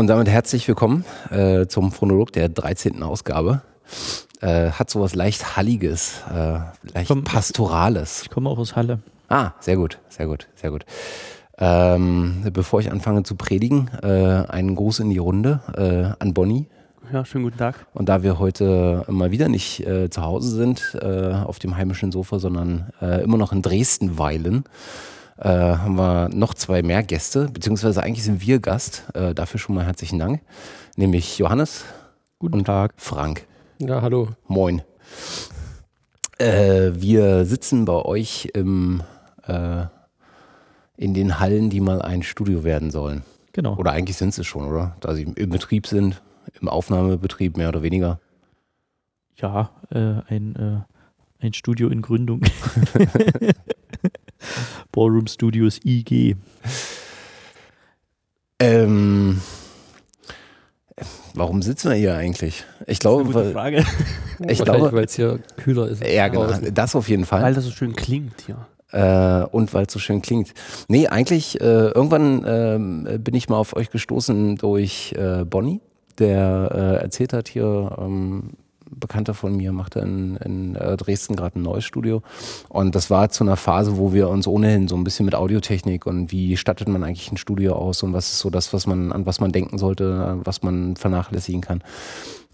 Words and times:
Und 0.00 0.06
damit 0.06 0.30
herzlich 0.30 0.66
willkommen 0.66 1.04
äh, 1.30 1.66
zum 1.66 1.92
Phonolog 1.92 2.32
der 2.32 2.48
13. 2.48 3.02
Ausgabe. 3.02 3.60
Äh, 4.40 4.70
hat 4.70 4.88
sowas 4.88 5.14
leicht 5.14 5.58
Halliges, 5.58 6.22
äh, 6.34 6.60
leicht 6.94 7.08
Komm. 7.08 7.22
Pastorales. 7.22 8.22
Ich 8.22 8.30
komme 8.30 8.48
auch 8.48 8.56
aus 8.56 8.76
Halle. 8.76 9.00
Ah, 9.28 9.50
sehr 9.60 9.76
gut, 9.76 9.98
sehr 10.08 10.26
gut, 10.26 10.48
sehr 10.54 10.70
gut. 10.70 10.86
Ähm, 11.58 12.46
bevor 12.50 12.80
ich 12.80 12.90
anfange 12.90 13.24
zu 13.24 13.34
predigen, 13.34 13.90
äh, 14.02 14.06
einen 14.48 14.74
Gruß 14.74 15.00
in 15.00 15.10
die 15.10 15.18
Runde 15.18 15.60
äh, 15.76 16.18
an 16.18 16.32
Bonnie. 16.32 16.66
Ja, 17.12 17.26
schönen 17.26 17.44
guten 17.44 17.58
Tag. 17.58 17.84
Und 17.92 18.08
da 18.08 18.22
wir 18.22 18.38
heute 18.38 19.04
mal 19.06 19.32
wieder 19.32 19.50
nicht 19.50 19.86
äh, 19.86 20.08
zu 20.08 20.22
Hause 20.22 20.48
sind, 20.48 20.96
auf 21.02 21.58
dem 21.58 21.76
heimischen 21.76 22.10
Sofa, 22.10 22.38
sondern 22.38 22.88
immer 23.00 23.36
noch 23.36 23.52
in 23.52 23.60
Dresden 23.60 24.16
weilen, 24.16 24.64
äh, 25.40 25.48
haben 25.48 25.96
wir 25.96 26.28
noch 26.28 26.54
zwei 26.54 26.82
mehr 26.82 27.02
Gäste, 27.02 27.48
beziehungsweise 27.48 28.02
eigentlich 28.02 28.24
sind 28.24 28.42
wir 28.42 28.60
Gast. 28.60 29.04
Äh, 29.14 29.34
dafür 29.34 29.58
schon 29.58 29.74
mal 29.74 29.86
herzlichen 29.86 30.18
Dank. 30.18 30.42
Nämlich 30.96 31.38
Johannes 31.38 31.84
Guten 32.38 32.58
und 32.58 32.64
Tag. 32.66 32.92
Frank. 32.96 33.46
Ja, 33.78 34.02
hallo. 34.02 34.28
Moin. 34.48 34.82
Äh, 36.38 36.92
wir 36.94 37.44
sitzen 37.46 37.84
bei 37.84 38.04
euch 38.04 38.50
im, 38.54 39.02
äh, 39.46 39.84
in 40.96 41.14
den 41.14 41.40
Hallen, 41.40 41.70
die 41.70 41.80
mal 41.80 42.02
ein 42.02 42.22
Studio 42.22 42.64
werden 42.64 42.90
sollen. 42.90 43.22
Genau. 43.52 43.76
Oder 43.76 43.92
eigentlich 43.92 44.16
sind 44.16 44.34
sie 44.34 44.44
schon, 44.44 44.66
oder? 44.66 44.96
Da 45.00 45.14
sie 45.14 45.22
im 45.22 45.50
Betrieb 45.50 45.86
sind, 45.86 46.22
im 46.60 46.68
Aufnahmebetrieb 46.68 47.56
mehr 47.56 47.68
oder 47.68 47.82
weniger. 47.82 48.20
Ja, 49.36 49.70
äh, 49.90 50.20
ein, 50.28 50.56
äh, 51.40 51.44
ein 51.44 51.54
Studio 51.54 51.88
in 51.88 52.02
Gründung. 52.02 52.42
Ballroom 54.92 55.26
Studios 55.26 55.80
IG. 55.84 56.36
Ähm, 58.58 59.40
warum 61.34 61.62
sitzen 61.62 61.90
wir 61.90 61.96
hier 61.96 62.14
eigentlich? 62.14 62.64
Ich 62.86 62.98
glaube, 62.98 63.32
weil, 63.32 63.52
Frage. 63.52 63.84
ich 64.48 64.62
glaube, 64.62 64.92
weil 64.92 65.04
es 65.04 65.14
hier 65.14 65.38
kühler 65.56 65.88
ist. 65.88 66.04
ja, 66.06 66.28
genau, 66.28 66.46
draußen. 66.46 66.74
das 66.74 66.94
auf 66.94 67.08
jeden 67.08 67.24
Fall. 67.24 67.42
Weil 67.42 67.54
das 67.54 67.64
so 67.64 67.70
schön 67.70 67.94
klingt 67.94 68.42
hier. 68.46 68.66
Äh, 68.92 69.46
und 69.46 69.72
weil 69.72 69.86
es 69.86 69.92
so 69.92 69.98
schön 69.98 70.20
klingt. 70.20 70.52
Nee, 70.88 71.06
eigentlich, 71.06 71.60
äh, 71.60 71.64
irgendwann 71.64 72.44
ähm, 72.46 73.22
bin 73.22 73.34
ich 73.34 73.48
mal 73.48 73.56
auf 73.56 73.76
euch 73.76 73.90
gestoßen 73.90 74.56
durch 74.56 75.14
äh, 75.16 75.44
Bonnie, 75.44 75.80
der 76.18 76.70
äh, 77.00 77.02
erzählt 77.02 77.32
hat, 77.32 77.48
hier, 77.48 77.96
ähm, 77.98 78.54
Bekannter 78.90 79.34
von 79.34 79.56
mir 79.56 79.72
macht 79.72 79.96
in, 79.96 80.36
in 80.36 80.76
äh, 80.76 80.96
Dresden 80.96 81.36
gerade 81.36 81.58
ein 81.58 81.62
neues 81.62 81.84
Studio. 81.84 82.22
Und 82.68 82.94
das 82.94 83.10
war 83.10 83.30
zu 83.30 83.44
einer 83.44 83.56
Phase, 83.56 83.96
wo 83.96 84.12
wir 84.12 84.28
uns 84.28 84.46
ohnehin 84.46 84.88
so 84.88 84.96
ein 84.96 85.04
bisschen 85.04 85.24
mit 85.24 85.34
Audiotechnik 85.34 86.06
und 86.06 86.32
wie 86.32 86.56
stattet 86.56 86.88
man 86.88 87.04
eigentlich 87.04 87.30
ein 87.30 87.36
Studio 87.36 87.74
aus 87.74 88.02
und 88.02 88.12
was 88.12 88.32
ist 88.32 88.40
so 88.40 88.50
das, 88.50 88.72
was 88.72 88.86
man, 88.86 89.12
an 89.12 89.26
was 89.26 89.40
man 89.40 89.52
denken 89.52 89.78
sollte, 89.78 90.40
was 90.44 90.62
man 90.62 90.96
vernachlässigen 90.96 91.60
kann. 91.60 91.82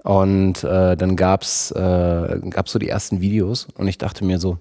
Und 0.03 0.62
äh, 0.62 0.97
dann 0.97 1.17
gab's 1.17 1.73
äh, 1.73 2.41
so 2.67 2.78
die 2.78 2.89
ersten 2.89 3.21
Videos 3.21 3.67
und 3.77 3.89
ich 3.89 3.98
dachte 3.98 4.25
mir 4.25 4.39
so, 4.39 4.59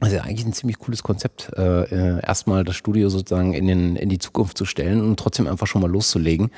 das 0.00 0.08
ist 0.08 0.14
ja 0.14 0.22
eigentlich 0.22 0.46
ein 0.46 0.54
ziemlich 0.54 0.78
cooles 0.78 1.02
Konzept, 1.02 1.50
äh, 1.58 1.82
äh, 1.82 2.20
erstmal 2.22 2.64
das 2.64 2.74
Studio 2.74 3.10
sozusagen 3.10 3.52
in, 3.52 3.66
den, 3.66 3.96
in 3.96 4.08
die 4.08 4.18
Zukunft 4.18 4.56
zu 4.56 4.64
stellen 4.64 5.02
und 5.02 5.18
trotzdem 5.18 5.46
einfach 5.46 5.66
schon 5.66 5.82
mal 5.82 5.90
loszulegen. 5.90 6.50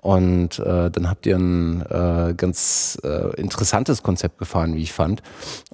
Und 0.00 0.58
äh, 0.58 0.90
dann 0.90 1.10
habt 1.10 1.26
ihr 1.26 1.36
ein 1.36 1.82
äh, 1.82 2.34
ganz 2.34 2.98
äh, 3.04 3.34
interessantes 3.38 4.02
Konzept 4.02 4.38
gefahren, 4.38 4.74
wie 4.74 4.82
ich 4.82 4.92
fand. 4.92 5.22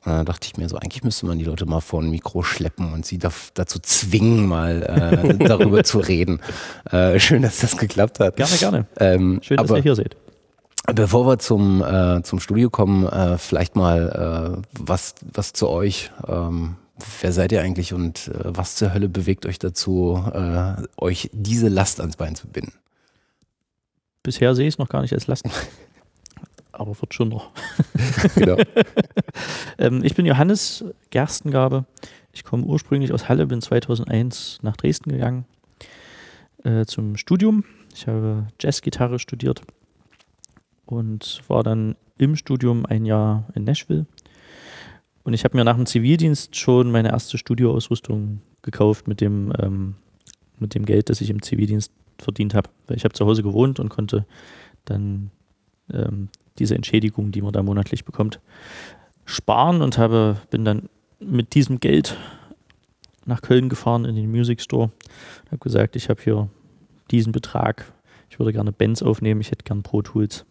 Und 0.05 0.13
dann 0.13 0.27
dachte 0.27 0.49
ich 0.49 0.57
mir 0.57 0.69
so, 0.69 0.77
eigentlich 0.77 1.05
müsste 1.05 1.27
man 1.27 1.39
die 1.39 1.45
Leute 1.45 1.65
mal 1.65 1.81
vor 1.81 2.03
ein 2.03 2.11
Mikro 2.11 2.43
schleppen 2.43 2.93
und 2.93 3.07
sie 3.07 3.19
da, 3.19 3.31
dazu 3.55 3.79
zwingen, 3.79 4.47
mal 4.47 4.83
äh, 4.83 5.35
darüber 5.47 5.85
zu 5.85 6.01
reden. 6.01 6.41
Äh, 6.91 7.21
schön, 7.21 7.43
dass 7.43 7.61
das 7.61 7.77
geklappt 7.77 8.19
hat. 8.19 8.37
Gerne, 8.37 8.57
gerne. 8.57 8.87
Ähm, 8.99 9.39
Schön, 9.43 9.59
dass 9.59 9.71
ihr 9.71 9.83
hier 9.83 9.95
seid. 9.95 10.17
Bevor 10.93 11.27
wir 11.27 11.39
zum, 11.39 11.83
äh, 11.83 12.23
zum 12.23 12.41
Studio 12.41 12.69
kommen, 12.69 13.07
äh, 13.07 13.39
vielleicht 13.39 13.77
mal 13.77 14.59
äh, 14.59 14.63
was, 14.79 15.15
was 15.33 15.53
zu 15.53 15.69
euch. 15.69 16.11
Ähm, 16.27 16.77
wer 17.21 17.33
seid 17.33 17.53
ihr 17.53 17.61
eigentlich 17.61 17.93
und 17.93 18.29
äh, 18.29 18.33
was 18.45 18.77
zur 18.77 18.93
Hölle 18.93 19.09
bewegt 19.09 19.47
euch 19.47 19.59
dazu, 19.59 20.25
äh, 20.33 20.75
euch 20.97 21.31
diese 21.33 21.69
Last 21.69 22.01
ans 22.01 22.17
Bein 22.17 22.35
zu 22.35 22.49
binden? 22.49 22.73
Bisher 24.27 24.57
sehe 24.57 24.67
ich 24.67 24.75
es 24.75 24.79
noch 24.79 24.89
gar 24.89 25.03
nicht 25.03 25.13
als 25.13 25.29
Last. 25.29 25.49
Aber 26.73 27.01
wird 27.01 27.15
schon 27.15 27.29
noch. 27.29 27.53
Genau. 28.35 28.57
Ähm, 29.79 30.03
ich 30.03 30.17
bin 30.17 30.27
Johannes 30.27 30.85
Gerstengabe. 31.11 31.85
Ich 32.33 32.43
komme 32.43 32.65
ursprünglich 32.65 33.13
aus 33.13 33.29
Halle, 33.29 33.47
bin 33.47 33.63
2001 33.63 34.59
nach 34.63 34.77
Dresden 34.77 35.13
gegangen 35.13 35.45
äh, 36.65 36.87
zum 36.87 37.17
Studium. 37.17 37.63
Ich 37.95 38.09
habe 38.09 38.49
Jazzgitarre 38.61 39.21
studiert 39.21 39.63
und 40.87 41.43
war 41.47 41.63
dann 41.63 41.95
im 42.19 42.35
Studium 42.35 42.85
ein 42.85 43.05
Jahr 43.05 43.47
in 43.55 43.63
Nashville. 43.63 44.07
Und 45.23 45.35
ich 45.35 45.45
habe 45.45 45.57
mir 45.57 45.65
nach 45.65 45.77
dem 45.77 45.87
Zivildienst 45.87 46.57
schon 46.57 46.91
meine 46.91 47.11
erste 47.11 47.39
Studioausrüstung 47.39 48.41
gekauft 48.63 49.07
mit 49.07 49.21
dem, 49.21 49.53
ähm, 49.61 49.95
mit 50.59 50.75
dem 50.75 50.85
Geld, 50.85 51.11
das 51.11 51.21
ich 51.21 51.31
im 51.31 51.43
Zivildienst 51.43 51.93
verdient 52.19 52.55
habe. 52.55 52.71
Weil 52.87 52.97
ich 52.97 53.05
habe 53.05 53.15
zu 53.15 53.27
Hause 53.27 53.43
gewohnt 53.43 53.81
und 53.81 53.89
konnte 53.89 54.27
dann 54.85 55.31
ähm, 55.93 56.29
diese 56.59 56.75
Entschädigung, 56.75 57.33
die 57.33 57.43
man 57.43 57.53
da 57.53 57.63
monatlich 57.63 58.05
bekommt, 58.05 58.41
sparen 59.25 59.83
und 59.83 59.99
habe, 59.99 60.41
bin 60.51 60.65
dann 60.65 60.89
mit 61.19 61.55
diesem 61.55 61.81
Geld 61.81 62.17
nach 63.25 63.43
Köln 63.43 63.69
gefahren 63.69 64.05
in 64.05 64.15
den 64.15 64.31
Music 64.31 64.61
Store. 64.61 64.91
Habe 65.47 65.59
gesagt, 65.59 65.97
ich 65.97 66.09
habe 66.09 66.23
hier 66.23 66.49
diesen 67.11 67.33
Betrag, 67.33 67.93
ich 68.31 68.39
würde 68.39 68.53
gerne 68.53 68.73
Bands 68.73 69.03
aufnehmen, 69.03 69.41
ich 69.41 69.51
hätte 69.51 69.65
gern 69.65 69.83
Pro 69.83 70.03
Tools. 70.03 70.45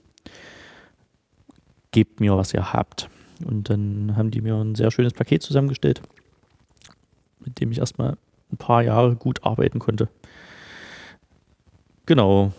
Gebt 1.92 2.20
mir, 2.20 2.36
was 2.36 2.54
ihr 2.54 2.74
habt. 2.74 3.10
Und 3.46 3.70
dann 3.70 4.16
haben 4.16 4.32
die 4.32 4.42
mir 4.42 4.56
ein 4.56 4.76
sehr 4.76 4.92
schönes 4.92 5.14
Paket 5.14 5.42
zusammengestellt, 5.42 6.02
mit 7.44 7.60
dem 7.60 7.72
ich 7.72 7.80
erstmal 7.80 8.18
ein 8.52 8.58
paar 8.58 8.84
Jahre 8.84 9.16
gut 9.16 9.44
arbeiten 9.44 9.80
konnte. 9.80 10.10
Genau. 12.06 12.52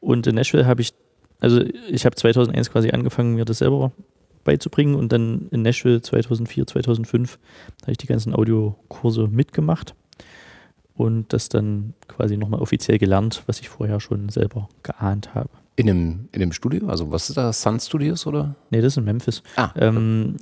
Und 0.00 0.26
in 0.26 0.34
Nashville 0.34 0.66
habe 0.66 0.82
ich, 0.82 0.92
also 1.40 1.60
ich 1.88 2.04
habe 2.04 2.16
2001 2.16 2.70
quasi 2.70 2.90
angefangen, 2.90 3.34
mir 3.34 3.44
das 3.44 3.58
selber 3.58 3.92
beizubringen 4.44 4.94
und 4.96 5.12
dann 5.12 5.48
in 5.50 5.62
Nashville 5.62 6.02
2004, 6.02 6.66
2005 6.66 7.38
habe 7.82 7.92
ich 7.92 7.98
die 7.98 8.06
ganzen 8.06 8.34
Audiokurse 8.34 9.28
mitgemacht 9.28 9.94
und 10.94 11.32
das 11.32 11.48
dann 11.48 11.94
quasi 12.08 12.36
nochmal 12.36 12.60
offiziell 12.60 12.98
gelernt, 12.98 13.42
was 13.46 13.60
ich 13.60 13.68
vorher 13.68 14.00
schon 14.00 14.28
selber 14.28 14.68
geahnt 14.82 15.34
habe. 15.34 15.50
In 15.74 15.86
dem, 15.86 16.28
in 16.32 16.40
dem 16.40 16.52
Studio? 16.52 16.88
Also 16.88 17.10
was 17.10 17.30
ist 17.30 17.36
das? 17.36 17.62
Sun 17.62 17.80
Studios 17.80 18.26
oder? 18.26 18.56
Nee, 18.70 18.82
das 18.82 18.92
ist 18.94 18.96
in 18.98 19.04
Memphis. 19.04 19.42
Ah, 19.56 19.70
Ähm, 19.74 20.36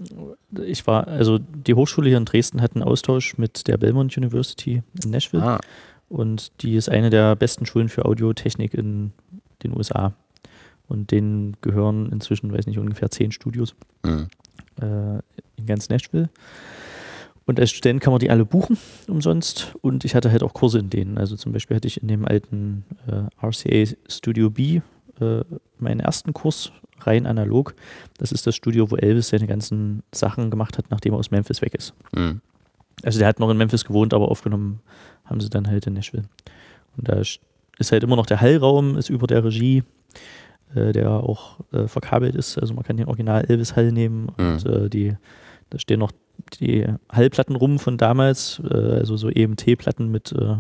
ich 0.65 0.87
war, 0.87 1.07
also 1.07 1.39
die 1.39 1.75
Hochschule 1.75 2.09
hier 2.09 2.19
in 2.19 2.25
Dresden 2.25 2.61
hat 2.61 2.75
einen 2.75 2.83
Austausch 2.83 3.39
mit 3.39 3.69
der 3.69 3.77
Belmont 3.77 4.17
University 4.17 4.83
in 5.05 5.11
Nashville 5.11 5.43
ah 5.43 5.61
und 6.11 6.51
die 6.63 6.75
ist 6.75 6.89
eine 6.89 7.09
der 7.09 7.37
besten 7.37 7.65
Schulen 7.65 7.89
für 7.89 8.05
Audiotechnik 8.05 8.75
in 8.75 9.13
den 9.63 9.77
USA. 9.77 10.13
Und 10.89 11.13
denen 11.13 11.57
gehören 11.61 12.11
inzwischen, 12.11 12.53
weiß 12.53 12.67
nicht, 12.67 12.79
ungefähr 12.79 13.11
zehn 13.11 13.31
Studios 13.31 13.77
mh. 14.03 14.27
äh, 14.83 15.21
in 15.57 15.67
ganz 15.67 15.89
Nashville. 15.89 16.29
Und 17.47 17.61
als 17.61 17.71
Student 17.71 18.01
kann 18.01 18.13
man 18.13 18.19
die 18.19 18.29
alle 18.29 18.45
buchen, 18.45 18.77
umsonst. 19.07 19.77
Und 19.83 20.05
ich 20.05 20.17
hatte 20.17 20.33
halt 20.33 20.43
auch 20.43 20.53
Kurse 20.53 20.81
in 20.81 20.91
denen. 20.91 21.17
Also 21.17 21.37
zum 21.37 21.53
Beispiel 21.53 21.77
hatte 21.77 21.87
ich 21.87 22.03
in 22.03 22.09
dem 22.09 22.27
alten 22.27 22.85
äh, 23.07 23.47
RCA 23.47 23.95
Studio 24.09 24.51
B 24.51 24.81
äh, 25.21 25.45
meinen 25.79 26.01
ersten 26.01 26.33
Kurs 26.33 26.73
rein 27.03 27.25
analog. 27.25 27.77
Das 28.19 28.33
ist 28.33 28.49
das 28.49 28.57
Studio, 28.57 28.91
wo 28.91 28.97
Elvis 28.97 29.29
seine 29.29 29.47
ganzen 29.47 30.03
Sachen 30.13 30.51
gemacht 30.51 30.77
hat, 30.77 30.91
nachdem 30.91 31.15
er 31.15 31.21
aus 31.21 31.31
Memphis 31.31 31.63
weg 31.63 31.75
ist. 31.75 31.95
Mh. 32.17 32.41
Also 33.05 33.21
der 33.21 33.29
hat 33.29 33.39
noch 33.39 33.51
in 33.51 33.57
Memphis 33.57 33.85
gewohnt, 33.85 34.13
aber 34.13 34.29
aufgenommen 34.29 34.81
haben 35.31 35.41
sie 35.41 35.49
dann 35.49 35.69
halt 35.69 35.87
in 35.87 35.95
Nashville. 35.95 36.25
Und 36.97 37.09
da 37.09 37.21
ist 37.79 37.93
halt 37.93 38.03
immer 38.03 38.17
noch 38.17 38.27
der 38.27 38.41
Hallraum, 38.41 38.97
ist 38.99 39.09
über 39.09 39.27
der 39.27 39.45
Regie, 39.45 39.85
äh, 40.75 40.93
der 40.93 41.11
auch 41.11 41.61
äh, 41.73 41.87
verkabelt 41.87 42.35
ist. 42.35 42.59
Also 42.59 42.75
man 42.75 42.85
kann 42.85 42.97
den 42.97 43.07
Original 43.07 43.45
Elvis 43.47 43.77
Hall 43.77 43.93
nehmen 43.93 44.29
und 44.37 44.67
äh, 44.67 44.91
die, 44.91 45.17
da 45.71 45.79
stehen 45.79 46.01
noch 46.01 46.13
die 46.61 46.87
Hallplatten 47.11 47.57
rum 47.57 47.79
von 47.79 47.97
damals, 47.97 48.61
äh, 48.71 48.75
also 48.75 49.17
so 49.17 49.29
EMT-Platten 49.29 50.11
mit 50.11 50.33
äh, 50.33 50.57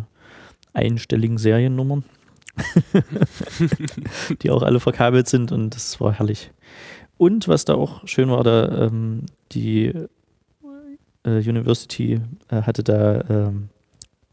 einstelligen 0.72 1.38
Seriennummern, 1.38 2.04
die 4.42 4.50
auch 4.50 4.62
alle 4.62 4.80
verkabelt 4.80 5.28
sind 5.28 5.52
und 5.52 5.74
das 5.74 6.00
war 6.00 6.12
herrlich. 6.12 6.52
Und 7.16 7.48
was 7.48 7.64
da 7.64 7.74
auch 7.74 8.06
schön 8.06 8.30
war, 8.30 8.44
da 8.44 8.86
ähm, 8.86 9.26
die 9.52 9.92
äh, 11.24 11.48
University 11.48 12.20
hatte 12.50 12.82
da 12.82 13.20
ähm, 13.28 13.68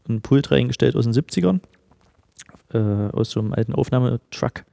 einen 0.08 0.22
Pult 0.22 0.50
reingestellt 0.50 0.96
aus 0.96 1.04
den 1.04 1.12
70ern, 1.12 1.60
äh, 2.72 3.12
aus 3.12 3.30
so 3.30 3.40
einem 3.40 3.52
alten 3.52 3.74
Aufnahmetruck 3.74 4.64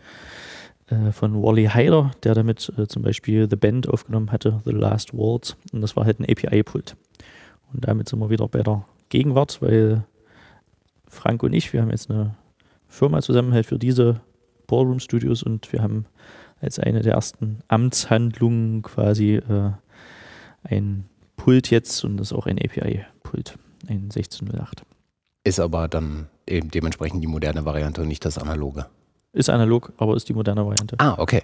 äh, 0.87 1.11
von 1.11 1.41
Wally 1.41 1.65
Heider, 1.65 2.11
der 2.23 2.33
damit 2.33 2.71
äh, 2.77 2.87
zum 2.87 3.01
Beispiel 3.01 3.47
The 3.49 3.55
Band 3.55 3.89
aufgenommen 3.89 4.31
hatte, 4.31 4.61
The 4.65 4.71
Last 4.71 5.13
Waltz. 5.13 5.55
Und 5.71 5.81
das 5.81 5.95
war 5.95 6.05
halt 6.05 6.19
ein 6.19 6.25
API-Pult. 6.29 6.95
Und 7.73 7.87
damit 7.87 8.09
sind 8.09 8.19
wir 8.19 8.29
wieder 8.29 8.47
bei 8.47 8.61
der 8.61 8.85
Gegenwart, 9.09 9.61
weil 9.61 10.03
Frank 11.07 11.43
und 11.43 11.53
ich, 11.53 11.73
wir 11.73 11.81
haben 11.81 11.91
jetzt 11.91 12.09
eine 12.09 12.35
Firma 12.87 13.21
zusammen 13.21 13.53
halt 13.53 13.65
für 13.65 13.79
diese 13.79 14.21
Ballroom 14.67 14.99
Studios 14.99 15.43
und 15.43 15.71
wir 15.73 15.81
haben 15.81 16.05
als 16.61 16.79
eine 16.79 17.01
der 17.01 17.13
ersten 17.13 17.59
Amtshandlungen 17.67 18.81
quasi 18.81 19.35
äh, 19.35 19.71
ein 20.63 21.05
Pult 21.37 21.69
jetzt 21.69 22.03
und 22.03 22.17
das 22.17 22.31
ist 22.31 22.37
auch 22.37 22.47
ein 22.47 22.57
API-Pult, 22.57 23.57
ein 23.87 24.03
1608. 24.03 24.83
Ist 25.45 25.59
aber 25.59 25.87
dann 25.87 26.27
eben 26.47 26.71
dementsprechend 26.71 27.23
die 27.23 27.27
moderne 27.27 27.65
Variante 27.65 28.01
und 28.01 28.07
nicht 28.07 28.25
das 28.25 28.39
analoge. 28.39 28.87
Ist 29.31 29.49
analog, 29.49 29.93
aber 29.97 30.15
ist 30.15 30.27
die 30.27 30.33
moderne 30.33 30.65
Variante. 30.65 30.95
Ah, 30.97 31.15
okay. 31.19 31.43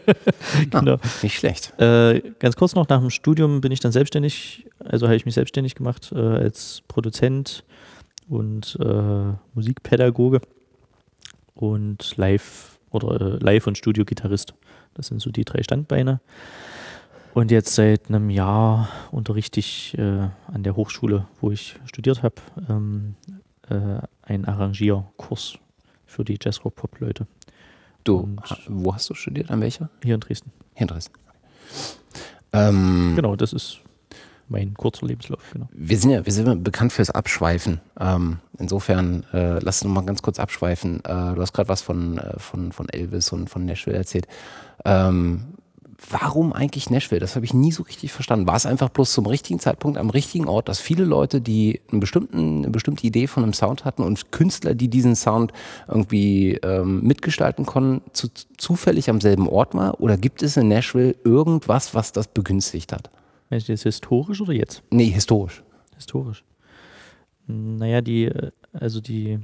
genau. 0.70 0.94
Ah, 0.94 1.00
nicht 1.22 1.36
schlecht. 1.36 1.78
Äh, 1.78 2.22
ganz 2.38 2.56
kurz 2.56 2.74
noch, 2.74 2.88
nach 2.88 3.00
dem 3.00 3.10
Studium 3.10 3.60
bin 3.60 3.70
ich 3.70 3.80
dann 3.80 3.92
selbstständig, 3.92 4.66
also 4.78 5.06
habe 5.06 5.16
ich 5.16 5.26
mich 5.26 5.34
selbstständig 5.34 5.74
gemacht 5.74 6.10
äh, 6.14 6.18
als 6.18 6.82
Produzent 6.88 7.64
und 8.30 8.78
äh, 8.80 9.34
Musikpädagoge 9.52 10.40
und 11.54 12.16
Live- 12.16 12.78
oder 12.92 13.20
äh, 13.20 13.44
Live- 13.44 13.66
und 13.66 13.76
Studio-Gitarrist. 13.76 14.54
Das 14.94 15.08
sind 15.08 15.20
so 15.20 15.30
die 15.30 15.44
drei 15.44 15.62
Standbeine. 15.62 16.20
Und 17.34 17.50
jetzt 17.50 17.74
seit 17.74 18.08
einem 18.08 18.30
Jahr 18.30 18.88
unterrichte 19.10 19.58
ich 19.60 19.96
äh, 19.98 20.02
an 20.46 20.62
der 20.62 20.76
Hochschule, 20.76 21.26
wo 21.40 21.50
ich 21.50 21.76
studiert 21.84 22.22
habe, 22.22 22.36
ähm, 22.68 23.16
äh, 23.68 23.98
einen 24.22 24.44
Arrangierkurs 24.44 25.58
für 26.06 26.24
die 26.24 26.38
Jazzrock-Pop-Leute 26.40 27.26
Du, 28.04 28.18
Und- 28.18 28.40
wo 28.68 28.94
hast 28.94 29.08
du 29.10 29.14
studiert? 29.14 29.50
An 29.50 29.60
welcher? 29.62 29.88
hier 30.02 30.14
in 30.14 30.20
Dresden. 30.20 30.52
Hier 30.74 30.82
in 30.82 30.88
Dresden. 30.88 31.14
Ähm, 32.52 33.14
Genau, 33.16 33.34
das 33.34 33.52
ist 33.54 33.80
mein 34.48 34.74
kurzer 34.74 35.06
Lebenslauf. 35.06 35.42
Genau. 35.54 35.68
Wir 35.72 35.96
sind 35.98 36.10
ja, 36.10 36.24
wir 36.24 36.32
sind 36.32 36.46
ja 36.46 36.54
bekannt 36.54 36.92
fürs 36.92 37.08
Abschweifen. 37.10 37.80
Ähm, 37.98 38.38
insofern, 38.58 39.24
äh, 39.32 39.58
lass 39.60 39.82
uns 39.82 39.92
mal 39.92 40.04
ganz 40.04 40.20
kurz 40.20 40.38
abschweifen. 40.38 40.98
Äh, 41.04 41.34
du 41.34 41.40
hast 41.40 41.54
gerade 41.54 41.70
was 41.70 41.80
von, 41.80 42.18
äh, 42.18 42.38
von, 42.38 42.70
von 42.72 42.88
Elvis 42.90 43.32
und 43.32 43.48
von 43.48 43.64
Nashville 43.64 43.96
erzählt. 43.96 44.28
Ähm, 44.84 45.54
warum 46.10 46.52
eigentlich 46.52 46.90
Nashville? 46.90 47.20
Das 47.20 47.36
habe 47.36 47.44
ich 47.44 47.54
nie 47.54 47.72
so 47.72 47.82
richtig 47.82 48.12
verstanden. 48.12 48.46
War 48.46 48.56
es 48.56 48.66
einfach 48.66 48.88
bloß 48.88 49.12
zum 49.12 49.26
richtigen 49.26 49.58
Zeitpunkt 49.60 49.98
am 49.98 50.10
richtigen 50.10 50.46
Ort, 50.46 50.68
dass 50.68 50.80
viele 50.80 51.04
Leute, 51.04 51.40
die 51.40 51.80
einen 51.90 52.00
bestimmten, 52.00 52.58
eine 52.58 52.70
bestimmte 52.70 53.06
Idee 53.06 53.26
von 53.26 53.42
einem 53.42 53.52
Sound 53.52 53.84
hatten 53.84 54.02
und 54.02 54.32
Künstler, 54.32 54.74
die 54.74 54.88
diesen 54.88 55.16
Sound 55.16 55.52
irgendwie 55.88 56.54
ähm, 56.62 57.02
mitgestalten 57.02 57.66
konnten, 57.66 58.02
zu, 58.12 58.28
zufällig 58.56 59.10
am 59.10 59.20
selben 59.20 59.48
Ort 59.48 59.74
war? 59.74 60.00
Oder 60.00 60.16
gibt 60.16 60.42
es 60.42 60.56
in 60.56 60.68
Nashville 60.68 61.16
irgendwas, 61.24 61.94
was 61.94 62.12
das 62.12 62.28
begünstigt 62.28 62.92
hat? 62.92 63.10
Meinst 63.50 63.68
du 63.68 63.72
jetzt 63.72 63.82
historisch 63.82 64.40
oder 64.40 64.52
jetzt? 64.52 64.82
Nee, 64.90 65.10
historisch. 65.10 65.62
Historisch. 65.94 66.44
Naja, 67.46 68.00
die, 68.00 68.24
äh, 68.24 68.50
also 68.72 69.00
die, 69.00 69.38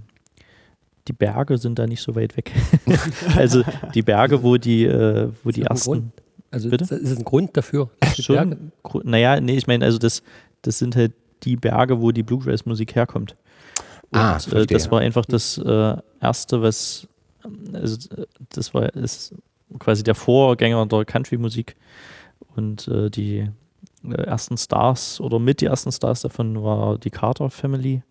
die 1.07 1.13
Berge 1.13 1.59
sind 1.59 1.79
da 1.79 1.87
nicht 1.87 2.03
so 2.03 2.15
weit 2.15 2.37
weg. 2.37 2.53
also 3.37 3.63
die 3.95 4.03
Berge, 4.03 4.43
wo 4.43 4.57
die, 4.57 4.85
äh, 4.85 5.29
wo 5.45 5.51
die 5.51 5.63
ersten. 5.63 6.13
Also 6.51 6.69
Bitte? 6.69 6.85
ist 6.85 7.11
es 7.11 7.19
ein 7.19 7.25
Grund 7.25 7.57
dafür? 7.57 7.91
Schon, 8.19 8.73
naja, 9.05 9.41
nee, 9.41 9.57
ich 9.57 9.67
meine, 9.67 9.85
also 9.85 9.99
das, 9.99 10.23
das 10.63 10.79
sind 10.79 10.97
halt 10.97 11.13
die 11.45 11.57
Berge, 11.57 12.01
wo 12.01 12.11
die 12.11 12.23
Bluegrass-Musik 12.23 12.95
herkommt. 12.95 13.37
Und 14.11 14.19
Ah, 14.19 14.39
äh, 14.53 14.67
das 14.67 14.91
war 14.91 15.01
einfach 15.01 15.25
das 15.25 15.59
äh, 15.59 15.97
erste, 16.21 16.63
was, 16.63 17.07
also 17.73 18.17
äh, 18.17 18.27
das 18.51 18.75
war 18.75 18.95
ist 18.95 19.35
quasi 19.79 20.03
der 20.03 20.17
Vorgänger 20.17 20.85
der 20.87 21.05
Country-Musik. 21.05 21.77
Und 22.57 22.89
äh, 22.89 23.09
die 23.11 23.49
äh, 24.05 24.13
ersten 24.13 24.57
Stars 24.57 25.21
oder 25.21 25.39
mit 25.39 25.61
die 25.61 25.67
ersten 25.67 25.93
Stars 25.93 26.23
davon 26.23 26.63
war 26.63 26.99
die 26.99 27.11
Carter 27.11 27.49
Family. 27.51 28.03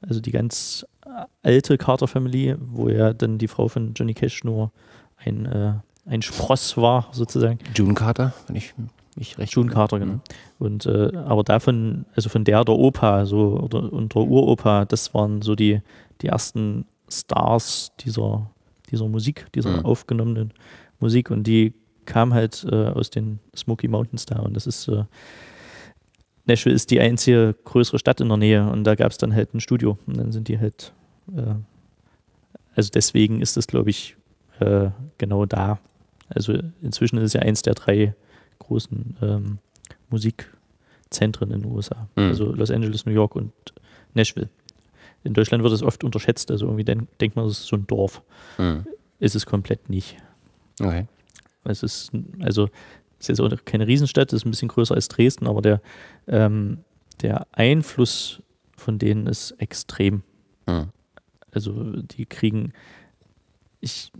Also 0.00 0.20
die 0.20 0.30
ganz 0.30 0.86
äh, 1.04 1.24
alte 1.42 1.76
Carter 1.78 2.06
Family, 2.06 2.54
wo 2.58 2.88
ja 2.88 3.12
dann 3.12 3.38
die 3.38 3.48
Frau 3.48 3.66
von 3.68 3.94
Johnny 3.94 4.14
Cash 4.14 4.44
nur 4.44 4.70
ein, 5.16 5.46
äh, 5.46 5.72
ein 6.06 6.22
Spross 6.22 6.76
war, 6.76 7.08
sozusagen. 7.12 7.58
June 7.74 7.94
Carter, 7.94 8.32
wenn 8.46 8.56
ich 8.56 8.74
mich 9.16 9.38
recht 9.38 9.52
June 9.54 9.70
Carter, 9.70 9.98
genau. 9.98 10.20
Und 10.58 10.86
äh, 10.86 11.12
aber 11.16 11.44
davon, 11.44 12.04
also 12.14 12.28
von 12.28 12.44
der 12.44 12.64
der 12.64 12.74
Opa, 12.74 13.26
so 13.26 13.58
oder 13.60 13.92
und 13.92 14.14
der 14.14 14.22
Uropa, 14.22 14.84
das 14.84 15.14
waren 15.14 15.40
so 15.42 15.54
die, 15.54 15.80
die 16.20 16.26
ersten 16.28 16.86
Stars 17.10 17.92
dieser, 18.00 18.50
dieser 18.90 19.08
Musik, 19.08 19.46
dieser 19.54 19.78
Mhm. 19.78 19.84
aufgenommenen 19.84 20.52
Musik 21.00 21.30
und 21.30 21.46
die 21.46 21.74
kam 22.06 22.34
halt 22.34 22.66
äh, 22.70 22.88
aus 22.88 23.10
den 23.10 23.38
Smoky 23.56 23.88
Mountains 23.88 24.26
da 24.26 24.40
und 24.40 24.54
das 24.54 24.66
ist 24.66 24.88
äh, 24.88 25.04
Nashville 26.46 26.74
ist 26.74 26.90
die 26.90 27.00
einzige 27.00 27.54
größere 27.64 27.98
Stadt 27.98 28.20
in 28.20 28.28
der 28.28 28.36
Nähe 28.36 28.68
und 28.68 28.84
da 28.84 28.94
gab 28.94 29.10
es 29.10 29.16
dann 29.18 29.34
halt 29.34 29.54
ein 29.54 29.60
Studio 29.60 29.96
und 30.06 30.18
dann 30.18 30.32
sind 30.32 30.48
die 30.48 30.58
halt 30.58 30.92
äh, 31.34 31.54
also 32.76 32.90
deswegen 32.92 33.40
ist 33.40 33.56
das 33.56 33.66
glaube 33.66 33.90
ich 33.90 34.16
äh, 34.60 34.90
genau 35.18 35.46
da. 35.46 35.78
Also 36.28 36.54
inzwischen 36.82 37.18
ist 37.18 37.24
es 37.24 37.32
ja 37.34 37.40
eins 37.40 37.62
der 37.62 37.74
drei 37.74 38.14
großen 38.58 39.16
ähm, 39.22 39.58
Musikzentren 40.10 41.50
in 41.50 41.62
den 41.62 41.72
USA. 41.72 42.08
Mhm. 42.16 42.24
Also 42.24 42.52
Los 42.52 42.70
Angeles, 42.70 43.06
New 43.06 43.12
York 43.12 43.36
und 43.36 43.52
Nashville. 44.14 44.48
In 45.22 45.34
Deutschland 45.34 45.62
wird 45.62 45.72
es 45.72 45.82
oft 45.82 46.04
unterschätzt, 46.04 46.50
also 46.50 46.66
irgendwie 46.66 46.84
den, 46.84 47.08
denkt 47.20 47.36
man, 47.36 47.46
das 47.46 47.60
ist 47.60 47.66
so 47.66 47.76
ein 47.76 47.86
Dorf. 47.86 48.22
Mhm. 48.58 48.86
Ist 49.20 49.34
es 49.34 49.46
komplett 49.46 49.88
nicht. 49.88 50.16
Okay. 50.80 51.06
Es 51.64 51.82
ist, 51.82 52.12
also, 52.40 52.68
es 53.18 53.28
ist 53.28 53.38
jetzt 53.38 53.40
auch 53.40 53.64
keine 53.64 53.86
Riesenstadt, 53.86 54.32
es 54.32 54.42
ist 54.42 54.46
ein 54.46 54.50
bisschen 54.50 54.68
größer 54.68 54.94
als 54.94 55.08
Dresden, 55.08 55.46
aber 55.46 55.62
der, 55.62 55.80
ähm, 56.26 56.78
der 57.22 57.46
Einfluss 57.52 58.42
von 58.76 58.98
denen 58.98 59.26
ist 59.26 59.52
extrem. 59.52 60.22
Mhm. 60.66 60.88
Also 61.52 61.72
die 62.02 62.26
kriegen, 62.26 62.72
ich, 63.80 64.12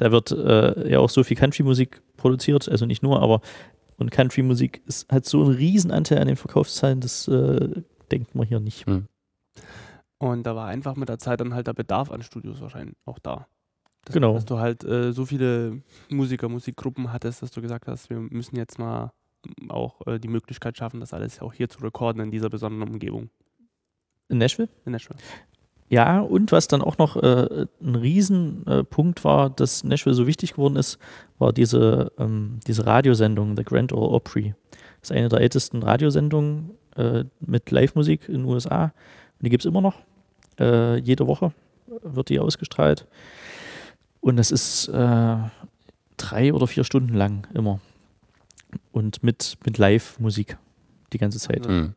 da 0.00 0.10
wird 0.10 0.30
äh, 0.32 0.90
ja 0.90 0.98
auch 0.98 1.10
so 1.10 1.22
viel 1.22 1.36
Country-Musik 1.36 2.00
produziert, 2.16 2.68
also 2.68 2.86
nicht 2.86 3.02
nur, 3.02 3.20
aber 3.20 3.40
und 3.98 4.10
Country-Musik 4.10 4.80
ist, 4.86 5.12
hat 5.12 5.26
so 5.26 5.42
einen 5.42 5.54
riesen 5.54 5.90
Anteil 5.90 6.18
an 6.18 6.26
den 6.26 6.36
Verkaufszahlen, 6.36 7.00
das 7.00 7.28
äh, 7.28 7.68
denkt 8.10 8.34
man 8.34 8.46
hier 8.46 8.60
nicht. 8.60 8.86
Und 10.18 10.42
da 10.44 10.56
war 10.56 10.68
einfach 10.68 10.96
mit 10.96 11.10
der 11.10 11.18
Zeit 11.18 11.40
dann 11.40 11.52
halt 11.52 11.66
der 11.66 11.74
Bedarf 11.74 12.10
an 12.10 12.22
Studios 12.22 12.62
wahrscheinlich 12.62 12.96
auch 13.04 13.18
da. 13.18 13.46
Dass, 14.06 14.14
Genau. 14.14 14.32
Dass 14.32 14.46
du 14.46 14.58
halt 14.58 14.84
äh, 14.84 15.12
so 15.12 15.26
viele 15.26 15.82
Musiker, 16.08 16.48
Musikgruppen 16.48 17.12
hattest, 17.12 17.42
dass 17.42 17.50
du 17.50 17.60
gesagt 17.60 17.86
hast, 17.88 18.08
wir 18.08 18.20
müssen 18.20 18.56
jetzt 18.56 18.78
mal 18.78 19.12
auch 19.68 20.06
äh, 20.06 20.18
die 20.18 20.28
Möglichkeit 20.28 20.78
schaffen, 20.78 21.00
das 21.00 21.12
alles 21.12 21.42
auch 21.42 21.52
hier 21.52 21.68
zu 21.68 21.80
rekorden 21.80 22.22
in 22.22 22.30
dieser 22.30 22.48
besonderen 22.48 22.94
Umgebung. 22.94 23.28
In 24.30 24.38
Nashville? 24.38 24.70
In 24.86 24.92
Nashville. 24.92 25.18
Ja, 25.90 26.20
und 26.20 26.52
was 26.52 26.68
dann 26.68 26.82
auch 26.82 26.98
noch 26.98 27.16
äh, 27.16 27.66
ein 27.82 27.96
Riesenpunkt 27.96 28.90
Punkt 28.90 29.24
war, 29.24 29.50
dass 29.50 29.82
Nashville 29.82 30.14
so 30.14 30.28
wichtig 30.28 30.52
geworden 30.52 30.76
ist, 30.76 30.98
war 31.38 31.52
diese, 31.52 32.12
ähm, 32.16 32.60
diese 32.64 32.86
Radiosendung, 32.86 33.56
The 33.56 33.64
Grand 33.64 33.92
Ole 33.92 34.08
Opry. 34.08 34.54
Das 35.00 35.10
ist 35.10 35.16
eine 35.16 35.28
der 35.28 35.40
ältesten 35.40 35.82
Radiosendungen 35.82 36.70
äh, 36.96 37.24
mit 37.40 37.72
Live-Musik 37.72 38.28
in 38.28 38.34
den 38.34 38.44
USA. 38.44 38.84
Und 38.84 38.92
die 39.46 39.50
gibt 39.50 39.64
es 39.64 39.68
immer 39.68 39.80
noch. 39.80 39.96
Äh, 40.60 40.98
jede 41.00 41.26
Woche 41.26 41.52
wird 42.02 42.28
die 42.28 42.38
ausgestrahlt. 42.38 43.08
Und 44.20 44.36
das 44.36 44.52
ist 44.52 44.86
äh, 44.88 45.36
drei 46.16 46.54
oder 46.54 46.68
vier 46.68 46.84
Stunden 46.84 47.14
lang 47.14 47.48
immer. 47.52 47.80
Und 48.92 49.24
mit, 49.24 49.58
mit 49.64 49.76
Live-Musik 49.76 50.56
die 51.12 51.18
ganze 51.18 51.40
Zeit. 51.40 51.66
Mhm. 51.66 51.94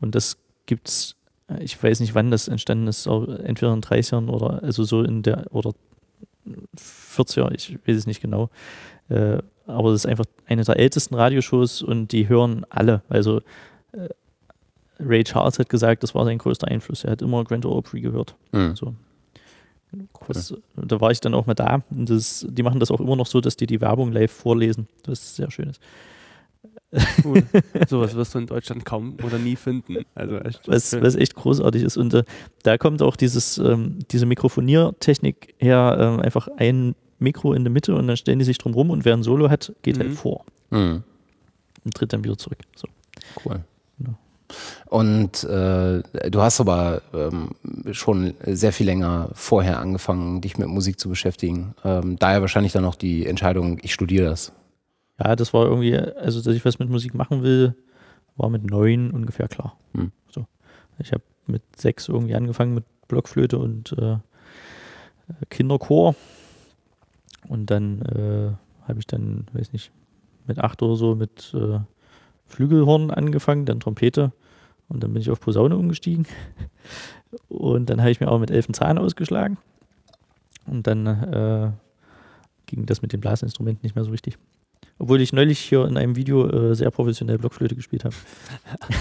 Und 0.00 0.14
das 0.14 0.38
gibt's, 0.66 1.16
äh, 1.16 1.21
ich 1.60 1.82
weiß 1.82 2.00
nicht, 2.00 2.14
wann 2.14 2.30
das 2.30 2.48
entstanden 2.48 2.86
ist, 2.86 3.06
entweder 3.06 3.72
in 3.72 3.80
den 3.80 3.82
30ern 3.82 4.28
oder 4.28 4.62
also 4.62 4.84
so 4.84 5.02
in 5.02 5.22
der 5.22 5.46
oder 5.50 5.72
40er, 6.76 7.52
ich 7.52 7.78
weiß 7.86 7.96
es 7.96 8.06
nicht 8.06 8.20
genau. 8.20 8.50
Äh, 9.08 9.38
aber 9.66 9.92
das 9.92 10.04
ist 10.04 10.06
einfach 10.06 10.24
eine 10.46 10.64
der 10.64 10.78
ältesten 10.78 11.14
Radioshows 11.14 11.82
und 11.82 12.12
die 12.12 12.28
hören 12.28 12.66
alle. 12.68 13.02
Also 13.08 13.38
äh, 13.92 14.08
Ray 14.98 15.24
Charles 15.24 15.58
hat 15.58 15.68
gesagt, 15.68 16.02
das 16.02 16.14
war 16.14 16.24
sein 16.24 16.38
größter 16.38 16.68
Einfluss. 16.68 17.04
Er 17.04 17.12
hat 17.12 17.22
immer 17.22 17.44
Grand 17.44 17.64
Ole 17.64 17.76
Opry 17.76 18.00
gehört. 18.00 18.34
Mhm. 18.52 18.76
So. 18.76 18.94
Das, 20.28 20.54
da 20.74 21.00
war 21.00 21.10
ich 21.10 21.20
dann 21.20 21.34
auch 21.34 21.46
mal 21.46 21.54
da. 21.54 21.82
Und 21.90 22.08
das, 22.08 22.46
die 22.48 22.62
machen 22.62 22.80
das 22.80 22.90
auch 22.90 23.00
immer 23.00 23.16
noch 23.16 23.26
so, 23.26 23.40
dass 23.40 23.56
die 23.56 23.66
die 23.66 23.80
Werbung 23.80 24.12
live 24.12 24.32
vorlesen. 24.32 24.88
Das 25.02 25.36
sehr 25.36 25.50
schön 25.50 25.68
ist. 25.68 25.80
Cool. 27.24 27.42
Sowas 27.88 28.14
wirst 28.14 28.34
du 28.34 28.38
in 28.38 28.46
Deutschland 28.46 28.84
kaum 28.84 29.16
oder 29.22 29.38
nie 29.38 29.56
finden. 29.56 29.96
Also 30.14 30.38
echt 30.38 30.68
was, 30.68 30.92
was 31.00 31.14
echt 31.16 31.34
großartig 31.34 31.82
ist. 31.82 31.96
Und 31.96 32.12
äh, 32.14 32.24
da 32.62 32.76
kommt 32.78 33.02
auch 33.02 33.16
dieses, 33.16 33.58
ähm, 33.58 33.98
diese 34.10 34.26
Mikrofoniertechnik 34.26 35.54
her, 35.58 35.96
ähm, 35.98 36.20
einfach 36.20 36.48
ein 36.56 36.94
Mikro 37.18 37.52
in 37.54 37.64
der 37.64 37.72
Mitte 37.72 37.94
und 37.94 38.06
dann 38.08 38.16
stellen 38.16 38.38
die 38.38 38.44
sich 38.44 38.58
drum 38.58 38.74
rum 38.74 38.90
und 38.90 39.04
wer 39.04 39.14
ein 39.14 39.22
Solo 39.22 39.48
hat, 39.48 39.72
geht 39.82 39.98
halt 39.98 40.10
Mhm. 40.10 40.14
vor 40.16 40.44
Mhm. 40.70 41.02
und 41.84 41.94
tritt 41.94 42.12
dann 42.12 42.24
wieder 42.24 42.36
zurück. 42.36 42.58
So. 42.76 42.88
Cool. 43.44 43.60
Genau. 43.98 44.14
Und 44.86 45.44
äh, 45.44 46.02
du 46.30 46.42
hast 46.42 46.60
aber 46.60 47.00
ähm, 47.14 47.50
schon 47.92 48.34
sehr 48.46 48.72
viel 48.72 48.86
länger 48.86 49.30
vorher 49.34 49.78
angefangen, 49.78 50.40
dich 50.42 50.58
mit 50.58 50.68
Musik 50.68 50.98
zu 51.00 51.08
beschäftigen. 51.08 51.74
Ähm, 51.84 52.16
daher 52.18 52.40
wahrscheinlich 52.42 52.72
dann 52.72 52.84
auch 52.84 52.96
die 52.96 53.24
Entscheidung, 53.26 53.78
ich 53.82 53.94
studiere 53.94 54.26
das. 54.26 54.52
Ja, 55.18 55.36
das 55.36 55.52
war 55.52 55.66
irgendwie, 55.66 55.96
also 55.96 56.40
dass 56.40 56.54
ich 56.54 56.64
was 56.64 56.78
mit 56.78 56.88
Musik 56.88 57.14
machen 57.14 57.42
will, 57.42 57.74
war 58.36 58.48
mit 58.48 58.64
neun 58.64 59.10
ungefähr 59.10 59.48
klar. 59.48 59.76
Hm. 59.94 60.12
So. 60.28 60.46
Ich 60.98 61.12
habe 61.12 61.22
mit 61.46 61.62
sechs 61.76 62.08
irgendwie 62.08 62.34
angefangen 62.34 62.74
mit 62.74 62.84
Blockflöte 63.08 63.58
und 63.58 63.92
äh, 63.98 64.16
Kinderchor. 65.50 66.14
Und 67.48 67.70
dann 67.70 68.02
äh, 68.02 68.52
habe 68.88 68.98
ich 68.98 69.06
dann, 69.06 69.46
weiß 69.52 69.72
nicht, 69.72 69.90
mit 70.46 70.58
acht 70.58 70.82
oder 70.82 70.96
so 70.96 71.14
mit 71.14 71.52
äh, 71.54 71.80
Flügelhorn 72.46 73.10
angefangen, 73.10 73.66
dann 73.66 73.80
Trompete 73.80 74.32
und 74.88 75.02
dann 75.02 75.12
bin 75.12 75.22
ich 75.22 75.30
auf 75.30 75.40
Posaune 75.40 75.76
umgestiegen. 75.76 76.26
Und 77.48 77.88
dann 77.88 78.00
habe 78.00 78.10
ich 78.10 78.20
mir 78.20 78.30
auch 78.30 78.38
mit 78.38 78.50
elf 78.50 78.66
einen 78.66 78.74
Zahn 78.74 78.98
ausgeschlagen. 78.98 79.56
Und 80.66 80.86
dann 80.86 81.06
äh, 81.06 81.70
ging 82.66 82.84
das 82.84 83.00
mit 83.00 83.14
den 83.14 83.20
Blasinstrumenten 83.20 83.82
nicht 83.82 83.94
mehr 83.94 84.04
so 84.04 84.10
richtig. 84.10 84.36
Obwohl 84.98 85.20
ich 85.20 85.32
neulich 85.32 85.58
hier 85.58 85.84
in 85.86 85.96
einem 85.96 86.14
Video 86.14 86.48
äh, 86.48 86.74
sehr 86.76 86.90
professionell 86.90 87.38
Blockflöte 87.38 87.74
gespielt 87.74 88.04
habe. 88.04 88.14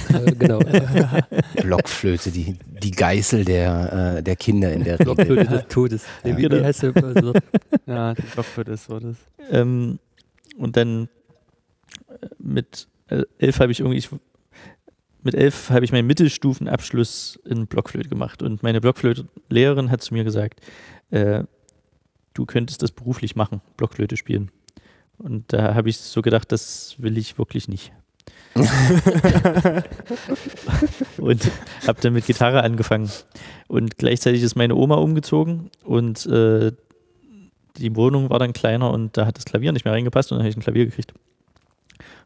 Äh, 0.09 0.31
genau. 0.31 0.59
Blockflöte, 1.61 2.31
die, 2.31 2.55
die 2.81 2.91
Geißel 2.91 3.45
der, 3.45 4.17
äh, 4.17 4.23
der 4.23 4.35
Kinder 4.35 4.73
in 4.73 4.83
der 4.83 4.99
Regel. 4.99 5.13
Blockflöte 5.13 5.47
des 5.47 5.67
Todes. 5.67 6.05
Ja. 6.23 6.37
Wie, 6.37 6.49
wie 6.49 6.63
heißt 6.63 6.83
der? 6.83 6.95
Also, 6.95 7.33
Ja, 7.85 8.13
die 8.13 8.21
Blockflöte 8.21 8.71
ist 8.71 8.85
so 8.85 8.99
das. 8.99 9.17
Ähm, 9.51 9.99
und 10.57 10.77
dann 10.77 11.09
äh, 12.07 12.27
mit 12.39 12.87
äh, 13.07 13.23
elf 13.37 13.59
habe 13.59 13.71
ich 13.71 13.79
irgendwie, 13.79 13.97
ich, 13.97 14.09
mit 15.23 15.35
elf 15.35 15.69
habe 15.69 15.85
ich 15.85 15.91
meinen 15.91 16.07
Mittelstufenabschluss 16.07 17.39
in 17.45 17.67
Blockflöte 17.67 18.09
gemacht. 18.09 18.41
Und 18.41 18.63
meine 18.63 18.81
Blockflöte-Lehrerin 18.81 19.91
hat 19.91 20.01
zu 20.01 20.13
mir 20.13 20.23
gesagt, 20.23 20.61
äh, 21.11 21.43
du 22.33 22.45
könntest 22.45 22.81
das 22.81 22.91
beruflich 22.91 23.35
machen, 23.35 23.61
Blockflöte 23.77 24.17
spielen. 24.17 24.51
Und 25.23 25.53
da 25.53 25.75
habe 25.75 25.89
ich 25.89 25.97
so 25.97 26.21
gedacht, 26.21 26.51
das 26.51 26.95
will 26.97 27.17
ich 27.17 27.37
wirklich 27.37 27.67
nicht. 27.67 27.91
und 31.17 31.51
habe 31.87 32.01
dann 32.01 32.13
mit 32.13 32.25
Gitarre 32.25 32.63
angefangen. 32.63 33.09
Und 33.67 33.97
gleichzeitig 33.97 34.43
ist 34.43 34.55
meine 34.55 34.75
Oma 34.75 34.95
umgezogen 34.95 35.69
und 35.85 36.25
äh, 36.25 36.73
die 37.77 37.95
Wohnung 37.95 38.29
war 38.29 38.39
dann 38.39 38.51
kleiner 38.51 38.91
und 38.91 39.15
da 39.15 39.25
hat 39.25 39.37
das 39.37 39.45
Klavier 39.45 39.71
nicht 39.71 39.85
mehr 39.85 39.93
reingepasst 39.93 40.31
und 40.31 40.37
dann 40.37 40.43
habe 40.43 40.49
ich 40.49 40.57
ein 40.57 40.61
Klavier 40.61 40.85
gekriegt. 40.85 41.13
Und 41.13 41.19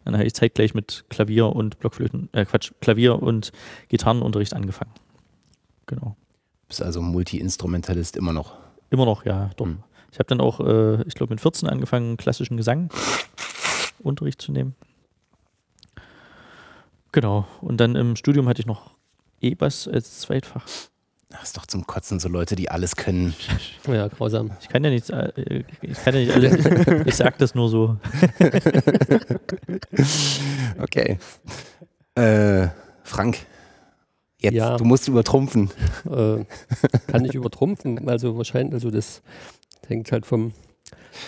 dann 0.06 0.16
habe 0.16 0.25
ich 0.25 0.34
zeitgleich 0.34 0.74
mit 0.74 1.06
Klavier 1.10 1.48
und 1.48 1.80
Blockflöten, 1.80 2.30
äh 2.32 2.46
Quatsch, 2.46 2.72
Klavier 2.82 3.22
und 3.22 3.52
Gitarrenunterricht 3.90 4.54
angefangen. 4.54 4.94
Genau. 5.86 6.16
Bist 6.68 6.82
also 6.82 7.02
Multi-Instrumentalist 7.02 8.16
immer 8.16 8.34
noch. 8.34 8.54
Immer 8.90 9.06
noch, 9.06 9.25
ja, 9.25 9.52
doch. 9.58 9.66
Hm. 9.66 9.84
Ich 10.15 10.19
habe 10.19 10.27
dann 10.29 10.39
auch, 10.39 10.62
äh, 10.62 11.01
ich 11.05 11.13
glaube, 11.13 11.34
mit 11.34 11.41
14 11.41 11.67
angefangen, 11.67 12.15
klassischen 12.15 12.55
Gesang 12.55 12.89
Unterricht 14.00 14.41
zu 14.41 14.53
nehmen. 14.53 14.74
Genau. 17.12 17.45
Und 17.60 17.81
dann 17.81 17.98
im 17.98 18.15
Studium 18.15 18.48
hatte 18.48 18.62
ich 18.62 18.65
noch 18.65 18.91
E-Bass 19.41 19.89
als 19.89 20.22
Zweitfach. 20.22 20.65
Das 21.27 21.43
ist 21.43 21.57
doch 21.57 21.65
zum 21.65 21.86
Kotzen 21.86 22.22
so 22.22 22.29
Leute, 22.29 22.55
die 22.55 22.72
alles 22.72 22.95
können. 22.95 23.36
ja, 23.88 24.07
grausam. 24.07 24.51
Ich 24.62 24.69
kann 24.69 24.86
ja 24.86 24.89
nicht, 24.89 25.10
äh, 25.10 25.65
ich 25.81 26.01
kann 26.01 26.13
ja 26.15 26.22
nicht 26.22 26.31
alles, 26.31 26.65
ich 27.07 27.15
sag 27.15 27.38
das 27.38 27.53
nur 27.53 27.67
so. 27.67 27.98
Okay. 30.79 31.17
Äh, 32.15 32.69
Frank, 33.03 33.39
jetzt, 34.39 34.53
Ja. 34.53 34.77
du 34.77 34.86
musst 34.86 35.10
übertrumpfen. 35.10 35.72
Äh, 36.10 36.45
kann 37.07 37.25
ich 37.25 37.34
übertrumpfen. 37.34 38.07
Also 38.07 38.38
wahrscheinlich, 38.38 38.74
also 38.74 38.91
das 38.91 39.22
hängt 39.89 40.12
halt 40.12 40.25
vom 40.25 40.54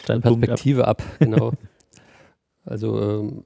Standpunkt 0.03 0.43
ab. 0.43 0.47
Perspektive 0.47 0.87
ab, 0.87 1.03
genau. 1.19 1.53
also 2.65 3.01
ähm, 3.01 3.45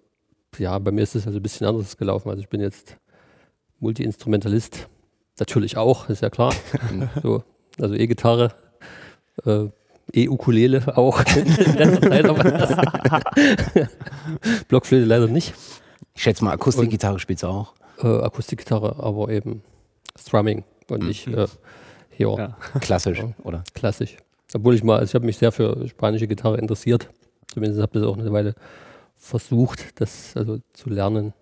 ja, 0.58 0.78
bei 0.80 0.92
mir 0.92 1.02
ist 1.02 1.16
es 1.16 1.26
also 1.26 1.40
ein 1.40 1.44
bisschen 1.44 1.68
anders 1.68 1.98
gelaufen. 1.98 2.30
Also 2.30 2.42
ich 2.42 2.50
bin 2.50 2.62
jetzt 2.62 2.98
Multi-Instrumentalist, 3.80 4.88
natürlich 5.40 5.78
auch, 5.78 6.10
ist 6.10 6.22
ja 6.22 6.30
klar. 6.30 6.54
so, 7.24 7.44
also 7.80 7.96
E-Gitarre, 7.96 8.54
äh, 9.46 9.68
E-Ukulele 10.14 10.98
auch. 10.98 11.24
in 11.36 11.76
letzter 11.76 12.10
Zeit, 12.10 12.26
aber 12.26 12.44
Blockflöte 14.68 15.06
leider 15.06 15.28
nicht. 15.28 15.54
Ich 16.16 16.24
schätze 16.24 16.44
mal, 16.44 16.52
Akustikgitarre 16.52 17.20
spielst 17.20 17.44
du 17.44 17.48
auch. 17.48 17.74
Äh, 18.00 18.08
Akustikgitarre, 18.08 18.98
aber 19.02 19.30
eben 19.30 19.64
Strumming 20.20 20.64
und 20.90 21.04
nicht 21.04 21.28
äh, 21.28 21.48
hier 22.10 22.36
Ja. 22.38 22.58
Klassisch, 22.80 23.24
oder? 23.44 23.64
klassisch. 23.74 24.18
Obwohl 24.54 24.76
ich 24.76 24.84
mal, 24.84 25.00
also 25.00 25.12
ich 25.12 25.16
habe 25.16 25.26
mich 25.26 25.38
sehr 25.38 25.52
für 25.52 25.88
spanische 25.88 26.28
Gitarre 26.28 26.58
interessiert. 26.58 27.10
Zumindest 27.54 27.82
habe 27.82 27.98
ich 27.98 28.02
das 28.02 28.12
auch 28.12 28.18
eine 28.18 28.32
Weile 28.32 28.56
versucht, 29.16 30.00
das 30.00 30.36
also 30.36 30.60
zu 30.74 30.90
lernen. 30.90 31.34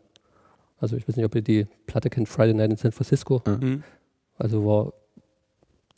Also 0.79 0.95
ich 0.95 1.07
weiß 1.07 1.15
nicht, 1.15 1.25
ob 1.25 1.35
ihr 1.35 1.41
die 1.41 1.67
Platte 1.87 2.09
kennt, 2.09 2.29
Friday 2.29 2.53
Night 2.53 2.71
in 2.71 2.77
San 2.77 2.91
Francisco. 2.91 3.41
Mhm. 3.45 3.83
Also 4.37 4.65
war 4.65 4.93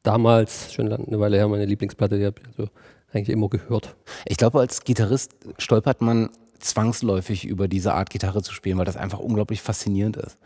damals 0.04 0.74
schon 0.74 0.92
eine 0.92 1.20
Weile 1.20 1.38
her 1.38 1.48
meine 1.48 1.66
Lieblingsplatte, 1.66 2.18
die 2.18 2.26
habe 2.26 2.42
ich 2.42 2.48
also 2.48 2.72
eigentlich 3.14 3.30
immer 3.30 3.50
gehört. 3.50 3.96
Ich 4.26 4.38
glaube, 4.38 4.60
als 4.60 4.84
Gitarrist 4.84 5.34
stolpert 5.58 6.02
man 6.02 6.30
zwangsläufig 6.60 7.46
über 7.46 7.68
diese 7.68 7.94
Art 7.94 8.10
Gitarre 8.10 8.42
zu 8.42 8.54
spielen, 8.54 8.78
weil 8.78 8.86
das 8.86 8.98
einfach 8.98 9.20
unglaublich 9.20 9.62
faszinierend 9.62 10.18
ist. 10.18 10.38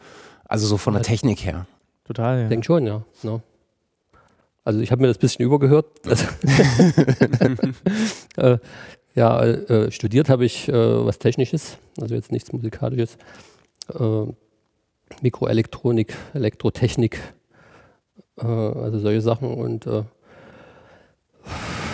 Also 0.45 0.67
so 0.67 0.77
von 0.77 0.93
der 0.93 1.03
Technik 1.03 1.43
her. 1.45 1.67
Total, 2.05 2.37
Ich 2.37 2.43
ja. 2.43 2.49
denke 2.49 2.65
schon, 2.65 2.85
ja. 2.85 3.03
ja. 3.23 3.41
Also 4.65 4.79
ich 4.79 4.91
habe 4.91 5.01
mir 5.01 5.07
das 5.07 5.17
ein 5.17 5.21
bisschen 5.21 5.45
übergehört. 5.45 5.85
Äh, 8.37 8.57
ja, 9.15 9.41
äh, 9.41 9.89
studiert 9.91 10.27
habe 10.27 10.43
ich 10.43 10.67
äh, 10.67 10.73
was 10.73 11.19
Technisches, 11.19 11.77
also 12.01 12.15
jetzt 12.15 12.33
nichts 12.33 12.51
Musikalisches. 12.51 13.17
Äh, 13.97 14.25
Mikroelektronik, 15.21 16.13
Elektrotechnik, 16.33 17.17
äh, 18.37 18.45
also 18.45 18.99
solche 18.99 19.21
Sachen 19.21 19.53
und 19.53 19.87
äh, 19.87 20.03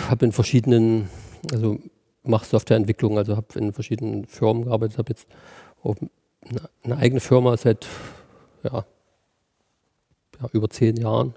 habe 0.08 0.24
in 0.24 0.32
verschiedenen, 0.32 1.08
also 1.52 1.78
mache 2.24 2.46
Softwareentwicklung, 2.46 3.18
also 3.18 3.36
habe 3.36 3.56
in 3.56 3.72
verschiedenen 3.72 4.26
Firmen 4.26 4.64
gearbeitet, 4.64 4.98
habe 4.98 5.10
jetzt 5.10 5.28
eine 6.82 6.96
eigene 6.96 7.20
Firma 7.20 7.56
seit 7.56 7.86
ja, 8.64 8.84
ja, 10.40 10.48
über 10.52 10.68
zehn 10.68 10.96
Jahren. 10.96 11.34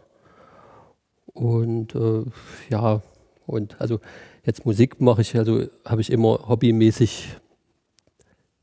Und 1.35 1.93
äh, 1.95 2.23
ja, 2.69 3.01
und 3.45 3.79
also 3.79 3.99
jetzt 4.45 4.65
Musik 4.65 4.99
mache 5.01 5.21
ich, 5.21 5.37
also 5.37 5.65
habe 5.85 6.01
ich 6.01 6.11
immer 6.11 6.47
hobbymäßig 6.47 7.35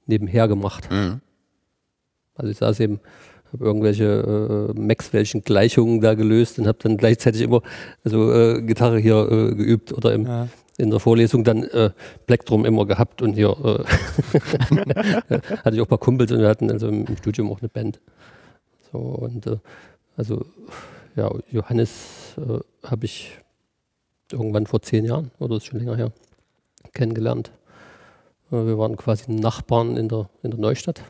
nebenher 0.07 0.49
gemacht. 0.49 0.91
Mhm. 0.91 1.21
Also 2.35 2.51
ich 2.51 2.57
saß 2.57 2.81
eben, 2.81 2.99
habe 3.53 3.65
irgendwelche 3.65 4.73
äh, 4.75 4.79
Maxwell'schen 4.79 5.43
Gleichungen 5.43 6.01
da 6.01 6.15
gelöst 6.15 6.59
und 6.59 6.67
habe 6.67 6.79
dann 6.83 6.97
gleichzeitig 6.97 7.43
immer 7.43 7.63
also 8.05 8.33
äh, 8.33 8.63
Gitarre 8.63 8.99
hier 8.99 9.31
äh, 9.31 9.55
geübt 9.55 9.93
oder 9.93 10.15
im, 10.15 10.25
Ja. 10.27 10.49
in 10.79 10.91
der 10.91 10.99
Vorlesung 10.99 11.45
dann 11.45 11.65
äh, 11.65 11.91
Plektrum 12.27 12.65
immer 12.65 12.87
gehabt 12.87 13.21
und 13.21 13.35
hier 13.35 13.51
äh, 13.51 13.85
hatte 15.63 15.75
ich 15.77 15.81
auch 15.83 15.87
ein 15.87 15.89
paar 15.89 15.99
Kumpels 15.99 16.33
und 16.33 16.41
wir 16.41 16.49
hatten 16.49 16.71
also 16.71 16.89
im, 16.89 17.05
im 17.05 17.17
Studium 17.19 17.53
auch 17.53 17.61
eine 17.61 17.69
Band. 17.69 18.01
So 18.91 18.99
und 18.99 19.47
äh, 19.47 19.59
also 20.17 20.47
ja, 21.15 21.31
Johannes 21.51 21.91
äh, 22.39 22.61
habe 22.83 23.05
ich 23.05 23.39
irgendwann 24.31 24.67
vor 24.67 24.83
zehn 24.83 25.05
Jahren 25.05 25.31
oder 25.39 25.57
ist 25.57 25.67
schon 25.67 25.79
länger 25.79 25.97
her 25.97 26.13
kennengelernt. 26.93 27.53
Äh, 28.51 28.67
wir 28.67 28.79
waren 28.79 28.97
quasi 28.97 29.31
Nachbarn 29.31 29.97
in 29.97 30.09
der, 30.09 30.29
in 30.43 30.51
der 30.51 30.61
Neustadt. 30.61 31.03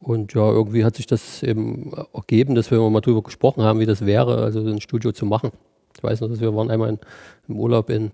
Und 0.00 0.34
ja, 0.34 0.50
irgendwie 0.50 0.84
hat 0.84 0.96
sich 0.96 1.06
das 1.06 1.42
eben 1.42 1.92
ergeben, 2.12 2.54
dass 2.54 2.70
wir 2.70 2.78
mal 2.90 3.00
drüber 3.00 3.22
gesprochen 3.22 3.62
haben, 3.62 3.80
wie 3.80 3.86
das 3.86 4.04
wäre, 4.04 4.42
also 4.42 4.62
so 4.62 4.70
ein 4.70 4.80
Studio 4.80 5.12
zu 5.12 5.24
machen. 5.24 5.50
Ich 5.96 6.02
weiß 6.02 6.20
noch, 6.20 6.28
dass 6.28 6.40
wir 6.40 6.54
waren 6.54 6.70
einmal 6.70 6.90
in, 6.90 6.98
im 7.48 7.58
Urlaub 7.58 7.88
in, 7.88 8.10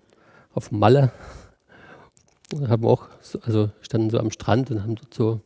auf 0.54 0.70
Malle. 0.70 1.10
Da 2.50 2.68
haben 2.68 2.84
auch, 2.84 3.08
so, 3.20 3.40
also 3.40 3.70
standen 3.80 4.10
so 4.10 4.18
am 4.18 4.30
Strand 4.30 4.70
und 4.70 4.82
haben 4.82 4.94
dort 4.94 5.14
so 5.14 5.40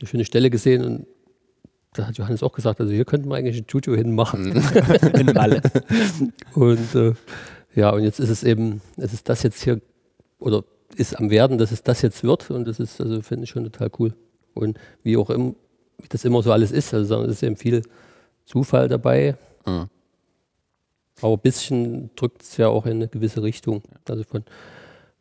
eine 0.00 0.08
schöne 0.08 0.24
Stelle 0.24 0.50
gesehen 0.50 0.84
und 0.84 1.06
da 1.92 2.06
hat 2.06 2.18
Johannes 2.18 2.42
auch 2.42 2.52
gesagt, 2.52 2.80
also 2.80 2.92
hier 2.92 3.04
könnten 3.04 3.28
wir 3.28 3.36
eigentlich 3.36 3.58
ein 3.58 3.64
Studio 3.64 3.94
hinmachen. 3.94 4.52
In 5.14 5.26
Malle. 5.26 5.60
Und 6.54 6.94
äh, 6.94 7.14
ja, 7.74 7.90
und 7.90 8.02
jetzt 8.04 8.20
ist 8.20 8.28
es 8.28 8.44
eben, 8.44 8.80
es 8.96 9.12
ist 9.12 9.28
das 9.28 9.42
jetzt 9.42 9.62
hier, 9.62 9.80
oder 10.38 10.64
ist 10.96 11.18
am 11.18 11.30
Werden, 11.30 11.58
dass 11.58 11.70
es 11.72 11.82
das 11.82 12.02
jetzt 12.02 12.22
wird 12.22 12.50
und 12.50 12.66
das 12.66 12.78
ist, 12.80 13.00
also 13.00 13.22
finde 13.22 13.44
ich 13.44 13.50
schon 13.50 13.64
total 13.64 13.90
cool. 13.98 14.14
Und 14.54 14.78
wie 15.02 15.16
auch 15.16 15.30
immer, 15.30 15.54
wie 15.98 16.08
das 16.08 16.24
immer 16.24 16.42
so 16.42 16.52
alles 16.52 16.72
ist, 16.72 16.92
also 16.94 17.22
es 17.24 17.32
ist 17.32 17.42
eben 17.42 17.56
viel 17.56 17.82
Zufall 18.44 18.88
dabei, 18.88 19.36
Mhm. 19.66 19.88
aber 21.20 21.34
ein 21.34 21.40
bisschen 21.40 22.10
drückt 22.16 22.42
es 22.42 22.56
ja 22.56 22.68
auch 22.68 22.86
in 22.86 22.92
eine 22.92 23.08
gewisse 23.08 23.42
Richtung. 23.42 23.82
Also 24.08 24.24
von 24.24 24.42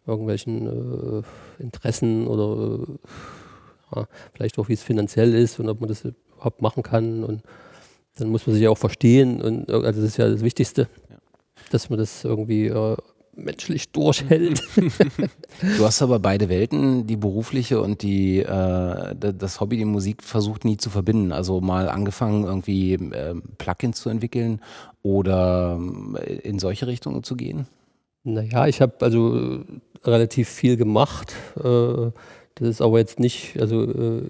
irgendwelchen 0.07 1.19
äh, 1.19 1.23
Interessen 1.61 2.25
oder 2.25 2.83
äh, 2.87 3.95
ja, 3.95 4.07
vielleicht 4.33 4.57
auch 4.59 4.69
wie 4.69 4.73
es 4.73 4.81
finanziell 4.81 5.35
ist 5.35 5.59
und 5.59 5.67
ob 5.67 5.81
man 5.81 5.89
das 5.89 6.03
überhaupt 6.39 6.61
machen 6.61 6.83
kann. 6.83 7.23
Und 7.23 7.43
dann 8.17 8.29
muss 8.29 8.47
man 8.47 8.55
sich 8.55 8.63
ja 8.63 8.69
auch 8.69 8.77
verstehen. 8.77 9.41
Und 9.41 9.69
äh, 9.69 9.73
also 9.73 10.01
das 10.01 10.11
ist 10.11 10.17
ja 10.17 10.29
das 10.29 10.41
Wichtigste, 10.41 10.87
dass 11.71 11.89
man 11.89 11.99
das 11.99 12.23
irgendwie 12.23 12.67
äh, 12.67 12.97
menschlich 13.35 13.91
durchhält. 13.91 14.61
Du 15.77 15.85
hast 15.85 16.01
aber 16.01 16.19
beide 16.19 16.47
Welten, 16.47 17.05
die 17.05 17.17
berufliche 17.17 17.81
und 17.81 18.01
die 18.01 18.39
äh, 18.39 19.15
das 19.15 19.59
Hobby, 19.59 19.75
die 19.75 19.83
Musik, 19.83 20.23
versucht 20.23 20.63
nie 20.63 20.77
zu 20.77 20.89
verbinden. 20.89 21.33
Also 21.33 21.59
mal 21.59 21.89
angefangen, 21.89 22.45
irgendwie 22.45 22.93
ähm, 22.93 23.43
Plugins 23.57 23.99
zu 23.99 24.09
entwickeln 24.09 24.61
oder 25.03 25.75
ähm, 25.77 26.17
in 26.43 26.59
solche 26.59 26.87
Richtungen 26.87 27.23
zu 27.23 27.35
gehen. 27.35 27.67
Naja, 28.23 28.67
ich 28.67 28.79
habe 28.79 28.93
also 29.01 29.35
äh, 29.37 29.59
relativ 30.05 30.47
viel 30.47 30.77
gemacht. 30.77 31.33
Äh, 31.57 32.11
das 32.55 32.67
ist 32.67 32.81
aber 32.81 32.99
jetzt 32.99 33.19
nicht 33.19 33.59
also, 33.59 33.83
äh, 33.83 34.23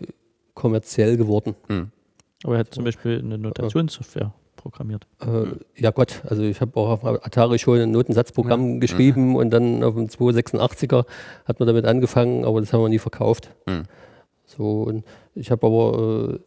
kommerziell 0.56 1.16
geworden. 1.18 1.56
Aber 2.44 2.54
er 2.56 2.60
hat 2.60 2.74
zum 2.74 2.84
Beispiel 2.84 3.20
eine 3.20 3.38
Notationssoftware 3.38 4.34
programmiert. 4.56 5.08
Äh, 5.22 5.48
ja 5.76 5.92
Gott, 5.92 6.22
also 6.28 6.44
ich 6.44 6.62
habe 6.62 6.78
auch 6.80 6.90
auf 6.90 7.26
Atari 7.26 7.60
schon 7.60 7.80
ein 7.80 7.92
Notensatzprogramm 7.92 8.80
geschrieben 8.80 9.36
und 9.36 9.50
dann 9.52 9.84
auf 9.84 9.96
dem 9.96 10.08
286er 10.08 11.06
hat 11.46 11.60
man 11.60 11.68
damit 11.68 11.86
angefangen, 11.86 12.46
aber 12.46 12.60
das 12.60 12.74
haben 12.74 12.82
wir 12.82 12.90
nie 12.90 13.00
verkauft. 13.00 13.50
Mhm. 13.68 13.84
So, 14.46 14.84
und 14.84 15.06
ich 15.36 15.52
habe 15.52 15.66
aber 15.66 16.40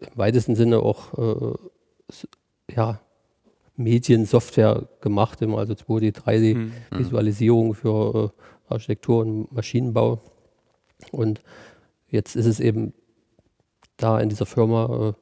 äh, 0.00 0.06
im 0.06 0.16
weitesten 0.16 0.54
Sinne 0.56 0.80
auch 0.80 1.16
äh, 1.18 2.74
ja, 2.74 3.00
Mediensoftware 3.76 4.88
gemacht, 5.00 5.42
immer 5.42 5.58
also 5.58 5.74
2D, 5.74 6.12
3D 6.14 6.54
Mhm. 6.54 6.72
Visualisierung 6.90 7.74
für 7.74 8.32
äh, 8.68 8.72
Architektur 8.72 9.20
und 9.22 9.52
Maschinenbau. 9.52 10.20
Und 11.12 11.40
jetzt 12.08 12.36
ist 12.36 12.46
es 12.46 12.60
eben 12.60 12.92
da 14.02 14.18
in 14.20 14.28
dieser 14.28 14.46
Firma, 14.46 15.10
äh, 15.10 15.12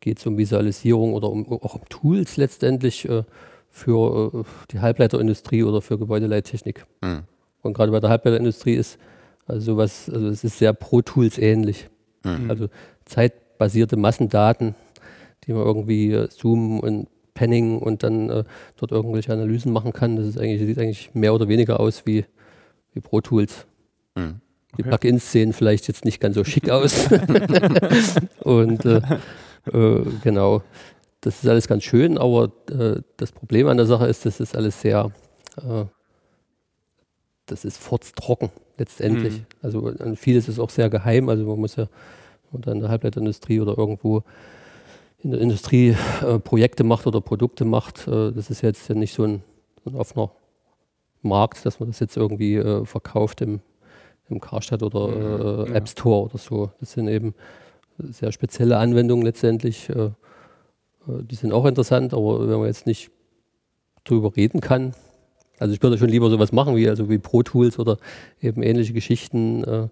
geht 0.00 0.18
es 0.18 0.26
um 0.26 0.36
Visualisierung 0.36 1.14
oder 1.14 1.30
um, 1.30 1.50
auch 1.62 1.76
um 1.76 1.88
Tools 1.88 2.36
letztendlich 2.36 3.08
äh, 3.08 3.22
für 3.70 4.32
äh, 4.34 4.44
die 4.70 4.80
Halbleiterindustrie 4.80 5.62
oder 5.62 5.80
für 5.80 5.98
Gebäudeleittechnik. 5.98 6.84
Mhm. 7.02 7.22
Und 7.62 7.74
gerade 7.74 7.92
bei 7.92 8.00
der 8.00 8.10
Halbleiterindustrie 8.10 8.74
ist 8.74 8.98
also 9.46 9.72
sowas, 9.72 10.10
also 10.12 10.28
es 10.28 10.44
ist 10.44 10.58
sehr 10.58 10.72
Pro 10.72 11.02
Tools 11.02 11.38
ähnlich. 11.38 11.88
Mhm. 12.24 12.50
Also 12.50 12.68
zeitbasierte 13.04 13.96
Massendaten, 13.96 14.74
die 15.44 15.52
man 15.52 15.64
irgendwie 15.64 16.28
zoomen 16.28 16.80
und 16.80 17.08
penning 17.34 17.78
und 17.78 18.02
dann 18.02 18.28
äh, 18.28 18.44
dort 18.76 18.92
irgendwelche 18.92 19.32
Analysen 19.32 19.72
machen 19.72 19.92
kann. 19.92 20.16
Das 20.16 20.26
ist 20.26 20.38
eigentlich, 20.38 20.60
sieht 20.60 20.78
eigentlich 20.78 21.14
mehr 21.14 21.34
oder 21.34 21.48
weniger 21.48 21.80
aus 21.80 22.04
wie, 22.06 22.24
wie 22.92 23.00
Pro 23.00 23.20
Tools. 23.20 23.66
Mhm. 24.14 24.40
Die 24.78 24.82
Okay. 24.82 24.88
Plugins 24.88 25.30
sehen 25.30 25.52
vielleicht 25.52 25.86
jetzt 25.88 26.04
nicht 26.04 26.20
ganz 26.20 26.34
so 26.34 26.44
schick 26.44 26.70
aus. 26.70 27.08
und 28.40 28.84
äh, 28.86 29.02
äh, 29.72 30.04
genau, 30.22 30.62
das 31.20 31.42
ist 31.42 31.48
alles 31.48 31.68
ganz 31.68 31.84
schön, 31.84 32.18
aber 32.18 32.50
äh, 32.70 33.00
das 33.16 33.32
Problem 33.32 33.68
an 33.68 33.76
der 33.76 33.86
Sache 33.86 34.06
ist, 34.06 34.24
das 34.26 34.40
ist 34.40 34.56
alles 34.56 34.80
sehr, 34.80 35.12
äh, 35.58 35.84
das 37.46 37.64
ist 37.64 37.76
furztrocken 37.78 38.50
letztendlich. 38.78 39.34
Mhm. 39.34 39.46
Also 39.62 39.92
vieles 40.16 40.48
ist 40.48 40.58
auch 40.58 40.70
sehr 40.70 40.88
geheim, 40.88 41.28
also 41.28 41.44
man 41.46 41.60
muss 41.60 41.76
ja 41.76 41.86
oder 42.52 42.72
in 42.72 42.80
der 42.80 42.90
Halbleiterindustrie 42.90 43.60
oder 43.60 43.78
irgendwo 43.78 44.24
in 45.22 45.30
der 45.30 45.40
Industrie 45.40 45.96
äh, 46.22 46.38
Projekte 46.38 46.82
macht 46.82 47.06
oder 47.06 47.20
Produkte 47.20 47.64
macht, 47.64 48.08
äh, 48.08 48.32
das 48.32 48.50
ist 48.50 48.62
jetzt 48.62 48.88
ja 48.88 48.94
nicht 48.94 49.14
so 49.14 49.24
ein, 49.24 49.42
so 49.84 49.90
ein 49.90 49.96
offener 49.96 50.32
Markt, 51.22 51.64
dass 51.64 51.78
man 51.78 51.88
das 51.88 52.00
jetzt 52.00 52.16
irgendwie 52.16 52.60
verkauft 52.84 53.42
im, 53.42 53.60
im 54.32 54.40
Karstadt 54.40 54.82
oder 54.82 55.08
äh, 55.66 55.68
Ja. 55.70 55.74
App 55.76 55.88
Store 55.88 56.24
oder 56.24 56.38
so. 56.38 56.70
Das 56.80 56.92
sind 56.92 57.08
eben 57.08 57.34
sehr 57.98 58.32
spezielle 58.32 58.78
Anwendungen 58.78 59.24
letztendlich. 59.24 59.88
Äh, 59.90 59.94
äh, 60.06 60.10
die 61.06 61.34
sind 61.34 61.52
auch 61.52 61.64
interessant, 61.66 62.12
aber 62.14 62.48
wenn 62.48 62.58
man 62.58 62.66
jetzt 62.66 62.86
nicht 62.86 63.10
drüber 64.04 64.34
reden 64.36 64.60
kann, 64.60 64.94
also 65.58 65.74
ich 65.74 65.82
würde 65.82 65.96
schon 65.98 66.08
lieber 66.08 66.28
sowas 66.30 66.50
machen 66.50 66.74
wie 66.74 66.88
also 66.88 67.08
wie 67.08 67.18
Pro 67.18 67.42
Tools 67.44 67.78
oder 67.78 67.98
eben 68.40 68.62
ähnliche 68.62 68.92
Geschichten. 68.92 69.62
Äh, 69.64 69.88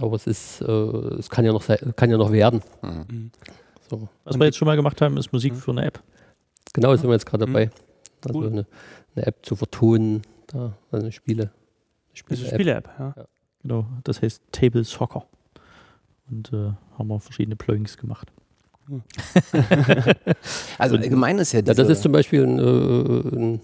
aber 0.00 0.16
es 0.16 0.26
ist, 0.26 0.60
äh, 0.62 0.64
es 0.72 1.30
kann 1.30 1.44
ja 1.44 1.52
noch 1.52 1.64
kann 1.94 2.10
ja 2.10 2.16
noch 2.16 2.32
werden. 2.32 2.62
Mhm. 2.82 3.04
Mhm. 3.10 3.30
So. 3.88 4.08
Was 4.24 4.38
wir 4.38 4.46
jetzt 4.46 4.56
schon 4.56 4.66
mal 4.66 4.74
gemacht 4.76 5.00
haben, 5.02 5.16
ist 5.18 5.32
Musik 5.32 5.54
für 5.54 5.70
eine 5.70 5.84
App. 5.84 6.02
Genau, 6.72 6.96
sind 6.96 7.06
wir 7.08 7.12
jetzt 7.12 7.26
gerade 7.26 7.46
Mhm. 7.46 7.52
dabei. 7.52 7.70
Also 8.26 8.38
Cool. 8.40 8.46
eine, 8.48 8.66
eine 9.14 9.26
App 9.26 9.44
zu 9.46 9.54
vertonen, 9.54 10.22
da, 10.48 10.72
also 10.90 11.04
eine 11.04 11.12
Spiele. 11.12 11.50
Das 12.10 12.14
ist 12.14 12.18
Spiele-App. 12.20 12.48
eine 12.48 12.54
Spiele-App, 12.54 12.88
ja. 12.98 13.14
Genau, 13.64 13.86
das 14.04 14.22
heißt 14.22 14.42
Table 14.52 14.84
Soccer. 14.84 15.26
Und 16.30 16.52
äh, 16.52 16.72
haben 16.98 17.08
wir 17.08 17.18
verschiedene 17.18 17.56
Plugins 17.56 17.96
gemacht. 17.96 18.30
Also 20.78 20.96
allgemein 20.96 21.38
ist 21.38 21.52
ja 21.52 21.60
Ja, 21.60 21.62
diese, 21.62 21.74
das 21.74 21.88
ist 21.88 22.02
zum 22.02 22.12
Beispiel 22.12 22.44
ein, 22.44 22.58
äh, 22.58 23.36
ein, 23.36 23.60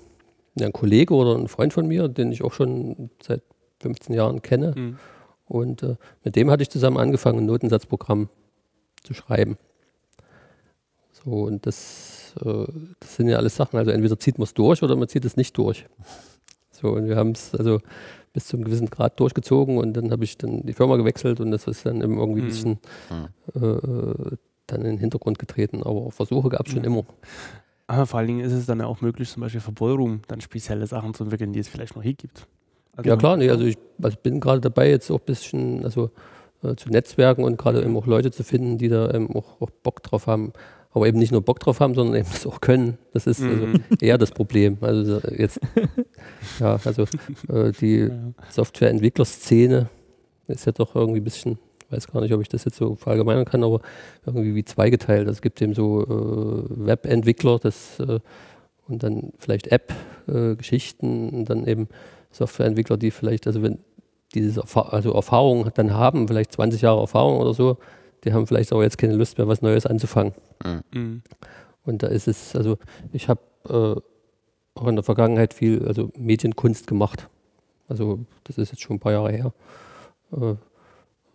ja, 0.54 0.66
ein 0.66 0.72
Kollege 0.72 1.12
oder 1.14 1.36
ein 1.36 1.48
Freund 1.48 1.74
von 1.74 1.86
mir, 1.86 2.08
den 2.08 2.32
ich 2.32 2.42
auch 2.42 2.54
schon 2.54 3.10
seit 3.22 3.42
15 3.80 4.14
Jahren 4.14 4.40
kenne. 4.40 4.72
Mhm. 4.74 4.98
Und 5.46 5.82
äh, 5.82 5.96
mit 6.24 6.36
dem 6.36 6.50
hatte 6.50 6.62
ich 6.62 6.70
zusammen 6.70 6.96
angefangen, 6.96 7.40
ein 7.40 7.46
Notensatzprogramm 7.46 8.30
zu 9.02 9.12
schreiben. 9.12 9.58
So, 11.12 11.30
und 11.30 11.66
das, 11.66 12.34
äh, 12.42 12.66
das 13.00 13.16
sind 13.16 13.28
ja 13.28 13.36
alles 13.36 13.56
Sachen. 13.56 13.78
Also 13.78 13.90
entweder 13.90 14.18
zieht 14.18 14.38
man 14.38 14.44
es 14.44 14.54
durch 14.54 14.82
oder 14.82 14.96
man 14.96 15.08
zieht 15.08 15.26
es 15.26 15.36
nicht 15.36 15.58
durch. 15.58 15.86
So, 16.70 16.88
und 16.88 17.08
wir 17.08 17.16
haben 17.16 17.32
es 17.32 17.54
also 17.54 17.80
bis 18.32 18.46
zu 18.46 18.56
einem 18.56 18.64
gewissen 18.64 18.88
Grad 18.90 19.18
durchgezogen 19.18 19.78
und 19.78 19.94
dann 19.94 20.10
habe 20.12 20.24
ich 20.24 20.38
dann 20.38 20.64
die 20.64 20.72
Firma 20.72 20.96
gewechselt 20.96 21.40
und 21.40 21.50
das 21.50 21.66
ist 21.66 21.84
dann 21.86 22.00
eben 22.02 22.18
irgendwie 22.18 22.40
ein 22.40 22.44
Mhm. 22.44 22.48
bisschen 22.48 22.78
Mhm. 23.10 23.28
äh, 23.62 24.36
dann 24.66 24.80
in 24.82 24.86
den 24.86 24.98
Hintergrund 24.98 25.38
getreten. 25.38 25.82
Aber 25.82 26.10
Versuche 26.12 26.48
gab 26.48 26.66
es 26.66 26.72
schon 26.72 26.82
Mhm. 26.82 26.86
immer. 26.88 27.04
Aber 27.88 28.06
vor 28.06 28.18
allen 28.20 28.28
Dingen 28.28 28.40
ist 28.40 28.52
es 28.52 28.66
dann 28.66 28.78
ja 28.78 28.86
auch 28.86 29.00
möglich, 29.00 29.28
zum 29.30 29.40
Beispiel 29.40 29.60
für 29.60 29.72
Ballroom 29.72 30.20
dann 30.28 30.40
spezielle 30.40 30.86
Sachen 30.86 31.12
zu 31.12 31.24
entwickeln, 31.24 31.52
die 31.52 31.58
es 31.58 31.68
vielleicht 31.68 31.96
noch 31.96 32.02
hier 32.04 32.14
gibt. 32.14 32.46
Also- 32.96 33.08
Ja 33.10 33.16
klar, 33.16 33.36
nee, 33.36 33.50
also 33.50 33.64
ich 33.64 33.78
also 34.00 34.16
bin 34.22 34.38
gerade 34.38 34.60
dabei, 34.60 34.88
jetzt 34.90 35.10
auch 35.10 35.18
ein 35.18 35.24
bisschen 35.26 35.84
also, 35.84 36.10
äh, 36.62 36.76
zu 36.76 36.88
netzwerken 36.90 37.42
und 37.42 37.58
gerade 37.58 37.82
eben 37.82 37.96
auch 37.96 38.06
Leute 38.06 38.30
zu 38.30 38.44
finden, 38.44 38.78
die 38.78 38.88
da 38.88 39.10
eben 39.12 39.34
auch, 39.34 39.60
auch 39.60 39.70
Bock 39.82 40.02
drauf 40.04 40.28
haben. 40.28 40.52
Aber 40.92 41.06
eben 41.06 41.18
nicht 41.18 41.30
nur 41.30 41.40
Bock 41.42 41.60
drauf 41.60 41.78
haben, 41.80 41.94
sondern 41.94 42.16
eben 42.16 42.28
das 42.30 42.46
auch 42.46 42.60
können. 42.60 42.98
Das 43.12 43.26
ist 43.28 43.40
also 43.42 43.66
Mhm. 43.66 43.84
eher 44.00 44.18
das 44.18 44.32
Problem. 44.32 44.76
Also 44.80 45.20
so 45.20 45.28
jetzt, 45.28 45.60
ja, 46.58 46.80
also 46.84 47.04
äh, 47.48 47.70
die. 47.80 48.10
Softwareentwicklerszene 48.50 49.88
ist 50.48 50.66
ja 50.66 50.72
doch 50.72 50.96
irgendwie 50.96 51.20
ein 51.20 51.24
bisschen, 51.24 51.58
ich 51.86 51.92
weiß 51.92 52.08
gar 52.08 52.20
nicht, 52.20 52.32
ob 52.34 52.40
ich 52.40 52.48
das 52.48 52.64
jetzt 52.64 52.76
so 52.76 52.96
verallgemeinern 52.96 53.44
kann, 53.44 53.62
aber 53.62 53.80
irgendwie 54.26 54.54
wie 54.56 54.64
zweigeteilt. 54.64 55.20
Also 55.28 55.32
es 55.32 55.42
gibt 55.42 55.62
eben 55.62 55.74
so 55.74 56.02
äh, 56.02 56.86
Webentwickler 56.86 57.58
das, 57.60 58.00
äh, 58.00 58.18
und 58.88 59.04
dann 59.04 59.32
vielleicht 59.38 59.68
App-Geschichten 59.68 61.28
und 61.30 61.44
dann 61.50 61.66
eben 61.66 61.88
Softwareentwickler, 62.32 62.96
die 62.96 63.10
vielleicht, 63.12 63.46
also 63.46 63.62
wenn 63.62 63.78
diese 64.34 64.60
Erfa 64.60 64.82
also 64.82 65.12
Erfahrung 65.12 65.70
dann 65.74 65.94
haben, 65.94 66.28
vielleicht 66.28 66.52
20 66.52 66.82
Jahre 66.82 67.00
Erfahrung 67.00 67.38
oder 67.38 67.54
so, 67.54 67.78
die 68.24 68.32
haben 68.32 68.46
vielleicht 68.46 68.72
aber 68.72 68.82
jetzt 68.82 68.98
keine 68.98 69.14
Lust 69.14 69.38
mehr, 69.38 69.48
was 69.48 69.62
Neues 69.62 69.86
anzufangen. 69.86 70.34
Mhm. 70.92 71.22
Und 71.84 72.02
da 72.02 72.08
ist 72.08 72.28
es, 72.28 72.54
also 72.54 72.78
ich 73.12 73.28
habe 73.28 73.40
äh, 73.68 74.00
auch 74.78 74.86
in 74.86 74.96
der 74.96 75.02
Vergangenheit 75.02 75.54
viel, 75.54 75.86
also 75.86 76.10
Medienkunst 76.16 76.86
gemacht. 76.86 77.28
Also 77.88 78.20
das 78.44 78.58
ist 78.58 78.70
jetzt 78.70 78.82
schon 78.82 78.96
ein 78.96 79.00
paar 79.00 79.12
Jahre 79.12 79.32
her. 79.32 79.52
Äh, 80.32 80.54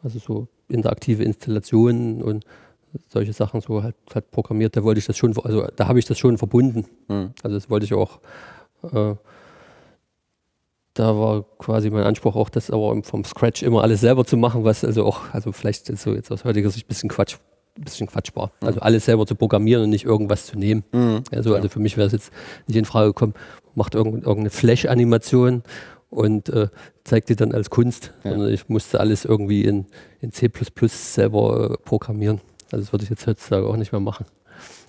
also 0.04 0.20
so 0.20 0.48
interaktive 0.68 1.24
Installationen 1.24 2.22
und 2.22 2.46
solche 3.10 3.34
Sachen 3.34 3.62
so 3.62 3.84
halt, 3.84 3.96
halt 4.14 4.32
programmiert. 4.32 4.76
Da 4.76 4.84
wollte 4.84 5.00
ich 5.00 5.06
das 5.06 5.18
schon, 5.18 5.38
also 5.44 5.68
da 5.76 5.88
habe 5.88 6.00
ich 6.00 6.06
das 6.06 6.18
schon 6.18 6.38
verbunden. 6.38 6.86
Mhm. 7.08 7.32
Also 7.44 7.56
das 7.56 7.70
wollte 7.70 7.86
ich 7.86 7.94
auch. 7.94 8.20
Äh, 8.84 9.16
da 10.96 11.16
war 11.18 11.44
quasi 11.60 11.90
mein 11.92 12.04
Anspruch 12.04 12.36
auch, 12.36 12.50
das 12.50 12.72
aber 12.72 13.02
vom 13.04 13.24
Scratch 13.24 13.62
immer 13.64 13.84
alles 13.84 14.02
selber 14.02 14.26
zu 14.26 14.38
machen, 14.38 14.64
was 14.64 14.84
also 14.84 15.06
auch, 15.06 15.22
also 15.34 15.52
vielleicht 15.52 15.86
so 15.98 16.14
jetzt 16.14 16.32
aus 16.32 16.44
heutiger 16.44 16.70
Sicht 16.72 16.86
ein 16.86 16.90
bisschen 16.90 17.10
Quatsch, 17.10 17.36
ein 17.78 17.84
bisschen 17.84 18.08
Quatsch 18.08 18.32
war. 18.36 18.52
Also 18.62 18.80
alles 18.80 19.06
selber 19.06 19.28
zu 19.28 19.36
programmieren 19.36 19.84
und 19.84 19.90
nicht 19.92 20.06
irgendwas 20.06 20.48
zu 20.48 20.58
nehmen. 20.58 20.84
Mhm. 20.94 21.24
Also, 21.32 21.54
also 21.54 21.70
für 21.70 21.80
mich 21.80 21.98
wäre 21.98 22.08
es 22.08 22.14
jetzt 22.14 22.32
nicht 22.68 22.78
in 22.78 22.86
Frage 22.86 23.10
gekommen, 23.10 23.34
macht 23.76 23.94
irgend- 23.94 24.24
irgendeine 24.24 24.50
Flash-Animation 24.50 25.64
und 26.10 26.50
äh, 26.50 26.70
zeigt 27.04 27.28
die 27.30 27.36
dann 27.36 27.52
als 27.52 27.70
Kunst, 27.70 28.14
Ja. 28.24 28.32
sondern 28.32 28.52
ich 28.54 28.70
musste 28.70 29.00
alles 29.00 29.26
irgendwie 29.26 29.66
in, 29.66 29.86
in 30.22 30.32
C 30.32 30.50
selber 30.88 31.72
äh, 31.72 31.78
programmieren. 31.84 32.40
Also 32.72 32.84
das 32.86 32.94
würde 32.94 33.04
ich 33.04 33.10
jetzt 33.10 33.28
heutzutage 33.28 33.68
auch 33.68 33.76
nicht 33.76 33.92
mehr 33.92 34.02
machen. 34.02 34.26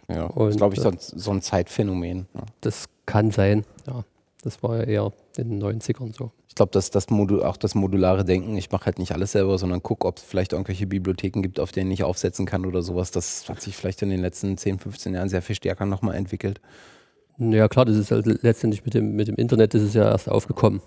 Ja, 0.09 0.29
das 0.29 0.37
Und, 0.37 0.49
ist, 0.51 0.57
glaube 0.59 0.75
ich, 0.75 0.81
äh, 0.81 0.83
so 0.85 0.89
ein, 0.91 0.99
so 1.01 1.31
ein 1.33 1.43
Zeitphänomen. 1.43 2.27
Ja. 2.33 2.43
Das 2.61 2.85
kann 3.07 3.33
sein, 3.33 3.65
ja. 3.89 4.05
Das 4.47 4.63
war 4.63 4.77
ja 4.77 4.85
eher 4.85 5.13
in 5.37 5.51
den 5.51 5.61
90ern 5.61 6.15
so. 6.17 6.31
Ich 6.47 6.55
glaube, 6.55 6.71
dass 6.71 6.93
das 6.93 7.11
Modu 7.11 7.43
auch 7.43 7.57
das 7.57 7.75
modulare 7.75 8.25
Denken, 8.25 8.57
ich 8.57 8.71
mache 8.71 8.87
halt 8.87 9.01
nicht 9.01 9.11
alles 9.11 9.33
selber, 9.33 9.59
sondern 9.59 9.83
gucke, 9.83 10.07
ob 10.07 10.19
es 10.19 10.23
vielleicht 10.23 10.53
irgendwelche 10.53 10.87
Bibliotheken 10.87 11.43
gibt, 11.43 11.59
auf 11.59 11.73
denen 11.73 11.91
ich 11.91 12.05
aufsetzen 12.05 12.47
kann 12.47 12.65
oder 12.65 12.81
sowas. 12.81 13.11
Das 13.11 13.49
hat 13.49 13.61
sich 13.61 13.77
vielleicht 13.77 14.03
in 14.03 14.11
den 14.11 14.21
letzten 14.21 14.57
10, 14.57 14.79
15 14.79 15.15
Jahren 15.15 15.29
sehr 15.29 15.43
viel 15.43 15.57
stärker 15.57 15.85
nochmal 15.85 16.15
entwickelt. 16.15 16.61
Ja 17.39 17.67
klar, 17.67 17.87
das 17.87 17.97
ist 17.97 18.13
also 18.13 18.31
letztendlich 18.41 18.85
mit 18.85 18.95
dem, 18.95 19.17
mit 19.17 19.27
dem 19.27 19.35
Internet 19.35 19.75
ist 19.75 19.83
es 19.83 19.95
ja 19.95 20.09
erst 20.09 20.29
aufgekommen. 20.29 20.81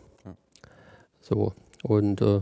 So. 1.19 1.52
Und 1.84 2.22
äh, 2.22 2.39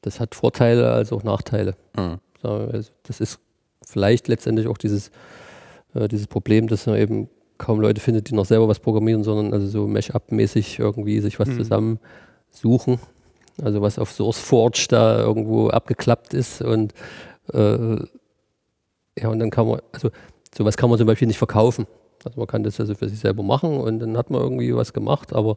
das 0.00 0.18
hat 0.18 0.34
Vorteile 0.34 0.90
als 0.92 1.12
auch 1.12 1.24
Nachteile. 1.24 1.76
Mhm. 1.94 2.20
So, 2.42 2.48
also 2.48 2.90
das 3.02 3.20
ist 3.20 3.38
vielleicht 3.84 4.28
letztendlich 4.28 4.66
auch 4.66 4.78
dieses, 4.78 5.10
äh, 5.92 6.08
dieses 6.08 6.26
Problem, 6.26 6.68
dass 6.68 6.86
man 6.86 6.96
eben 6.96 7.28
kaum 7.58 7.80
Leute 7.80 8.00
findet, 8.00 8.30
die 8.30 8.34
noch 8.34 8.46
selber 8.46 8.68
was 8.68 8.78
programmieren, 8.80 9.24
sondern 9.24 9.52
also 9.52 9.66
so 9.66 9.86
Mesh-Up-mäßig 9.86 10.78
irgendwie 10.78 11.20
sich 11.20 11.38
was 11.38 11.48
Mhm. 11.48 11.56
zusammensuchen. 11.58 12.98
Also 13.62 13.82
was 13.82 13.98
auf 13.98 14.12
SourceForge 14.12 14.86
da 14.88 15.18
irgendwo 15.18 15.68
abgeklappt 15.68 16.32
ist 16.34 16.62
und 16.62 16.94
äh, 17.52 17.96
ja, 19.20 19.28
und 19.28 19.40
dann 19.40 19.50
kann 19.50 19.66
man, 19.66 19.80
also 19.92 20.10
sowas 20.56 20.76
kann 20.76 20.88
man 20.88 20.98
zum 20.98 21.08
Beispiel 21.08 21.26
nicht 21.26 21.38
verkaufen. 21.38 21.86
Also 22.24 22.38
man 22.38 22.46
kann 22.46 22.62
das 22.62 22.78
also 22.78 22.94
für 22.94 23.08
sich 23.08 23.18
selber 23.18 23.42
machen 23.42 23.78
und 23.80 23.98
dann 23.98 24.16
hat 24.16 24.30
man 24.30 24.40
irgendwie 24.40 24.74
was 24.74 24.92
gemacht, 24.92 25.32
aber 25.32 25.56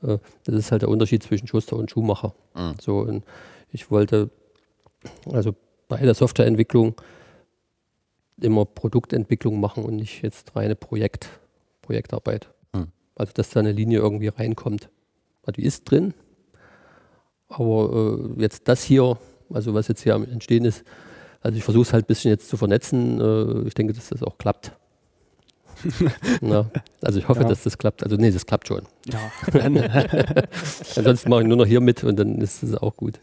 Äh, 0.00 0.18
das 0.44 0.54
ist 0.54 0.70
halt 0.70 0.82
der 0.82 0.90
Unterschied 0.90 1.24
zwischen 1.24 1.48
Schuster 1.48 1.74
und 1.74 1.90
Schuhmacher. 1.90 2.32
Mhm. 2.54 2.74
So, 2.80 2.98
und 2.98 3.24
ich 3.72 3.90
wollte 3.90 4.30
also 5.32 5.56
bei 5.88 5.96
der 5.96 6.14
Softwareentwicklung 6.14 6.94
immer 8.40 8.64
Produktentwicklung 8.64 9.60
machen 9.60 9.84
und 9.84 9.96
nicht 9.96 10.22
jetzt 10.22 10.54
reine 10.56 10.76
Projekt, 10.76 11.28
Projektarbeit. 11.82 12.48
Mhm. 12.74 12.88
Also 13.14 13.32
dass 13.34 13.50
da 13.50 13.60
eine 13.60 13.72
Linie 13.72 13.98
irgendwie 13.98 14.28
reinkommt. 14.28 14.90
Also 15.42 15.60
die 15.60 15.64
ist 15.64 15.90
drin, 15.90 16.14
aber 17.48 18.28
äh, 18.36 18.42
jetzt 18.42 18.68
das 18.68 18.84
hier, 18.84 19.18
also 19.50 19.74
was 19.74 19.88
jetzt 19.88 20.02
hier 20.02 20.14
am 20.14 20.24
Entstehen 20.24 20.64
ist, 20.64 20.84
also 21.40 21.56
ich 21.56 21.64
versuche 21.64 21.82
es 21.82 21.92
halt 21.92 22.04
ein 22.04 22.08
bisschen 22.08 22.30
jetzt 22.30 22.48
zu 22.48 22.56
vernetzen. 22.56 23.20
Äh, 23.20 23.66
ich 23.66 23.74
denke, 23.74 23.92
dass 23.92 24.08
das 24.08 24.22
auch 24.22 24.38
klappt. 24.38 24.72
Na, 26.40 26.70
also 27.02 27.18
ich 27.18 27.28
hoffe, 27.28 27.42
Ja. 27.42 27.48
dass 27.48 27.62
das 27.62 27.78
klappt. 27.78 28.02
Also 28.02 28.16
nee, 28.16 28.30
das 28.30 28.46
klappt 28.46 28.68
schon. 28.68 28.82
Ja, 29.06 29.18
Ansonsten 30.96 31.30
mache 31.30 31.42
ich 31.42 31.48
nur 31.48 31.56
noch 31.56 31.66
hier 31.66 31.80
mit 31.80 32.04
und 32.04 32.18
dann 32.18 32.40
ist 32.40 32.62
es 32.62 32.74
auch 32.74 32.96
gut. 32.96 33.18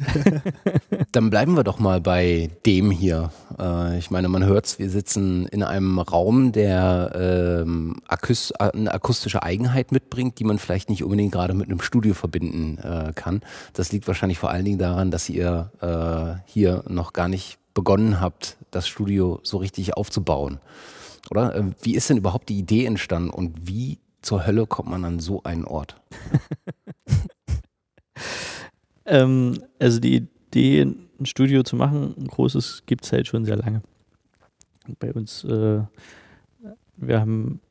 Dann 1.11 1.29
bleiben 1.29 1.55
wir 1.55 1.63
doch 1.63 1.79
mal 1.79 2.01
bei 2.01 2.49
dem 2.65 2.91
hier. 2.91 3.31
Äh, 3.59 3.97
ich 3.99 4.11
meine, 4.11 4.27
man 4.27 4.43
hört 4.45 4.65
es, 4.65 4.79
wir 4.79 4.89
sitzen 4.89 5.45
in 5.47 5.63
einem 5.63 5.99
Raum, 5.99 6.51
der 6.51 7.61
ähm, 7.63 7.97
akus 8.07 8.51
eine 8.53 8.93
akustische 8.93 9.43
Eigenheit 9.43 9.91
mitbringt, 9.91 10.39
die 10.39 10.43
man 10.43 10.59
vielleicht 10.59 10.89
nicht 10.89 11.03
unbedingt 11.03 11.31
gerade 11.31 11.53
mit 11.53 11.67
einem 11.69 11.81
Studio 11.81 12.13
verbinden 12.13 12.77
äh, 12.79 13.13
kann. 13.13 13.41
Das 13.73 13.91
liegt 13.91 14.07
wahrscheinlich 14.07 14.39
vor 14.39 14.49
allen 14.49 14.65
Dingen 14.65 14.79
daran, 14.79 15.11
dass 15.11 15.29
ihr 15.29 15.71
äh, 15.81 16.41
hier 16.51 16.83
noch 16.87 17.13
gar 17.13 17.27
nicht 17.27 17.59
begonnen 17.73 18.19
habt, 18.21 18.57
das 18.71 18.87
Studio 18.87 19.39
so 19.43 19.57
richtig 19.57 19.95
aufzubauen. 19.95 20.59
Oder? 21.31 21.55
Äh, 21.55 21.63
Wie 21.81 21.95
ist 21.95 22.09
denn 22.09 22.17
überhaupt 22.17 22.49
die 22.49 22.59
Idee 22.59 22.85
entstanden 22.85 23.29
und 23.29 23.67
wie 23.67 23.99
zur 24.21 24.45
Hölle 24.45 24.65
kommt 24.65 24.89
man 24.89 25.05
an 25.05 25.19
so 25.19 25.43
einen 25.43 25.65
Ort? 25.65 26.01
Ähm, 29.05 29.63
also 29.79 29.99
die 29.99 30.15
Idee, 30.15 30.81
ein 30.81 31.25
Studio 31.25 31.63
zu 31.63 31.75
machen, 31.75 32.15
ein 32.17 32.27
großes, 32.27 32.83
gibt 32.85 33.05
es 33.05 33.11
halt 33.11 33.27
schon 33.27 33.45
sehr 33.45 33.55
lange. 33.55 33.81
Bei 34.99 35.13
uns, 35.13 35.43
äh, 35.43 35.81
wir 36.97 37.19
haben 37.19 37.61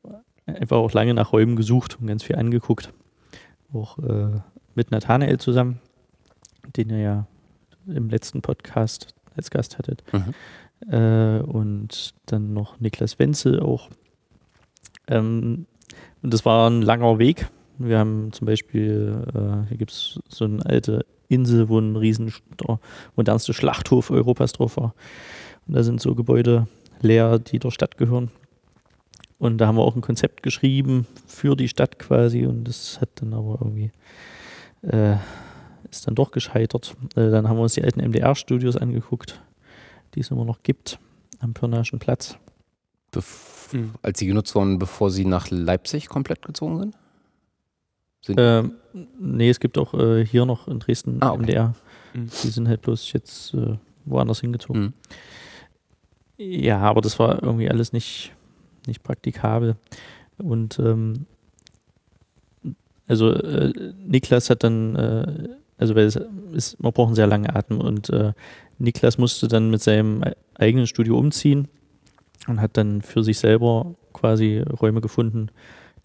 einfach 0.45 0.77
auch 0.77 0.93
lange 0.93 1.13
nach 1.13 1.33
Räumen 1.33 1.55
gesucht 1.55 1.99
und 1.99 2.07
ganz 2.07 2.23
viel 2.23 2.35
angeguckt. 2.35 2.93
Auch 3.73 3.99
äh, 3.99 4.39
mit 4.75 4.91
Nathanael 4.91 5.37
zusammen, 5.39 5.79
den 6.75 6.89
ihr 6.89 6.99
ja 6.99 7.27
im 7.87 8.09
letzten 8.09 8.41
Podcast 8.41 9.13
als 9.35 9.49
Gast 9.49 9.77
hattet. 9.77 10.03
Mhm. 10.13 10.33
Äh, 10.89 11.39
und 11.39 12.13
dann 12.25 12.53
noch 12.53 12.79
Niklas 12.79 13.19
Wenzel 13.19 13.59
auch. 13.59 13.89
Ähm, 15.07 15.65
und 16.21 16.33
das 16.33 16.45
war 16.45 16.69
ein 16.69 16.81
langer 16.81 17.19
Weg. 17.19 17.47
Wir 17.77 17.99
haben 17.99 18.31
zum 18.31 18.45
Beispiel, 18.45 19.25
äh, 19.33 19.67
hier 19.67 19.77
gibt 19.77 19.91
es 19.91 20.19
so 20.29 20.45
eine 20.45 20.65
alte 20.65 21.05
Insel, 21.27 21.69
wo 21.69 21.79
ein 21.79 21.95
riesen, 21.95 22.33
der 22.61 22.79
modernste 23.15 23.53
Schlachthof 23.53 24.11
Europas 24.11 24.53
drauf 24.53 24.77
war. 24.77 24.93
Und 25.67 25.75
da 25.75 25.83
sind 25.83 26.01
so 26.01 26.15
Gebäude 26.15 26.67
leer, 27.01 27.39
die 27.39 27.59
der 27.59 27.71
Stadt 27.71 27.97
gehören. 27.97 28.31
Und 29.37 29.57
da 29.57 29.67
haben 29.67 29.75
wir 29.75 29.83
auch 29.83 29.95
ein 29.95 30.01
Konzept 30.01 30.43
geschrieben 30.43 31.05
für 31.27 31.55
die 31.55 31.67
Stadt 31.67 31.99
quasi 31.99 32.45
und 32.45 32.63
das 32.65 33.01
hat 33.01 33.09
dann 33.15 33.33
aber 33.33 33.57
irgendwie, 33.61 33.91
äh, 34.81 35.17
ist 35.91 36.07
dann 36.07 36.15
doch 36.15 36.31
gescheitert. 36.31 36.95
Äh, 37.15 37.29
dann 37.29 37.49
haben 37.49 37.57
wir 37.57 37.63
uns 37.63 37.73
die 37.73 37.83
alten 37.83 37.99
MDR-Studios 37.99 38.77
angeguckt, 38.77 39.41
die 40.15 40.21
es 40.21 40.31
immer 40.31 40.45
noch 40.45 40.63
gibt 40.63 40.99
am 41.39 41.53
Pirnaischen 41.53 41.99
Platz. 41.99 42.37
Bef 43.11 43.55
Mhm. 43.73 43.93
Als 44.01 44.19
sie 44.19 44.27
genutzt 44.27 44.55
wurden, 44.55 44.79
bevor 44.79 45.09
sie 45.09 45.25
nach 45.25 45.49
Leipzig 45.49 46.07
komplett 46.07 46.41
gezogen 46.43 46.79
sind? 46.79 46.95
sind 48.21 48.39
Ähm, 48.39 48.73
nee, 49.19 49.49
es 49.49 49.59
gibt 49.59 49.77
auch 49.77 49.93
äh, 49.93 50.25
hier 50.25 50.45
noch 50.45 50.67
in 50.67 50.79
Dresden 50.79 51.21
Ah, 51.21 51.31
okay. 51.31 51.43
MDR. 51.43 51.75
Mhm. 52.13 52.29
Die 52.43 52.49
sind 52.49 52.67
halt 52.67 52.81
bloß 52.81 53.11
jetzt 53.13 53.53
äh, 53.53 53.77
woanders 54.05 54.41
hingezogen. 54.41 54.81
Mhm. 54.81 54.93
Ja, 56.37 56.79
aber 56.79 57.01
das 57.01 57.17
war 57.19 57.41
irgendwie 57.41 57.69
alles 57.69 57.93
nicht, 57.93 58.33
nicht 58.87 59.03
praktikabel. 59.03 59.77
Und 60.37 60.79
ähm, 60.79 61.25
also 63.07 63.31
äh, 63.31 63.93
Niklas 64.05 64.49
hat 64.49 64.63
dann, 64.63 64.95
äh, 64.95 65.49
also 65.77 65.95
weil 65.95 66.05
es 66.05 66.19
ist, 66.53 66.81
man 66.81 66.91
braucht 66.91 67.07
einen 67.07 67.15
sehr 67.15 67.27
langen 67.27 67.49
Atem 67.49 67.79
und 67.79 68.09
äh, 68.09 68.33
Niklas 68.77 69.17
musste 69.17 69.47
dann 69.47 69.69
mit 69.69 69.81
seinem 69.81 70.23
eigenen 70.55 70.87
Studio 70.87 71.17
umziehen 71.17 71.67
und 72.47 72.61
hat 72.61 72.77
dann 72.77 73.01
für 73.01 73.23
sich 73.23 73.39
selber 73.39 73.95
quasi 74.13 74.59
Räume 74.59 75.01
gefunden, 75.01 75.49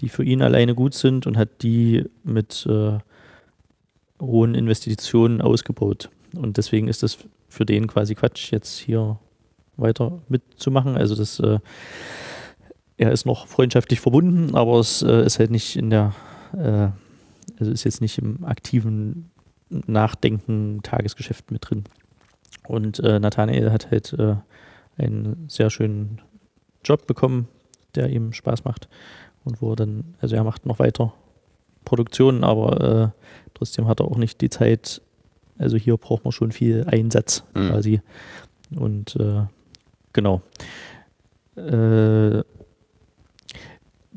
die 0.00 0.08
für 0.08 0.24
ihn 0.24 0.42
alleine 0.42 0.74
gut 0.74 0.94
sind 0.94 1.26
und 1.26 1.36
hat 1.36 1.62
die 1.62 2.04
mit 2.24 2.66
äh, 2.66 2.98
hohen 4.20 4.54
Investitionen 4.54 5.40
ausgebaut. 5.40 6.10
Und 6.36 6.56
deswegen 6.56 6.88
ist 6.88 7.02
das 7.02 7.18
für 7.48 7.66
den 7.66 7.86
quasi 7.86 8.14
Quatsch, 8.14 8.52
jetzt 8.52 8.78
hier 8.78 9.18
weiter 9.76 10.20
mitzumachen. 10.28 10.96
Also 10.96 11.14
das, 11.14 11.40
äh, 11.40 11.58
er 12.96 13.12
ist 13.12 13.26
noch 13.26 13.46
freundschaftlich 13.46 14.00
verbunden, 14.00 14.54
aber 14.54 14.78
es 14.78 15.02
äh, 15.02 15.24
ist 15.24 15.38
halt 15.38 15.50
nicht 15.50 15.76
in 15.76 15.90
der, 15.90 16.14
äh, 16.56 16.88
also 17.58 17.72
ist 17.72 17.84
jetzt 17.84 18.00
nicht 18.00 18.18
im 18.18 18.44
aktiven 18.44 19.30
Nachdenken, 19.68 20.80
Tagesgeschäft 20.82 21.50
mit 21.50 21.68
drin. 21.68 21.84
Und 22.66 23.00
äh, 23.00 23.18
Nathanael 23.18 23.72
hat 23.72 23.90
halt 23.90 24.12
äh, 24.14 24.36
einen 24.96 25.46
sehr 25.48 25.70
schönen 25.70 26.20
Job 26.84 27.06
bekommen, 27.06 27.48
der 27.94 28.10
ihm 28.10 28.32
Spaß 28.32 28.64
macht 28.64 28.88
und 29.44 29.60
wo 29.60 29.72
er 29.72 29.76
dann, 29.76 30.14
also 30.20 30.36
er 30.36 30.44
macht 30.44 30.66
noch 30.66 30.78
weiter 30.78 31.12
Produktionen, 31.84 32.44
aber 32.44 33.12
äh, 33.14 33.24
trotzdem 33.54 33.88
hat 33.88 34.00
er 34.00 34.06
auch 34.06 34.16
nicht 34.16 34.40
die 34.40 34.50
Zeit. 34.50 35.02
Also 35.58 35.76
hier 35.76 35.96
braucht 35.96 36.24
man 36.24 36.32
schon 36.32 36.52
viel 36.52 36.84
Einsatz 36.86 37.44
Mhm. 37.54 37.68
quasi. 37.68 38.00
Und 38.76 39.16
äh, 39.16 39.42
genau. 40.12 40.42
Äh, 41.56 42.42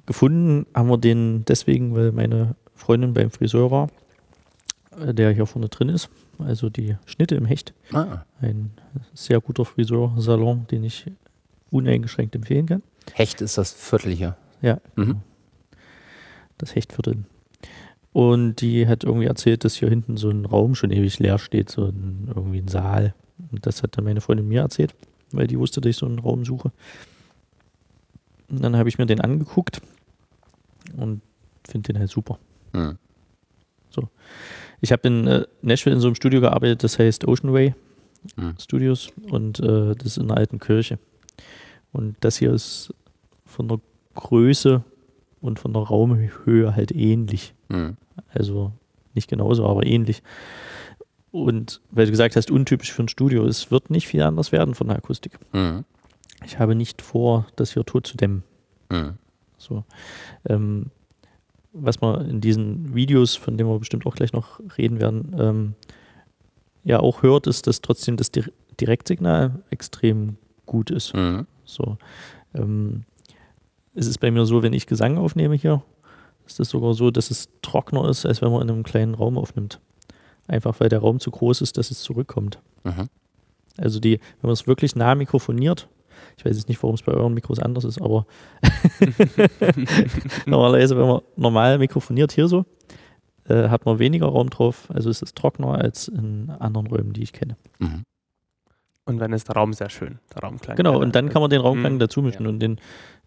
gefunden 0.05 0.67
haben 0.73 0.89
wir 0.89 0.97
den 0.97 1.45
deswegen, 1.45 1.95
weil 1.95 2.11
meine 2.11 2.55
Freundin 2.75 3.13
beim 3.13 3.31
Friseur 3.31 3.71
war, 3.71 3.89
äh, 4.99 5.13
der 5.13 5.31
hier 5.31 5.45
vorne 5.45 5.69
drin 5.69 5.89
ist. 5.89 6.09
Also 6.39 6.69
die 6.69 6.97
Schnitte 7.05 7.35
im 7.35 7.45
Hecht. 7.45 7.73
Ah, 7.91 8.23
Ein 8.41 8.71
sehr 9.13 9.39
guter 9.39 9.65
Friseursalon, 9.65 10.67
den 10.67 10.83
ich 10.83 11.05
uneingeschränkt 11.71 12.35
empfehlen 12.35 12.65
kann. 12.65 12.83
Hecht 13.13 13.41
ist 13.41 13.57
das 13.57 13.71
Viertel 13.73 14.13
hier. 14.13 14.37
Ja, 14.61 14.79
Mhm. 14.95 15.21
das 16.57 16.75
Hechtviertel. 16.75 17.25
Und 18.13 18.61
die 18.61 18.87
hat 18.87 19.03
irgendwie 19.03 19.25
erzählt, 19.25 19.63
dass 19.65 19.75
hier 19.75 19.89
hinten 19.89 20.17
so 20.17 20.29
ein 20.29 20.45
Raum 20.45 20.75
schon 20.75 20.91
ewig 20.91 21.17
leer 21.19 21.39
steht, 21.39 21.69
so 21.69 21.85
ein, 21.87 22.25
irgendwie 22.33 22.59
ein 22.59 22.67
Saal. 22.67 23.13
Und 23.51 23.65
das 23.65 23.81
hat 23.83 23.97
dann 23.97 24.05
meine 24.05 24.21
Freundin 24.21 24.47
mir 24.47 24.61
erzählt, 24.61 24.93
weil 25.31 25.47
die 25.47 25.57
wusste, 25.57 25.81
dass 25.81 25.89
ich 25.89 25.97
so 25.97 26.05
einen 26.05 26.19
Raum 26.19 26.45
suche. 26.45 26.71
Und 28.49 28.63
dann 28.63 28.75
habe 28.77 28.87
ich 28.89 28.97
mir 28.99 29.05
den 29.07 29.19
angeguckt 29.21 29.81
und 30.95 31.21
finde 31.67 31.93
den 31.93 31.99
halt 31.99 32.11
super. 32.11 32.37
Mhm. 32.73 32.97
Ich 34.83 34.91
habe 34.91 35.07
in 35.07 35.27
äh, 35.27 35.45
Nashville 35.61 35.95
in 35.95 36.01
so 36.01 36.07
einem 36.07 36.15
Studio 36.15 36.41
gearbeitet, 36.41 36.83
das 36.83 36.99
heißt 36.99 37.25
Ocean 37.25 37.53
Way 37.53 37.73
Mhm. 38.35 38.55
Studios 38.59 39.09
und 39.29 39.59
äh, 39.59 39.95
das 39.95 40.05
ist 40.05 40.17
in 40.17 40.23
einer 40.23 40.37
alten 40.37 40.59
Kirche. 40.59 40.99
Und 41.91 42.15
das 42.21 42.37
hier 42.37 42.53
ist 42.53 42.93
von 43.45 43.67
der 43.67 43.79
Größe 44.15 44.83
und 45.41 45.59
von 45.59 45.73
der 45.73 45.83
Raumhöhe 45.83 46.75
halt 46.75 46.91
ähnlich. 46.93 47.53
Mhm. 47.69 47.97
Also 48.33 48.71
nicht 49.13 49.29
genauso, 49.29 49.67
aber 49.67 49.85
ähnlich. 49.85 50.23
Und 51.31 51.81
weil 51.91 52.05
du 52.05 52.11
gesagt 52.11 52.35
hast, 52.35 52.51
untypisch 52.51 52.93
für 52.93 53.03
ein 53.03 53.09
Studio, 53.09 53.45
es 53.45 53.71
wird 53.71 53.89
nicht 53.89 54.07
viel 54.07 54.21
anders 54.21 54.51
werden 54.51 54.75
von 54.75 54.87
der 54.87 54.97
Akustik. 54.97 55.37
Mhm. 55.51 55.83
Ich 56.45 56.59
habe 56.59 56.75
nicht 56.75 57.01
vor, 57.01 57.47
das 57.55 57.73
hier 57.73 57.85
tot 57.85 58.07
zu 58.07 58.17
dämmen. 58.17 58.43
Mhm. 58.89 59.17
So. 59.57 59.83
Ähm, 60.47 60.91
was 61.73 62.01
man 62.01 62.29
in 62.29 62.41
diesen 62.41 62.93
Videos, 62.93 63.35
von 63.35 63.57
denen 63.57 63.69
wir 63.69 63.79
bestimmt 63.79 64.05
auch 64.05 64.15
gleich 64.15 64.31
noch 64.31 64.59
reden 64.77 64.99
werden, 64.99 65.35
ähm, 65.37 65.73
ja 66.83 66.99
auch 66.99 67.23
hört, 67.23 67.47
ist, 67.47 67.67
dass 67.67 67.81
trotzdem 67.81 68.17
das 68.17 68.31
Dir 68.31 68.45
Direktsignal 68.79 69.61
extrem 69.69 70.37
gut 70.65 70.89
ist. 70.89 71.13
Mhm. 71.13 71.45
So. 71.65 71.97
Ähm, 72.55 73.03
es 73.93 74.07
ist 74.07 74.19
bei 74.19 74.31
mir 74.31 74.45
so, 74.45 74.63
wenn 74.63 74.73
ich 74.73 74.87
Gesang 74.87 75.17
aufnehme 75.17 75.55
hier, 75.55 75.83
ist 76.47 76.59
es 76.59 76.69
sogar 76.69 76.93
so, 76.93 77.11
dass 77.11 77.31
es 77.31 77.49
trockener 77.61 78.09
ist, 78.09 78.25
als 78.25 78.41
wenn 78.41 78.51
man 78.51 78.63
in 78.63 78.71
einem 78.71 78.83
kleinen 78.83 79.13
Raum 79.13 79.37
aufnimmt. 79.37 79.79
Einfach 80.47 80.79
weil 80.79 80.89
der 80.89 80.99
Raum 80.99 81.19
zu 81.19 81.31
groß 81.31 81.61
ist, 81.61 81.77
dass 81.77 81.91
es 81.91 82.01
zurückkommt. 82.01 82.59
Mhm. 82.83 83.09
Also 83.77 83.99
die, 83.99 84.19
wenn 84.41 84.47
man 84.47 84.53
es 84.53 84.67
wirklich 84.67 84.95
nah 84.95 85.15
mikrofoniert, 85.15 85.87
ich 86.37 86.45
weiß 86.45 86.55
jetzt 86.55 86.69
nicht, 86.69 86.81
warum 86.83 86.95
es 86.95 87.01
bei 87.01 87.11
euren 87.13 87.33
Mikros 87.33 87.59
anders 87.59 87.83
ist, 87.83 88.01
aber 88.01 88.25
normalerweise, 90.45 90.97
wenn 90.97 91.07
man 91.07 91.21
normal 91.35 91.77
mikrofoniert 91.77 92.31
hier 92.31 92.47
so, 92.47 92.65
äh, 93.47 93.69
hat 93.69 93.85
man 93.85 93.99
weniger 93.99 94.27
Raum 94.27 94.49
drauf. 94.49 94.87
Also 94.93 95.09
es 95.09 95.21
ist 95.21 95.35
trockener 95.35 95.75
als 95.75 96.07
in 96.07 96.49
anderen 96.59 96.87
Räumen, 96.87 97.13
die 97.13 97.23
ich 97.23 97.33
kenne. 97.33 97.55
Mhm. 97.79 98.03
Und 99.05 99.17
dann 99.19 99.33
ist 99.33 99.49
der 99.49 99.55
Raum 99.55 99.73
sehr 99.73 99.89
schön, 99.89 100.19
der 100.33 100.43
Raumklang. 100.43 100.77
Genau, 100.77 100.97
und 100.99 101.13
dann 101.13 101.27
kann 101.29 101.41
man 101.41 101.49
den 101.49 101.59
Raumklang 101.61 101.95
Mhm. 101.95 101.99
dazu 101.99 102.21
mischen. 102.21 102.43
Ja. 102.43 102.49
Und 102.49 102.59
den, 102.59 102.77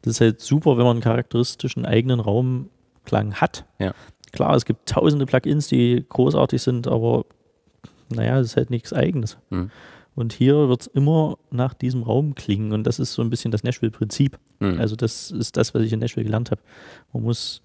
das 0.02 0.12
ist 0.14 0.20
halt 0.22 0.40
super, 0.40 0.78
wenn 0.78 0.84
man 0.84 0.96
einen 0.96 1.02
charakteristischen 1.02 1.84
eigenen 1.84 2.20
Raumklang 2.20 3.34
hat. 3.34 3.64
Ja. 3.78 3.92
klar, 4.32 4.54
es 4.54 4.64
gibt 4.64 4.88
tausende 4.88 5.24
Plugins, 5.26 5.68
die 5.68 6.04
großartig 6.08 6.60
sind, 6.62 6.88
aber 6.88 7.24
naja, 8.14 8.38
es 8.38 8.48
ist 8.48 8.56
halt 8.56 8.70
nichts 8.70 8.92
Eigenes. 8.92 9.38
Hm. 9.50 9.70
Und 10.16 10.32
hier 10.32 10.68
wird 10.68 10.80
es 10.80 10.86
immer 10.88 11.36
nach 11.50 11.74
diesem 11.74 12.02
Raum 12.02 12.34
klingen 12.34 12.72
und 12.72 12.84
das 12.84 12.98
ist 12.98 13.12
so 13.12 13.20
ein 13.20 13.28
bisschen 13.28 13.50
das 13.50 13.62
Nashville-Prinzip. 13.62 14.38
Hm. 14.60 14.80
Also 14.80 14.96
das 14.96 15.30
ist 15.30 15.58
das, 15.58 15.74
was 15.74 15.82
ich 15.82 15.92
in 15.92 16.00
Nashville 16.00 16.24
gelernt 16.24 16.50
habe. 16.50 16.62
Man 17.12 17.22
muss 17.22 17.62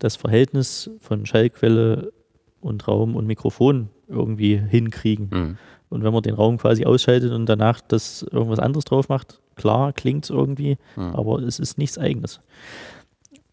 das 0.00 0.16
Verhältnis 0.16 0.90
von 0.98 1.24
Schallquelle 1.26 2.12
und 2.60 2.88
Raum 2.88 3.14
und 3.14 3.26
Mikrofon 3.28 3.88
irgendwie 4.08 4.56
hinkriegen. 4.58 5.30
Hm. 5.30 5.58
Und 5.90 6.02
wenn 6.02 6.12
man 6.12 6.24
den 6.24 6.34
Raum 6.34 6.58
quasi 6.58 6.84
ausschaltet 6.84 7.30
und 7.30 7.46
danach 7.46 7.80
das 7.80 8.22
irgendwas 8.22 8.58
anderes 8.58 8.84
drauf 8.84 9.08
macht, 9.08 9.40
klar 9.54 9.92
klingt 9.92 10.24
es 10.24 10.30
irgendwie, 10.30 10.78
Hm. 10.96 11.14
aber 11.14 11.38
es 11.38 11.60
ist 11.60 11.78
nichts 11.78 11.98
Eigenes. 11.98 12.40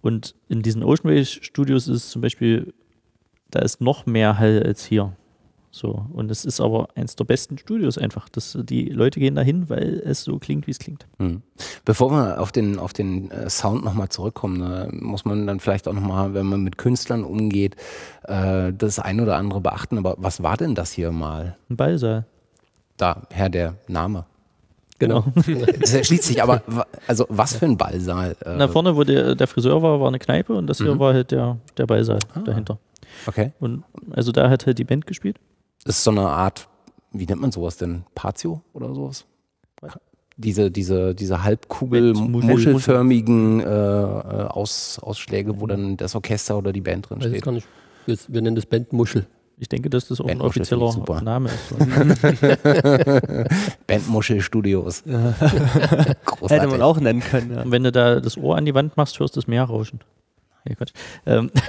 Und 0.01 0.33
in 0.47 0.63
diesen 0.63 0.83
Ocean 0.83 1.11
Way 1.11 1.23
Studios 1.25 1.87
ist 1.87 2.09
zum 2.09 2.23
Beispiel, 2.23 2.73
da 3.51 3.59
ist 3.59 3.79
noch 3.79 4.07
mehr 4.07 4.39
Hall 4.39 4.63
als 4.63 4.85
hier. 4.85 5.15
So. 5.71 6.05
Und 6.13 6.31
es 6.31 6.45
ist 6.45 6.59
aber 6.61 6.87
eins 6.95 7.15
der 7.15 7.25
besten 7.25 7.57
Studios 7.59 7.97
einfach. 7.99 8.27
Das, 8.29 8.57
die 8.63 8.89
Leute 8.89 9.19
gehen 9.19 9.35
dahin, 9.35 9.69
weil 9.69 10.01
es 10.03 10.23
so 10.23 10.39
klingt, 10.39 10.65
wie 10.65 10.71
es 10.71 10.79
klingt. 10.79 11.05
Hm. 11.19 11.43
Bevor 11.85 12.09
wir 12.11 12.41
auf 12.41 12.51
den, 12.51 12.79
auf 12.79 12.91
den 12.91 13.29
äh, 13.29 13.49
Sound 13.49 13.83
nochmal 13.85 14.09
zurückkommen, 14.09 14.57
ne, 14.57 14.89
muss 14.91 15.25
man 15.25 15.45
dann 15.45 15.59
vielleicht 15.59 15.87
auch 15.87 15.93
nochmal, 15.93 16.33
wenn 16.33 16.47
man 16.47 16.63
mit 16.63 16.77
Künstlern 16.79 17.23
umgeht, 17.23 17.75
äh, 18.23 18.73
das 18.73 18.97
ein 18.99 19.19
oder 19.21 19.37
andere 19.37 19.61
beachten. 19.61 19.97
Aber 19.99 20.15
was 20.17 20.41
war 20.41 20.57
denn 20.57 20.73
das 20.73 20.91
hier 20.91 21.11
mal? 21.11 21.55
Ein 21.69 21.77
Ballsaal. 21.77 22.25
Da, 22.97 23.21
Herr, 23.31 23.49
der 23.49 23.75
Name. 23.87 24.25
Genau. 24.97 25.23
Das 25.79 25.93
erschließt 25.93 26.23
sich, 26.23 26.43
aber 26.43 26.61
also 27.07 27.25
was 27.29 27.55
für 27.55 27.65
ein 27.65 27.77
Ballsaal? 27.77 28.35
Äh, 28.43 28.55
Na, 28.57 28.67
vorne, 28.67 28.95
wo 28.97 29.03
der, 29.05 29.35
der 29.35 29.47
Friseur 29.47 29.81
war, 29.81 30.01
war 30.01 30.07
eine 30.09 30.19
Kneipe 30.19 30.53
und 30.53 30.67
das 30.67 30.79
hier 30.79 30.93
Mhm. 30.95 30.99
war 30.99 31.13
halt 31.13 31.31
der, 31.31 31.57
der 31.77 31.85
Ballsaal 31.85 32.19
Ah. 32.33 32.39
dahinter. 32.39 32.79
okay. 33.27 33.51
Und 33.59 33.83
also 34.11 34.31
da 34.33 34.49
hat 34.49 34.65
halt 34.65 34.77
die 34.79 34.83
Band 34.83 35.05
gespielt. 35.07 35.37
Das 35.85 35.97
ist 35.97 36.03
so 36.03 36.11
eine 36.11 36.27
Art, 36.27 36.67
wie 37.11 37.25
nennt 37.25 37.41
man 37.41 37.51
sowas 37.51 37.77
denn? 37.77 38.03
Patio 38.15 38.61
oder 38.73 38.93
sowas? 38.93 39.25
Diese, 40.37 40.71
diese, 40.71 41.13
diese 41.15 41.43
halbkugel 41.43 42.13
Mit 42.13 42.29
Muschel- 42.29 42.49
muschelförmigen 42.51 43.59
äh, 43.61 43.65
Aus, 43.65 44.99
Ausschläge, 45.01 45.59
wo 45.59 45.67
dann 45.67 45.97
das 45.97 46.15
Orchester 46.15 46.57
oder 46.57 46.71
die 46.71 46.81
Band 46.81 47.09
drin 47.09 47.21
steht. 47.21 47.45
nicht. 47.47 47.67
Wir, 48.05 48.17
wir 48.27 48.41
nennen 48.41 48.55
das 48.55 48.65
Bandmuschel. 48.65 49.25
Ich 49.57 49.67
denke, 49.67 49.89
dass 49.89 50.07
das 50.07 50.21
auch 50.21 50.25
ein 50.27 50.37
Bandmuschel 50.39 50.61
ich 50.61 50.69
super. 50.69 50.83
offizieller 50.85 51.21
Name 51.21 51.49
ist. 51.49 51.73
Bandmuschelstudios. 53.87 55.03
Hätte 55.05 56.15
Großartig. 56.25 56.71
man 56.71 56.81
auch 56.81 56.99
nennen 56.99 57.19
können, 57.19 57.51
ja. 57.53 57.61
Und 57.63 57.71
wenn 57.71 57.83
du 57.83 57.91
da 57.91 58.19
das 58.21 58.37
Ohr 58.37 58.55
an 58.55 58.65
die 58.65 58.73
Wand 58.73 58.95
machst, 58.95 59.19
hörst 59.19 59.35
du 59.35 59.41
das 59.41 59.47
Meer 59.47 59.63
rauschen. 59.65 59.99
Nee, 60.65 60.75
Quatsch. 60.75 60.91
Ähm 61.25 61.49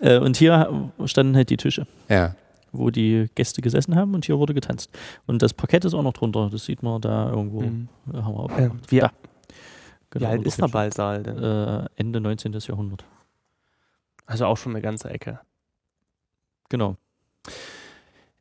äh, 0.00 0.18
und 0.18 0.36
hier 0.36 0.90
standen 1.06 1.36
halt 1.36 1.50
die 1.50 1.56
Tische, 1.56 1.86
Ja. 2.08 2.34
wo 2.72 2.90
die 2.90 3.28
Gäste 3.34 3.62
gesessen 3.62 3.96
haben 3.96 4.14
und 4.14 4.24
hier 4.26 4.38
wurde 4.38 4.54
getanzt. 4.54 4.90
Und 5.26 5.42
das 5.42 5.54
Parkett 5.54 5.84
ist 5.84 5.94
auch 5.94 6.02
noch 6.02 6.12
drunter. 6.12 6.48
Das 6.50 6.64
sieht 6.66 6.82
man 6.82 7.00
da 7.00 7.30
irgendwo. 7.30 7.62
Mhm. 7.62 7.88
äh, 8.12 8.16
Haben 8.18 8.34
wir 8.34 8.40
auch 8.40 8.58
Ähm, 8.58 8.80
wie, 8.88 9.00
Da. 9.00 9.10
wie 9.10 9.54
Genau, 10.10 10.28
alt 10.28 10.38
und 10.40 10.46
ist 10.46 10.60
der 10.60 10.68
Ballsaal 10.68 11.22
denn? 11.22 11.38
Äh, 11.42 11.86
Ende 11.96 12.20
19. 12.20 12.52
Jahrhundert. 12.52 13.04
Also 14.26 14.46
auch 14.46 14.56
schon 14.56 14.72
eine 14.72 14.82
ganze 14.82 15.08
Ecke. 15.10 15.40
Genau. 16.68 16.96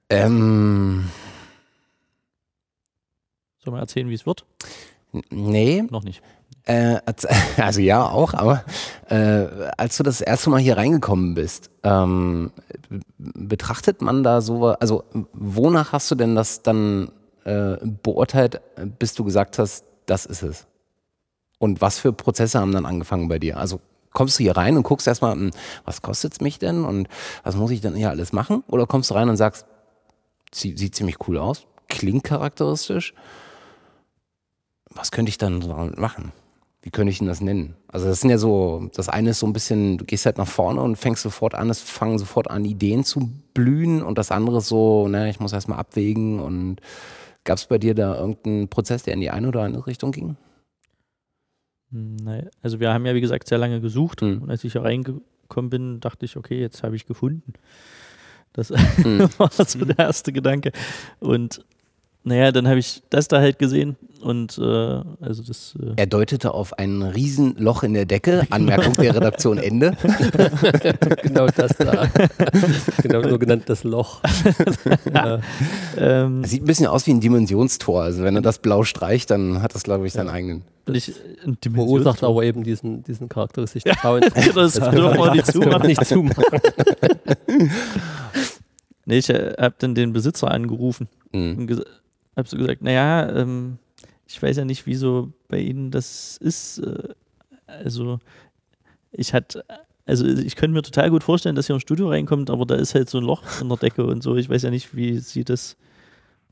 Ähm, 0.10 1.10
Sollen 3.64 3.76
wir 3.76 3.80
erzählen, 3.82 4.10
wie 4.10 4.14
es 4.16 4.26
wird? 4.26 4.46
nee, 5.30 5.84
Noch 5.90 6.04
nicht. 6.04 6.22
Äh, 6.70 7.00
als- 7.06 7.26
also 7.58 7.82
ja, 7.82 8.08
auch, 8.08 8.36
aber 8.36 8.64
äh, 9.10 9.48
als 9.76 9.98
du 9.98 10.04
das 10.04 10.22
erste 10.22 10.52
Mal 10.52 10.60
hier 10.60 10.78
reingekommen 10.78 11.34
bist, 11.34 11.72
ähm, 11.82 12.52
betrachtet 13.18 14.04
man 14.04 14.22
da 14.24 14.40
so, 14.42 14.68
also 14.68 15.04
wonach 15.34 15.94
hast 15.94 16.12
du 16.12 16.16
denn 16.16 16.36
das 16.36 16.62
dann 16.62 17.12
äh, 17.44 17.78
beurteilt, 18.04 18.62
bis 19.00 19.16
du 19.16 19.24
gesagt 19.24 19.58
hast, 19.58 19.84
das 20.06 20.28
ist 20.28 20.44
es? 20.44 20.68
Und 21.58 21.82
was 21.82 21.98
für 21.98 22.14
Prozesse 22.14 22.60
haben 22.60 22.72
dann 22.72 22.86
angefangen 22.86 23.28
bei 23.30 23.40
dir? 23.40 23.58
Also 23.58 23.80
kommst 24.14 24.38
du 24.38 24.44
hier 24.44 24.56
rein 24.56 24.78
und 24.78 24.84
guckst 24.84 25.08
erstmal, 25.08 25.34
hm, 25.34 25.50
was 25.86 26.04
kostet 26.04 26.34
es 26.34 26.40
mich 26.42 26.60
denn 26.60 26.86
und 26.86 27.08
was 27.44 27.56
muss 27.56 27.72
ich 27.72 27.82
denn 27.82 27.96
hier 27.96 28.12
alles 28.12 28.32
machen? 28.32 28.64
Oder 28.68 28.86
kommst 28.86 29.10
du 29.10 29.16
rein 29.16 29.28
und 29.30 29.38
sagst, 29.38 29.66
sie- 30.54 30.78
sieht 30.78 30.94
ziemlich 30.96 31.18
cool 31.28 31.40
aus, 31.40 31.66
klingt 31.88 32.24
charakteristisch, 32.26 33.16
was 34.92 35.10
könnte 35.10 35.30
ich 35.30 35.40
dann 35.40 35.60
machen? 35.98 36.32
Wie 36.82 36.92
könnte 36.92 37.12
ich 37.12 37.18
denn 37.18 37.28
das 37.28 37.42
nennen? 37.42 37.76
Also 37.88 38.08
das 38.08 38.22
sind 38.22 38.30
ja 38.30 38.38
so, 38.38 38.90
das 38.94 39.10
eine 39.10 39.32
ist 39.32 39.40
so 39.40 39.46
ein 39.48 39.52
bisschen, 39.54 39.98
du 39.98 40.06
gehst 40.06 40.26
halt 40.26 40.38
nach 40.38 40.48
vorne 40.48 40.82
und 40.82 40.96
fängst 40.96 41.24
sofort 41.24 41.54
an, 41.54 41.70
es 41.70 41.82
fangen 41.82 42.18
sofort 42.18 42.50
an, 42.50 42.64
Ideen 42.64 43.04
zu 43.04 43.30
blühen 43.54 44.02
und 44.02 44.18
das 44.18 44.32
andere 44.32 44.60
ist 44.60 44.68
so, 44.70 45.08
ne, 45.10 45.30
ich 45.30 45.40
muss 45.42 45.52
erstmal 45.52 45.78
abwägen 45.80 46.40
und 46.40 46.78
gab 47.44 47.58
es 47.58 47.66
bei 47.66 47.78
dir 47.78 47.96
da 47.96 48.16
irgendeinen 48.18 48.70
Prozess, 48.70 49.04
der 49.04 49.14
in 49.14 49.20
die 49.20 49.30
eine 49.30 49.50
oder 49.50 49.64
andere 49.64 49.88
Richtung 49.88 50.12
ging? 50.12 50.38
Hm, 51.92 52.16
Naja, 52.18 52.44
also 52.62 52.80
wir 52.80 52.94
haben 52.94 53.06
ja, 53.06 53.14
wie 53.16 53.22
gesagt, 53.22 53.48
sehr 53.48 53.58
lange 53.58 53.82
gesucht. 53.82 54.22
Hm. 54.22 54.44
Und 54.44 54.50
als 54.50 54.64
ich 54.64 54.74
hier 54.74 54.84
reingekommen 54.84 55.70
bin, 55.70 56.00
dachte 56.00 56.26
ich, 56.26 56.38
okay, 56.38 56.60
jetzt 56.60 56.84
habe 56.84 56.96
ich 56.96 57.06
gefunden. 57.06 57.54
Das 58.54 58.70
Hm. 58.70 59.20
war 59.38 59.52
so 59.52 59.84
der 59.86 60.00
erste 60.00 60.32
Gedanke. 60.32 60.72
Und 61.20 61.66
naja, 62.24 62.52
dann 62.52 62.68
habe 62.68 62.80
ich 62.80 63.02
das 63.10 63.28
da 63.28 63.40
halt 63.40 63.60
gesehen. 63.60 63.96
Und 64.22 64.58
äh, 64.58 64.62
also 64.62 65.42
das 65.48 65.76
äh, 65.82 65.94
Er 65.96 66.06
deutete 66.06 66.54
auf 66.54 66.78
ein 66.78 67.02
Riesenloch 67.04 67.84
in 67.84 67.94
der 67.94 68.06
Decke, 68.06 68.46
Anmerkung 68.50 68.94
der 68.96 69.16
Redaktion 69.16 69.58
Ende. 69.58 69.92
genau 71.24 71.48
das 71.48 71.72
da. 71.78 72.08
genau 73.02 73.28
so 73.28 73.40
genannt 73.40 73.64
das 73.68 73.86
Loch. 73.86 74.22
ja. 75.14 75.40
ähm, 75.98 76.44
Sieht 76.44 76.64
ein 76.64 76.66
bisschen 76.66 76.88
aus 76.88 77.08
wie 77.08 77.12
ein 77.12 77.22
Dimensionstor. 77.22 78.04
Also 78.04 78.24
wenn 78.24 78.36
er 78.36 78.42
das 78.42 78.60
blau 78.60 78.84
streicht, 78.84 79.32
dann 79.32 79.62
hat 79.62 79.74
das, 79.74 79.84
glaube 79.84 80.06
ich, 80.06 80.12
seinen 80.12 80.30
eigenen. 80.30 80.64
ich, 80.92 81.14
ein 81.46 81.58
Verursacht 81.74 82.22
aber 82.24 82.44
eben 82.44 82.64
diesen, 82.66 83.04
diesen 83.06 83.30
charakteristischen 83.30 83.94
Sound. 84.02 84.26
das 84.54 84.74
Das 84.74 84.90
dürfen 84.92 85.18
wir 85.18 85.32
nicht 85.32 85.46
zumachen. 85.48 85.88
nicht 85.88 86.06
zumachen. 86.06 86.44
Nee, 89.06 89.20
ich 89.20 89.30
äh, 89.30 89.54
habe 89.58 89.76
dann 89.80 89.96
den 89.96 90.12
Besitzer 90.14 90.52
angerufen 90.52 91.08
Mhm. 91.32 91.58
und 91.60 91.86
habe 92.40 92.50
so 92.50 92.58
gesagt, 92.58 92.82
naja, 92.82 93.30
ähm, 93.36 93.78
ich 94.28 94.42
weiß 94.42 94.58
ja 94.58 94.66
nicht, 94.66 94.86
wieso 94.86 95.32
bei 95.48 95.60
Ihnen 95.60 95.92
das 95.92 96.38
ist. 96.38 96.80
Äh, 96.80 97.10
also 97.68 98.20
ich 99.12 99.34
hatte, 99.34 99.64
also 100.06 100.26
ich 100.26 100.56
könnte 100.56 100.74
mir 100.74 100.82
total 100.82 101.10
gut 101.10 101.24
vorstellen, 101.24 101.56
dass 101.56 101.68
hier 101.68 101.76
ein 101.76 101.82
Studio 101.82 102.10
reinkommt, 102.10 102.50
aber 102.50 102.66
da 102.66 102.76
ist 102.76 102.96
halt 102.96 103.10
so 103.10 103.20
ein 103.20 103.24
Loch 103.24 103.44
in 103.62 103.70
der 103.70 103.78
Decke 103.78 104.06
und 104.06 104.24
so. 104.24 104.36
Ich 104.36 104.50
weiß 104.50 104.64
ja 104.64 104.70
nicht, 104.72 104.96
wie 104.96 105.20
Sie 105.20 105.44
das. 105.44 105.78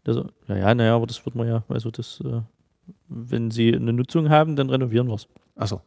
Also, 0.05 0.29
ja, 0.47 0.55
ja, 0.55 0.75
naja, 0.75 0.95
aber 0.95 1.05
das 1.07 1.25
wird 1.25 1.35
man 1.35 1.47
ja, 1.47 1.63
also 1.67 1.91
das, 1.91 2.21
äh, 2.23 2.41
wenn 3.09 3.51
Sie 3.51 3.75
eine 3.75 3.91
Nutzung 3.91 4.29
haben, 4.29 4.55
dann 4.55 4.69
renovieren 4.69 5.07
wir 5.07 5.15
es. 5.15 5.27
Achso. 5.55 5.81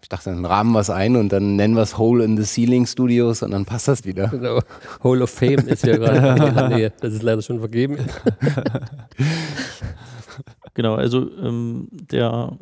Ich 0.00 0.08
dachte, 0.08 0.30
dann 0.30 0.44
rahmen 0.44 0.72
wir 0.72 0.80
es 0.80 0.90
ein 0.90 1.16
und 1.16 1.30
dann 1.30 1.56
nennen 1.56 1.74
wir 1.74 1.82
es 1.82 1.98
Hole 1.98 2.24
in 2.24 2.36
the 2.36 2.44
Ceiling 2.44 2.86
Studios 2.86 3.42
und 3.42 3.50
dann 3.50 3.64
passt 3.64 3.88
das 3.88 4.04
wieder. 4.04 4.28
Genau. 4.28 4.60
Hall 5.02 5.22
of 5.22 5.30
Fame 5.30 5.66
ist 5.68 5.84
ja 5.84 5.96
gerade 5.96 6.46
in 6.46 6.54
der 6.54 6.68
Nähe. 6.68 6.92
Das 7.00 7.12
ist 7.12 7.22
leider 7.22 7.42
schon 7.42 7.58
vergeben. 7.58 7.98
Genau, 10.74 10.94
also 10.94 11.28
ähm, 11.40 11.88
der 11.90 12.56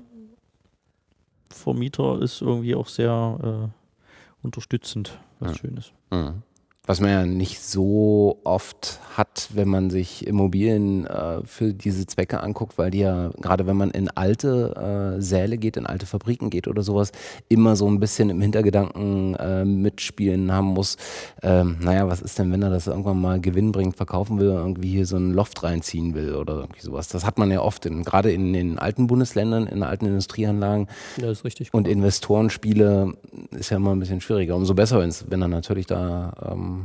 Vermieter 1.50 2.22
ist 2.22 2.40
irgendwie 2.40 2.74
auch 2.74 2.88
sehr 2.88 3.70
äh, 3.70 4.42
unterstützend, 4.42 5.18
was 5.38 5.50
Ja. 5.52 5.58
schön 5.58 5.76
ist. 5.76 5.92
Mhm. 6.10 6.42
Was 6.86 7.00
man 7.00 7.10
ja 7.10 7.26
nicht 7.26 7.60
so 7.62 8.38
oft 8.44 9.00
hat, 9.16 9.48
wenn 9.54 9.68
man 9.68 9.90
sich 9.90 10.26
Immobilien 10.26 11.06
äh, 11.06 11.40
für 11.44 11.72
diese 11.74 12.06
Zwecke 12.06 12.40
anguckt, 12.40 12.78
weil 12.78 12.90
die 12.90 13.00
ja, 13.00 13.30
gerade 13.40 13.66
wenn 13.66 13.76
man 13.76 13.90
in 13.90 14.08
alte 14.10 15.16
äh, 15.16 15.20
Säle 15.20 15.58
geht, 15.58 15.76
in 15.76 15.86
alte 15.86 16.06
Fabriken 16.06 16.48
geht 16.48 16.68
oder 16.68 16.82
sowas, 16.82 17.10
immer 17.48 17.74
so 17.76 17.88
ein 17.88 17.98
bisschen 17.98 18.30
im 18.30 18.40
Hintergedanken 18.40 19.34
äh, 19.34 19.64
mitspielen 19.64 20.52
haben 20.52 20.68
muss. 20.68 20.96
Ähm, 21.42 21.78
naja, 21.80 22.08
was 22.08 22.20
ist 22.20 22.38
denn, 22.38 22.52
wenn 22.52 22.62
er 22.62 22.70
das 22.70 22.86
irgendwann 22.86 23.20
mal 23.20 23.40
gewinnbringend 23.40 23.96
verkaufen 23.96 24.38
will, 24.38 24.50
irgendwie 24.50 24.90
hier 24.90 25.06
so 25.06 25.16
ein 25.16 25.32
Loft 25.32 25.62
reinziehen 25.62 26.14
will 26.14 26.34
oder 26.34 26.60
irgendwie 26.60 26.82
sowas. 26.82 27.08
Das 27.08 27.24
hat 27.24 27.38
man 27.38 27.50
ja 27.50 27.62
oft, 27.62 27.84
in, 27.86 28.04
gerade 28.04 28.30
in 28.30 28.52
den 28.52 28.78
alten 28.78 29.06
Bundesländern, 29.06 29.66
in 29.66 29.82
alten 29.82 30.06
Industrieanlagen, 30.06 30.86
Ja, 31.16 31.30
ist 31.30 31.44
richtig. 31.44 31.72
und 31.74 31.88
Investorenspiele 31.88 33.14
ist 33.58 33.70
ja 33.70 33.78
immer 33.78 33.92
ein 33.92 33.98
bisschen 33.98 34.20
schwieriger. 34.20 34.54
Umso 34.54 34.74
besser, 34.74 34.96
wenn 35.28 35.42
er 35.42 35.48
natürlich 35.48 35.86
da 35.86 36.32
ähm, 36.52 36.75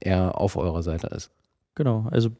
eher 0.00 0.38
auf 0.38 0.56
eurer 0.56 0.82
Seite 0.82 1.08
ist. 1.08 1.30
Genau, 1.74 2.08
also 2.10 2.30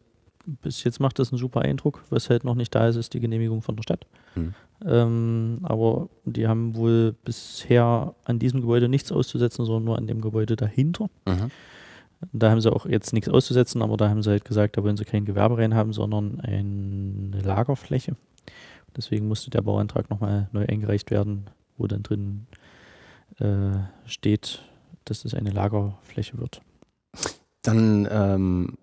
bis 0.47 0.85
jetzt 0.85 1.01
macht 1.01 1.19
das 1.19 1.33
einen 1.33 1.39
super 1.39 1.63
Eindruck. 1.63 2.03
Was 2.11 2.31
halt 2.31 2.45
noch 2.45 2.55
nicht 2.55 2.75
da 2.75 2.89
ist, 2.89 2.97
ist 2.97 3.15
die 3.15 3.21
Genehmigung 3.21 3.63
von 3.63 3.77
der 3.77 3.83
Stadt. 3.83 4.07
Hm. 4.35 4.55
Ähm, 4.87 5.59
aber 5.63 6.09
die 6.25 6.49
haben 6.49 6.75
wohl 6.75 7.15
bisher 7.25 8.15
an 8.25 8.39
diesem 8.39 8.61
Gebäude 8.63 8.89
nichts 8.89 9.13
auszusetzen, 9.13 9.65
sondern 9.65 9.85
nur 9.85 9.99
an 9.99 10.07
dem 10.07 10.21
Gebäude 10.21 10.57
dahinter. 10.57 11.09
Mhm. 11.27 11.51
Da 12.33 12.51
haben 12.51 12.61
sie 12.61 12.73
auch 12.73 12.87
jetzt 12.87 13.13
nichts 13.13 13.29
auszusetzen, 13.29 13.83
aber 13.83 13.97
da 13.97 14.09
haben 14.09 14.23
sie 14.23 14.31
halt 14.31 14.45
gesagt, 14.45 14.77
da 14.77 14.83
wollen 14.83 14.97
sie 14.97 15.05
kein 15.05 15.25
Gewerbe 15.25 15.59
rein 15.59 15.75
haben, 15.75 15.93
sondern 15.93 16.41
eine 16.41 17.41
Lagerfläche. 17.43 18.17
Deswegen 18.97 19.29
musste 19.29 19.51
der 19.51 19.63
Bauantrag 19.63 20.11
nochmal 20.11 20.49
neu 20.53 20.67
eingereicht 20.67 21.11
werden, 21.11 21.47
wo 21.79 21.87
dann 21.87 22.03
drin 22.03 22.47
äh, 23.39 23.79
steht, 24.07 24.63
dass 25.05 25.23
das 25.23 25.35
eine 25.35 25.51
Lagerfläche 25.51 26.39
wird. 26.39 26.61
Dann, 27.63 28.09
ähm, 28.11 28.79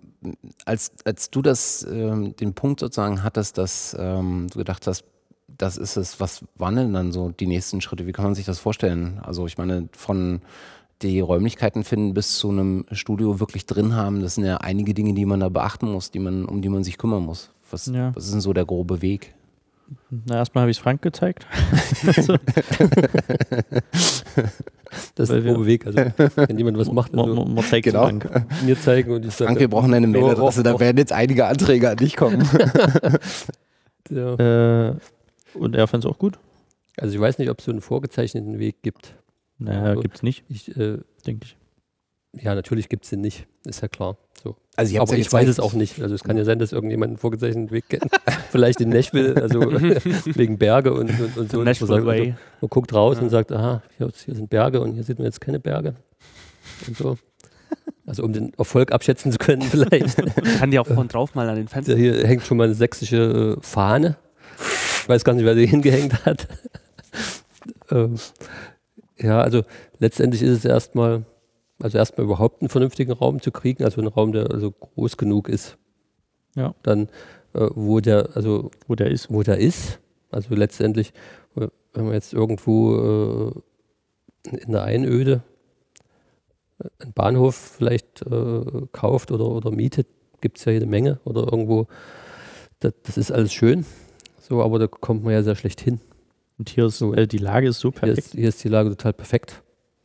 als, 0.65 0.91
als 1.05 1.29
du 1.31 1.41
das, 1.41 1.85
ähm, 1.89 2.35
den 2.35 2.53
Punkt 2.53 2.79
sozusagen 2.79 3.23
hattest, 3.23 3.57
dass 3.57 3.95
ähm, 3.99 4.47
du 4.51 4.59
gedacht 4.59 4.85
hast, 4.87 5.03
das 5.47 5.77
ist 5.77 5.95
es, 5.97 6.19
was 6.19 6.43
waren 6.55 6.75
denn 6.75 6.93
dann 6.93 7.11
so 7.11 7.29
die 7.29 7.47
nächsten 7.47 7.81
Schritte? 7.81 8.05
Wie 8.05 8.11
kann 8.11 8.25
man 8.25 8.35
sich 8.35 8.45
das 8.45 8.59
vorstellen? 8.59 9.19
Also 9.23 9.47
ich 9.47 9.57
meine, 9.57 9.89
von 9.93 10.41
die 11.01 11.19
Räumlichkeiten 11.19 11.83
finden 11.83 12.13
bis 12.13 12.37
zu 12.37 12.49
einem 12.49 12.85
Studio 12.91 13.39
wirklich 13.39 13.65
drin 13.65 13.95
haben, 13.95 14.21
das 14.21 14.35
sind 14.35 14.45
ja 14.45 14.57
einige 14.57 14.93
Dinge, 14.93 15.13
die 15.13 15.25
man 15.25 15.39
da 15.39 15.49
beachten 15.49 15.91
muss, 15.91 16.11
die 16.11 16.19
man, 16.19 16.45
um 16.45 16.61
die 16.61 16.69
man 16.69 16.83
sich 16.83 16.97
kümmern 16.97 17.23
muss. 17.23 17.51
Was, 17.69 17.85
Ja. 17.87 18.15
was 18.15 18.25
ist 18.25 18.33
denn 18.33 18.41
so 18.41 18.53
der 18.53 18.65
grobe 18.65 19.01
Weg? 19.01 19.33
Na, 20.09 20.35
erstmal 20.37 20.63
habe 20.63 20.71
ich 20.71 20.77
es 20.77 20.81
Frank 20.83 21.01
gezeigt. 21.01 21.45
Das 25.15 25.29
ist 25.29 25.33
der 25.35 25.43
wir- 25.43 25.53
grobe 25.53 25.65
Weg. 25.65 25.85
Also, 25.85 25.97
wenn 26.35 26.57
jemand 26.57 26.77
was 26.77 26.91
macht, 26.91 27.13
also 27.15 27.33
man, 27.35 27.53
man 27.53 27.63
zeigt 27.63 27.85
Genau. 27.85 28.03
Frank. 28.03 28.29
mir 28.65 28.79
zeigen 28.79 29.11
und 29.11 29.25
ich 29.25 29.33
sage, 29.33 29.47
Frank, 29.49 29.59
wir 29.59 29.67
brauchen 29.67 29.93
eine 29.93 30.07
Mailadresse, 30.07 30.63
da 30.63 30.79
werden 30.79 30.97
jetzt 30.97 31.11
einige 31.11 31.45
Anträge 31.45 31.89
an 31.89 31.97
dich 31.97 32.15
kommen. 32.15 32.41
ja. 34.09 34.89
Äh, 34.89 34.95
und 35.53 35.75
er 35.75 35.87
fand 35.87 36.05
es 36.05 36.09
auch 36.09 36.17
gut. 36.17 36.39
Also 36.97 37.13
ich 37.15 37.19
weiß 37.19 37.37
nicht, 37.37 37.49
ob 37.49 37.59
es 37.59 37.65
so 37.65 37.71
einen 37.71 37.81
vorgezeichneten 37.81 38.59
Weg 38.59 38.81
gibt. 38.81 39.15
Naja, 39.59 39.83
Also- 39.83 40.01
gibt 40.01 40.15
es 40.15 40.23
nicht, 40.23 40.45
Ich, 40.49 40.69
äh, 40.77 40.99
denke 41.25 41.45
ich. 41.45 41.57
ja, 42.43 42.55
natürlich 42.55 42.87
gibt 42.89 43.03
es 43.03 43.09
den 43.09 43.21
nicht, 43.21 43.45
ist 43.65 43.81
ja 43.81 43.87
klar. 43.89 44.17
So. 44.77 44.81
Also 44.81 44.93
ich 44.93 45.01
Aber 45.01 45.13
ja 45.13 45.17
ich 45.19 45.33
weiß 45.33 45.47
es 45.49 45.59
auch 45.59 45.73
nicht. 45.73 46.01
Also 46.01 46.13
es 46.13 46.23
kann 46.23 46.37
ja 46.37 46.45
sein, 46.45 46.59
dass 46.59 46.71
irgendjemand 46.71 47.09
einen 47.11 47.17
vorgezeichneten 47.17 47.71
Weg 47.71 47.89
kennt. 47.89 48.11
Vielleicht 48.51 48.79
in 48.79 48.89
Nashville, 48.89 49.35
also 49.41 49.59
wegen 50.35 50.57
Berge 50.59 50.93
und, 50.93 51.09
und, 51.09 51.19
und 51.19 51.33
so. 51.35 51.41
dass 51.43 51.53
man 51.53 51.63
Nashville 51.65 51.87
sagt, 51.87 52.05
Way. 52.05 52.19
Also, 52.19 52.33
man 52.61 52.69
guckt 52.69 52.93
raus 52.93 53.17
Ja. 53.17 53.23
und 53.23 53.29
sagt, 53.29 53.51
aha, 53.51 53.81
hier, 53.97 54.09
hier 54.23 54.35
sind 54.35 54.49
Berge 54.49 54.79
und 54.81 54.93
hier 54.93 55.03
sieht 55.03 55.17
man 55.17 55.25
jetzt 55.25 55.41
keine 55.41 55.59
Berge. 55.59 55.95
Und 56.87 56.95
so. 56.95 57.17
Also 58.05 58.23
um 58.23 58.31
den 58.31 58.53
Erfolg 58.57 58.91
abschätzen 58.91 59.31
zu 59.31 59.37
können 59.39 59.61
vielleicht. 59.69 60.15
Kann 60.59 60.71
die 60.71 60.79
auch 60.79 60.87
vorne 60.87 61.09
drauf 61.09 61.33
mal 61.35 61.49
an 61.49 61.55
den 61.55 61.67
Fenster. 61.67 61.95
Hier 61.95 62.25
hängt 62.25 62.43
schon 62.43 62.57
mal 62.57 62.65
eine 62.65 62.75
sächsische 62.75 63.57
äh, 63.57 63.61
Fahne. 63.61 64.15
Ich 65.01 65.09
weiß 65.09 65.23
gar 65.23 65.33
nicht, 65.33 65.43
wer 65.45 65.55
die 65.55 65.65
hingehängt 65.67 66.23
hat. 66.25 66.47
ähm, 67.91 68.15
ja, 69.17 69.41
also 69.41 69.63
letztendlich 69.99 70.43
ist 70.43 70.59
es 70.59 70.65
erstmal, 70.65 71.25
also 71.79 71.97
erstmal 71.97 72.25
überhaupt 72.25 72.61
einen 72.61 72.69
vernünftigen 72.69 73.11
Raum 73.11 73.41
zu 73.41 73.51
kriegen, 73.51 73.83
also 73.83 73.99
einen 74.01 74.07
Raum, 74.09 74.31
der 74.31 74.49
also 74.51 74.71
groß 74.71 75.17
genug 75.17 75.49
ist. 75.49 75.77
Ja. 76.55 76.73
Dann, 76.83 77.07
äh, 77.53 77.67
wo 77.75 77.99
der, 77.99 78.29
also 78.35 78.71
Wo 78.87 78.95
der 78.95 79.11
ist. 79.11 79.31
wo 79.31 79.43
der 79.43 79.57
ist. 79.59 79.99
Also 80.31 80.55
letztendlich, 80.55 81.13
äh, 81.55 81.67
wenn 81.93 82.05
man 82.05 82.13
jetzt 82.13 82.33
irgendwo 82.33 83.53
äh, 84.45 84.49
in 84.57 84.71
der 84.71 84.83
Einöde 84.83 85.43
äh, 86.79 86.87
einen 86.99 87.13
Bahnhof 87.13 87.55
vielleicht 87.55 88.23
äh, 88.23 88.61
kauft 88.91 89.31
oder, 89.31 89.45
oder 89.45 89.71
mietet, 89.71 90.07
gibt 90.41 90.57
es 90.57 90.65
ja 90.65 90.71
jede 90.71 90.85
Menge 90.87 91.19
oder 91.25 91.41
irgendwo, 91.43 91.87
das, 92.79 92.93
das 93.03 93.17
ist 93.17 93.31
alles 93.31 93.53
schön. 93.53 93.85
So, 94.39 94.61
aber 94.63 94.79
da 94.79 94.87
kommt 94.87 95.23
man 95.23 95.33
ja 95.33 95.43
sehr 95.43 95.55
schlecht 95.55 95.81
hin. 95.81 95.99
Und 96.57 96.69
hier 96.69 96.85
ist 96.87 96.97
So. 96.97 97.13
äh, 97.13 97.27
die 97.27 97.37
Lage 97.37 97.67
ist 97.67 97.79
so 97.79 97.91
Hier 97.91 97.99
perfekt. 97.99 98.17
ist, 98.19 98.31
hier 98.33 98.49
ist 98.49 98.63
die 98.63 98.69
Lage 98.69 98.89
total 98.89 99.13
perfekt. 99.13 99.61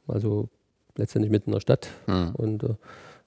Also 0.06 0.48
letztendlich 0.96 1.30
mitten 1.30 1.50
in 1.50 1.54
der 1.54 1.60
Stadt. 1.60 1.88
Hm. 2.06 2.34
Und 2.34 2.62
äh, 2.64 2.74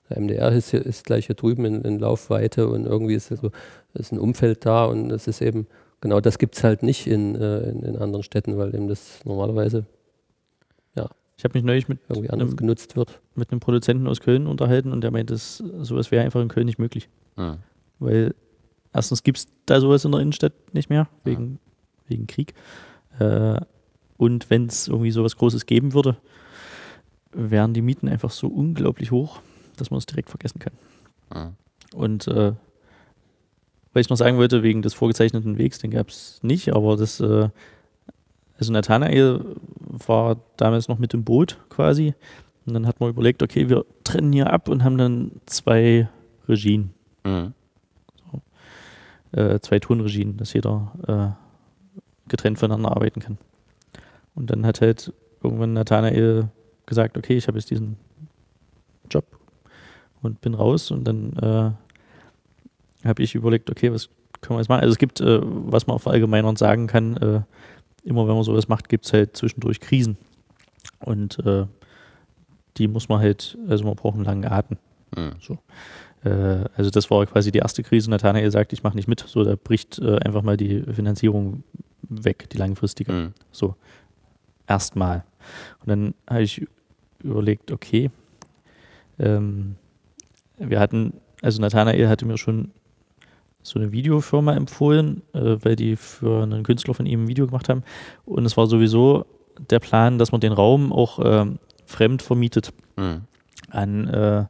der 0.10 0.20
MDR 0.20 0.52
ist, 0.52 0.72
hier, 0.72 0.86
ist 0.86 1.06
gleich 1.06 1.26
hier 1.28 1.36
drüben 1.36 1.66
in, 1.66 1.82
in 1.82 2.00
Laufweite 2.00 2.68
und 2.68 2.86
irgendwie 2.86 3.16
ist, 3.16 3.28
so, 3.28 3.52
ist 3.94 4.12
ein 4.12 4.20
Umfeld 4.20 4.66
da 4.66 4.86
und 4.86 5.12
es 5.12 5.28
ist 5.28 5.42
eben, 5.42 5.68
genau 6.02 6.20
das 6.20 6.38
gibt 6.38 6.56
es 6.56 6.64
halt 6.64 6.84
nicht 6.84 7.08
in, 7.08 7.36
äh, 7.36 7.70
in, 7.70 7.82
in 7.82 7.96
anderen 7.98 8.24
Städten, 8.24 8.58
weil 8.58 8.76
eben 8.76 8.88
das 8.88 9.20
normalerweise 9.26 9.86
Ich 11.38 11.44
habe 11.44 11.58
mich 11.58 11.64
neulich 11.64 11.88
mit, 11.88 12.00
irgendwie 12.08 12.30
anders 12.30 12.52
Ähm, 12.52 12.56
genutzt 12.56 12.96
wird. 12.96 13.20
mit 13.36 13.52
einem 13.52 13.60
Produzenten 13.60 14.08
aus 14.08 14.22
Köln 14.22 14.48
unterhalten 14.48 14.92
und 14.92 15.02
der 15.02 15.12
meinte, 15.12 15.34
das, 15.34 15.58
sowas 15.58 16.12
wäre 16.12 16.24
einfach 16.24 16.42
in 16.42 16.48
Köln 16.48 16.66
nicht 16.66 16.80
möglich. 16.80 17.10
Hm. 17.36 17.58
Weil 18.00 18.36
erstens 18.94 19.24
gibt 19.24 19.40
es 19.40 19.48
da 19.66 19.82
sowas 19.82 20.06
in 20.06 20.12
der 20.12 20.22
Innenstadt 20.22 20.54
nicht 20.74 20.90
mehr, 20.90 21.10
wegen, 21.24 21.60
wegen 22.08 22.28
Krieg. 22.28 22.54
Äh, 23.20 23.60
und 24.18 24.50
wenn 24.50 24.68
es 24.68 24.88
irgendwie 24.88 25.12
sowas 25.12 25.36
Großes 25.36 25.66
geben 25.66 25.94
würde, 25.94 26.16
wären 27.36 27.74
die 27.74 27.82
Mieten 27.82 28.08
einfach 28.08 28.32
so 28.32 28.48
unglaublich 28.48 29.12
hoch, 29.12 29.40
dass 29.78 29.92
man 29.92 29.98
es 29.98 30.06
direkt 30.06 30.30
vergessen 30.30 30.60
kann. 30.60 30.74
Hm. 31.34 31.56
Und 31.94 32.28
äh, 32.28 32.54
weil 33.94 34.02
ich 34.02 34.10
noch 34.10 34.18
sagen 34.18 34.38
wollte, 34.38 34.64
wegen 34.64 34.82
des 34.82 34.94
vorgezeichneten 34.94 35.58
Wegs, 35.58 35.80
den 35.80 35.92
gab 35.92 36.10
es 36.10 36.40
nicht, 36.42 36.74
aber 36.74 36.98
das, 36.98 37.20
äh, 37.20 37.50
also 38.58 38.74
Nathanael 38.74 39.44
war 39.80 40.38
damals 40.58 40.88
noch 40.88 41.00
mit 41.00 41.14
im 41.14 41.24
Boot 41.24 41.58
quasi. 41.70 42.14
Und 42.66 42.74
dann 42.74 42.88
hat 42.88 43.00
man 43.00 43.10
überlegt, 43.10 43.44
okay, 43.44 43.70
wir 43.70 43.86
trennen 44.04 44.34
hier 44.34 44.52
ab 44.52 44.70
und 44.70 44.84
haben 44.84 44.98
dann 44.98 45.32
zwei 45.46 46.10
Regien, 46.48 46.94
Hm. 47.24 47.54
äh, 49.32 49.60
zwei 49.60 49.80
Tonregien, 49.80 50.38
dass 50.38 50.54
jeder 50.54 50.92
äh, 51.08 52.30
getrennt 52.30 52.60
voneinander 52.60 52.92
arbeiten 52.92 53.20
kann. 53.20 53.38
Und 54.36 54.50
dann 54.50 54.66
hat 54.66 54.82
halt 54.82 55.14
irgendwann 55.42 55.74
Nathanael 55.74 56.50
gesagt, 56.86 57.18
okay, 57.18 57.36
ich 57.36 57.48
habe 57.48 57.58
jetzt 57.58 57.70
diesen 57.70 57.98
Job 59.10 59.26
und 60.22 60.42
bin 60.42 60.54
raus 60.54 60.92
und 60.92 61.04
dann 61.06 61.34
äh, 61.38 63.08
habe 63.08 63.24
ich 63.24 63.36
überlegt, 63.36 63.70
okay, 63.70 63.92
was 63.92 64.10
können 64.42 64.58
wir 64.58 64.62
jetzt 64.62 64.70
machen? 64.70 64.82
Also 64.82 64.94
es 64.94 64.98
gibt, 64.98 65.22
äh, 65.22 65.40
was 65.42 65.88
man 65.88 66.00
verallgemeinern 66.00 66.56
sagen 66.56 66.88
kann, 66.88 67.18
äh, 67.18 67.42
immer 68.04 68.28
wenn 68.28 68.36
man 68.36 68.44
sowas 68.44 68.68
macht, 68.68 68.90
gibt 68.90 69.06
es 69.06 69.14
halt 69.14 69.36
zwischendurch 69.36 69.80
Krisen. 69.80 70.18
Und 71.00 71.40
äh, 71.46 71.66
die 72.78 72.88
muss 72.88 73.10
man 73.10 73.20
halt, 73.20 73.58
also 73.68 73.86
man 73.86 73.96
braucht 73.96 74.16
einen 74.16 74.26
langen 74.26 74.46
Atem. 74.46 74.78
Hm. 75.16 75.34
Äh, 76.24 76.66
also 76.76 76.90
das 76.92 77.10
war 77.10 77.26
quasi 77.26 77.52
die 77.52 77.60
erste 77.60 77.84
Krise. 77.84 78.10
Nathanael 78.10 78.52
sagt, 78.52 78.74
ich 78.74 78.84
mache 78.84 78.96
nicht 78.96 79.08
mit. 79.08 79.22
So, 79.22 79.44
da 79.44 79.56
bricht 79.56 80.00
äh, 80.00 80.18
einfach 80.20 80.42
mal 80.42 80.58
die 80.58 80.82
Finanzierung 80.82 81.64
weg, 82.02 82.50
die 82.50 82.58
langfristige. 82.58 83.12
Hm. 83.12 83.34
So, 83.52 83.76
erstmal. 84.68 85.24
Und 85.82 85.90
dann 85.90 86.14
habe 86.30 86.44
ich 86.44 86.68
überlegt, 87.24 87.72
okay, 87.72 88.12
ähm, 89.20 89.76
wir 90.58 90.80
hatten, 90.80 91.14
also 91.42 91.62
Nathanael 91.62 92.08
hatte 92.08 92.26
mir 92.26 92.38
schon 92.38 92.72
so 93.62 93.80
eine 93.80 93.92
Videofirma 93.92 94.54
empfohlen, 94.54 95.22
äh, 95.34 95.58
weil 95.62 95.76
die 95.76 95.96
für 95.96 96.44
einen 96.44 96.64
Künstler 96.64 96.94
von 96.94 97.06
ihm 97.06 97.24
ein 97.24 97.28
Video 97.28 97.48
gemacht 97.48 97.68
haben. 97.68 97.84
Und 98.26 98.46
es 98.46 98.56
war 98.58 98.68
sowieso 98.68 99.26
der 99.70 99.80
Plan, 99.80 100.18
dass 100.18 100.32
man 100.32 100.42
den 100.42 100.54
Raum 100.54 100.94
auch 100.94 101.20
ähm, 101.24 101.60
fremd 101.86 102.22
vermietet 102.22 102.74
Hm. 102.98 103.24
an, 103.70 104.08
äh, 104.08 104.46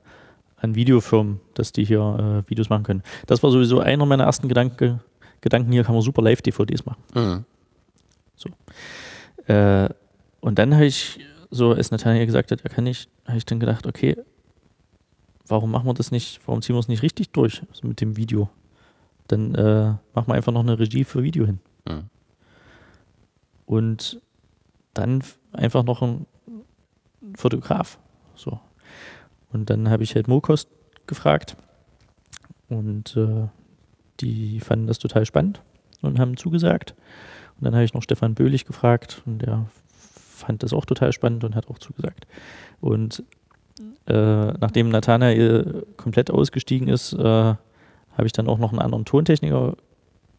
an 0.58 0.76
Videofirmen, 0.76 1.40
dass 1.54 1.72
die 1.72 1.84
hier 1.84 2.44
äh, 2.46 2.50
Videos 2.50 2.70
machen 2.70 2.84
können. 2.84 3.04
Das 3.26 3.42
war 3.42 3.52
sowieso 3.52 3.80
einer 3.80 4.06
meiner 4.06 4.26
ersten 4.26 4.48
Gedanke, 4.48 5.00
Gedanken. 5.42 5.72
Hier 5.72 5.84
kann 5.84 5.96
man 5.96 6.02
super 6.02 6.22
Live-DVDs 6.22 6.86
machen. 6.86 7.04
Hm. 7.14 7.46
Äh, 9.48 9.90
und 10.42 10.60
dann 10.60 10.74
habe 10.74 10.86
ich, 10.86 11.20
so 11.50 11.72
als 11.72 11.92
Nathanael 11.92 12.26
gesagt 12.26 12.52
hat, 12.52 12.62
er 12.62 12.70
kann 12.70 12.84
nicht, 12.84 13.10
habe 13.26 13.38
ich 13.38 13.46
dann 13.46 13.60
gedacht, 13.60 13.86
okay, 13.88 14.18
warum 15.48 15.72
machen 15.72 15.88
wir 15.88 15.94
das 15.94 16.12
nicht, 16.12 16.40
warum 16.46 16.62
ziehen 16.62 16.76
wir 16.76 16.80
es 16.80 16.88
nicht 16.88 17.04
richtig 17.04 17.32
durch 17.32 17.62
so 17.72 17.88
mit 17.88 18.02
dem 18.02 18.18
Video? 18.18 18.50
Dann 19.28 19.56
äh, 19.56 19.94
machen 20.14 20.28
wir 20.28 20.36
einfach 20.36 20.52
noch 20.52 20.62
eine 20.62 20.78
Regie 20.78 21.04
für 21.04 21.24
Video 21.24 21.46
hin. 21.46 21.60
Hm. 21.88 22.04
Und 23.66 24.22
dann 24.94 25.24
einfach 25.52 25.84
noch 25.84 26.02
ein 26.02 26.26
Fotograf. 27.36 27.98
So. 28.36 28.60
Und 29.52 29.70
dann 29.70 29.90
habe 29.90 30.04
ich 30.04 30.16
halt 30.16 30.28
Mokost 30.28 30.70
gefragt 31.08 31.58
und 32.70 33.16
äh, 33.16 33.48
die 34.20 34.60
fanden 34.60 34.88
das 34.88 35.00
total 35.00 35.26
spannend 35.26 35.62
und 36.02 36.20
haben 36.20 36.38
zugesagt. 36.38 36.96
Und 37.58 37.66
dann 37.66 37.74
habe 37.74 37.84
ich 37.84 37.94
noch 37.94 38.04
Stefan 38.04 38.36
Böhlich 38.36 38.66
gefragt 38.66 39.22
und 39.26 39.40
der 39.40 39.66
fand 40.36 40.64
das 40.64 40.74
auch 40.74 40.86
total 40.86 41.12
spannend 41.14 41.44
und 41.44 41.56
hat 41.56 41.68
auch 41.68 41.80
zugesagt. 41.80 42.28
Und 42.82 43.24
äh, 44.08 44.14
nachdem 44.54 44.90
Nathanael 44.90 45.86
komplett 45.98 46.30
ausgestiegen 46.32 46.88
ist, 46.88 47.14
äh, 47.14 47.24
habe 47.24 48.26
ich 48.26 48.32
dann 48.32 48.48
auch 48.48 48.60
noch 48.60 48.72
einen 48.72 48.80
anderen 48.82 49.06
Tontechniker 49.06 49.76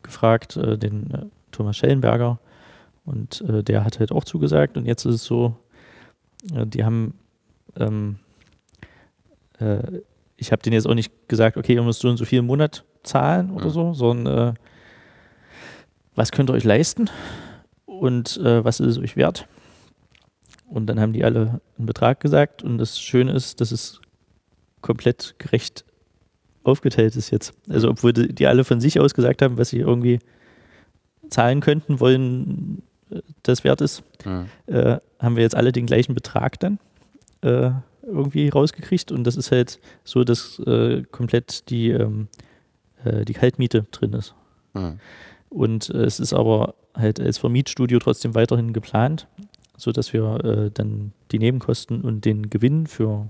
gefragt, 0.02 0.56
äh, 0.56 0.78
den 0.78 1.10
äh, 1.12 1.26
Thomas 1.50 1.76
Schellenberger. 1.76 2.38
Und 3.04 3.42
äh, 3.42 3.62
der 3.62 3.84
hat 3.84 3.98
halt 3.98 4.12
auch 4.12 4.24
zugesagt. 4.24 4.76
Und 4.76 4.86
jetzt 4.86 5.04
ist 5.04 5.14
es 5.16 5.24
so, 5.24 5.56
äh, 6.54 6.66
die 6.66 6.84
haben, 6.84 7.14
ähm, 7.76 8.18
äh, 9.58 10.00
ich 10.36 10.52
habe 10.52 10.62
denen 10.62 10.74
jetzt 10.74 10.86
auch 10.86 10.94
nicht 10.94 11.28
gesagt, 11.28 11.56
okay, 11.56 11.74
ihr 11.74 11.82
müsst 11.82 12.00
so 12.00 12.08
und 12.08 12.16
so 12.16 12.24
viel 12.24 12.40
im 12.40 12.46
Monat 12.46 12.84
zahlen 13.02 13.50
oder 13.50 13.66
Mhm. 13.66 13.70
so, 13.70 13.94
sondern 13.94 14.58
was 16.14 16.32
könnt 16.32 16.50
ihr 16.50 16.54
euch 16.54 16.64
leisten 16.64 17.10
und 17.84 18.40
was 18.42 18.80
ist 18.80 18.96
es 18.96 18.98
euch 18.98 19.16
wert? 19.16 19.46
Und 20.68 20.86
dann 20.86 21.00
haben 21.00 21.12
die 21.12 21.24
alle 21.24 21.60
einen 21.78 21.86
Betrag 21.86 22.20
gesagt 22.20 22.62
und 22.62 22.78
das 22.78 23.00
Schöne 23.00 23.32
ist, 23.32 23.60
dass 23.60 23.70
es 23.70 24.00
komplett 24.80 25.34
gerecht 25.38 25.84
aufgeteilt 26.64 27.14
ist 27.16 27.30
jetzt. 27.30 27.54
Also 27.68 27.88
obwohl 27.90 28.12
die, 28.12 28.46
alle 28.46 28.64
von 28.64 28.80
sich 28.80 28.98
aus 28.98 29.14
gesagt 29.14 29.42
haben, 29.42 29.58
was 29.58 29.70
sie 29.70 29.78
irgendwie 29.78 30.18
zahlen 31.30 31.60
könnten, 31.60 32.00
wollen, 32.00 32.82
äh, 33.10 33.20
das 33.42 33.64
wert 33.64 33.80
ist, 33.80 34.02
Hm. 34.24 34.46
äh, 34.66 34.98
haben 35.20 35.36
wir 35.36 35.42
jetzt 35.42 35.54
alle 35.54 35.72
den 35.72 35.86
gleichen 35.86 36.14
Betrag 36.14 36.58
dann 36.58 36.78
äh, 37.42 37.70
irgendwie 38.02 38.48
rausgekriegt 38.48 39.12
und 39.12 39.24
das 39.24 39.36
ist 39.36 39.52
halt 39.52 39.80
so, 40.04 40.24
dass 40.24 40.58
äh, 40.60 41.02
komplett 41.10 41.68
die, 41.70 41.90
ähm, 41.90 42.28
äh, 43.04 43.24
die 43.24 43.34
Kaltmiete 43.34 43.86
drin 43.90 44.12
ist. 44.12 44.34
Mhm. 44.74 45.00
Und 45.48 45.90
äh, 45.90 46.04
es 46.04 46.20
ist 46.20 46.32
aber 46.32 46.74
halt 46.94 47.20
als 47.20 47.38
Vermietstudio 47.38 47.98
trotzdem 47.98 48.34
weiterhin 48.34 48.72
geplant, 48.72 49.26
sodass 49.76 50.12
wir 50.12 50.44
äh, 50.44 50.70
dann 50.72 51.12
die 51.32 51.38
Nebenkosten 51.38 52.02
und 52.02 52.24
den 52.24 52.50
Gewinn 52.50 52.86
für 52.86 53.28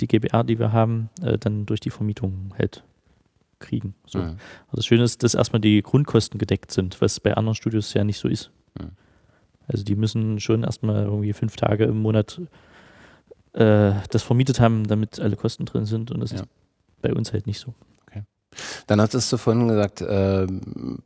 die 0.00 0.06
GBR, 0.06 0.44
die 0.44 0.58
wir 0.58 0.72
haben, 0.72 1.08
äh, 1.22 1.38
dann 1.38 1.66
durch 1.66 1.80
die 1.80 1.90
Vermietung 1.90 2.52
halt 2.58 2.84
kriegen. 3.58 3.94
So. 4.06 4.18
Mhm. 4.18 4.24
Also 4.66 4.76
das 4.76 4.86
Schöne 4.86 5.04
ist, 5.04 5.22
dass 5.22 5.34
erstmal 5.34 5.60
die 5.60 5.80
Grundkosten 5.82 6.38
gedeckt 6.38 6.70
sind, 6.72 7.00
was 7.00 7.20
bei 7.20 7.34
anderen 7.34 7.54
Studios 7.54 7.94
ja 7.94 8.04
nicht 8.04 8.18
so 8.18 8.28
ist. 8.28 8.50
Mhm. 8.78 8.90
Also 9.68 9.82
die 9.84 9.96
müssen 9.96 10.38
schon 10.40 10.62
erstmal 10.62 11.04
irgendwie 11.04 11.32
fünf 11.32 11.56
Tage 11.56 11.84
im 11.84 11.98
Monat 11.98 12.40
äh, 13.54 13.92
das 14.10 14.22
vermietet 14.22 14.60
haben, 14.60 14.86
damit 14.86 15.18
alle 15.18 15.36
Kosten 15.36 15.64
drin 15.64 15.86
sind 15.86 16.10
und 16.10 16.20
das 16.20 16.32
Ja. 16.32 16.36
ist 16.40 16.46
bei 17.02 17.12
uns 17.14 17.32
halt 17.32 17.46
nicht 17.46 17.58
so. 17.58 17.74
Dann 18.86 19.00
hattest 19.00 19.32
du 19.32 19.36
vorhin 19.36 19.68
gesagt, 19.68 20.00
äh, 20.00 20.46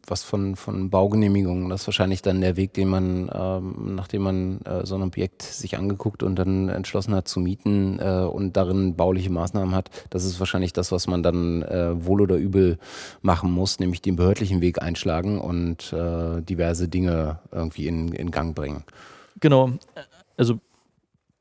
was 0.06 0.22
von, 0.22 0.56
von 0.56 0.90
Baugenehmigungen. 0.90 1.68
Das 1.68 1.82
ist 1.82 1.86
wahrscheinlich 1.86 2.22
dann 2.22 2.40
der 2.40 2.56
Weg, 2.56 2.74
den 2.74 2.88
man, 2.88 3.30
ähm, 3.32 3.94
nachdem 3.94 4.22
man 4.22 4.60
äh, 4.62 4.86
so 4.86 4.94
ein 4.96 5.02
Objekt 5.02 5.42
sich 5.42 5.76
angeguckt 5.76 6.22
und 6.22 6.36
dann 6.36 6.68
entschlossen 6.68 7.14
hat 7.14 7.28
zu 7.28 7.40
mieten 7.40 7.98
äh, 8.00 8.24
und 8.24 8.56
darin 8.56 8.96
bauliche 8.96 9.30
Maßnahmen 9.30 9.74
hat, 9.74 9.90
das 10.10 10.24
ist 10.24 10.38
wahrscheinlich 10.40 10.72
das, 10.72 10.92
was 10.92 11.06
man 11.06 11.22
dann 11.22 11.62
äh, 11.62 12.04
wohl 12.04 12.20
oder 12.20 12.36
übel 12.36 12.78
machen 13.22 13.50
muss, 13.50 13.78
nämlich 13.78 14.02
den 14.02 14.16
behördlichen 14.16 14.60
Weg 14.60 14.82
einschlagen 14.82 15.40
und 15.40 15.92
äh, 15.92 16.40
diverse 16.42 16.88
Dinge 16.88 17.38
irgendwie 17.52 17.86
in, 17.86 18.12
in 18.12 18.30
Gang 18.30 18.54
bringen. 18.54 18.84
Genau. 19.40 19.70
Also 20.36 20.58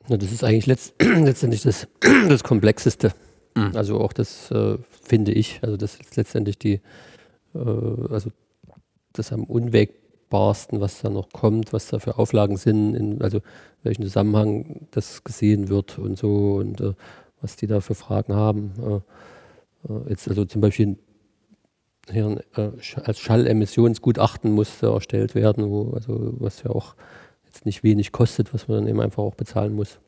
Na, 0.07 0.17
das 0.17 0.31
ist 0.31 0.43
eigentlich 0.43 0.65
letzt, 0.65 0.93
letztendlich 1.01 1.61
das, 1.61 1.87
das 2.27 2.43
Komplexeste. 2.43 3.13
Mhm. 3.59 3.75
Also 3.75 3.99
auch 3.99 4.13
das 4.13 4.51
äh, 4.51 4.77
finde 5.01 5.31
ich, 5.31 5.59
also 5.61 5.77
das 5.77 5.95
ist 5.95 6.15
letztendlich 6.15 6.57
die, 6.57 6.81
äh, 7.53 7.59
also 8.09 8.31
das 9.13 9.33
am 9.33 9.43
unwägbarsten, 9.43 10.79
was 10.81 11.01
da 11.01 11.09
noch 11.09 11.29
kommt, 11.29 11.73
was 11.73 11.87
da 11.87 11.99
für 11.99 12.17
Auflagen 12.17 12.57
sind, 12.57 12.95
in 12.95 13.21
also 13.21 13.41
welchen 13.83 14.03
Zusammenhang 14.03 14.87
das 14.91 15.23
gesehen 15.23 15.69
wird 15.69 15.97
und 15.97 16.17
so 16.17 16.55
und 16.55 16.81
äh, 16.81 16.93
was 17.41 17.55
die 17.55 17.67
da 17.67 17.81
für 17.81 17.95
Fragen 17.95 18.33
haben. 18.33 18.73
Äh, 19.87 19.93
äh, 19.93 20.09
jetzt 20.09 20.27
also 20.27 20.45
zum 20.45 20.61
Beispiel 20.61 20.97
hier 22.11 22.25
ein, 22.25 22.39
äh, 22.55 22.71
als 23.03 23.19
Schalemissionsgutachten 23.19 24.51
musste 24.51 24.87
erstellt 24.87 25.35
werden, 25.35 25.69
wo, 25.69 25.91
also 25.91 26.33
was 26.39 26.63
ja 26.63 26.71
auch 26.71 26.95
jetzt 27.45 27.65
nicht 27.65 27.83
wenig 27.83 28.11
kostet, 28.11 28.53
was 28.53 28.67
man 28.67 28.79
dann 28.79 28.87
eben 28.87 29.01
einfach 29.01 29.23
auch 29.23 29.35
bezahlen 29.35 29.73
muss. 29.73 29.99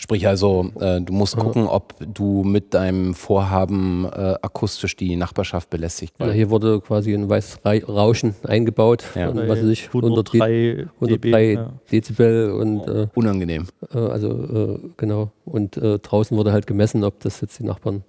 Sprich 0.00 0.26
also, 0.26 0.70
äh, 0.80 1.00
du 1.02 1.12
musst 1.12 1.36
Ja. 1.36 1.42
gucken, 1.42 1.66
ob 1.66 1.94
du 1.98 2.42
mit 2.42 2.72
deinem 2.72 3.12
Vorhaben 3.14 4.06
äh, 4.06 4.34
akustisch 4.40 4.96
die 4.96 5.14
Nachbarschaft 5.14 5.68
belästigt. 5.68 6.14
Ja, 6.18 6.30
hier 6.30 6.48
wurde 6.48 6.80
quasi 6.80 7.12
ein 7.12 7.28
weißes 7.28 7.60
Rauschen 7.86 8.34
eingebaut, 8.44 9.04
Ja. 9.14 9.28
und 9.28 9.46
was 9.46 9.58
ich, 9.62 9.88
100 9.88 10.10
103 10.32 10.88
103 11.00 11.06
dB. 11.06 11.52
Ja. 11.54 11.72
Dezibel 11.92 12.50
und 12.52 12.88
äh, 12.88 13.08
Unangenehm. 13.14 13.66
äh, 13.94 13.98
also 13.98 14.30
äh, 14.30 14.78
genau 14.96 15.32
und 15.44 15.76
äh, 15.76 15.98
draußen 15.98 16.34
wurde 16.36 16.52
halt 16.52 16.66
gemessen, 16.66 17.04
ob 17.04 17.20
das 17.20 17.42
jetzt 17.42 17.58
die 17.58 17.64
Nachbarn 17.64 18.02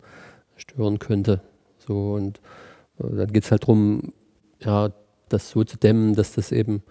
stören 0.55 0.97
könnte. 0.97 1.41
So 1.85 2.13
und 2.13 2.39
äh, 2.99 3.15
dann 3.17 3.33
geht 3.33 3.43
es 3.43 3.51
halt 3.51 3.63
darum, 3.63 4.13
ja, 4.61 4.91
das 5.27 5.49
so 5.49 5.63
zu 5.65 5.75
dämmen, 5.77 6.15
dass 6.15 6.33
das 6.35 6.53
eben 6.53 6.83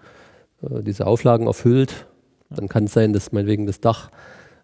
äh, 0.61 0.83
diese 0.83 1.07
Auflagen 1.07 1.47
erfüllt. 1.47 2.05
Dann 2.51 2.69
kann 2.69 2.83
es 2.83 2.93
sein, 2.93 3.13
dass 3.13 3.31
meinetwegen 3.31 3.65
das 3.65 3.79
Dach 3.79 4.11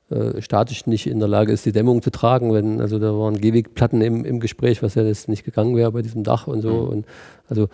äh, 0.10 0.42
statisch 0.42 0.88
nicht 0.88 1.08
in 1.08 1.20
der 1.20 1.28
Lage 1.28 1.52
ist, 1.52 1.66
die 1.66 1.72
Dämmung 1.72 2.02
zu 2.02 2.12
tragen. 2.12 2.54
Wenn, 2.54 2.82
also 2.82 3.00
da 3.00 3.14
waren 3.18 3.40
Gehwegplatten 3.40 4.02
im, 4.02 4.26
im 4.26 4.40
Gespräch, 4.40 4.82
was 4.82 4.96
ja 4.96 5.04
das 5.04 5.28
nicht 5.28 5.44
gegangen 5.44 5.76
wäre 5.76 5.92
bei 5.92 6.02
diesem 6.02 6.24
Dach 6.24 6.48
und 6.48 6.62
so. 6.62 6.72
Mhm. 6.72 6.90
Und 6.90 7.06
also 7.50 7.68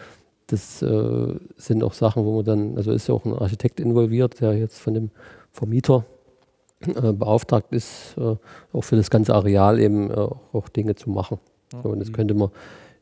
das 0.48 0.82
äh, 0.82 1.36
sind 1.56 1.84
auch 1.84 1.94
Sachen, 1.94 2.26
wo 2.26 2.36
man 2.36 2.46
dann, 2.46 2.78
also 2.78 2.92
ist 2.92 3.08
ja 3.08 3.16
auch 3.16 3.26
ein 3.26 3.34
Architekt 3.34 3.80
involviert, 3.80 4.42
der 4.42 4.58
jetzt 4.58 4.80
von 4.80 4.94
dem 4.94 5.10
Vermieter 5.52 6.06
äh, 6.82 7.14
beauftragt 7.14 7.72
ist, 7.72 8.16
äh, 8.18 8.36
auch 8.74 8.82
für 8.84 8.96
das 8.96 9.10
ganze 9.10 9.34
Areal 9.34 9.80
eben 9.80 10.12
äh, 10.12 10.16
auch 10.16 10.70
Dinge 10.70 10.96
zu 10.96 11.10
machen. 11.10 11.40
So, 11.72 11.90
und 11.90 12.00
das 12.00 12.12
könnte 12.12 12.34
man, 12.34 12.50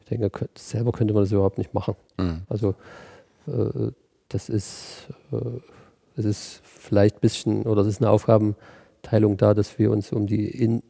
ich 0.02 0.06
denke, 0.06 0.28
kö- 0.28 0.48
selber 0.56 0.92
könnte 0.92 1.14
man 1.14 1.24
das 1.24 1.32
überhaupt 1.32 1.58
nicht 1.58 1.74
machen. 1.74 1.96
Mhm. 2.18 2.42
Also 2.48 2.76
äh, 3.48 3.92
das 4.30 4.48
ist, 4.48 5.08
das 6.16 6.24
ist 6.24 6.62
vielleicht 6.64 7.18
ein 7.18 7.20
bisschen, 7.20 7.64
oder 7.64 7.84
das 7.84 7.88
ist 7.88 8.02
eine 8.02 8.12
Aufgabenteilung 9.02 9.38
da, 9.38 9.54
dass 9.54 9.80
wir 9.80 9.92
uns 9.92 10.12
um 10.12 10.28
die 10.28 10.48
in, 10.48 10.84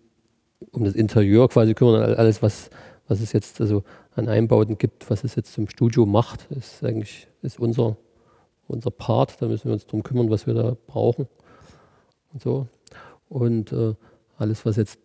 um 0.71 0.83
das 0.83 0.95
Interieur 0.95 1.47
quasi 1.49 1.73
kümmern, 1.73 2.01
all- 2.01 2.15
alles, 2.15 2.41
was, 2.41 2.69
was 3.07 3.21
es 3.21 3.31
jetzt 3.33 3.61
also 3.61 3.83
an 4.15 4.27
Einbauten 4.27 4.77
gibt, 4.77 5.09
was 5.09 5.23
es 5.23 5.35
jetzt 5.35 5.53
zum 5.53 5.69
Studio 5.69 6.05
macht, 6.05 6.47
ist 6.51 6.83
eigentlich 6.83 7.27
ist 7.41 7.59
unser, 7.59 7.95
unser 8.67 8.91
Part. 8.91 9.41
Da 9.41 9.47
müssen 9.47 9.65
wir 9.65 9.73
uns 9.73 9.85
darum 9.85 10.03
kümmern, 10.03 10.29
was 10.29 10.45
wir 10.45 10.53
da 10.53 10.75
brauchen 10.87 11.27
und 12.33 12.41
so. 12.41 12.67
Und 13.29 13.71
äh, 13.71 13.93
alles, 14.37 14.65
was 14.65 14.75
jetzt 14.75 14.99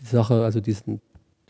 die 0.00 0.06
Sache, 0.06 0.42
also 0.42 0.60
diesen, 0.60 1.00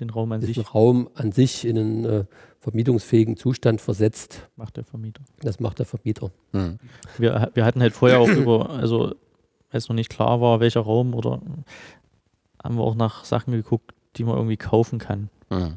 Den 0.01 0.11
Raum 0.11 0.33
an 0.33 0.41
sich 0.41 0.75
Raum 0.75 1.09
an 1.15 1.31
sich 1.33 1.65
in 1.65 1.79
einen 1.79 2.05
äh, 2.05 2.25
vermietungsfähigen 2.59 3.37
Zustand 3.37 3.81
versetzt, 3.81 4.49
macht 4.57 4.77
der 4.77 4.85
Vermieter. 4.85 5.23
das 5.43 5.61
macht 5.61 5.79
der 5.79 5.87
Vermieter. 5.87 6.33
Mhm. 6.53 6.79
Wir, 7.19 7.51
wir 7.55 7.65
hatten 7.65 7.81
halt 7.81 7.93
vorher 7.93 8.19
auch 8.19 8.29
über, 8.29 8.71
also 8.71 9.15
als 9.71 9.89
noch 9.89 9.95
nicht 9.95 10.11
klar 10.11 10.41
war, 10.41 10.61
welcher 10.61 10.81
Raum 10.81 11.15
oder 11.15 11.41
haben 12.63 12.77
wir 12.77 12.83
auch 12.83 12.95
nach 12.95 13.25
Sachen 13.25 13.53
geguckt, 13.53 13.95
die 14.17 14.25
man 14.25 14.37
irgendwie 14.37 14.57
kaufen 14.57 14.99
kann. 14.99 15.31
Mhm. 15.51 15.77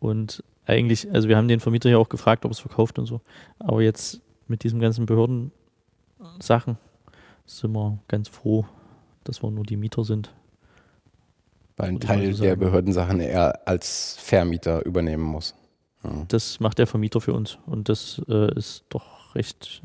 Und 0.00 0.42
eigentlich, 0.66 1.12
also 1.12 1.28
wir 1.28 1.36
haben 1.36 1.48
den 1.48 1.60
Vermieter 1.60 1.90
ja 1.90 1.98
auch 1.98 2.08
gefragt, 2.08 2.44
ob 2.44 2.50
es 2.50 2.58
verkauft 2.58 2.98
und 2.98 3.06
so. 3.06 3.20
Aber 3.58 3.82
jetzt 3.82 4.20
mit 4.48 4.64
diesem 4.64 4.80
ganzen 4.80 5.06
Behörden-Sachen 5.06 6.78
sind 7.46 7.72
wir 7.72 7.98
ganz 8.08 8.28
froh, 8.28 8.64
dass 9.24 9.42
wir 9.42 9.50
nur 9.50 9.64
die 9.64 9.76
Mieter 9.76 10.04
sind. 10.04 10.32
Weil 11.76 11.88
ein 11.88 12.00
Teil 12.00 12.32
so 12.34 12.42
der. 12.42 12.56
Behördensachen 12.56 13.20
er 13.20 13.66
als 13.66 14.16
Vermieter 14.20 14.84
übernehmen 14.84 15.24
muss. 15.24 15.54
Mhm. 16.02 16.26
Das 16.28 16.60
macht 16.60 16.78
der 16.78 16.86
Vermieter 16.86 17.20
für 17.20 17.32
uns. 17.32 17.58
Und 17.66 17.88
das 17.88 18.20
äh, 18.28 18.56
ist 18.56 18.84
doch 18.88 19.34
recht 19.34 19.82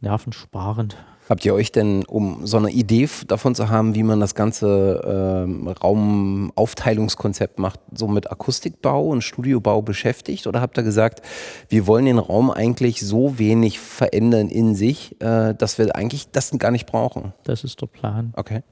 nervensparend. 0.00 0.96
Habt 1.30 1.44
ihr 1.44 1.54
euch 1.54 1.70
denn, 1.70 2.04
um 2.06 2.44
so 2.44 2.56
eine 2.56 2.72
Idee 2.72 3.08
davon 3.28 3.54
zu 3.54 3.68
haben, 3.68 3.94
wie 3.94 4.02
man 4.02 4.18
das 4.18 4.34
ganze 4.34 5.00
ähm, 5.46 5.68
Raumaufteilungskonzept 5.68 7.60
macht, 7.60 7.78
so 7.94 8.08
mit 8.08 8.32
Akustikbau 8.32 9.06
und 9.06 9.22
Studiobau 9.22 9.80
beschäftigt? 9.80 10.48
Oder 10.48 10.60
habt 10.60 10.76
ihr 10.76 10.82
gesagt, 10.82 11.22
wir 11.68 11.86
wollen 11.86 12.06
den 12.06 12.18
Raum 12.18 12.50
eigentlich 12.50 13.06
so 13.06 13.38
wenig 13.38 13.78
verändern 13.78 14.48
in 14.48 14.74
sich, 14.74 15.20
äh, 15.22 15.54
dass 15.54 15.78
wir 15.78 15.94
eigentlich 15.94 16.32
das 16.32 16.50
gar 16.58 16.72
nicht 16.72 16.86
brauchen? 16.86 17.32
Das 17.44 17.62
ist 17.62 17.80
der 17.80 17.86
Plan. 17.86 18.32
Okay. 18.36 18.64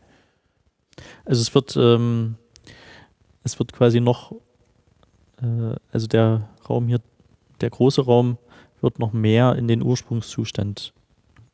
Also 1.27 1.41
es 1.41 1.55
wird, 1.55 1.77
ähm, 1.77 2.35
es 3.45 3.61
wird 3.61 3.73
quasi 3.73 4.01
noch, 4.01 4.33
äh, 5.41 5.77
also 5.93 6.09
der 6.09 6.49
Raum 6.69 6.89
hier, 6.89 6.99
der 7.61 7.71
große 7.71 8.05
Raum 8.05 8.37
wird 8.81 8.99
noch 8.99 9.13
mehr 9.13 9.55
in 9.55 9.69
den 9.69 9.81
Ursprungszustand 9.81 10.93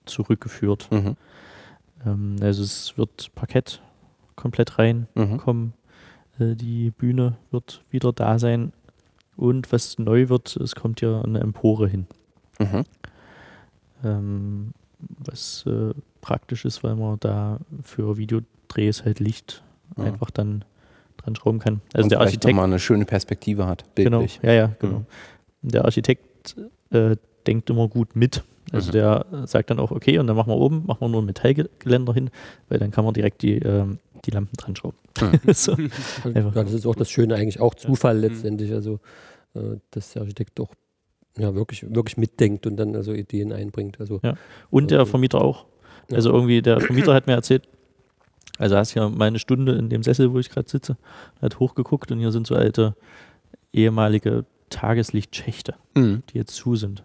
zurückgeführt. 0.07 0.89
Mhm. 0.91 1.17
Ähm, 2.07 2.37
also 2.41 2.63
es 2.63 2.97
wird 2.97 3.31
Parkett 3.35 3.81
komplett 4.37 4.79
reinkommen. 4.79 5.73
Mhm. 6.39 6.45
Äh, 6.53 6.55
die 6.57 6.91
Bühne 6.91 7.37
wird 7.51 7.83
wieder 7.91 8.13
da 8.13 8.39
sein. 8.39 8.73
Und 9.37 9.73
was 9.73 9.99
neu 9.99 10.29
wird, 10.29 10.57
es 10.57 10.75
kommt 10.75 11.01
hier 11.01 11.23
eine 11.25 11.41
Empore 11.41 11.89
hin. 11.89 12.07
Mhm. 12.61 12.85
Ähm, 14.05 14.73
was 14.99 15.65
äh, 15.67 15.93
praktisch 16.21 16.65
ist, 16.65 16.83
weil 16.85 16.95
man 16.97 17.19
da 17.21 17.59
für 17.83 18.17
Videodrehs 18.17 19.05
halt 19.05 19.21
Licht 19.21 19.63
Ja. 19.97 20.05
einfach 20.05 20.31
dann 20.31 20.65
dran 21.17 21.35
schrauben 21.37 21.59
kann. 21.59 21.81
Also 21.93 22.05
und 22.05 22.11
der 22.11 22.21
Architekt, 22.21 22.55
mal 22.55 22.65
eine 22.65 22.79
schöne 22.79 23.05
Perspektive 23.05 23.67
hat, 23.67 23.85
genau, 23.95 24.19
bildlich. 24.19 24.41
ja, 24.43 24.53
ja, 24.53 24.67
genau. 24.79 24.99
Mhm. 25.01 25.07
Der 25.63 25.85
Architekt 25.85 26.57
äh, 26.91 27.17
denkt 27.47 27.71
immer 27.71 27.89
gut 27.89 28.15
mit. 28.17 28.43
Also 28.73 28.89
Mhm. 28.89 28.93
der 28.93 29.27
äh, 29.33 29.47
sagt 29.47 29.71
dann 29.71 29.79
auch, 29.79 29.91
okay, 29.91 30.19
und 30.19 30.27
dann 30.27 30.37
machen 30.37 30.49
wir 30.51 30.57
oben, 30.57 30.85
machen 30.87 31.01
wir 31.03 31.09
nur 31.09 31.23
ein 31.23 31.27
Metallgeländer 31.27 32.15
hin, 32.15 32.31
weil 32.69 32.79
dann 32.79 32.91
kann 32.91 33.05
man 33.05 33.15
direkt 33.15 33.43
die, 33.43 33.57
ähm, 33.59 33.99
die 34.25 34.31
Lampen 34.31 34.57
dran 34.57 34.75
schrauben. 34.77 34.97
Mhm. 35.21 35.41
so. 35.55 35.77
Ja, 36.35 36.51
das 36.51 36.73
ist 36.73 36.87
auch 36.87 36.95
das 36.97 37.11
Schöne, 37.11 37.35
eigentlich 37.37 37.61
auch 37.61 37.75
Zufall 37.75 38.15
Mhm. 38.17 38.21
letztendlich, 38.23 38.73
also 38.73 39.01
äh, 39.55 39.77
dass 39.91 40.13
der 40.13 40.23
Architekt 40.23 40.59
doch 40.59 40.71
ja, 41.37 41.53
wirklich, 41.55 41.83
wirklich 41.95 42.17
mitdenkt 42.17 42.65
und 42.67 42.77
dann 42.77 42.95
also 42.95 43.13
Ideen 43.13 43.53
einbringt. 43.53 43.99
Also 44.01 44.21
Ja. 44.23 44.35
Und 44.71 44.91
der 44.93 45.01
Okay. 45.03 45.11
Vermieter 45.11 45.41
auch. 45.41 45.67
Ja. 46.11 46.17
Also 46.17 46.31
irgendwie, 46.31 46.63
der 46.63 46.81
Vermieter 46.81 47.13
hat 47.13 47.27
mir 47.27 47.33
erzählt, 47.35 47.69
also 48.59 48.77
hast 48.77 48.93
hier 48.93 49.09
meine 49.09 49.41
Stunde 49.41 49.73
in 49.73 49.89
dem 49.89 50.05
Sessel, 50.05 50.33
wo 50.33 50.39
ich 50.39 50.49
gerade 50.49 50.69
sitze, 50.71 50.97
hat 51.43 51.59
hochgeguckt 51.59 52.13
und 52.13 52.21
hier 52.21 52.31
sind 52.31 52.47
so 52.47 52.55
alte 52.55 52.95
ehemalige 53.73 54.45
Tageslichtschächte, 54.71 55.75
Mhm. 55.97 56.23
die 56.33 56.39
jetzt 56.39 56.55
zu 56.55 56.77
sind. 56.77 57.03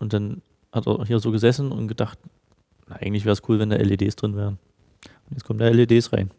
Und 0.00 0.12
dann 0.12 0.42
hat 0.72 0.86
er 0.86 1.04
hier 1.04 1.18
so 1.20 1.30
gesessen 1.30 1.72
und 1.72 1.88
gedacht, 1.88 2.18
na, 2.88 2.96
eigentlich 2.96 3.24
wäre 3.24 3.34
es 3.34 3.42
cool, 3.48 3.58
wenn 3.58 3.70
da 3.70 3.76
LEDs 3.76 4.16
drin 4.16 4.36
wären. 4.36 4.58
Jetzt 5.30 5.44
kommen 5.44 5.58
da 5.58 5.68
LEDs 5.68 6.12
rein. 6.12 6.30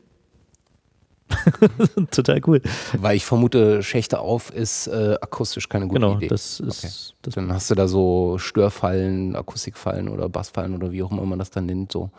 Total 2.11 2.41
cool. 2.45 2.61
Weil 2.97 3.15
ich 3.15 3.25
vermute, 3.25 3.83
Schächte 3.83 4.19
auf 4.19 4.53
ist 4.53 4.87
äh, 4.87 5.15
akustisch 5.21 5.69
keine 5.69 5.87
gute 5.87 6.01
genau, 6.01 6.17
Idee. 6.17 6.27
das 6.27 6.59
ist 6.59 7.15
das 7.21 7.35
Dann 7.35 7.53
hast 7.53 7.71
du 7.71 7.75
da 7.75 7.87
so 7.87 8.37
Störfallen, 8.37 9.35
Akustikfallen 9.35 10.09
oder 10.09 10.27
Bassfallen 10.27 10.75
oder 10.75 10.91
wie 10.91 11.03
auch 11.03 11.11
immer 11.11 11.25
man 11.25 11.39
das 11.39 11.49
dann 11.49 11.67
nennt, 11.67 11.91
so, 11.91 12.09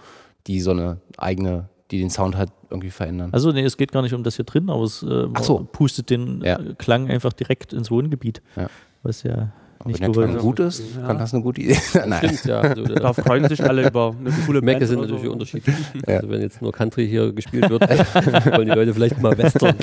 die 0.47 0.61
so 0.61 0.71
eine 0.71 0.99
eigene, 1.19 1.69
die 1.91 1.99
den 1.99 2.09
Sound 2.09 2.37
halt 2.37 2.51
irgendwie 2.71 2.91
verändern. 2.91 3.31
Also 3.33 3.53
nee, 3.53 3.63
es 3.63 3.77
geht 3.77 3.93
gar 3.93 4.01
nicht 4.01 4.15
um 4.15 4.23
das 4.23 4.37
hier 4.37 4.47
drin, 4.47 4.71
aber 4.71 4.85
es 4.85 5.03
äh, 5.03 5.29
so. 5.43 5.69
pustet 5.71 6.09
den 6.09 6.43
Ja. 6.43 6.59
äh, 6.59 6.75
Klang 6.79 7.11
einfach 7.11 7.35
direkt 7.35 7.75
ins 7.75 7.91
Wohngebiet. 7.91 8.41
Ja. 8.57 8.69
Was 9.03 9.25
ja 9.25 9.53
nicht 9.87 10.01
wenn 10.01 10.13
der 10.13 10.25
Klang 10.27 10.39
gut 10.39 10.61
ist, 10.61 10.83
Ja. 10.97 11.07
dann 11.09 11.19
hast 11.21 11.33
du 11.33 11.37
eine 11.39 11.45
gute 11.45 11.61
Idee. 11.61 11.77
Nein. 12.07 12.19
Stimmt, 12.25 12.45
ja. 12.45 12.61
Also, 12.61 12.85
Da 12.85 12.95
da, 12.95 13.13
freuen 13.13 13.49
sich 13.49 13.63
alle 13.63 13.87
über 13.89 14.15
eine 14.19 14.31
coole 14.47 14.61
Band. 14.63 14.81
Geschmäcker 14.81 14.87
sind 14.87 15.01
natürlich 15.01 15.25
so. 15.25 15.33
unterschiedlich. 15.33 15.77
Ja. 16.07 16.17
Also 16.17 16.31
wenn 16.31 16.41
jetzt 16.41 16.61
nur 16.63 16.73
Country 16.73 17.09
hier 17.09 17.33
gespielt 17.33 17.69
wird, 17.71 17.83
wollen 17.89 18.67
die 18.69 18.75
Leute 18.75 18.93
vielleicht 18.95 19.21
mal 19.21 19.37
Western. 19.39 19.75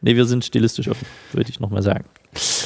Nee, 0.00 0.16
wir 0.16 0.24
sind 0.24 0.44
stilistisch 0.44 0.88
offen, 0.88 1.06
würde 1.32 1.50
ich 1.50 1.60
nochmal 1.60 1.82
sagen. 1.82 2.04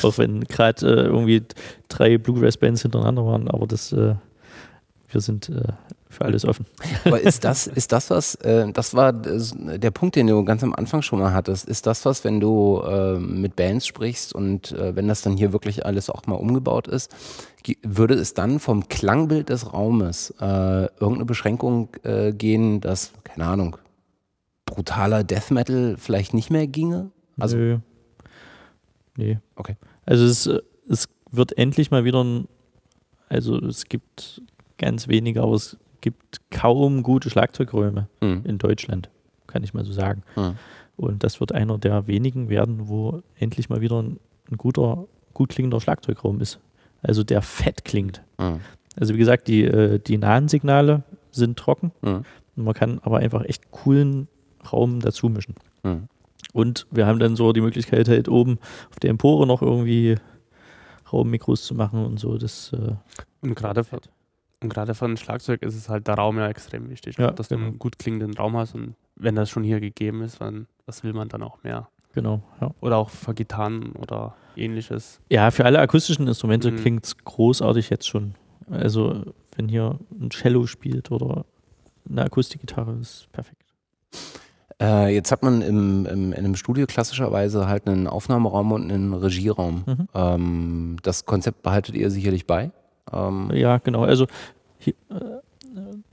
Auch 0.02 0.16
wenn 0.18 0.40
gerade 0.44 0.86
äh, 0.86 1.04
irgendwie 1.06 1.42
drei 1.88 2.18
Bluegrass-Bands 2.18 2.82
hintereinander 2.82 3.26
waren, 3.26 3.48
aber 3.48 3.66
das, 3.66 3.92
äh, 3.92 4.14
wir 5.10 5.20
sind 5.20 5.48
äh, 5.50 5.62
für 6.16 6.24
alles 6.24 6.44
offen. 6.44 6.66
Aber 7.04 7.20
ist 7.20 7.44
das, 7.44 7.66
ist 7.66 7.92
das 7.92 8.10
was, 8.10 8.34
äh, 8.36 8.70
das 8.72 8.94
war 8.94 9.12
der 9.12 9.90
Punkt, 9.90 10.16
den 10.16 10.26
du 10.26 10.44
ganz 10.44 10.62
am 10.62 10.74
Anfang 10.74 11.02
schon 11.02 11.20
mal 11.20 11.32
hattest, 11.32 11.68
ist 11.68 11.86
das 11.86 12.04
was, 12.04 12.24
wenn 12.24 12.40
du 12.40 12.80
äh, 12.80 13.18
mit 13.18 13.56
Bands 13.56 13.86
sprichst 13.86 14.34
und 14.34 14.72
äh, 14.72 14.96
wenn 14.96 15.08
das 15.08 15.22
dann 15.22 15.36
hier 15.36 15.52
wirklich 15.52 15.86
alles 15.86 16.10
auch 16.10 16.26
mal 16.26 16.34
umgebaut 16.34 16.88
ist, 16.88 17.14
würde 17.82 18.14
es 18.14 18.34
dann 18.34 18.60
vom 18.60 18.88
Klangbild 18.88 19.48
des 19.48 19.72
Raumes 19.72 20.34
äh, 20.40 20.44
irgendeine 21.00 21.24
Beschränkung 21.24 21.88
äh, 22.04 22.32
gehen, 22.32 22.80
dass, 22.80 23.12
keine 23.24 23.46
Ahnung, 23.46 23.76
brutaler 24.64 25.24
Death 25.24 25.50
Metal 25.50 25.96
vielleicht 25.98 26.34
nicht 26.34 26.50
mehr 26.50 26.66
ginge? 26.66 27.10
Also, 27.38 27.56
Nö. 27.56 27.78
Nee. 29.16 29.38
Okay. 29.54 29.76
Also 30.04 30.24
es, 30.24 30.48
es 30.88 31.08
wird 31.30 31.56
endlich 31.58 31.90
mal 31.90 32.04
wieder 32.04 32.22
ein, 32.22 32.48
also 33.28 33.58
es 33.58 33.86
gibt 33.86 34.42
ganz 34.78 35.08
wenige, 35.08 35.42
aber 35.42 35.54
es 35.54 35.76
gibt 36.00 36.40
kaum 36.50 37.02
gute 37.02 37.30
Schlagzeugräume 37.30 38.08
hm, 38.20 38.42
in 38.44 38.58
Deutschland, 38.58 39.10
kann 39.46 39.62
ich 39.64 39.74
mal 39.74 39.84
so 39.84 39.92
sagen. 39.92 40.22
hm, 40.34 40.54
Und 40.96 41.22
das 41.24 41.40
wird 41.40 41.52
einer 41.52 41.78
der 41.78 42.06
wenigen 42.06 42.48
werden, 42.48 42.88
wo 42.88 43.22
endlich 43.38 43.68
mal 43.68 43.80
wieder 43.80 44.02
ein, 44.02 44.18
ein 44.50 44.56
guter, 44.56 45.06
gut 45.34 45.50
klingender 45.50 45.80
Schlagzeugraum 45.80 46.40
ist. 46.40 46.58
Also 47.02 47.22
der 47.24 47.42
fett 47.42 47.84
klingt. 47.84 48.22
hm, 48.38 48.60
Also 48.98 49.14
wie 49.14 49.18
gesagt, 49.18 49.48
die, 49.48 49.64
äh, 49.64 49.98
die 49.98 50.18
nahen 50.18 50.48
Signale 50.48 51.02
sind 51.30 51.58
trocken. 51.58 51.92
hm, 52.02 52.24
Man 52.54 52.74
kann 52.74 52.98
aber 53.02 53.18
einfach 53.18 53.44
echt 53.44 53.70
coolen 53.70 54.28
Raum 54.72 55.00
dazu 55.00 55.28
mischen. 55.28 55.54
hm. 55.82 56.08
Und 56.52 56.86
wir 56.90 57.06
haben 57.06 57.18
dann 57.18 57.36
so 57.36 57.52
die 57.52 57.60
Möglichkeit, 57.60 58.08
halt 58.08 58.28
oben 58.30 58.58
auf 58.90 58.98
der 59.00 59.10
Empore 59.10 59.46
noch 59.46 59.60
irgendwie 59.60 60.14
Raummikros 61.12 61.64
zu 61.66 61.74
machen 61.74 62.04
und 62.06 62.18
so. 62.18 62.38
Das, 62.38 62.72
äh, 62.72 62.94
Und 63.42 63.54
gerade 63.54 63.84
und 64.62 64.68
gerade 64.70 64.94
für 64.94 65.04
ein 65.06 65.16
Schlagzeug 65.16 65.62
ist 65.62 65.74
es 65.76 65.88
halt 65.88 66.06
der 66.08 66.14
Raum 66.14 66.38
ja 66.38 66.48
extrem 66.48 66.88
wichtig, 66.90 67.18
Ja, 67.18 67.30
dass 67.30 67.48
du 67.48 67.56
genau. 67.56 67.68
einen 67.68 67.78
gut 67.78 67.98
klingenden 67.98 68.34
Raum 68.34 68.56
hast. 68.56 68.74
Und 68.74 68.94
wenn 69.14 69.34
das 69.34 69.50
schon 69.50 69.62
hier 69.64 69.80
gegeben 69.80 70.22
ist, 70.22 70.40
dann 70.40 70.66
was 70.86 71.02
will 71.04 71.12
man 71.12 71.28
dann 71.28 71.42
auch 71.42 71.62
mehr? 71.62 71.88
genau, 72.14 72.40
ja. 72.62 72.70
Oder 72.80 72.96
auch 72.96 73.10
für 73.10 73.34
Gitarren 73.34 73.92
oder 73.92 74.34
ähnliches. 74.56 75.20
Ja, 75.30 75.50
für 75.50 75.66
alle 75.66 75.78
akustischen 75.80 76.26
Instrumente 76.26 76.70
Mhm. 76.72 76.76
klingt 76.76 77.04
es 77.04 77.18
großartig 77.18 77.90
jetzt 77.90 78.08
schon. 78.08 78.34
Also, 78.70 79.22
wenn 79.54 79.68
hier 79.68 79.98
ein 80.18 80.30
Cello 80.30 80.66
spielt 80.66 81.10
oder 81.10 81.44
eine 82.08 82.22
Akustikgitarre, 82.24 82.96
ist 83.00 83.28
perfekt. 83.32 83.62
Äh, 84.80 85.14
jetzt 85.14 85.30
hat 85.32 85.42
man 85.42 85.60
im, 85.62 86.06
im, 86.06 86.32
in 86.32 86.38
einem 86.38 86.56
Studio 86.56 86.86
klassischerweise 86.86 87.66
halt 87.68 87.86
einen 87.86 88.06
Aufnahmeraum 88.06 88.72
und 88.72 88.90
einen 88.90 89.12
Regieraum. 89.14 89.84
Mhm. 89.86 90.08
Ähm, 90.14 90.96
das 91.02 91.24
Konzept 91.26 91.62
behaltet 91.62 91.94
ihr 91.96 92.10
sicherlich 92.10 92.46
bei. 92.46 92.70
Ähm, 93.12 93.50
Ja, 93.54 93.78
genau. 93.78 94.04
Also, 94.04 94.26
hier, 94.78 94.94
äh, 95.10 95.40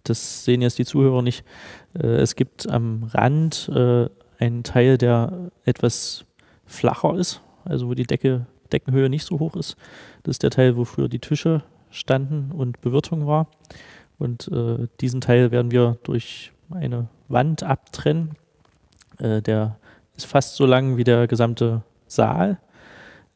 das 0.04 0.46
sehen 0.46 0.62
jetzt 0.62 0.80
die 0.80 0.86
Zuhörer 0.86 1.22
nicht. 1.22 1.46
Äh, 1.98 2.08
es 2.08 2.36
gibt 2.36 2.70
am 2.70 3.04
Rand 3.14 3.70
äh, 3.74 4.10
einen 4.40 4.64
Teil, 4.64 4.98
der 4.98 5.52
etwas 5.66 6.26
flacher 6.66 7.16
ist, 7.16 7.42
also 7.66 7.88
wo 7.88 7.94
die 7.94 8.06
Decke, 8.06 8.46
Deckenhöhe 8.72 9.10
nicht 9.10 9.26
so 9.26 9.40
hoch 9.40 9.56
ist. 9.56 9.78
Das 10.24 10.36
ist 10.36 10.44
der 10.44 10.50
Teil, 10.50 10.76
wo 10.76 10.86
früher 10.86 11.08
die 11.08 11.20
Tische 11.20 11.64
standen 11.92 12.52
und 12.52 12.82
Bewirtung 12.82 13.28
war. 13.28 13.48
Und 14.18 14.48
äh, 14.50 14.88
diesen 15.02 15.22
Teil 15.22 15.52
werden 15.52 15.72
wir 15.72 15.98
durch 16.04 16.52
eine 16.72 17.08
Wand 17.28 17.64
abtrennen. 17.64 18.32
Äh, 19.20 19.42
der 19.42 19.78
ist 20.16 20.26
fast 20.26 20.56
so 20.56 20.66
lang 20.66 20.98
wie 20.98 21.04
der 21.04 21.28
gesamte 21.28 21.84
Saal. 22.08 22.60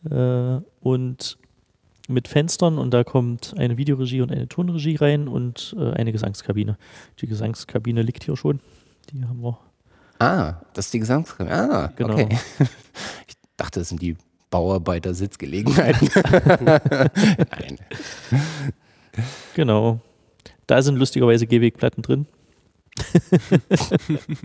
Äh, 0.09 0.59
und 0.81 1.37
mit 2.07 2.27
Fenstern 2.27 2.77
und 2.77 2.91
da 2.91 3.03
kommt 3.03 3.53
eine 3.57 3.77
Videoregie 3.77 4.21
und 4.21 4.31
eine 4.31 4.47
Tonregie 4.47 4.95
rein 4.95 5.27
und 5.27 5.75
äh, 5.77 5.91
eine 5.93 6.11
Gesangskabine. 6.11 6.77
Die 7.19 7.27
Gesangskabine 7.27 8.01
liegt 8.01 8.23
hier 8.23 8.37
schon. 8.37 8.59
Die 9.11 9.23
haben 9.23 9.41
wir. 9.41 9.57
Ah, 10.19 10.61
das 10.73 10.85
ist 10.85 10.93
die 10.93 10.99
Gesangskabine. 10.99 11.53
Ah, 11.55 11.93
Genau. 11.95 12.13
okay. 12.13 12.37
Ich 13.27 13.35
dachte, 13.57 13.79
das 13.79 13.89
sind 13.89 14.01
die 14.01 14.15
Bauarbeiter-Sitzgelegenheiten. 14.51 16.09
Nein. 16.65 17.77
Genau. 19.55 19.99
Da 20.67 20.81
sind 20.81 20.97
lustigerweise 20.97 21.47
Gehwegplatten 21.47 22.03
drin. 22.03 22.27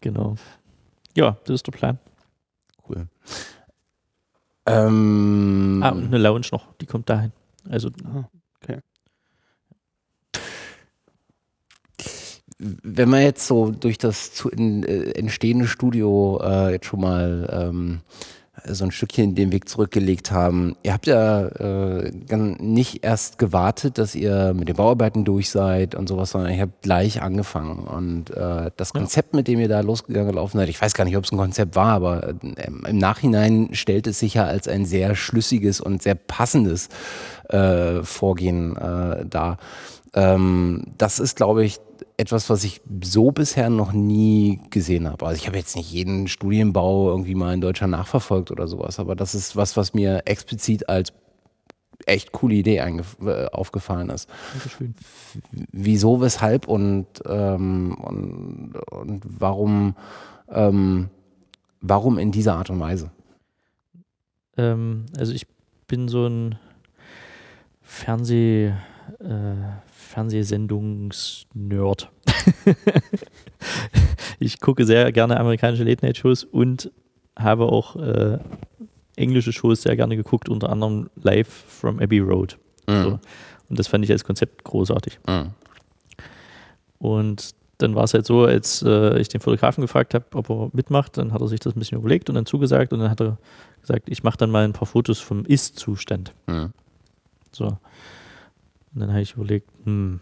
genau. 0.00 0.36
Ja, 1.16 1.36
das 1.44 1.54
ist 1.56 1.66
der 1.66 1.72
Plan. 1.72 1.98
Cool. 2.88 3.06
Ähm, 4.68 5.80
Ah, 5.82 5.90
und 5.90 6.06
eine 6.06 6.18
Lounge 6.18 6.46
noch, 6.52 6.74
die 6.80 6.86
kommt 6.86 7.08
dahin. 7.08 7.32
Also, 7.68 7.90
Ah, 8.04 8.28
wenn 12.58 13.10
wir 13.10 13.22
jetzt 13.22 13.46
so 13.46 13.70
durch 13.70 13.98
das 13.98 14.32
zu, 14.32 14.48
in, 14.48 14.82
äh, 14.82 15.10
entstehende 15.12 15.66
Studio 15.68 16.40
äh, 16.42 16.72
jetzt 16.72 16.86
schon 16.86 17.00
mal 17.00 17.48
ähm, 17.52 18.00
so 18.66 18.84
ein 18.84 18.90
Stückchen 18.90 19.34
den 19.34 19.52
Weg 19.52 19.68
zurückgelegt 19.68 20.30
haben, 20.30 20.76
ihr 20.82 20.92
habt 20.92 21.06
ja 21.06 21.46
äh, 21.46 22.12
nicht 22.60 23.04
erst 23.04 23.38
gewartet, 23.38 23.98
dass 23.98 24.14
ihr 24.14 24.54
mit 24.54 24.68
den 24.68 24.76
Bauarbeiten 24.76 25.24
durch 25.24 25.50
seid 25.50 25.94
und 25.94 26.08
sowas, 26.08 26.30
sondern 26.30 26.52
ihr 26.52 26.62
habt 26.62 26.82
gleich 26.82 27.22
angefangen. 27.22 27.86
Und 27.86 28.30
äh, 28.30 28.70
das 28.76 28.92
Ja. 28.94 29.00
Konzept, 29.00 29.34
mit 29.34 29.48
dem 29.48 29.60
ihr 29.60 29.68
da 29.68 29.80
losgegangen 29.80 30.30
gelaufen 30.30 30.58
seid, 30.58 30.68
ich 30.68 30.80
weiß 30.80 30.94
gar 30.94 31.04
nicht, 31.04 31.16
ob 31.16 31.24
es 31.24 31.32
ein 31.32 31.38
Konzept 31.38 31.76
war, 31.76 31.92
aber 31.94 32.28
äh, 32.28 32.34
im 32.66 32.98
Nachhinein 32.98 33.70
stellt 33.72 34.06
es 34.06 34.18
sich 34.18 34.34
ja 34.34 34.44
als 34.44 34.68
ein 34.68 34.84
sehr 34.86 35.14
schlüssiges 35.14 35.80
und 35.80 36.02
sehr 36.02 36.14
passendes 36.14 36.88
äh, 37.48 38.02
Vorgehen 38.02 38.76
äh, 38.76 39.24
dar. 39.26 39.58
Ähm, 40.14 40.84
das 40.96 41.18
ist, 41.18 41.36
glaube 41.36 41.64
ich, 41.64 41.78
etwas, 42.16 42.50
was 42.50 42.64
ich 42.64 42.80
so 43.02 43.30
bisher 43.30 43.70
noch 43.70 43.92
nie 43.92 44.60
gesehen 44.70 45.08
habe. 45.08 45.26
Also 45.26 45.40
ich 45.40 45.46
habe 45.46 45.56
jetzt 45.56 45.76
nicht 45.76 45.90
jeden 45.92 46.28
Studienbau 46.28 47.10
irgendwie 47.10 47.34
mal 47.34 47.54
in 47.54 47.60
Deutschland 47.60 47.92
nachverfolgt 47.92 48.50
oder 48.50 48.66
sowas, 48.66 48.98
aber 48.98 49.16
das 49.16 49.34
ist 49.34 49.56
was, 49.56 49.76
was 49.76 49.94
mir 49.94 50.22
explizit 50.26 50.88
als 50.88 51.12
echt 52.06 52.32
coole 52.32 52.54
Idee 52.54 52.76
äh, 52.76 53.46
aufgefallen 53.52 54.10
ist. 54.10 54.28
Dankeschön. 54.52 54.94
Wieso, 55.72 56.20
weshalb 56.20 56.68
und, 56.68 57.06
ähm, 57.26 57.96
und, 58.00 58.74
und 58.90 59.22
warum, 59.26 59.94
ähm, 60.48 61.10
warum 61.80 62.18
in 62.18 62.32
dieser 62.32 62.54
Art 62.54 62.70
und 62.70 62.80
Weise? 62.80 63.10
Ähm, 64.56 65.06
also 65.16 65.32
ich 65.32 65.46
bin 65.86 66.08
so 66.08 66.26
ein 66.26 66.58
Fernseh, 67.82 68.66
äh, 68.66 68.74
Fernsehsendungs-Nerd. 70.18 72.10
ich 74.40 74.60
gucke 74.60 74.84
sehr 74.84 75.12
gerne 75.12 75.38
amerikanische 75.38 75.84
Late-Night-Shows 75.84 76.42
und 76.42 76.90
habe 77.36 77.66
auch 77.66 77.94
äh, 77.94 78.38
englische 79.14 79.52
Shows 79.52 79.82
sehr 79.82 79.94
gerne 79.94 80.16
geguckt, 80.16 80.48
unter 80.48 80.70
anderem 80.70 81.08
Live 81.22 81.48
from 81.48 82.00
Abbey 82.00 82.18
Road. 82.18 82.58
So. 82.88 83.20
Und 83.68 83.78
das 83.78 83.86
fand 83.86 84.04
ich 84.04 84.10
als 84.10 84.24
Konzept 84.24 84.64
großartig. 84.64 85.20
Mhm. 85.28 85.50
Und 86.98 87.50
dann 87.76 87.94
war 87.94 88.02
es 88.04 88.14
halt 88.14 88.26
so, 88.26 88.44
als 88.44 88.82
äh, 88.82 89.20
ich 89.20 89.28
den 89.28 89.40
Fotografen 89.40 89.82
gefragt 89.82 90.14
habe, 90.14 90.24
ob 90.34 90.50
er 90.50 90.70
mitmacht, 90.72 91.16
dann 91.16 91.32
hat 91.32 91.42
er 91.42 91.46
sich 91.48 91.60
das 91.60 91.76
ein 91.76 91.78
bisschen 91.78 91.98
überlegt 91.98 92.28
und 92.28 92.34
dann 92.34 92.46
zugesagt 92.46 92.92
und 92.92 92.98
dann 92.98 93.10
hat 93.10 93.20
er 93.20 93.38
gesagt, 93.82 94.08
ich 94.08 94.24
mache 94.24 94.38
dann 94.38 94.50
mal 94.50 94.64
ein 94.64 94.72
paar 94.72 94.86
Fotos 94.86 95.20
vom 95.20 95.44
Ist-Zustand. 95.44 96.34
Mhm. 96.48 96.72
So. 97.52 97.78
Und 98.98 99.02
dann 99.02 99.12
habe 99.12 99.22
ich 99.22 99.34
überlegt, 99.34 99.70
hm, 99.84 100.18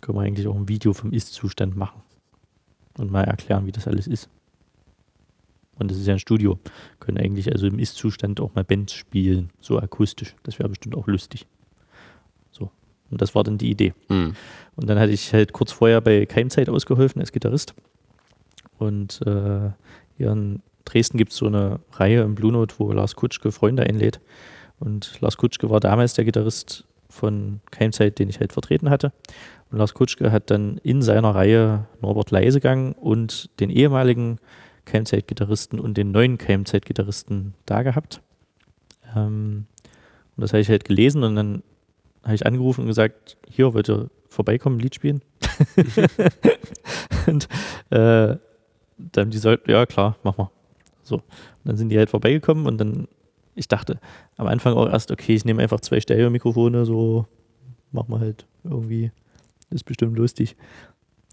können 0.00 0.16
wir 0.16 0.22
eigentlich 0.22 0.46
auch 0.46 0.54
ein 0.54 0.68
Video 0.68 0.92
vom 0.92 1.12
Ist-Zustand 1.12 1.76
machen 1.76 2.02
und 2.96 3.10
mal 3.10 3.24
erklären, 3.24 3.66
wie 3.66 3.72
das 3.72 3.88
alles 3.88 4.06
ist. 4.06 4.28
Und 5.76 5.90
das 5.90 5.98
ist 5.98 6.06
ja 6.06 6.12
ein 6.12 6.20
Studio. 6.20 6.56
Können 7.00 7.18
eigentlich 7.18 7.50
also 7.50 7.66
im 7.66 7.80
Ist-Zustand 7.80 8.40
auch 8.40 8.54
mal 8.54 8.62
Bands 8.62 8.92
spielen, 8.92 9.50
so 9.60 9.80
akustisch. 9.80 10.36
Das 10.44 10.60
wäre 10.60 10.68
bestimmt 10.68 10.94
auch 10.94 11.08
lustig. 11.08 11.48
So. 12.52 12.70
Und 13.10 13.20
das 13.20 13.34
war 13.34 13.42
dann 13.42 13.58
die 13.58 13.70
Idee. 13.70 13.92
Mhm. 14.08 14.36
Und 14.76 14.88
dann 14.88 15.00
hatte 15.00 15.10
ich 15.10 15.32
halt 15.32 15.52
kurz 15.52 15.72
vorher 15.72 16.00
bei 16.00 16.26
Keimzeit 16.26 16.68
ausgeholfen 16.68 17.20
als 17.20 17.32
Gitarrist. 17.32 17.74
Und 18.78 19.20
äh, 19.26 19.70
hier 20.16 20.30
in 20.30 20.62
Dresden 20.84 21.18
gibt 21.18 21.32
es 21.32 21.38
so 21.38 21.46
eine 21.48 21.80
Reihe 21.90 22.22
im 22.22 22.36
Blue 22.36 22.52
Note, 22.52 22.76
wo 22.78 22.92
Lars 22.92 23.16
Kutschke 23.16 23.50
Freunde 23.50 23.82
einlädt. 23.82 24.20
Und 24.78 25.20
Lars 25.20 25.36
Kutschke 25.36 25.70
war 25.70 25.80
damals 25.80 26.14
der 26.14 26.24
Gitarrist 26.24 26.86
von 27.16 27.60
Keimzeit, 27.70 28.18
den 28.18 28.28
ich 28.28 28.40
halt 28.40 28.52
vertreten 28.52 28.90
hatte. 28.90 29.12
Und 29.70 29.78
Lars 29.78 29.94
Kutschke 29.94 30.30
hat 30.30 30.50
dann 30.50 30.78
in 30.78 31.02
seiner 31.02 31.34
Reihe 31.34 31.86
Norbert 32.00 32.30
Leisegang 32.30 32.92
und 32.92 33.50
den 33.58 33.70
ehemaligen 33.70 34.38
Keimzeit-Gitarristen 34.84 35.80
und 35.80 35.96
den 35.96 36.12
neuen 36.12 36.38
Keimzeit-Gitarristen 36.38 37.54
da 37.64 37.82
gehabt. 37.82 38.20
Ähm, 39.16 39.66
und 40.36 40.42
das 40.42 40.52
habe 40.52 40.60
ich 40.60 40.68
halt 40.68 40.84
gelesen 40.84 41.24
und 41.24 41.34
dann 41.34 41.62
habe 42.22 42.34
ich 42.34 42.46
angerufen 42.46 42.82
und 42.82 42.86
gesagt, 42.88 43.36
hier, 43.48 43.74
wollt 43.74 43.88
ihr 43.88 44.10
vorbeikommen, 44.28 44.78
Lied 44.78 44.94
spielen? 44.94 45.22
und 47.26 47.48
äh, 47.90 48.36
dann 48.98 49.24
haben 49.24 49.30
die 49.30 49.36
gesagt, 49.36 49.68
ja 49.68 49.86
klar, 49.86 50.16
mach 50.22 50.36
mal. 50.36 50.50
So. 51.02 51.16
Und 51.16 51.22
dann 51.64 51.76
sind 51.76 51.88
die 51.90 51.98
halt 51.98 52.10
vorbeigekommen 52.10 52.66
und 52.66 52.78
dann, 52.78 53.08
ich 53.56 53.68
dachte 53.68 53.98
am 54.36 54.46
Anfang 54.46 54.74
auch 54.74 54.88
erst, 54.88 55.10
okay, 55.10 55.34
ich 55.34 55.44
nehme 55.44 55.62
einfach 55.62 55.80
zwei 55.80 55.98
Stereo-Mikrofone, 56.00 56.84
so 56.84 57.26
mach 57.90 58.06
mal 58.06 58.20
halt 58.20 58.46
irgendwie, 58.62 59.10
ist 59.70 59.84
bestimmt 59.84 60.16
lustig. 60.16 60.56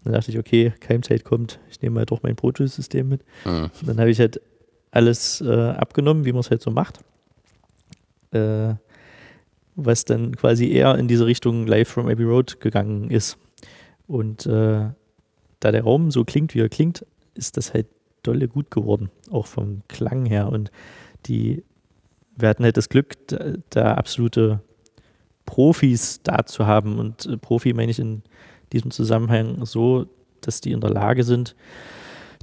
Dann 0.02 0.12
dachte 0.12 0.30
ich, 0.30 0.38
okay, 0.38 0.72
Keimzeit 0.80 1.24
kommt, 1.24 1.60
ich 1.70 1.80
nehme 1.80 1.98
halt 1.98 2.10
doch 2.10 2.22
mein 2.22 2.36
Pro 2.36 2.50
Tools-System 2.50 3.08
mit. 3.08 3.24
Mhm. 3.44 3.70
Dann 3.82 4.00
habe 4.00 4.10
ich 4.10 4.18
halt 4.18 4.40
alles 4.90 5.40
äh, 5.40 5.50
abgenommen, 5.50 6.24
wie 6.24 6.32
man 6.32 6.40
es 6.40 6.50
halt 6.50 6.62
so 6.62 6.70
macht. 6.70 7.00
Äh, 8.32 8.74
was 9.76 10.04
dann 10.04 10.36
quasi 10.36 10.70
eher 10.70 10.96
in 10.96 11.08
diese 11.08 11.26
Richtung 11.26 11.66
Live 11.66 11.88
from 11.88 12.08
Abbey 12.08 12.24
Road 12.24 12.60
gegangen 12.60 13.10
ist. 13.10 13.38
Und 14.06 14.46
äh, 14.46 14.90
da 15.60 15.72
der 15.72 15.82
Raum 15.82 16.10
so 16.10 16.24
klingt, 16.24 16.54
wie 16.54 16.60
er 16.60 16.68
klingt, 16.68 17.04
ist 17.34 17.56
das 17.56 17.74
halt 17.74 17.86
dolle 18.22 18.48
gut 18.48 18.70
geworden, 18.70 19.10
auch 19.30 19.46
vom 19.46 19.82
Klang 19.88 20.26
her. 20.26 20.48
Und 20.48 20.70
die, 21.26 21.64
wir 22.36 22.48
hatten 22.48 22.64
halt 22.64 22.76
das 22.76 22.88
Glück, 22.88 23.14
da, 23.28 23.52
da 23.70 23.94
absolute 23.94 24.60
Profis 25.46 26.20
da 26.22 26.44
zu 26.46 26.66
haben. 26.66 26.98
Und 26.98 27.26
äh, 27.26 27.36
Profi 27.36 27.72
meine 27.72 27.90
ich 27.90 27.98
in 27.98 28.22
diesem 28.72 28.90
Zusammenhang 28.90 29.64
so, 29.66 30.06
dass 30.40 30.60
die 30.60 30.72
in 30.72 30.80
der 30.80 30.90
Lage 30.90 31.24
sind, 31.24 31.54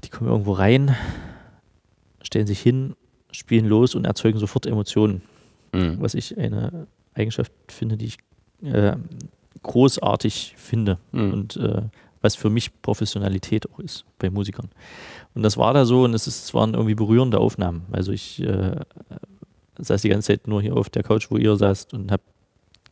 die 0.03 0.09
kommen 0.09 0.29
irgendwo 0.29 0.53
rein, 0.53 0.95
stellen 2.23 2.47
sich 2.47 2.59
hin, 2.61 2.95
spielen 3.31 3.65
los 3.65 3.95
und 3.95 4.05
erzeugen 4.05 4.39
sofort 4.39 4.65
Emotionen, 4.65 5.21
Mhm. 5.73 5.97
was 6.01 6.15
ich 6.15 6.37
eine 6.37 6.87
Eigenschaft 7.13 7.51
finde, 7.69 7.95
die 7.97 8.05
ich 8.07 8.17
äh, 8.63 8.95
großartig 9.63 10.55
finde 10.57 10.97
Mhm. 11.11 11.33
und 11.33 11.55
äh, 11.57 11.83
was 12.21 12.35
für 12.35 12.49
mich 12.49 12.81
Professionalität 12.81 13.71
auch 13.71 13.79
ist 13.79 14.05
bei 14.19 14.29
Musikern. 14.29 14.69
Und 15.33 15.43
das 15.43 15.57
war 15.57 15.73
da 15.73 15.85
so 15.85 16.03
und 16.03 16.13
es, 16.13 16.27
ist, 16.27 16.43
es 16.43 16.53
waren 16.53 16.73
irgendwie 16.73 16.93
berührende 16.95 17.39
Aufnahmen. 17.39 17.83
Also 17.91 18.11
ich 18.11 18.41
äh, 18.43 18.75
saß 19.81 20.01
die 20.01 20.09
ganze 20.09 20.27
Zeit 20.27 20.47
nur 20.47 20.61
hier 20.61 20.75
auf 20.75 20.89
der 20.89 21.03
Couch, 21.03 21.29
wo 21.29 21.37
ihr 21.37 21.55
saßt 21.55 21.93
und 21.93 22.11
habe 22.11 22.23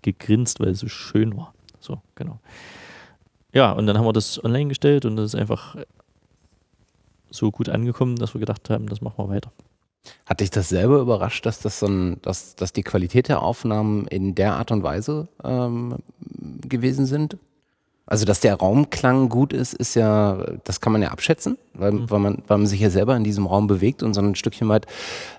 gegrinst, 0.01 0.59
weil 0.59 0.69
es 0.69 0.79
so 0.79 0.87
schön 0.87 1.35
war. 1.37 1.53
So, 1.79 2.01
genau. 2.15 2.39
Ja, 3.53 3.71
und 3.71 3.87
dann 3.87 3.97
haben 3.97 4.05
wir 4.05 4.13
das 4.13 4.43
online 4.43 4.69
gestellt 4.69 5.05
und 5.05 5.15
das 5.15 5.33
ist 5.33 5.39
einfach 5.39 5.75
so 7.29 7.51
gut 7.51 7.69
angekommen, 7.69 8.15
dass 8.15 8.33
wir 8.33 8.39
gedacht 8.39 8.69
haben, 8.69 8.87
das 8.87 9.01
machen 9.01 9.15
wir 9.17 9.29
weiter. 9.29 9.51
Hat 10.25 10.39
dich 10.39 10.49
das 10.49 10.69
selber 10.69 10.99
überrascht, 10.99 11.45
dass 11.45 11.59
das 11.59 11.79
so 11.79 11.87
ein, 11.87 12.21
dass, 12.21 12.55
dass 12.55 12.73
die 12.73 12.83
Qualität 12.83 13.27
der 13.27 13.41
Aufnahmen 13.41 14.07
in 14.07 14.35
der 14.35 14.53
Art 14.53 14.71
und 14.71 14.83
Weise 14.83 15.27
ähm, 15.43 15.97
gewesen 16.61 17.05
sind? 17.05 17.37
Also, 18.09 18.25
dass 18.25 18.39
der 18.39 18.55
Raumklang 18.55 19.29
gut 19.29 19.53
ist, 19.53 19.73
ist 19.73 19.93
ja, 19.95 20.43
das 20.63 20.81
kann 20.81 20.91
man 20.93 21.01
ja 21.03 21.09
abschätzen, 21.09 21.57
weil, 21.75 21.91
Mhm. 21.91 22.09
weil, 22.09 22.19
man, 22.19 22.43
weil 22.47 22.57
man 22.57 22.65
sich 22.67 22.79
ja 22.79 22.89
selber 22.89 23.15
in 23.15 23.23
diesem 23.23 23.45
Raum 23.45 23.67
bewegt 23.67 24.01
und 24.01 24.15
so 24.15 24.21
ein 24.21 24.33
Stückchen 24.33 24.67
weit 24.67 24.87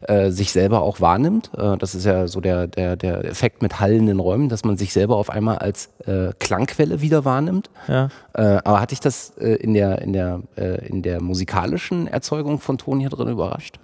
äh, 0.02 0.30
sich 0.30 0.52
selber 0.52 0.80
auch 0.82 1.00
wahrnimmt. 1.00 1.50
Äh, 1.56 1.76
das 1.78 1.96
ist 1.96 2.04
ja 2.06 2.28
so 2.28 2.40
der, 2.40 2.68
der, 2.68 2.94
der 2.94 3.24
Effekt 3.24 3.60
mit 3.60 3.80
hallenden 3.80 4.20
Räumen, 4.20 4.48
dass 4.48 4.64
man 4.64 4.76
sich 4.76 4.92
selber 4.92 5.16
auf 5.16 5.30
einmal 5.30 5.58
als 5.58 5.90
äh, 6.06 6.32
Klangquelle 6.38 7.00
wieder 7.00 7.24
wahrnimmt. 7.24 7.70
Ja, 7.88 8.08
Äh, 8.34 8.58
aber 8.64 8.80
hat 8.80 8.92
dich 8.92 9.00
das 9.00 9.30
äh, 9.38 9.54
in, 9.56 9.74
der, 9.74 10.00
in, 10.02 10.12
der, 10.12 10.40
äh, 10.56 10.86
in 10.86 11.02
der 11.02 11.20
musikalischen 11.20 12.06
Erzeugung 12.06 12.60
von 12.60 12.78
Ton 12.78 13.00
hier 13.00 13.10
drin 13.10 13.26
überrascht? 13.28 13.80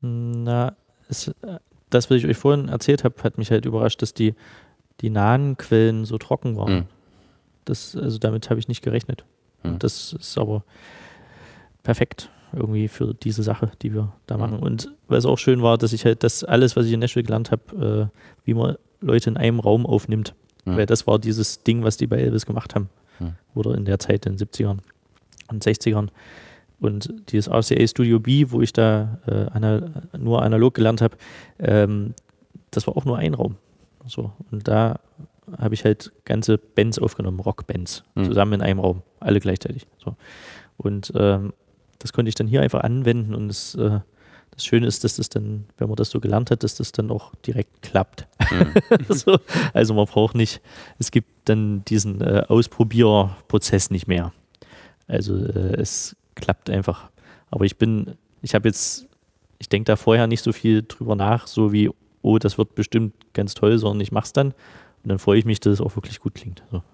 Na, 0.00 0.74
es, 1.08 1.30
das, 1.90 2.10
was 2.10 2.18
ich 2.18 2.26
euch 2.26 2.36
vorhin 2.36 2.68
erzählt 2.68 3.02
habe, 3.04 3.14
hat 3.22 3.38
mich 3.38 3.50
halt 3.50 3.64
überrascht, 3.64 4.02
dass 4.02 4.12
die, 4.12 4.34
die 5.00 5.10
nahen 5.10 5.56
Quellen 5.56 6.04
so 6.04 6.18
trocken 6.18 6.56
waren. 6.56 6.72
Mhm. 6.74 6.84
Das, 7.68 7.96
also 7.96 8.18
damit 8.18 8.50
habe 8.50 8.60
ich 8.60 8.68
nicht 8.68 8.82
gerechnet. 8.82 9.24
Mhm. 9.62 9.72
Und 9.72 9.84
das 9.84 10.12
ist 10.14 10.38
aber 10.38 10.62
perfekt 11.82 12.30
irgendwie 12.52 12.88
für 12.88 13.14
diese 13.14 13.42
Sache, 13.42 13.70
die 13.82 13.92
wir 13.94 14.12
da 14.26 14.36
Mhm. 14.36 14.40
machen. 14.40 14.58
Und 14.60 14.90
was 15.06 15.26
auch 15.26 15.38
schön 15.38 15.62
war, 15.62 15.76
dass 15.78 15.92
ich 15.92 16.04
halt 16.04 16.22
das 16.24 16.44
alles, 16.44 16.76
was 16.76 16.86
ich 16.86 16.92
in 16.92 17.00
Nashville 17.00 17.24
gelernt 17.24 17.50
habe, 17.50 18.10
äh, 18.12 18.18
wie 18.44 18.54
man 18.54 18.76
Leute 19.00 19.30
in 19.30 19.36
einem 19.36 19.60
Raum 19.60 19.86
aufnimmt. 19.86 20.34
Mhm. 20.64 20.76
Weil 20.76 20.86
das 20.86 21.06
war 21.06 21.18
dieses 21.18 21.62
Ding, 21.62 21.82
was 21.84 21.96
die 21.96 22.06
bei 22.06 22.16
Elvis 22.18 22.46
gemacht 22.46 22.74
haben. 22.74 22.88
Mhm. 23.20 23.34
Oder 23.54 23.74
in 23.74 23.84
der 23.84 23.98
Zeit, 23.98 24.26
in 24.26 24.32
den 24.32 24.38
70ern 24.38 24.78
und 25.50 25.62
60ern. 25.64 26.08
Und 26.80 27.12
dieses 27.32 27.48
RCA 27.48 27.86
Studio 27.86 28.20
B, 28.20 28.46
wo 28.50 28.62
ich 28.62 28.72
da 28.72 29.18
äh, 29.26 29.46
ana 29.52 29.82
nur 30.16 30.42
analog 30.42 30.74
gelernt 30.74 31.00
habe, 31.02 31.16
ähm, 31.58 32.14
das 32.70 32.86
war 32.86 32.96
auch 32.96 33.04
nur 33.04 33.18
ein 33.18 33.34
Raum. 33.34 33.56
So. 34.06 34.32
Und 34.50 34.68
da 34.68 35.00
habe 35.58 35.74
ich 35.74 35.84
halt 35.84 36.12
ganze 36.24 36.58
Bands 36.58 36.98
aufgenommen, 36.98 37.40
Rockbands, 37.40 38.04
Mhm. 38.14 38.24
zusammen 38.26 38.54
in 38.54 38.62
einem 38.62 38.80
Raum, 38.80 39.02
alle 39.20 39.40
gleichzeitig. 39.40 39.86
So. 40.04 40.16
Und 40.76 41.12
ähm, 41.16 41.52
das 41.98 42.12
konnte 42.12 42.28
ich 42.28 42.34
dann 42.34 42.46
hier 42.46 42.62
einfach 42.62 42.80
anwenden 42.80 43.34
und 43.34 43.48
das, 43.48 43.74
äh, 43.74 44.00
das 44.50 44.64
Schöne 44.64 44.86
ist, 44.86 45.04
dass 45.04 45.16
das 45.16 45.28
dann, 45.28 45.66
wenn 45.78 45.88
man 45.88 45.96
das 45.96 46.10
so 46.10 46.20
gelernt 46.20 46.50
hat, 46.50 46.62
dass 46.62 46.74
das 46.76 46.92
dann 46.92 47.10
auch 47.10 47.32
direkt 47.46 47.82
klappt. 47.82 48.26
so, 49.08 49.38
also 49.72 49.94
man 49.94 50.06
braucht 50.06 50.34
nicht, 50.34 50.60
es 50.98 51.10
gibt 51.10 51.28
dann 51.44 51.84
diesen 51.84 52.20
äh, 52.20 52.42
Ausprobierprozess 52.48 53.90
nicht 53.90 54.06
mehr. 54.08 54.32
Also 55.06 55.36
äh, 55.36 55.76
es 55.80 56.16
klappt 56.34 56.70
einfach. 56.70 57.10
Aber 57.50 57.64
ich 57.64 57.76
bin, 57.78 58.14
ich 58.42 58.54
habe 58.54 58.68
jetzt, 58.68 59.06
ich 59.58 59.68
denke 59.68 59.86
da 59.86 59.96
vorher 59.96 60.26
nicht 60.26 60.42
so 60.42 60.52
viel 60.52 60.82
drüber 60.86 61.14
nach, 61.16 61.46
so 61.46 61.72
wie, 61.72 61.90
oh, 62.22 62.38
das 62.38 62.58
wird 62.58 62.74
bestimmt 62.74 63.14
ganz 63.32 63.54
toll, 63.54 63.78
sondern 63.78 64.00
ich 64.00 64.12
mache 64.12 64.26
es 64.26 64.32
dann 64.32 64.54
und 65.02 65.08
dann 65.08 65.18
freue 65.18 65.38
ich 65.38 65.44
mich, 65.44 65.60
dass 65.60 65.74
es 65.74 65.80
auch 65.80 65.96
wirklich 65.96 66.20
gut 66.20 66.34
klingt. 66.34 66.62
So. 66.70 66.82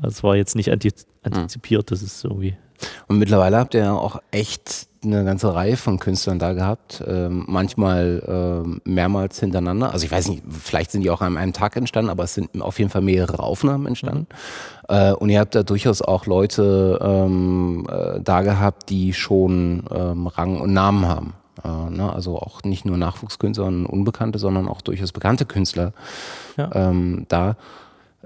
Das 0.00 0.22
war 0.22 0.36
jetzt 0.36 0.56
nicht 0.56 0.70
anti 0.70 0.90
antizipiert, 1.22 1.90
dass 1.90 2.02
es 2.02 2.24
irgendwie 2.24 2.56
Und 3.08 3.18
mittlerweile 3.18 3.58
habt 3.58 3.74
ihr 3.74 3.80
ja 3.80 3.92
auch 3.92 4.20
echt 4.30 4.88
eine 5.02 5.24
ganze 5.24 5.54
Reihe 5.54 5.76
von 5.76 5.98
Künstlern 5.98 6.38
da 6.38 6.52
gehabt, 6.52 7.02
ähm, 7.06 7.44
manchmal 7.46 8.22
ähm, 8.26 8.80
mehrmals 8.84 9.40
hintereinander. 9.40 9.92
Also 9.92 10.04
ich 10.04 10.12
weiß 10.12 10.28
nicht, 10.28 10.42
vielleicht 10.50 10.90
sind 10.90 11.02
die 11.02 11.10
auch 11.10 11.22
an 11.22 11.36
einem 11.36 11.52
Tag 11.52 11.76
entstanden, 11.76 12.10
aber 12.10 12.24
es 12.24 12.34
sind 12.34 12.60
auf 12.60 12.78
jeden 12.78 12.90
Fall 12.90 13.02
mehrere 13.02 13.42
Aufnahmen 13.42 13.86
entstanden. 13.86 14.26
Äh, 14.88 15.12
und 15.12 15.30
ihr 15.30 15.40
habt 15.40 15.54
da 15.54 15.62
durchaus 15.62 16.02
auch 16.02 16.26
Leute 16.26 16.98
ähm, 17.02 17.86
äh, 17.90 18.20
da 18.20 18.42
gehabt, 18.42 18.90
die 18.90 19.14
schon 19.14 19.84
ähm, 19.90 20.26
Rang 20.26 20.60
und 20.60 20.72
Namen 20.72 21.06
haben. 21.06 21.34
Äh, 21.64 21.90
ne? 21.90 22.12
Also 22.12 22.36
auch 22.38 22.62
nicht 22.62 22.84
nur 22.84 22.96
Nachwuchskünstler 22.96 23.66
und 23.66 23.86
Unbekannte, 23.86 24.38
sondern 24.38 24.68
auch 24.68 24.80
durchaus 24.80 25.12
bekannte 25.12 25.46
Künstler 25.46 25.92
Ja. 26.56 26.70
ähm, 26.74 27.26
da. 27.28 27.56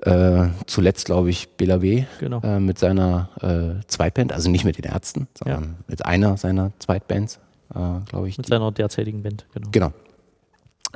Äh, 0.03 0.49
zuletzt, 0.67 1.07
glaube 1.07 1.31
ich, 1.31 1.51
Bela 1.57 1.81
W 1.81 2.05
Genau. 2.19 2.41
äh, 2.43 2.59
mit 2.59 2.79
seiner 2.79 3.29
äh, 3.41 3.81
Zweitband, 3.87 4.33
also 4.33 4.51
nicht 4.51 4.65
mit 4.65 4.77
den 4.77 4.85
Ärzten, 4.85 5.29
sondern 5.39 5.77
mit 5.87 6.05
einer 6.05 6.37
seiner 6.37 6.73
Zweitbands, 6.81 7.39
äh, 7.75 7.79
glaube 8.09 8.29
ich. 8.29 8.37
mit 8.37 8.47
seiner 8.47 8.71
derzeitigen 8.73 9.23
Band, 9.23 9.47
genau. 9.55 9.69
Genau. 9.71 9.93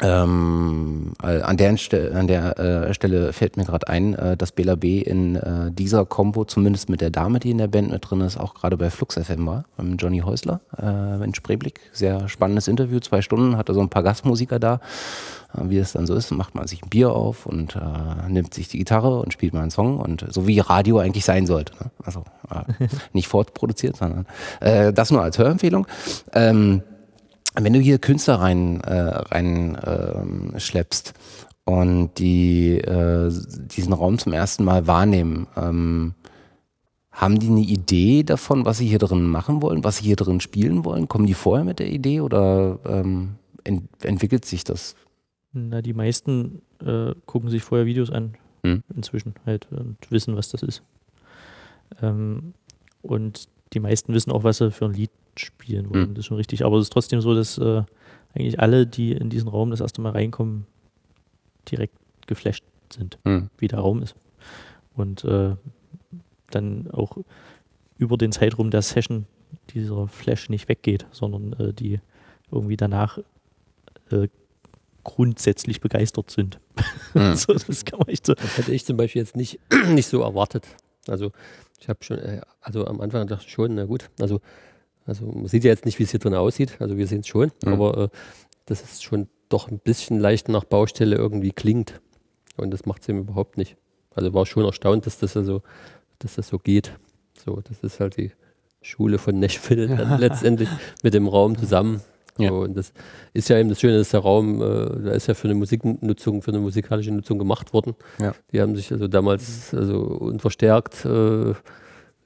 Ähm, 0.03 1.13
äh, 1.23 1.41
an 1.41 1.57
der, 1.57 1.77
Ste 1.77 2.13
an 2.15 2.27
der 2.27 2.59
äh, 2.59 2.95
Stelle 2.95 3.33
fällt 3.33 3.57
mir 3.57 3.65
gerade 3.65 3.89
ein, 3.89 4.15
äh, 4.15 4.37
dass 4.37 4.53
Bela 4.53 4.77
B 4.77 5.01
in 5.01 5.37
äh, 5.37 5.71
dieser 5.73 6.05
Combo, 6.05 6.45
zumindest 6.45 6.89
mit 6.89 7.01
der 7.01 7.11
Dame, 7.11 7.41
die 7.41 7.51
in 7.51 7.59
der 7.59 7.69
Band 7.69 7.91
mit 7.91 8.09
drin 8.09 8.21
ist, 8.21 8.39
auch 8.39 8.55
gerade 8.55 8.77
bei 8.77 8.91
Flux 8.91 9.17
FM 9.17 9.47
war, 9.47 9.65
beim 9.77 9.97
Johnny 9.97 10.21
Häusler 10.21 10.61
äh, 10.77 11.25
in 11.25 11.35
Spreeblick. 11.35 11.81
Sehr 11.93 12.29
spannendes 12.29 12.69
Interview, 12.69 13.01
zwei 13.01 13.23
Stunden, 13.23 13.57
hatte 13.57 13.75
so 13.75 13.81
ein 13.81 13.89
paar 13.89 14.03
Gastmusiker 14.03 14.59
da. 14.59 14.81
Äh, 15.55 15.71
wie 15.71 15.79
es 15.79 15.93
dann 15.93 16.07
so 16.07 16.15
ist, 16.15 16.31
macht 16.31 16.55
man 16.55 16.67
sich 16.67 16.83
ein 16.83 16.89
Bier 16.89 17.11
auf 17.11 17.47
und 17.47 17.77
äh, 17.77 18.29
nimmt 18.29 18.55
sich 18.55 18.69
die 18.69 18.79
Gitarre 18.79 19.21
und 19.21 19.33
spielt 19.33 19.55
mal 19.55 19.63
einen 19.63 19.71
Song 19.71 19.99
und 19.99 20.27
so 20.31 20.47
wie 20.47 20.61
Radio 20.61 20.99
eigentlich 20.99 21.25
sein 21.25 21.47
sollte. 21.47 21.73
Ne? 21.75 21.91
Also 22.05 22.25
äh, 22.51 22.87
nicht 23.13 23.29
fortproduziert, 23.29 23.97
sondern 23.97 24.27
äh, 24.61 24.93
das 24.93 25.11
nur 25.11 25.23
als 25.23 25.39
Hörempfehlung. 25.39 25.87
Ähm, 26.33 26.83
wenn 27.65 27.73
du 27.73 27.81
hier 27.81 27.99
Künstler 27.99 28.37
rein, 28.37 28.81
äh, 28.83 28.93
rein 28.93 29.79
ähm, 29.85 30.55
schleppst 30.59 31.15
und 31.65 32.19
die 32.19 32.79
äh, 32.79 33.33
diesen 33.67 33.93
Raum 33.93 34.19
zum 34.19 34.33
ersten 34.33 34.65
Mal 34.65 34.87
wahrnehmen, 34.87 35.47
ähm, 35.57 36.15
haben 37.11 37.39
die 37.39 37.49
eine 37.49 37.61
Idee 37.61 38.23
davon, 38.23 38.65
was 38.65 38.79
sie 38.79 38.87
hier 38.87 39.01
drin 39.01 39.27
machen 39.27 39.61
wollen, 39.61 39.83
was 39.83 39.99
sie 39.99 40.05
hier 40.05 40.17
drin 40.17 40.41
spielen 40.41 40.85
wollen? 40.85 41.09
Kommen 41.09 41.27
die 41.27 41.35
vorher 41.35 41.65
mit 41.65 41.81
der 41.81 41.89
Idee 41.89 42.21
oder 42.21 42.79
ähm, 42.87 43.37
ent 43.65 43.89
entwickelt 44.03 44.45
sich 44.45 44.63
das? 44.65 44.95
Na, 45.53 45.83
die 45.83 45.95
meisten 45.95 46.63
äh, 46.85 47.15
gucken 47.27 47.51
sich 47.51 47.63
vorher 47.63 47.87
Videos 47.87 48.11
an 48.11 48.37
Hm. 48.65 48.83
inzwischen 48.95 49.35
halt 49.47 49.69
und 49.71 49.99
wissen, 50.11 50.37
was 50.37 50.51
das 50.51 50.63
ist. 50.63 50.83
Ähm, 52.03 52.55
und 53.03 53.49
die 53.73 53.81
meisten 53.81 54.15
wissen 54.15 54.33
auch, 54.33 54.45
was 54.45 54.59
sie 54.59 54.71
für 54.71 54.87
ein 54.87 54.95
Lied 54.95 55.11
spielen 55.41 55.91
wollen. 55.91 56.09
Hm. 56.09 56.15
Das 56.15 56.21
ist 56.23 56.27
schon 56.27 56.37
richtig. 56.37 56.65
Aber 56.65 56.77
es 56.79 56.85
ist 56.85 56.93
trotzdem 56.93 57.21
so, 57.21 57.35
dass 57.35 57.59
äh, 57.59 57.83
eigentlich 58.35 58.61
alle, 58.61 58.87
die 58.87 59.13
in 59.13 59.31
diesen 59.31 59.49
Raum 59.49 59.71
das 59.71 59.81
erste 59.81 60.01
Mal 60.01 60.13
reinkommen, 60.13 60.67
direkt 61.71 61.95
geflasht 62.27 62.65
sind, 62.93 63.19
Hm. 63.25 63.51
wie 63.59 63.69
der 63.69 63.81
Raum 63.81 64.03
ist. 64.03 64.15
Und 64.95 65.25
äh, 65.25 65.55
dann 66.51 66.91
auch 66.91 67.19
über 67.99 68.17
den 68.17 68.33
Zeitraum 68.33 68.71
der 68.71 68.83
Session 68.83 69.27
dieser 69.71 70.09
Flash 70.09 70.49
nicht 70.49 70.69
weggeht, 70.69 71.07
sondern 71.11 71.53
äh, 71.55 71.73
die 71.73 72.01
irgendwie 72.51 72.77
danach 72.77 73.19
äh, 74.11 74.29
grundsätzlich 75.05 75.81
begeistert 75.81 76.31
sind. 76.31 76.61
Hm. 77.13 77.35
so, 77.37 77.53
das 77.55 77.85
kann 77.85 77.99
man 77.99 78.09
echt 78.09 78.27
so. 78.27 78.35
Das 78.35 78.59
hätte 78.59 78.73
ich 78.73 78.85
zum 78.85 78.97
Beispiel 78.97 79.23
jetzt 79.23 79.37
nicht, 79.37 79.59
nicht 79.89 80.07
so 80.07 80.23
erwartet. 80.23 80.67
Also 81.07 81.33
ich 81.81 81.89
habe 81.89 82.03
schon, 82.03 82.19
äh, 82.19 82.41
also 82.61 82.87
am 82.87 83.01
Anfang 83.01 83.27
dachte 83.27 83.45
ich 83.47 83.53
schon, 83.53 83.75
na 83.75 83.85
gut, 83.85 84.11
also, 84.21 84.41
also 85.09 85.27
man 85.27 85.49
sieht 85.49 85.65
ja 85.65 85.71
jetzt 85.71 85.85
nicht, 85.85 85.99
wie 85.99 86.05
es 86.05 86.11
hier 86.13 86.21
drin 86.21 86.35
aussieht, 86.35 86.77
also 86.81 86.97
wir 86.97 87.07
sehen 87.07 87.21
es 87.21 87.27
schon, 87.29 87.51
Mhm. 87.65 87.73
aber 87.73 87.99
äh, 88.05 88.09
das 88.67 88.83
ist 88.83 89.03
schon 89.03 89.29
doch 89.49 89.69
ein 89.71 89.79
bisschen 89.79 90.21
leicht 90.21 90.49
nach 90.49 90.65
Baustelle 90.65 91.17
irgendwie 91.17 91.53
klingt. 91.53 92.01
Und 92.57 92.71
das 92.71 92.85
macht 92.87 93.03
es 93.03 93.09
eben 93.09 93.21
überhaupt 93.21 93.57
nicht. 93.57 93.77
Also 94.15 94.35
war 94.35 94.45
schon 94.47 94.65
erstaunt, 94.65 95.07
dass 95.07 95.19
das 95.19 95.37
also, 95.37 95.63
dass 96.19 96.35
das 96.35 96.49
so 96.49 96.59
geht. 96.59 96.93
So, 97.45 97.61
das 97.67 97.81
ist 97.83 97.99
halt 98.01 98.17
die 98.19 98.33
Schule 98.83 99.19
von 99.19 99.39
Nashville 99.39 99.89
dann 99.97 100.21
letztendlich 100.21 100.69
mit 101.03 101.15
dem 101.15 101.29
Raum 101.29 101.57
zusammen. 101.57 102.01
So, 102.37 102.43
Ja. 102.45 102.51
Und 102.51 102.77
das 102.77 102.93
ist 103.33 103.49
ja 103.49 103.59
eben 103.59 103.69
das 103.71 103.81
Schöne, 103.81 103.97
dass 103.99 104.11
der 104.11 104.21
Raum, 104.21 104.61
äh, 104.61 104.65
da 105.05 105.13
ist 105.13 105.29
ja 105.29 105.35
für 105.35 105.49
eine 105.49 105.55
Musiknutzung, 105.55 106.43
für 106.43 106.51
eine 106.51 106.61
musikalische 106.61 107.11
Nutzung 107.13 107.39
gemacht 107.39 107.73
worden. 107.73 107.95
Ja. 108.21 108.35
Die 108.53 108.61
haben 108.61 108.77
sich 108.77 108.93
also 108.93 109.09
damals 109.09 109.73
also 109.73 110.01
unverstärkt 110.03 111.05
äh, 111.05 111.55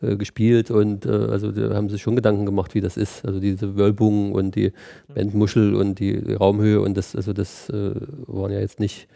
äh, 0.03 0.17
gespielt 0.17 0.71
und 0.71 1.07
äh, 1.07 1.11
also 1.11 1.51
da 1.53 1.75
haben 1.75 1.89
sich 1.89 2.03
schon 2.03 2.17
Gedanken 2.17 2.45
gemacht, 2.47 2.75
wie 2.75 2.81
das 2.81 2.97
ist. 2.97 3.25
Also 3.25 3.41
diese 3.41 3.77
Wölbung 3.77 4.33
und 4.33 4.55
die 4.57 4.73
Bandmuschel 5.15 5.75
und 5.75 5.99
die, 6.01 6.35
Raumhöhe 6.35 6.81
und 6.81 6.97
das, 6.97 7.17
also 7.17 7.33
das 7.33 7.69
äh, 7.71 7.95
waren 8.27 8.53
ja 8.53 8.61
jetzt 8.61 8.81
nicht, 8.81 9.09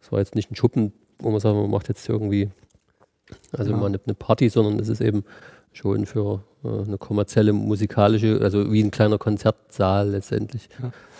das 0.00 0.12
war 0.12 0.18
jetzt 0.20 0.34
nicht 0.34 0.50
ein 0.50 0.56
Schuppen, 0.56 0.92
wo 1.18 1.30
man 1.30 1.40
sagt, 1.40 1.54
man 1.56 1.70
macht 1.70 1.88
jetzt 1.88 2.08
irgendwie 2.08 2.50
also 3.52 3.70
Genau. 3.72 3.80
mal 3.82 3.86
eine, 3.88 4.00
eine 4.04 4.14
Party, 4.14 4.48
sondern 4.48 4.78
es 4.78 4.88
ist 4.88 5.00
eben 5.00 5.24
schon 5.72 6.06
für 6.06 6.42
äh, 6.64 6.68
eine 6.68 6.98
kommerzielle 6.98 7.52
musikalische, 7.52 8.40
also 8.42 8.72
wie 8.72 8.82
ein 8.82 8.90
kleiner 8.90 9.18
Konzertsaal 9.18 10.10
letztendlich. 10.10 10.68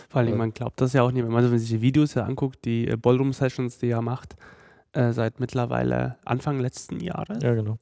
Vor 0.09 0.20
allem, 0.20 0.30
Ja. 0.30 0.36
man 0.36 0.52
glaubt 0.52 0.80
das 0.80 0.94
ja 0.94 1.02
auch 1.02 1.12
nicht. 1.12 1.22
Wenn 1.24 1.32
man 1.32 1.59
sich 1.59 1.68
die 1.68 1.82
Videos 1.82 2.14
ja 2.14 2.24
anguckt, 2.24 2.64
die 2.64 2.88
äh, 2.88 2.96
Ballroom-Sessions, 2.96 3.78
die 3.78 3.90
er 3.90 4.00
macht, 4.02 4.36
äh, 4.92 5.12
seit 5.12 5.38
mittlerweile 5.38 6.16
Anfang 6.24 6.61
letzten 6.61 6.98
Jahres. 7.00 7.42
Ja, 7.42 7.54
genau. 7.54 7.78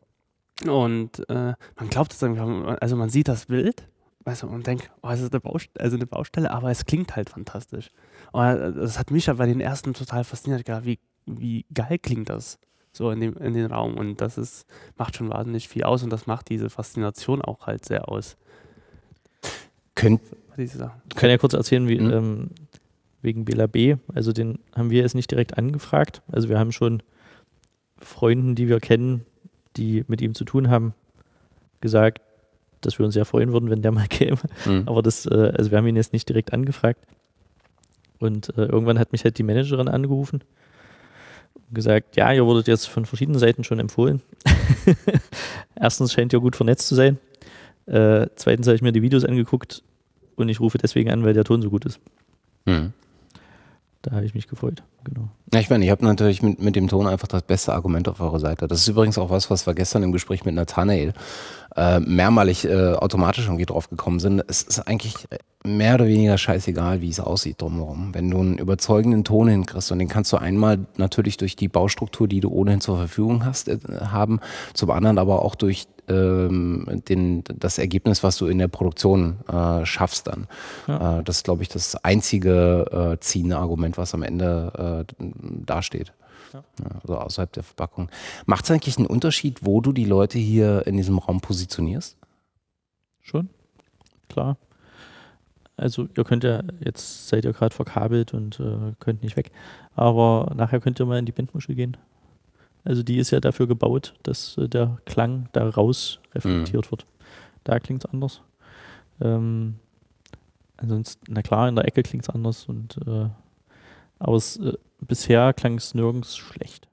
Und 0.65 1.29
äh, 1.29 1.55
man 1.77 1.89
glaubt 1.91 2.13
es 2.13 2.23
irgendwie, 2.23 2.41
also 2.81 2.97
man 2.97 3.11
sieht 3.11 3.29
das 3.29 3.47
Bild 3.47 3.89
weißt 4.27 4.43
du, 4.43 4.49
und 4.49 4.67
denkt, 4.67 4.91
oh, 5.03 5.09
es 5.09 5.21
ist 5.21 5.33
eine 5.33 5.41
Baustelle, 5.41 5.85
also 5.85 5.97
eine 5.97 6.07
Baustelle, 6.07 6.51
aber 6.51 6.71
es 6.71 6.85
klingt 6.85 7.15
halt 7.15 7.31
fantastisch. 7.31 7.91
Und 8.33 8.43
äh, 8.43 8.73
das 8.73 8.99
hat 8.99 9.11
mich 9.13 9.27
ja 9.27 9.35
bei 9.35 9.47
den 9.47 9.61
ersten 9.61 9.95
total 9.95 10.25
fasziniert, 10.25 10.65
gedacht, 10.65 10.85
wie, 10.85 10.99
wie 11.27 11.65
geil 11.73 11.99
klingt 11.99 12.29
das 12.29 12.59
so 12.93 13.11
in 13.11 13.21
dem, 13.21 13.37
in 13.37 13.55
den 13.55 13.67
Raum. 13.67 13.95
Und 13.95 14.21
das 14.21 14.37
ist, 14.37 14.67
macht 14.97 15.17
schon 15.17 15.31
wahnsinnig 15.31 15.69
viel 15.69 15.85
aus 15.85 16.03
und 16.03 16.11
das 16.11 16.27
macht 16.27 16.49
diese 16.49 16.71
Faszination 16.71 17.41
auch 17.41 17.67
halt 17.69 17.85
sehr 17.85 18.09
aus. 18.09 18.37
Könnt. 19.95 20.21
Ich 20.57 20.73
kann 21.15 21.31
ja 21.31 21.39
kurz 21.39 21.53
erzählen, 21.53 21.87
wie, 21.87 22.01
Mhm. 22.01 22.13
ähm, 22.13 22.51
wegen 23.23 23.45
Bela 23.45 23.67
B. 23.67 23.97
Also 24.13 24.33
den 24.33 24.59
haben 24.75 24.91
wir 24.91 25.03
jetzt 25.03 25.15
nicht 25.15 25.31
direkt 25.31 25.57
angefragt. 25.57 26.23
Also 26.33 26.49
wir 26.49 26.59
haben 26.59 26.73
schon 26.73 27.03
Freunden, 27.99 28.55
die 28.55 28.69
wir 28.69 28.81
kennen, 28.81 29.25
die 29.77 30.05
mit 30.09 30.21
ihm 30.21 30.35
zu 30.35 30.45
tun 30.45 30.71
haben, 30.71 30.95
gesagt, 31.81 32.21
dass 32.81 32.99
wir 32.99 33.05
uns 33.05 33.15
sehr 33.15 33.25
freuen 33.25 33.53
würden, 33.53 33.71
wenn 33.71 33.83
der 33.83 33.93
mal 33.93 34.07
käme. 34.09 34.39
hm. 34.65 34.85
Aber 34.87 35.03
das, 35.03 35.27
äh, 35.27 35.53
also 35.57 35.71
wir 35.71 35.79
haben 35.79 35.87
ihn 35.87 35.97
jetzt 35.97 36.13
nicht 36.13 36.29
direkt 36.29 36.53
angefragt. 36.53 37.01
Und 38.19 38.57
äh, 38.57 38.65
irgendwann 38.65 38.99
hat 38.99 39.13
mich 39.13 39.25
halt 39.25 39.37
die 39.37 39.43
Managerin 39.43 39.89
angerufen 39.89 40.43
und 41.55 41.75
gesagt, 41.75 42.17
ja, 42.17 42.33
ihr 42.33 42.47
wurdet 42.47 42.67
jetzt 42.67 42.87
von 42.87 43.05
verschiedenen 43.05 43.39
Seiten 43.39 43.63
schon 43.63 43.79
empfohlen. 43.79 44.23
Erstens 45.79 46.13
scheint 46.13 46.33
ihr 46.33 46.41
gut 46.41 46.57
vernetzt 46.57 46.89
zu 46.89 46.95
sein. 46.95 47.19
Äh, 47.87 48.29
zweitens 48.37 48.67
habe 48.67 48.77
ich 48.77 48.83
mir 48.83 48.93
die 48.93 49.03
Videos 49.03 49.25
angeguckt 49.25 49.83
und 50.37 50.49
ich 50.49 50.61
rufe 50.61 50.79
deswegen 50.79 51.11
an, 51.11 51.25
weil 51.25 51.35
der 51.35 51.45
Ton 51.45 51.61
so 51.61 51.69
gut 51.69 51.85
ist. 51.85 52.01
Hm. 52.67 52.93
Da 54.07 54.15
habe 54.15 54.25
ich 54.25 54.35
mich 54.35 54.47
gefreut. 54.47 54.85
Genau. 55.03 55.29
Ja, 55.53 55.59
ich 55.59 55.69
meine, 55.69 55.85
ich 55.85 55.91
habe 55.91 56.05
natürlich 56.05 56.41
mit, 56.41 56.63
mit 56.63 56.77
dem 56.77 56.87
Ton 56.87 57.09
einfach 57.09 57.27
das 57.27 57.43
beste 57.43 57.75
Argument 57.75 58.09
auf 58.09 58.21
eurer 58.21 58.39
Seite. 58.39 58.69
Das 58.69 58.79
ist 58.79 58.87
übrigens 58.87 59.19
auch 59.19 59.31
was, 59.31 59.51
was 59.51 59.67
wir 59.67 59.75
gestern 59.75 60.05
im 60.05 60.13
Gespräch 60.13 60.45
mit 60.45 60.55
Nathanael 60.55 61.13
äh, 61.75 61.99
mehrmalig 61.99 62.65
äh, 62.65 62.93
automatisch 62.93 63.47
irgendwie 63.47 63.67
drauf 63.67 63.91
gekommen 63.91 64.21
sind. 64.21 64.45
Es 64.47 64.63
ist 64.63 64.87
eigentlich 64.87 65.27
mehr 65.65 65.97
oder 65.97 66.07
weniger 66.07 66.39
scheißegal, 66.39 67.01
wie 67.01 67.11
es 67.11 67.19
aussieht 67.19 67.61
drumherum. 67.61 68.15
Wenn 68.15 68.31
du 68.31 68.39
einen 68.39 68.59
überzeugenden 68.59 69.25
Ton 69.25 69.49
hinkriegst 69.49 69.91
und 69.91 69.99
den 69.99 70.09
kannst 70.09 70.33
du 70.33 70.37
einmal 70.37 70.79
natürlich 70.97 71.37
durch 71.37 71.57
die 71.57 71.67
Baustruktur, 71.67 72.29
die 72.29 72.39
du 72.39 72.51
ohnehin 72.51 72.81
zur 72.81 72.99
Verfügung 72.99 73.45
hast, 73.45 73.67
äh, 73.67 73.79
haben, 74.03 74.39
zum 74.73 74.93
anderen 74.93 75.19
aber 75.19 75.43
auch 75.43 75.57
durch 75.57 75.89
ähm, 76.09 77.03
den, 77.09 77.45
das 77.45 77.79
Ergebnis, 77.79 78.23
was 78.23 78.37
du 78.37 78.47
in 78.47 78.59
der 78.59 78.69
Produktion 78.69 79.39
äh, 79.49 79.85
schaffst 79.85 80.27
dann. 80.27 80.47
Ja. 80.87 81.19
Äh, 81.19 81.25
das 81.25 81.39
ist, 81.39 81.45
glaube 81.45 81.63
ich, 81.63 81.69
das 81.69 81.97
einzige 82.05 83.15
äh, 83.15 83.21
ziehende 83.21 83.57
Argument, 83.57 83.99
was 83.99 84.15
am 84.15 84.23
Ende 84.23 85.07
äh, 85.19 85.25
dasteht. 85.65 86.13
Ja. 86.53 86.63
Also 87.03 87.19
außerhalb 87.19 87.53
der 87.53 87.63
Verpackung. 87.63 88.09
Macht 88.47 88.65
es 88.65 88.71
eigentlich 88.71 88.99
einen 88.99 89.07
Unterschied, 89.07 89.61
wo 89.63 89.81
du 89.81 89.93
die 89.93 90.05
Leute 90.05 90.39
hier 90.39 90.87
in 90.87 90.97
diesem 90.97 91.19
Raum 91.19 91.41
positionierst? 91.41 92.17
Schon? 93.23 93.49
Klar. 94.29 94.57
Also 95.77 96.09
ihr 96.17 96.25
könnt 96.25 96.45
ja, 96.45 96.63
jetzt 96.81 97.29
seid 97.29 97.45
ihr 97.45 97.53
gerade 97.53 97.75
verkabelt 97.75 98.33
und 98.33 98.61
äh, 98.61 98.95
könnt 98.99 99.23
nicht 99.23 99.37
weg. 99.37 99.51
Aber 99.95 100.53
nachher 100.57 100.81
könnt 100.81 101.01
ihr 101.01 101.07
mal 101.07 101.19
in 101.19 101.27
die 101.27 101.33
Bandmuschel 101.33 101.75
gehen. 101.75 101.97
Also 102.87 103.03
die 103.03 103.19
ist 103.19 103.33
ja 103.33 103.41
dafür 103.41 103.67
gebaut, 103.67 104.15
dass 104.23 104.57
äh, 104.59 104.69
der 104.69 104.99
Klang 105.07 105.49
da 105.53 105.69
raus 105.69 106.21
reflektiert 106.35 106.91
wird. 106.93 107.05
Da 107.65 107.81
klingt 107.81 108.05
es 108.05 108.11
anders. 108.11 108.43
Ähm, 109.21 109.75
ansonsten, 110.77 111.33
na 111.33 111.43
klar, 111.43 111.69
in 111.69 111.75
der 111.75 111.87
Ecke 111.87 112.05
klingt 112.05 112.23
es 112.23 112.31
anders. 112.31 112.67
Und, 112.67 112.97
äh, 113.05 113.29
aber 114.21 114.37
es, 114.37 114.59
äh, 114.59 114.75
bisher 115.01 115.53
klang 115.53 115.75
es 115.79 115.95
nirgends 115.95 116.37
schlecht. 116.37 116.87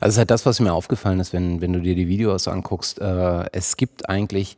es 0.00 0.14
ist 0.14 0.18
halt 0.18 0.30
das, 0.30 0.46
was 0.46 0.60
mir 0.60 0.72
aufgefallen 0.72 1.18
ist, 1.18 1.32
wenn, 1.32 1.60
wenn 1.60 1.72
du 1.72 1.80
dir 1.80 1.96
die 1.96 2.06
Videos 2.06 2.46
anguckst. 2.46 3.00
Äh, 3.00 3.50
es 3.52 3.76
gibt 3.76 4.08
eigentlich 4.08 4.56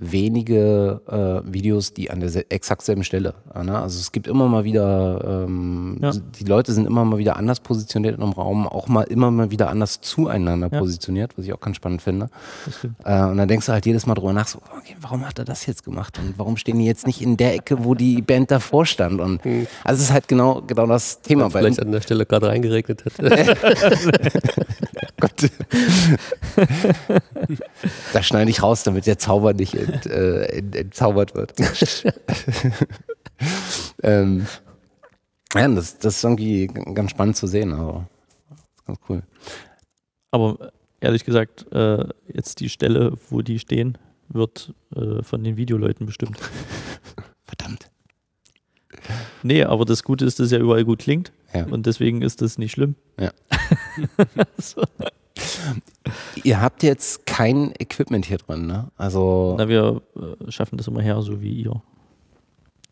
wenige 0.00 1.00
äh, 1.44 1.52
Videos, 1.52 1.92
die 1.92 2.10
an 2.10 2.20
der 2.20 2.30
exakt 2.50 2.82
selben 2.82 3.04
Stelle. 3.04 3.34
Äh, 3.54 3.64
ne? 3.64 3.78
Also 3.78 3.98
es 4.00 4.12
gibt 4.12 4.26
immer 4.26 4.48
mal 4.48 4.64
wieder, 4.64 5.44
ähm, 5.46 5.98
Ja. 6.00 6.10
die 6.12 6.44
Leute 6.44 6.72
sind 6.72 6.86
immer 6.86 7.04
mal 7.04 7.18
wieder 7.18 7.36
anders 7.36 7.60
positioniert 7.60 8.16
in 8.16 8.22
einem 8.22 8.32
Raum, 8.32 8.66
auch 8.66 8.88
mal 8.88 9.02
immer 9.02 9.30
mal 9.30 9.50
wieder 9.50 9.68
anders 9.68 10.00
zueinander 10.00 10.68
Ja. 10.72 10.78
positioniert, 10.78 11.36
was 11.36 11.44
ich 11.44 11.52
auch 11.52 11.60
ganz 11.60 11.76
spannend 11.76 12.00
finde. 12.02 12.28
Äh, 13.04 13.22
und 13.24 13.36
dann 13.36 13.46
denkst 13.48 13.66
du 13.66 13.72
halt 13.72 13.84
jedes 13.86 14.06
Mal 14.06 14.14
drüber 14.14 14.32
nach, 14.32 14.46
so, 14.48 14.58
okay, 14.76 14.96
warum 15.00 15.26
hat 15.26 15.38
er 15.38 15.44
das 15.44 15.66
jetzt 15.66 15.84
gemacht 15.84 16.18
und 16.18 16.38
warum 16.38 16.56
stehen 16.56 16.78
die 16.78 16.86
jetzt 16.86 17.06
nicht 17.06 17.20
in 17.20 17.36
der 17.36 17.54
Ecke, 17.54 17.84
wo 17.84 17.94
die 17.94 18.22
Band 18.22 18.50
davor 18.50 18.86
stand? 18.86 19.20
Und 19.20 19.44
Hm. 19.44 19.66
also 19.84 19.98
es 20.02 20.08
ist 20.08 20.12
halt 20.12 20.28
genau, 20.28 20.62
genau 20.66 20.86
das 20.86 21.20
Thema. 21.20 21.52
Weil 21.52 21.62
vielleicht 21.64 21.80
an 21.82 21.92
der 21.92 22.00
Stelle 22.00 22.24
gerade 22.26 22.48
reingeregnet 22.48 23.04
hat. 23.04 23.12
Gott. 25.20 25.50
da 28.12 28.22
schneide 28.22 28.50
ich 28.50 28.62
raus, 28.62 28.82
damit 28.82 29.06
der 29.06 29.18
Zauber 29.18 29.52
nicht 29.52 29.74
ent, 29.74 30.06
äh, 30.06 30.44
ent, 30.46 30.74
entzaubert 30.74 31.34
wird. 31.34 31.54
ähm, 34.02 34.46
ja, 35.54 35.68
das, 35.68 35.98
das 35.98 36.16
ist 36.16 36.24
irgendwie 36.24 36.66
ganz 36.66 37.10
spannend 37.10 37.36
zu 37.36 37.46
sehen, 37.46 37.72
aber 37.72 38.08
ganz 38.86 38.98
cool. 39.08 39.22
Aber 40.30 40.72
ehrlich 41.00 41.24
gesagt, 41.24 41.66
äh, 41.72 42.04
jetzt 42.32 42.60
die 42.60 42.68
Stelle, 42.68 43.14
wo 43.28 43.42
die 43.42 43.58
stehen, 43.58 43.98
wird 44.28 44.74
äh, 44.94 45.22
von 45.22 45.42
den 45.42 45.56
Videoleuten 45.56 46.06
bestimmt. 46.06 46.38
Verdammt. 47.44 47.90
Nee, 49.42 49.64
aber 49.64 49.84
das 49.84 50.04
Gute 50.04 50.24
ist, 50.24 50.38
dass 50.38 50.46
es 50.46 50.52
ja 50.52 50.58
überall 50.58 50.84
gut 50.84 51.00
klingt 51.00 51.32
Ja. 51.52 51.66
und 51.66 51.86
deswegen 51.86 52.22
ist 52.22 52.42
das 52.42 52.58
nicht 52.58 52.72
schlimm. 52.72 52.94
Ja. 53.18 53.30
so. 54.58 54.82
Ihr 56.44 56.60
habt 56.60 56.82
jetzt 56.82 57.26
kein 57.26 57.72
Equipment 57.78 58.26
hier 58.26 58.38
drin, 58.38 58.66
ne? 58.66 58.90
Also 58.96 59.54
Na, 59.58 59.68
wir 59.68 60.02
äh, 60.16 60.50
schaffen 60.50 60.76
das 60.76 60.86
immer 60.88 61.00
her, 61.02 61.20
so 61.22 61.40
wie 61.40 61.52
ihr 61.62 61.82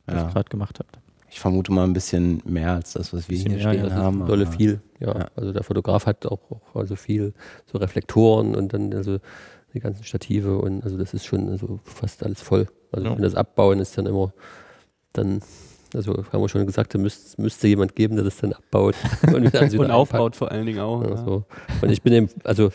das 0.06 0.22
ja, 0.22 0.30
gerade 0.30 0.48
gemacht 0.48 0.78
habt. 0.78 0.98
ich 1.30 1.38
vermute 1.40 1.72
mal 1.72 1.84
ein 1.84 1.92
bisschen 1.92 2.40
mehr 2.44 2.72
als 2.72 2.92
das, 2.94 3.12
was 3.12 3.28
wir 3.28 3.36
hier 3.38 3.50
mehr, 3.50 3.58
stehen 3.60 3.74
ja, 3.74 3.82
das 3.82 3.92
ist 3.92 3.98
haben. 3.98 4.26
Dolle 4.26 4.46
viel, 4.46 4.80
ja. 5.00 5.18
Ja. 5.18 5.28
Also 5.36 5.52
der 5.52 5.62
Fotograf 5.62 6.06
hat 6.06 6.26
auch, 6.26 6.50
auch 6.50 6.74
also 6.74 6.96
viel 6.96 7.34
so 7.70 7.78
Reflektoren 7.78 8.54
und 8.54 8.72
dann 8.72 8.92
also 8.94 9.18
die 9.74 9.80
ganzen 9.80 10.04
Stative 10.04 10.58
und 10.58 10.82
also 10.82 10.96
das 10.96 11.12
ist 11.12 11.26
schon 11.26 11.48
also 11.50 11.80
fast 11.84 12.22
alles 12.24 12.40
voll. 12.40 12.66
Also 12.92 13.08
Ja. 13.08 13.14
wenn 13.14 13.22
das 13.22 13.34
abbauen 13.34 13.80
ist 13.80 13.98
dann 13.98 14.06
immer 14.06 14.32
dann 15.12 15.40
Also 15.94 16.12
haben 16.32 16.40
wir 16.42 16.48
schon 16.48 16.66
gesagt, 16.66 16.94
da 16.94 16.98
müsste, 16.98 17.40
müsste 17.40 17.66
jemand 17.68 17.94
geben, 17.96 18.16
der 18.16 18.24
das 18.24 18.36
dann 18.38 18.52
abbaut 18.52 18.94
und, 19.22 19.42
wieder 19.44 19.60
Und 19.62 19.72
einpackt. 19.72 19.90
aufbaut 19.90 20.36
vor 20.36 20.50
allen 20.52 20.66
Dingen 20.66 20.80
auch. 20.80 21.02
Ja, 21.02 21.10
Ja. 21.10 21.24
so. 21.24 21.44
Und 21.80 21.90
ich 21.90 22.02
bin 22.02 22.12
eben, 22.12 22.28
also 22.44 22.70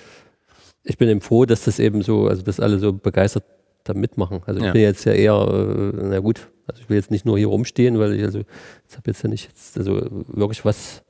ich 0.83 0.97
bin 0.97 1.07
eben 1.09 1.21
froh, 1.21 1.45
dass 1.45 1.63
das 1.65 1.79
eben 1.79 2.01
so, 2.01 2.27
also 2.27 2.41
dass 2.41 2.59
alle 2.59 2.79
so 2.79 2.91
begeistert 2.93 3.43
da 3.83 3.93
mitmachen. 3.93 4.41
Also 4.45 4.59
ich 4.59 4.65
Ja. 4.65 4.71
bin 4.71 4.81
jetzt 4.81 5.05
ja 5.05 5.11
eher, 5.13 5.33
äh, 5.33 5.91
na 6.01 6.19
gut, 6.19 6.47
also 6.67 6.81
ich 6.81 6.89
will 6.89 6.97
jetzt 6.97 7.11
nicht 7.11 7.25
nur 7.25 7.37
hier 7.37 7.47
rumstehen, 7.47 7.99
weil 7.99 8.13
ich 8.13 8.23
also 8.23 8.39
jetzt 8.39 8.97
habe 8.97 9.11
jetzt 9.11 9.21
ja 9.23 9.29
nicht 9.29 9.47
jetzt 9.49 9.77
also 9.77 10.01
wirklich 10.27 10.63
was 10.65 11.03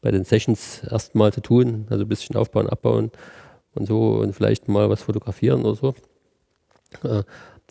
bei 0.00 0.10
den 0.10 0.24
Sessions 0.24 0.82
erstmal 0.90 1.32
zu 1.32 1.40
tun, 1.40 1.86
also 1.90 2.04
ein 2.04 2.08
bisschen 2.08 2.34
aufbauen, 2.36 2.68
abbauen 2.68 3.10
und 3.74 3.86
so 3.86 4.14
und 4.16 4.32
vielleicht 4.34 4.68
mal 4.68 4.88
was 4.90 5.02
fotografieren 5.02 5.64
oder 5.64 5.74
so. 5.76 5.94
Äh, 7.04 7.22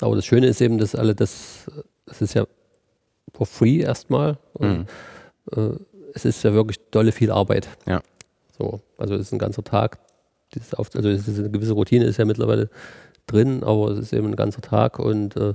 aber 0.01 0.15
das 0.15 0.25
Schöne 0.25 0.47
ist 0.47 0.61
eben, 0.61 0.77
dass 0.77 0.95
alle 0.95 1.13
das, 1.15 1.65
das 2.05 2.21
ist 2.21 2.33
ja 2.33 2.45
for 3.33 3.45
free 3.45 3.79
erstmal. 3.79 4.37
Und, 4.53 4.87
äh, 5.55 5.69
es 6.13 6.25
ist 6.25 6.43
ja 6.43 6.53
wirklich 6.53 6.79
dolle 6.91 7.11
viel 7.11 7.31
Arbeit. 7.31 7.69
Ja. 7.87 8.01
So, 8.57 8.81
also 8.97 9.15
es 9.15 9.21
ist 9.21 9.31
ein 9.31 9.39
ganzer 9.39 9.63
Tag. 9.63 9.99
Dieses 10.53 10.73
Auf, 10.73 10.89
also 10.95 11.09
es 11.09 11.27
ist 11.27 11.39
eine 11.39 11.49
gewisse 11.49 11.73
Routine 11.73 12.05
ist 12.05 12.17
ja 12.17 12.25
mittlerweile 12.25 12.69
drin, 13.27 13.63
aber 13.63 13.91
es 13.91 13.99
ist 13.99 14.13
eben 14.13 14.27
ein 14.27 14.35
ganzer 14.35 14.61
Tag 14.61 14.99
und 14.99 15.35
äh, 15.37 15.53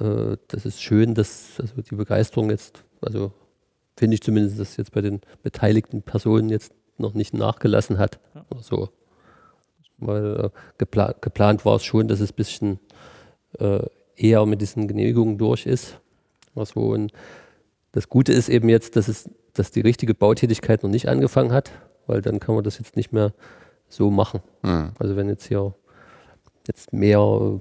äh, 0.00 0.36
das 0.48 0.64
ist 0.64 0.80
schön, 0.80 1.14
dass 1.14 1.60
also 1.60 1.82
die 1.82 1.94
Begeisterung 1.94 2.48
jetzt, 2.50 2.82
also 3.02 3.32
finde 3.96 4.14
ich 4.14 4.22
zumindest, 4.22 4.58
dass 4.58 4.76
jetzt 4.78 4.92
bei 4.92 5.02
den 5.02 5.20
beteiligten 5.42 6.02
Personen 6.02 6.48
jetzt 6.48 6.72
noch 6.96 7.14
nicht 7.14 7.34
nachgelassen 7.34 7.98
hat 7.98 8.18
Ja. 8.34 8.44
oder 8.50 8.62
so. 8.62 8.88
Weil 9.98 10.46
äh, 10.46 10.50
gepla 10.78 11.14
geplant 11.20 11.64
war 11.64 11.76
es 11.76 11.84
schon, 11.84 12.08
dass 12.08 12.20
es 12.20 12.32
ein 12.32 12.36
bisschen 12.36 12.80
äh, 13.58 13.84
eher 14.16 14.46
mit 14.46 14.60
diesen 14.60 14.88
Genehmigungen 14.88 15.38
durch 15.38 15.66
ist. 15.66 16.00
Also, 16.54 16.80
und 16.80 17.12
das 17.92 18.08
Gute 18.08 18.32
ist 18.32 18.48
eben 18.48 18.68
jetzt, 18.68 18.96
dass, 18.96 19.08
es, 19.08 19.30
dass 19.52 19.70
die 19.70 19.80
richtige 19.80 20.14
Bautätigkeit 20.14 20.82
noch 20.82 20.90
nicht 20.90 21.08
angefangen 21.08 21.52
hat, 21.52 21.70
weil 22.06 22.22
dann 22.22 22.40
kann 22.40 22.54
man 22.54 22.64
das 22.64 22.78
jetzt 22.78 22.96
nicht 22.96 23.12
mehr 23.12 23.32
so 23.88 24.10
machen. 24.10 24.40
Mhm. 24.62 24.92
Also 24.98 25.16
wenn 25.16 25.28
jetzt 25.28 25.46
hier 25.46 25.74
jetzt 26.66 26.92
mehr 26.92 27.18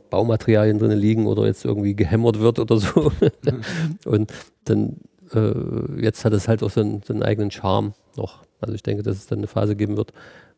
Baumaterialien 0.09 0.79
drin 0.79 0.91
liegen 0.91 1.27
oder 1.27 1.45
jetzt 1.45 1.65
irgendwie 1.65 1.95
gehämmert 1.95 2.39
wird 2.39 2.59
oder 2.59 2.77
so. 2.77 3.11
und 4.05 4.31
dann 4.65 4.97
äh, 5.33 6.01
jetzt 6.01 6.23
hat 6.25 6.33
es 6.33 6.47
halt 6.47 6.63
auch 6.63 6.69
so 6.69 6.81
einen, 6.81 7.01
so 7.03 7.13
einen 7.13 7.23
eigenen 7.23 7.51
Charme 7.51 7.93
noch. 8.15 8.43
Also 8.61 8.73
ich 8.73 8.83
denke, 8.83 9.03
dass 9.03 9.17
es 9.17 9.27
dann 9.27 9.39
eine 9.39 9.47
Phase 9.47 9.75
geben 9.75 9.97
wird, 9.97 10.13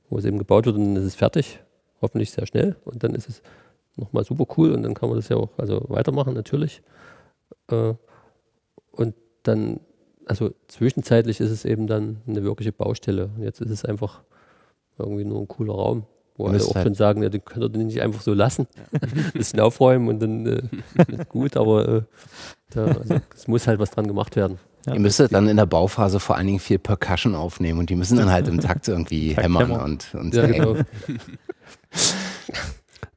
wo 0.10 0.18
es 0.18 0.26
eben 0.26 0.38
gebaut 0.38 0.66
wird 0.66 0.76
und 0.76 0.94
dann 0.94 0.96
ist 0.96 1.08
es 1.08 1.16
fertig, 1.16 1.60
hoffentlich 2.02 2.32
sehr 2.32 2.46
schnell 2.46 2.76
und 2.86 3.04
dann 3.04 3.16
ist 3.16 3.30
es 3.30 3.42
nochmal 3.96 4.24
super 4.24 4.46
cool 4.58 4.72
und 4.72 4.84
dann 4.84 4.94
kann 4.94 5.10
man 5.10 5.18
das 5.18 5.30
ja 5.30 5.38
auch 5.38 5.50
also 5.58 5.84
weitermachen 5.88 6.34
natürlich. 6.34 6.82
Äh, 7.72 7.94
und 8.96 9.16
dann, 9.44 9.80
also 10.26 10.52
zwischenzeitlich 10.68 11.40
ist 11.40 11.52
es 11.52 11.66
eben 11.66 11.88
dann 11.88 12.22
eine 12.28 12.44
wirkliche 12.44 12.72
Baustelle. 12.72 13.30
Und 13.36 13.44
jetzt 13.44 13.62
ist 13.62 13.70
es 13.70 13.86
einfach 13.86 14.24
irgendwie 14.98 15.26
nur 15.26 15.40
ein 15.42 15.48
cooler 15.48 15.74
Raum, 15.74 16.06
wo 16.38 16.48
alle 16.48 16.64
auch 16.64 16.76
halt- 16.76 16.86
schon 16.86 16.96
sagen, 16.96 17.22
ja, 17.24 17.30
den 17.30 17.44
könnt 17.46 17.64
ihr 17.64 17.70
den 17.70 17.88
nicht 17.88 18.02
einfach 18.02 18.22
so 18.22 18.34
lassen. 18.34 18.68
ein 18.94 19.32
bisschen 19.34 19.60
aufräumen 19.60 20.08
und 20.08 20.20
dann 20.22 20.46
äh, 20.46 20.62
ist 21.08 21.30
gut, 21.30 21.58
aber 21.58 21.88
äh, 21.88 22.02
da, 22.72 22.86
also, 22.86 23.22
es 23.36 23.48
muss 23.48 23.68
halt 23.68 23.80
was 23.80 23.92
dran 23.92 24.08
gemacht 24.08 24.36
werden. 24.36 24.58
Ja. 24.88 24.94
Ihr 24.94 25.00
müsstet 25.00 25.34
dann 25.34 25.48
in 25.48 25.58
der 25.58 25.66
Bauphase 25.66 26.20
vor 26.20 26.36
allen 26.38 26.46
Dingen 26.48 26.60
viel 26.60 26.78
Percussion 26.80 27.34
aufnehmen 27.36 27.80
und 27.80 27.90
die 27.90 27.96
müssen 27.96 28.18
dann 28.18 28.30
halt 28.32 28.48
im 28.48 28.60
Takt 28.60 28.88
irgendwie 28.88 29.30
Takt 29.34 29.44
hämmern 29.46 29.68
hämmern. 29.68 29.82
und, 29.82 30.14
und 30.16 30.34
Ja, 30.36 30.46
genau. 30.46 30.76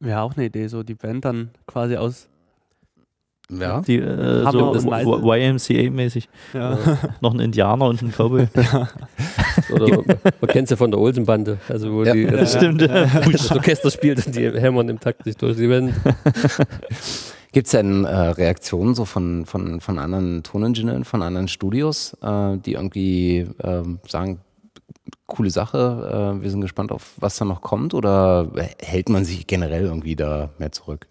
Wäre 0.00 0.20
auch 0.22 0.36
eine 0.36 0.46
Idee, 0.46 0.68
so 0.68 0.82
die 0.82 0.94
Band 0.94 1.24
dann 1.24 1.50
quasi 1.66 1.96
aus. 1.96 2.28
Ja. 3.50 3.80
Die, 3.80 3.96
äh, 3.96 4.50
so 4.50 4.74
das. 4.74 4.84
YMCA-mäßig. 4.84 6.28
Ja. 6.52 6.78
Noch 7.20 7.32
ein 7.32 7.40
Indianer 7.40 7.86
und 7.86 8.02
ein 8.02 8.12
Cowboy. 8.12 8.46
Oder 9.72 10.02
man, 10.40 10.48
kennt 10.48 10.64
es 10.64 10.70
ja 10.70 10.76
von 10.76 10.90
der 10.90 11.00
Olsenbande, 11.00 11.58
also 11.68 11.92
wo 11.92 12.04
Ja. 12.04 12.12
die, 12.12 12.26
Das 12.26 12.54
stimmt. 12.54 12.82
das 12.82 13.50
Orchester 13.50 13.90
spielt 13.90 14.26
und 14.26 14.36
die 14.36 14.50
hämmern 14.50 14.88
im 14.88 15.00
Takt 15.00 15.24
sich 15.24 15.36
durch 15.36 15.56
die 15.56 15.68
Wände. 15.70 15.94
Gibt 17.52 17.66
es 17.66 17.70
denn 17.72 18.04
äh, 18.04 18.14
Reaktionen 18.14 18.94
so 18.94 19.06
von, 19.06 19.46
von, 19.46 19.80
von 19.80 19.98
anderen 19.98 20.42
Toningenieuren, 20.42 21.04
von 21.04 21.22
anderen 21.22 21.48
Studios, 21.48 22.14
äh, 22.22 22.58
die 22.58 22.74
irgendwie 22.74 23.46
ähm, 23.62 24.00
sagen, 24.06 24.40
coole 25.26 25.50
Sache, 25.50 26.34
äh, 26.38 26.42
wir 26.42 26.50
sind 26.50 26.60
gespannt 26.60 26.92
auf, 26.92 27.14
was 27.18 27.38
da 27.38 27.46
noch 27.46 27.62
kommt 27.62 27.94
oder 27.94 28.50
hält 28.82 29.08
man 29.08 29.24
sich 29.24 29.46
generell 29.46 29.84
irgendwie 29.84 30.16
da 30.16 30.50
mehr 30.58 30.72
zurück? 30.72 31.06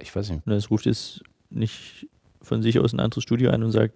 Ich 0.00 0.14
weiß 0.14 0.30
nicht. 0.30 0.46
Es 0.46 0.70
ruft 0.70 0.86
jetzt 0.86 1.22
nicht 1.54 2.06
von 2.40 2.62
sich 2.62 2.78
aus 2.78 2.92
ein 2.92 3.00
anderes 3.00 3.22
Studio 3.22 3.50
an 3.50 3.62
und 3.62 3.72
sagt, 3.72 3.94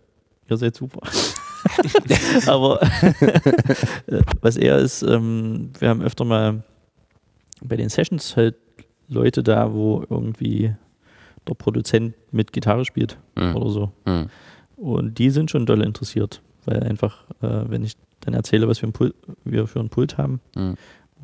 ihr 0.49 0.57
seid 0.57 0.77
super. 0.77 1.01
Aber 2.47 2.81
äh, 2.83 4.23
was 4.41 4.57
eher 4.57 4.79
ist, 4.79 5.03
ähm, 5.03 5.71
wir 5.79 5.89
haben 5.89 6.03
öfter 6.03 6.25
mal 6.25 6.63
bei 7.63 7.77
den 7.77 7.89
Sessions 7.89 8.37
halt 8.37 8.57
Leute 9.09 9.43
da, 9.43 9.73
wo 9.73 10.05
irgendwie 10.09 10.75
der 11.49 11.55
Produzent 11.55 12.15
mit 12.33 12.53
Gitarre 12.53 12.85
spielt 12.85 13.19
Hm. 13.39 13.57
oder 13.57 13.71
so. 13.71 13.93
Hm. 14.07 14.29
Und 14.77 15.19
die 15.19 15.31
sind 15.31 15.51
schon 15.51 15.67
doll 15.67 15.83
interessiert, 15.83 16.43
weil 16.65 16.83
einfach, 16.83 17.25
äh, 17.43 17.65
wenn 17.69 17.83
ich 17.85 17.95
dann 18.21 18.35
erzähle, 18.35 18.69
was 18.69 18.83
wir, 18.83 18.91
Pult, 18.91 19.15
wir 19.45 19.67
für 19.67 19.81
ein 19.81 19.89
Pult 19.89 20.19
haben 20.19 20.41
Hm. 20.55 20.75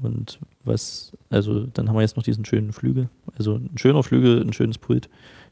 und 0.02 0.38
was, 0.64 1.12
also 1.30 1.66
dann 1.66 1.88
haben 1.88 1.96
wir 1.96 2.02
jetzt 2.02 2.16
noch 2.16 2.22
diesen 2.24 2.44
schönen 2.44 2.72
Flügel, 2.72 3.08
also 3.36 3.54
ein 3.56 3.76
schöner 3.76 4.02
Flügel, 4.02 4.40
ein 4.40 4.52
schönes 4.52 4.78
Pult, 4.78 5.08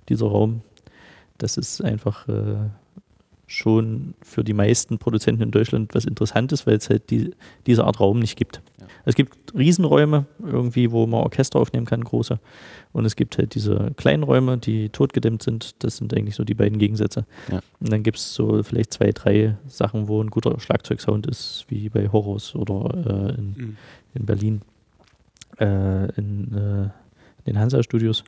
dieser 0.09 0.26
Raum, 0.26 0.62
das 1.43 1.57
ist 1.57 1.82
einfach 1.82 2.28
äh, 2.28 2.57
schon 3.47 4.14
für 4.22 4.45
die 4.45 4.53
meisten 4.53 4.99
Produzenten 4.99 5.43
in 5.43 5.51
Deutschland 5.51 5.93
was 5.95 6.05
Interessantes, 6.05 6.66
weil 6.68 6.76
es 6.76 6.88
halt 6.88 7.11
die, 7.11 7.32
diese 7.66 7.84
Art 7.84 7.99
Raum 7.99 8.20
nicht 8.20 8.36
gibt. 8.36 8.62
Ja. 8.78 8.86
Es 9.05 9.16
gibt 9.16 9.53
Riesenräume 9.57 10.26
irgendwie, 10.38 10.93
wo 10.93 11.05
man 11.07 11.20
Orchester 11.22 11.59
aufnehmen 11.59 11.86
kann, 11.86 12.05
große. 12.05 12.38
Und 12.93 13.05
es 13.07 13.16
gibt 13.16 13.38
halt 13.38 13.55
diese 13.57 13.91
kleinen 13.97 14.22
Räume, 14.22 14.57
die 14.59 14.88
totgedämmt 14.91 15.43
sind. 15.43 15.82
Das 15.82 15.97
sind 15.97 16.14
eigentlich 16.14 16.36
so 16.36 16.45
die 16.45 16.55
beiden 16.55 16.78
Gegensätze. 16.78 17.26
Ja. 17.51 17.61
Und 17.80 17.91
dann 17.93 18.05
gibt 18.05 18.18
es 18.18 18.34
so 18.34 18.62
vielleicht 18.62 18.93
zwei, 18.93 19.11
drei 19.11 19.57
Sachen, 19.66 20.07
wo 20.07 20.22
ein 20.22 20.30
guter 20.30 20.61
Schlagzeugsound 20.61 21.26
ist, 21.26 21.64
wie 21.68 21.88
bei 21.88 22.09
Horus 22.09 22.55
oder 22.55 22.95
äh, 22.95 23.38
in, 23.38 23.55
Mhm. 23.57 23.76
in 24.14 24.26
Berlin, 24.26 24.62
äh, 25.59 26.12
in, 26.16 26.55
äh, 26.55 26.82
in 26.84 26.91
den 27.47 27.59
Hansa-Studios. 27.59 28.22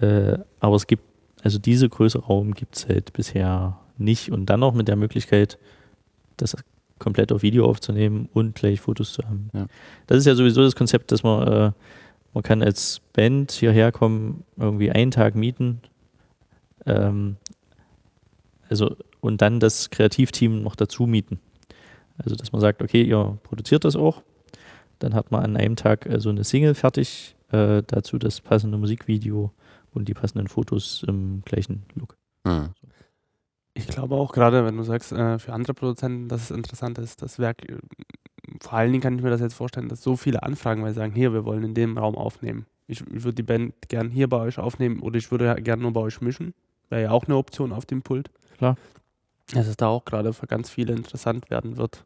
Äh, 0.00 0.38
aber 0.60 0.76
es 0.76 0.86
gibt, 0.86 1.04
also 1.46 1.60
diese 1.60 1.88
Größe 1.88 2.18
Raum 2.18 2.54
gibt 2.54 2.74
es 2.74 2.88
halt 2.88 3.12
bisher 3.12 3.78
nicht. 3.98 4.32
Und 4.32 4.46
dann 4.46 4.58
noch 4.58 4.74
mit 4.74 4.88
der 4.88 4.96
Möglichkeit, 4.96 5.58
das 6.36 6.56
komplett 6.98 7.30
auf 7.30 7.42
Video 7.42 7.66
aufzunehmen 7.66 8.28
und 8.34 8.56
gleich 8.56 8.80
Fotos 8.80 9.12
zu 9.12 9.22
haben. 9.22 9.48
Ja. 9.54 9.66
Das 10.08 10.18
ist 10.18 10.26
ja 10.26 10.34
sowieso 10.34 10.64
das 10.64 10.74
Konzept, 10.74 11.12
dass 11.12 11.22
man, 11.22 11.46
äh, 11.46 11.72
man 12.34 12.42
kann 12.42 12.64
als 12.64 13.00
Band 13.12 13.52
hierher 13.52 13.92
kommen, 13.92 14.42
irgendwie 14.56 14.90
einen 14.90 15.12
Tag 15.12 15.36
mieten, 15.36 15.82
ähm, 16.84 17.36
also 18.68 18.96
und 19.20 19.40
dann 19.40 19.60
das 19.60 19.90
Kreativteam 19.90 20.64
noch 20.64 20.74
dazu 20.74 21.06
mieten. 21.06 21.38
Also 22.18 22.34
dass 22.34 22.50
man 22.50 22.60
sagt, 22.60 22.82
okay, 22.82 23.04
ihr 23.04 23.38
produziert 23.44 23.84
das 23.84 23.94
auch, 23.94 24.20
dann 24.98 25.14
hat 25.14 25.30
man 25.30 25.44
an 25.44 25.56
einem 25.56 25.76
Tag 25.76 26.08
also 26.08 26.30
eine 26.30 26.42
Single 26.42 26.74
fertig, 26.74 27.36
äh, 27.52 27.84
dazu 27.86 28.18
das 28.18 28.40
passende 28.40 28.78
Musikvideo 28.78 29.52
und 29.96 30.06
die 30.08 30.14
passenden 30.14 30.48
Fotos 30.48 31.04
im 31.06 31.42
gleichen 31.44 31.82
Look. 31.94 32.16
Hm. 32.46 32.70
Ich 33.74 33.86
glaube 33.88 34.14
auch 34.14 34.32
gerade, 34.32 34.64
wenn 34.64 34.76
du 34.76 34.82
sagst, 34.84 35.12
äh, 35.12 35.38
für 35.38 35.52
andere 35.52 35.74
Produzenten, 35.74 36.28
dass 36.28 36.42
es 36.44 36.50
interessant 36.50 36.98
ist, 36.98 37.20
das 37.20 37.38
Werk, 37.38 37.68
äh, 37.68 37.76
vor 38.62 38.74
allen 38.74 38.92
Dingen 38.92 39.02
kann 39.02 39.16
ich 39.16 39.22
mir 39.22 39.30
das 39.30 39.40
jetzt 39.40 39.54
vorstellen, 39.54 39.88
dass 39.88 40.02
so 40.02 40.16
viele 40.16 40.42
Anfragen, 40.42 40.82
weil 40.82 40.92
sie 40.92 40.98
sagen, 41.00 41.12
hier, 41.14 41.32
wir 41.34 41.44
wollen 41.44 41.62
in 41.64 41.74
dem 41.74 41.98
Raum 41.98 42.14
aufnehmen. 42.14 42.64
Ich, 42.86 43.00
ich 43.00 43.24
würde 43.24 43.34
die 43.34 43.42
Band 43.42 43.74
gern 43.88 44.10
hier 44.10 44.28
bei 44.28 44.38
euch 44.38 44.58
aufnehmen 44.58 45.00
oder 45.00 45.16
ich 45.18 45.30
würde 45.30 45.44
ja 45.46 45.54
gern 45.54 45.80
nur 45.80 45.92
bei 45.92 46.00
euch 46.00 46.20
mischen. 46.20 46.54
Wäre 46.88 47.02
ja 47.02 47.10
auch 47.10 47.24
eine 47.24 47.36
Option 47.36 47.72
auf 47.72 47.84
dem 47.84 48.02
Pult. 48.02 48.30
Klar. 48.56 48.76
Dass 49.52 49.66
es 49.66 49.76
da 49.76 49.88
auch 49.88 50.04
gerade 50.04 50.32
für 50.32 50.46
ganz 50.46 50.70
viele 50.70 50.92
interessant 50.94 51.50
werden 51.50 51.76
wird. 51.76 52.04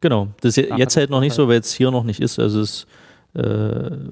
Genau, 0.00 0.28
das 0.40 0.56
ist 0.56 0.68
je- 0.68 0.76
jetzt 0.76 0.96
halt 0.96 1.10
noch 1.10 1.20
nicht 1.20 1.34
so, 1.34 1.46
weil 1.48 1.60
es 1.60 1.72
hier 1.74 1.90
noch 1.90 2.04
nicht 2.04 2.20
ist. 2.20 2.38
Also 2.38 2.60
das 2.60 2.86
äh, 3.34 4.10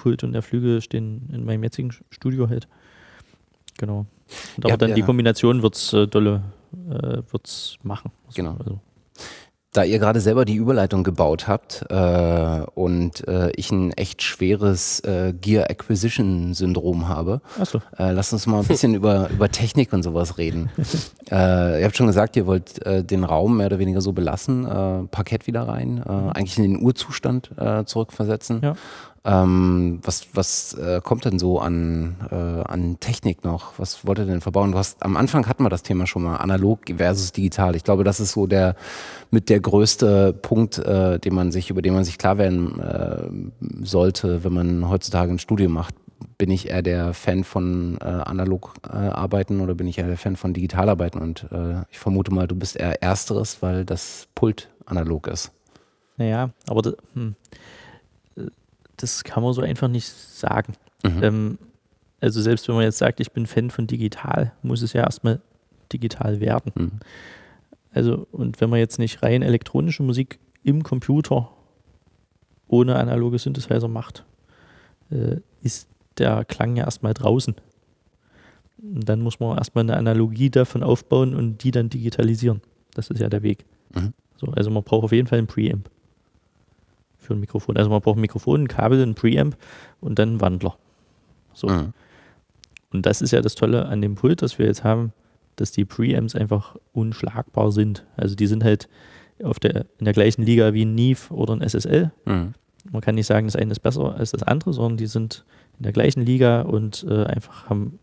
Pult 0.00 0.24
und 0.24 0.32
der 0.32 0.42
Flügel 0.42 0.80
stehen 0.80 1.28
in 1.30 1.44
meinem 1.44 1.62
jetzigen 1.62 1.90
Studio 2.08 2.48
halt. 2.48 2.66
Genau. 3.78 4.06
Und 4.56 4.64
aber 4.64 4.70
Ja, 4.70 4.76
dann 4.76 4.94
die 4.94 5.00
ja. 5.00 5.06
Kombination 5.06 5.62
wird's 5.62 5.92
äh, 5.92 6.06
dolle 6.06 6.42
äh, 6.88 7.18
wird's 7.30 7.76
machen. 7.82 8.10
Genau. 8.34 8.56
Also, 8.58 8.80
Da 9.72 9.84
ihr 9.84 9.98
gerade 9.98 10.20
selber 10.20 10.44
die 10.44 10.56
Überleitung 10.56 11.04
gebaut 11.04 11.46
habt 11.46 11.84
äh, 11.90 12.62
und 12.74 13.26
äh, 13.28 13.50
ich 13.56 13.70
ein 13.70 13.92
echt 13.92 14.22
schweres 14.22 15.00
äh, 15.00 15.32
Gear 15.32 15.70
Acquisition 15.70 16.54
Syndrom 16.54 17.08
habe, 17.08 17.40
achso, 17.58 17.78
äh, 17.96 18.10
lasst 18.12 18.32
uns 18.32 18.46
mal 18.46 18.60
ein 18.60 18.66
bisschen 18.66 18.94
über, 19.00 19.30
über 19.30 19.48
Technik 19.48 19.92
und 19.92 20.02
sowas 20.02 20.38
reden. 20.38 20.70
äh, 21.30 21.80
ihr 21.80 21.84
habt 21.84 21.96
schon 21.96 22.08
gesagt, 22.08 22.36
ihr 22.36 22.46
wollt 22.46 22.84
äh, 22.84 23.04
den 23.04 23.22
Raum 23.24 23.58
mehr 23.58 23.66
oder 23.66 23.78
weniger 23.78 24.00
so 24.00 24.12
belassen, 24.12 24.64
Parkett 25.10 25.46
wieder 25.46 25.62
rein, 25.68 26.02
äh, 26.04 26.10
eigentlich 26.36 26.58
in 26.58 26.64
den 26.64 26.82
Urzustand 26.82 27.50
zurückversetzen. 27.86 28.60
Ja. 28.62 28.74
Ähm, 29.22 30.00
was 30.02 30.28
was 30.32 30.72
äh, 30.74 31.02
kommt 31.04 31.26
denn 31.26 31.38
so 31.38 31.58
an, 31.58 32.16
äh, 32.30 32.34
an 32.34 32.98
Technik 33.00 33.44
noch? 33.44 33.78
Was 33.78 34.06
wollt 34.06 34.18
ihr 34.18 34.24
denn 34.24 34.40
verbauen? 34.40 34.72
Du 34.72 34.78
hast, 34.78 35.02
am 35.02 35.18
Anfang 35.18 35.46
hatten 35.46 35.62
wir 35.62 35.68
das 35.68 35.82
Thema 35.82 36.06
schon 36.06 36.22
mal, 36.22 36.36
analog 36.36 36.80
versus 36.96 37.32
digital. 37.32 37.76
Ich 37.76 37.84
glaube, 37.84 38.02
das 38.02 38.18
ist 38.18 38.32
so 38.32 38.46
der 38.46 38.76
mit 39.30 39.50
der 39.50 39.60
größte 39.60 40.32
Punkt, 40.32 40.78
äh, 40.78 41.18
den 41.18 41.34
man 41.34 41.52
sich, 41.52 41.68
über 41.68 41.82
den 41.82 41.92
man 41.92 42.04
sich 42.04 42.16
klar 42.16 42.38
werden 42.38 42.80
äh, 42.80 43.84
sollte, 43.84 44.42
wenn 44.42 44.54
man 44.54 44.88
heutzutage 44.88 45.30
ein 45.30 45.38
Studium 45.38 45.72
macht. 45.72 45.94
Bin 46.38 46.50
ich 46.50 46.70
eher 46.70 46.82
der 46.82 47.12
Fan 47.12 47.44
von 47.44 47.98
äh, 48.00 48.04
analog 48.04 48.72
äh, 48.86 48.96
arbeiten 48.96 49.60
oder 49.60 49.74
bin 49.74 49.86
ich 49.86 49.98
eher 49.98 50.06
der 50.06 50.16
Fan 50.16 50.36
von 50.36 50.54
digital 50.54 50.88
arbeiten? 50.88 51.18
Und 51.18 51.46
ich 51.90 51.98
vermute 51.98 52.32
mal, 52.32 52.46
du 52.48 52.54
bist 52.54 52.76
eher 52.76 53.02
ersteres, 53.02 53.60
weil 53.60 53.84
das 53.84 54.28
Pult 54.34 54.70
analog 54.86 55.26
ist. 55.26 55.52
Naja, 56.16 56.50
aber 56.68 56.94
hm, 57.14 57.34
das 59.02 59.24
kann 59.24 59.42
man 59.42 59.52
so 59.52 59.62
einfach 59.62 59.88
nicht 59.88 60.08
sagen. 60.08 60.74
Mhm. 61.02 61.22
Ähm, 61.22 61.58
also 62.20 62.40
selbst 62.40 62.68
wenn 62.68 62.74
man 62.74 62.84
jetzt 62.84 62.98
sagt, 62.98 63.20
ich 63.20 63.32
bin 63.32 63.46
Fan 63.46 63.70
von 63.70 63.86
digital, 63.86 64.52
muss 64.62 64.82
es 64.82 64.92
ja 64.92 65.02
erstmal 65.02 65.40
digital 65.92 66.40
werden. 66.40 66.72
Mhm. 66.74 67.00
Also, 67.92 68.26
und 68.30 68.60
wenn 68.60 68.70
man 68.70 68.78
jetzt 68.78 68.98
nicht 68.98 69.22
rein 69.22 69.42
elektronische 69.42 70.02
Musik 70.02 70.38
im 70.62 70.82
Computer 70.82 71.50
ohne 72.68 72.96
analoge 72.96 73.38
Synthesizer 73.38 73.88
macht, 73.88 74.24
äh, 75.10 75.36
ist 75.62 75.88
der 76.18 76.44
Klang 76.44 76.76
ja 76.76 76.84
erstmal 76.84 77.14
draußen. 77.14 77.56
Und 78.82 79.08
dann 79.08 79.20
muss 79.20 79.40
man 79.40 79.58
erstmal 79.58 79.84
eine 79.84 79.96
Analogie 79.96 80.50
davon 80.50 80.82
aufbauen 80.82 81.34
und 81.34 81.64
die 81.64 81.70
dann 81.70 81.90
digitalisieren. 81.90 82.60
Das 82.94 83.10
ist 83.10 83.20
ja 83.20 83.28
der 83.28 83.42
Weg. 83.42 83.64
Mhm. 83.94 84.12
So, 84.36 84.46
also 84.48 84.70
man 84.70 84.84
braucht 84.84 85.04
auf 85.04 85.12
jeden 85.12 85.26
Fall 85.26 85.38
einen 85.38 85.48
Preamp 85.48 85.90
für 87.30 87.34
ein 87.34 87.40
Mikrofon. 87.40 87.76
Also 87.76 87.90
man 87.90 88.00
braucht 88.00 88.18
ein 88.18 88.22
Mikrofon, 88.22 88.62
ein 88.62 88.68
Kabel, 88.68 89.00
ein 89.00 89.14
Preamp 89.14 89.56
und 90.00 90.18
dann 90.18 90.30
einen 90.30 90.40
Wandler. 90.40 90.76
So. 91.54 91.68
Mhm. 91.68 91.92
Und 92.92 93.06
das 93.06 93.22
ist 93.22 93.30
ja 93.30 93.40
das 93.40 93.54
Tolle 93.54 93.86
an 93.86 94.02
dem 94.02 94.16
Pult, 94.16 94.42
das 94.42 94.58
wir 94.58 94.66
jetzt 94.66 94.82
haben, 94.82 95.12
dass 95.54 95.70
die 95.70 95.84
Preamps 95.84 96.34
einfach 96.34 96.76
unschlagbar 96.92 97.70
sind. 97.70 98.04
Also 98.16 98.34
die 98.34 98.48
sind 98.48 98.64
halt 98.64 98.88
auf 99.44 99.60
der, 99.60 99.86
in 99.98 100.06
der 100.06 100.12
gleichen 100.12 100.42
Liga 100.42 100.74
wie 100.74 100.84
ein 100.84 100.96
Neve 100.96 101.32
oder 101.32 101.54
ein 101.54 101.66
SSL. 101.66 102.10
Mhm. 102.24 102.54
Man 102.90 103.00
kann 103.00 103.14
nicht 103.14 103.26
sagen, 103.26 103.46
das 103.46 103.54
eine 103.54 103.70
ist 103.70 103.80
besser 103.80 104.16
als 104.16 104.32
das 104.32 104.42
andere, 104.42 104.72
sondern 104.72 104.96
die 104.96 105.06
sind 105.06 105.44
in 105.78 105.84
der 105.84 105.92
gleichen 105.92 106.24
Liga 106.26 106.62
und 106.62 107.06
äh, 107.08 107.24
einfach 107.26 107.70
haben 107.70 108.00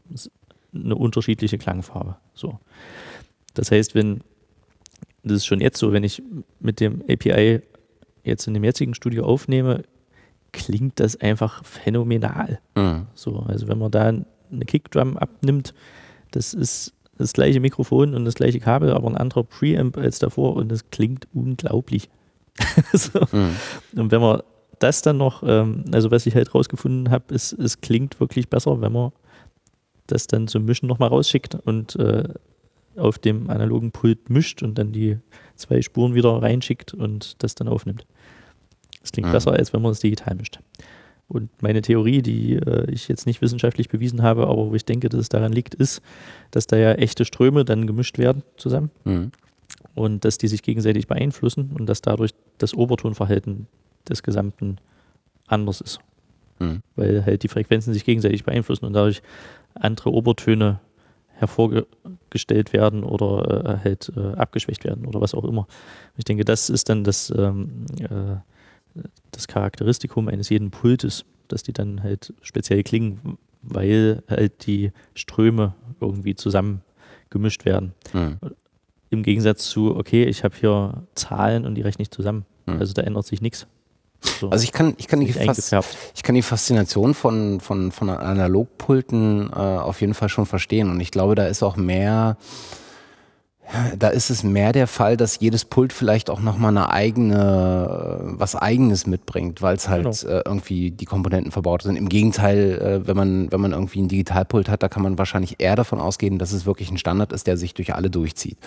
eine 0.73 0.95
unterschiedliche 0.95 1.57
Klangfarbe. 1.57 2.15
So. 2.33 2.59
Das 3.55 3.71
heißt, 3.71 3.93
wenn, 3.93 4.21
das 5.23 5.37
ist 5.37 5.47
schon 5.47 5.59
jetzt 5.59 5.79
so, 5.79 5.91
wenn 5.91 6.03
ich 6.03 6.21
mit 6.61 6.79
dem 6.79 7.01
API 7.09 7.61
jetzt 8.27 8.47
in 8.47 8.53
dem 8.53 8.63
jetzigen 8.63 8.93
Studio 8.93 9.25
aufnehme, 9.25 9.83
klingt 10.51 10.99
das 10.99 11.15
einfach 11.15 11.63
phänomenal. 11.63 12.59
Mhm. 12.75 13.07
So, 13.13 13.39
also 13.47 13.67
wenn 13.67 13.79
man 13.79 13.91
da 13.91 14.05
eine 14.05 14.65
Kickdrum 14.65 15.17
abnimmt, 15.17 15.73
das 16.31 16.53
ist 16.53 16.93
das 17.17 17.33
gleiche 17.33 17.59
Mikrofon 17.59 18.13
und 18.13 18.25
das 18.25 18.35
gleiche 18.35 18.59
Kabel, 18.59 18.91
aber 18.91 19.07
ein 19.07 19.17
anderer 19.17 19.43
Preamp 19.43 19.97
als 19.97 20.19
davor 20.19 20.55
und 20.55 20.69
das 20.69 20.89
klingt 20.91 21.27
unglaublich. 21.33 22.09
so. 22.93 23.19
Mhm. 23.31 23.55
Und 23.95 24.11
wenn 24.11 24.21
man 24.21 24.41
das 24.79 25.01
dann 25.01 25.17
noch, 25.17 25.43
ähm, 25.45 25.85
also 25.91 26.11
was 26.11 26.25
ich 26.25 26.35
halt 26.35 26.53
rausgefunden 26.53 27.09
habe, 27.09 27.33
ist, 27.33 27.53
es 27.53 27.81
klingt 27.81 28.19
wirklich 28.19 28.49
besser, 28.49 28.81
wenn 28.81 28.91
man 28.91 29.11
das 30.05 30.27
dann 30.27 30.47
zum 30.47 30.65
Mischen 30.65 30.87
nochmal 30.87 31.09
rausschickt 31.09 31.55
und 31.55 31.95
äh, 31.97 32.23
auf 32.95 33.19
dem 33.19 33.49
analogen 33.49 33.91
Pult 33.91 34.29
mischt 34.29 34.63
und 34.63 34.77
dann 34.77 34.91
die 34.91 35.17
zwei 35.55 35.81
Spuren 35.81 36.15
wieder 36.15 36.41
reinschickt 36.41 36.93
und 36.93 37.41
das 37.43 37.55
dann 37.55 37.67
aufnimmt. 37.67 38.05
Das 39.07 39.13
klingt 39.13 39.29
Mhm. 39.29 39.31
besser, 39.33 39.53
als 39.53 39.71
wenn 39.71 39.81
man 39.81 39.93
es 39.93 39.99
digital 40.01 40.35
mischt. 40.35 40.59
Und 41.29 41.49
meine 41.61 41.81
Theorie, 41.81 42.21
die 42.21 42.55
äh, 42.55 42.91
ich 42.91 43.07
jetzt 43.07 43.25
nicht 43.25 43.41
wissenschaftlich 43.41 43.87
bewiesen 43.87 44.21
habe, 44.21 44.47
aber 44.47 44.69
wo 44.69 44.75
ich 44.75 44.83
denke, 44.83 45.07
dass 45.07 45.21
es 45.21 45.29
daran 45.29 45.53
liegt, 45.53 45.75
ist, 45.75 46.01
dass 46.51 46.67
da 46.67 46.75
ja 46.77 46.91
echte 46.93 47.23
Ströme 47.25 47.63
dann 47.63 47.87
gemischt 47.87 48.17
werden 48.17 48.43
zusammen 48.57 48.91
Mhm. 49.05 49.31
und 49.95 50.25
dass 50.25 50.37
die 50.37 50.47
sich 50.49 50.61
gegenseitig 50.61 51.07
beeinflussen 51.07 51.71
und 51.77 51.85
dass 51.87 52.01
dadurch 52.01 52.31
das 52.57 52.73
Obertonverhalten 52.73 53.67
des 54.09 54.23
Gesamten 54.23 54.77
anders 55.47 55.79
ist, 55.81 55.99
Mhm. 56.59 56.81
weil 56.97 57.25
halt 57.25 57.43
die 57.43 57.47
Frequenzen 57.49 57.93
sich 57.93 58.03
gegenseitig 58.03 58.43
beeinflussen 58.43 58.83
und 58.85 58.93
dadurch 58.93 59.21
andere 59.73 60.11
Obertöne 60.11 60.79
hervorgestellt 61.35 62.73
werden 62.73 63.03
oder 63.03 63.79
äh, 63.79 63.83
halt 63.83 64.11
äh, 64.17 64.33
abgeschwächt 64.37 64.83
werden 64.85 65.05
oder 65.05 65.21
was 65.21 65.33
auch 65.33 65.43
immer. 65.45 65.67
Ich 66.17 66.25
denke, 66.25 66.43
das 66.45 66.69
ist 66.69 66.89
dann 66.89 67.03
das, 67.03 67.31
ähm, 67.37 67.85
äh, 67.99 68.37
das 69.31 69.47
Charakteristikum 69.47 70.27
eines 70.27 70.49
jeden 70.49 70.71
Pultes, 70.71 71.25
dass 71.47 71.63
die 71.63 71.73
dann 71.73 72.03
halt 72.03 72.33
speziell 72.41 72.83
klingen, 72.83 73.37
weil 73.61 74.23
halt 74.29 74.65
die 74.67 74.91
Ströme 75.13 75.75
irgendwie 75.99 76.35
zusammen 76.35 76.81
gemischt 77.29 77.65
werden. 77.65 77.93
Mhm. 78.13 78.37
Im 79.09 79.23
Gegensatz 79.23 79.69
zu, 79.69 79.95
okay, 79.95 80.25
ich 80.25 80.43
habe 80.43 80.55
hier 80.57 81.03
Zahlen 81.15 81.65
und 81.65 81.75
die 81.75 81.81
rechne 81.81 82.03
ich 82.03 82.11
zusammen. 82.11 82.45
Hm. 82.65 82.79
Also 82.79 82.93
da 82.93 83.03
ändert 83.03 83.25
sich 83.25 83.41
nichts. 83.41 83.67
So, 84.21 84.49
Also 84.49 84.63
ich 84.63 84.71
kann, 84.71 84.95
ich 84.97 85.07
kann 85.07 85.19
die 85.19 85.27
ich 85.27 86.23
kann 86.23 86.35
die 86.35 86.41
Faszination 86.41 87.13
von, 87.13 87.59
von, 87.59 87.91
von 87.91 88.09
Analogpulten 88.09 89.49
äh, 89.51 89.55
auf 89.55 90.01
jeden 90.01 90.13
Fall 90.13 90.29
schon 90.29 90.45
verstehen. 90.45 90.89
Und 90.89 90.99
ich 90.99 91.11
glaube, 91.11 91.35
da 91.35 91.45
ist 91.45 91.63
auch 91.63 91.77
mehr, 91.77 92.37
da 93.97 94.07
ist 94.09 94.29
es 94.29 94.43
mehr 94.43 94.71
der 94.71 94.87
Fall, 94.87 95.17
dass 95.17 95.39
jedes 95.39 95.65
Pult 95.65 95.91
vielleicht 95.93 96.29
auch 96.29 96.39
nochmal 96.39 96.71
eine 96.71 96.89
eigene, 96.89 97.35
äh, 98.21 98.39
was 98.39 98.55
eigenes 98.55 99.07
mitbringt, 99.07 99.61
weil 99.61 99.75
es 99.75 99.89
halt 99.89 100.03
Genau. 100.03 100.33
äh, 100.33 100.41
irgendwie 100.45 100.91
die 100.91 101.05
Komponenten 101.05 101.51
verbaut 101.51 101.81
sind. 101.83 101.95
Im 101.95 102.09
Gegenteil, 102.09 102.79
äh, 103.03 103.07
wenn 103.07 103.17
man, 103.17 103.51
wenn 103.51 103.61
man 103.61 103.71
irgendwie 103.73 104.01
ein 104.01 104.07
Digitalpult 104.07 104.69
hat, 104.69 104.83
da 104.83 104.89
kann 104.89 105.03
man 105.03 105.17
wahrscheinlich 105.17 105.55
eher 105.59 105.75
davon 105.75 105.99
ausgehen, 105.99 106.37
dass 106.39 106.51
es 106.51 106.65
wirklich 106.65 106.91
ein 106.91 106.97
Standard 106.97 107.33
ist, 107.33 107.47
der 107.47 107.57
sich 107.57 107.73
durch 107.73 107.93
alle 107.93 108.09
durchzieht. 108.09 108.57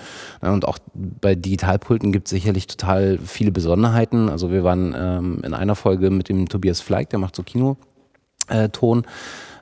Ja, 0.43 0.53
und 0.53 0.67
auch 0.67 0.79
bei 0.95 1.35
Digitalpulten 1.35 2.13
gibt 2.13 2.27
es 2.27 2.31
sicherlich 2.31 2.67
total 2.67 3.19
viele 3.25 3.53
Besonderheiten. 3.53 4.29
Also 4.29 4.51
wir 4.51 4.65
waren 4.65 4.95
ähm, 4.97 5.41
in 5.45 5.55
einer 5.55 5.75
Folge 5.77 6.11
mit 6.11 6.29
dem 6.29 6.49
Tobias 6.49 6.81
Fleig, 6.81 7.11
der 7.11 7.19
macht 7.19 7.37
so 7.37 7.43
Kino. 7.43 7.77
Äh, 8.49 8.69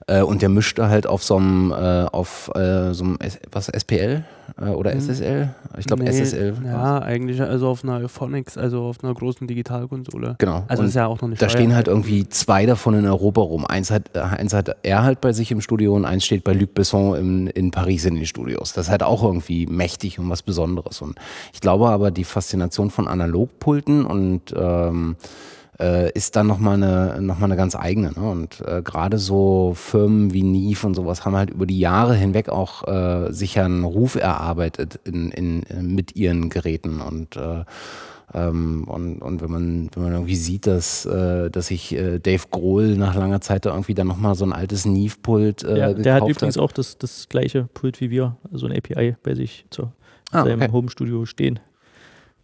äh, 0.09 0.23
und 0.23 0.43
der 0.43 0.49
mischte 0.49 0.89
halt 0.89 1.07
auf 1.07 1.23
so 1.23 1.37
einem 1.37 1.71
äh, 1.73 2.05
auf 2.11 2.51
äh, 2.55 2.93
so 2.93 3.05
einem 3.05 3.19
was 3.53 3.69
SPL 3.69 4.25
äh, 4.61 4.65
oder 4.71 4.91
Hm. 4.93 5.01
SSL 5.01 5.55
ich 5.79 5.87
glaube 5.87 6.03
Nee, 6.05 6.11
SSL. 6.11 6.55
Ja, 6.65 6.99
eigentlich 7.01 7.41
also 7.41 7.69
auf 7.69 7.85
einer 7.85 8.09
Phonics, 8.09 8.57
also 8.59 8.83
auf 8.85 9.05
einer 9.05 9.15
großen 9.15 9.47
Digitalkonsole. 9.47 10.35
genau 10.39 10.65
Also 10.69 10.83
und 10.83 10.89
ist 10.89 10.95
ja 10.95 11.07
auch 11.07 11.21
noch 11.21 11.29
nicht 11.29 11.41
da 11.43 11.49
stehen 11.49 11.75
halt 11.75 11.87
irgendwie 11.89 12.29
zwei 12.29 12.67
davon 12.67 12.95
in 12.95 13.07
Europa 13.07 13.41
rum 13.43 13.65
eins 13.67 13.91
hat 13.91 14.15
äh, 14.15 14.21
eins 14.21 14.53
hat 14.55 14.77
er 14.83 15.03
halt 15.05 15.21
bei 15.21 15.33
sich 15.33 15.51
im 15.53 15.61
Studio 15.61 15.95
und 15.95 16.05
eins 16.05 16.25
steht 16.25 16.43
bei 16.45 16.53
Luc 16.55 16.75
Besson 16.75 17.15
in, 17.17 17.47
in 17.49 17.71
Paris 17.71 18.05
in 18.07 18.15
den 18.17 18.27
Studios 18.27 18.73
das 18.73 18.87
ist 18.87 18.91
halt 18.91 19.03
auch 19.03 19.23
irgendwie 19.23 19.67
mächtig 19.67 20.19
und 20.19 20.29
was 20.31 20.43
Besonderes 20.43 21.03
und 21.03 21.17
ich 21.53 21.61
glaube 21.61 21.89
aber 21.91 22.11
die 22.11 22.25
Faszination 22.25 22.91
von 22.91 23.07
Analogpulten 23.07 24.05
und 24.07 24.55
ähm, 24.57 25.17
äh, 25.81 26.11
ist 26.13 26.37
dann 26.37 26.47
nochmal 26.47 26.75
eine, 26.75 27.21
noch 27.23 27.39
mal 27.39 27.47
eine 27.47 27.57
ganz 27.57 27.77
eigene. 27.77 28.13
Ne? 28.13 28.31
Und 28.31 28.61
äh, 28.61 28.83
gerade 28.83 29.19
so 29.19 29.73
Firmen 29.75 30.33
wie 30.33 30.43
Neve 30.43 30.87
und 30.87 30.95
sowas 30.95 31.25
haben 31.25 31.37
halt 31.37 31.51
über 31.51 31.67
die 31.67 31.79
Jahre 31.79 32.15
hinweg 32.15 32.49
auch 32.49 32.87
äh, 32.87 33.33
sicher 33.33 33.65
einen 33.65 33.85
Ruf 33.85 34.15
erarbeitet 34.17 35.01
in, 35.05 35.31
in, 35.31 35.65
mit 35.95 36.17
ihren 36.17 36.51
Geräten. 36.51 37.01
Und, 37.01 37.37
äh, 37.37 37.65
ähm, 38.35 38.85
und, 38.89 39.23
und 39.23 39.41
wenn 39.41 39.51
man, 39.51 39.91
wenn 39.95 40.03
man 40.03 40.13
irgendwie 40.13 40.37
sieht, 40.37 40.67
dass, 40.67 41.07
äh, 41.07 41.51
dass 41.51 41.69
sich 41.69 41.95
äh, 41.95 42.19
Dave 42.19 42.45
Grohl 42.51 42.97
nach 42.97 43.15
langer 43.15 43.41
Zeit 43.41 43.65
da 43.65 43.71
irgendwie 43.71 43.95
dann 43.95 44.09
nochmal 44.09 44.35
so 44.35 44.45
ein 44.45 44.53
altes 44.53 44.85
Neve-Pult 44.85 45.65
äh, 45.65 45.75
Der, 45.75 45.95
der 45.95 46.15
hat 46.15 46.29
übrigens 46.29 46.59
auch 46.59 46.73
das, 46.73 46.99
das 46.99 47.29
gleiche 47.29 47.69
Pult 47.73 48.01
wie 48.01 48.11
wir, 48.11 48.37
also 48.53 48.67
ein 48.67 48.77
API 48.77 49.17
bei 49.23 49.35
sich 49.35 49.65
zu 49.71 49.93
Ah, 50.31 50.45
seinem 50.45 50.61
okay. 50.61 50.73
Home-Studio 50.73 51.25
stehen. 51.25 51.59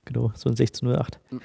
Genau, 0.04 0.32
so 0.34 0.48
ein 0.48 0.52
1608. 0.52 1.20
Im 1.30 1.40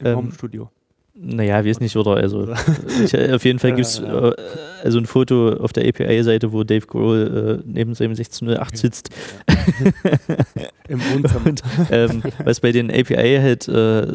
ähm, 0.00 0.16
Homestudio. 0.16 0.70
Naja, 1.14 1.64
weiß 1.64 1.80
nicht, 1.80 1.94
oder? 1.96 2.16
Also, 2.16 2.54
ich, 3.04 3.12
äh, 3.12 3.32
auf 3.32 3.44
jeden 3.44 3.58
Fall 3.58 3.74
gibt 3.74 3.86
es 3.86 3.98
äh, 3.98 4.32
also 4.82 4.98
ein 4.98 5.06
Foto 5.06 5.52
auf 5.54 5.72
der 5.72 5.86
API-Seite, 5.86 6.52
wo 6.52 6.64
Dave 6.64 6.86
Grohl 6.86 7.60
äh, 7.62 7.68
neben 7.70 7.94
seinem 7.94 8.12
1608 8.12 8.76
sitzt. 8.76 9.10
Im 10.88 11.00
Wohnzimmer. 11.00 11.46
Und 11.46 11.62
ähm, 11.90 12.22
was 12.44 12.60
bei 12.60 12.72
den 12.72 12.90
API 12.90 13.38
halt 13.40 13.68
äh, 13.68 14.06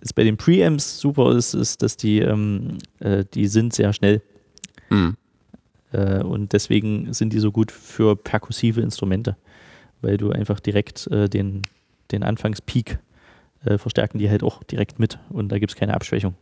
ist 0.00 0.14
bei 0.14 0.24
den 0.24 0.36
Preamps 0.36 1.00
super 1.00 1.34
ist, 1.34 1.54
ist, 1.54 1.82
dass 1.82 1.96
die, 1.96 2.20
ähm, 2.20 2.78
äh, 3.00 3.24
die 3.34 3.46
sind 3.46 3.72
sehr 3.72 3.92
schnell. 3.92 4.22
Mhm. 4.90 5.16
Äh, 5.92 6.22
und 6.22 6.52
deswegen 6.52 7.12
sind 7.12 7.32
die 7.32 7.38
so 7.38 7.52
gut 7.52 7.72
für 7.72 8.16
perkussive 8.16 8.80
Instrumente, 8.80 9.36
weil 10.02 10.16
du 10.16 10.30
einfach 10.30 10.60
direkt 10.60 11.06
äh, 11.08 11.28
den, 11.28 11.62
den 12.12 12.22
Anfangspeak 12.22 12.98
äh, 13.66 13.78
verstärken 13.78 14.18
die 14.18 14.28
halt 14.30 14.42
auch 14.42 14.62
direkt 14.64 14.98
mit 14.98 15.18
und 15.30 15.50
da 15.50 15.58
gibt 15.58 15.72
es 15.72 15.76
keine 15.76 15.94
Abschwächung. 15.94 16.34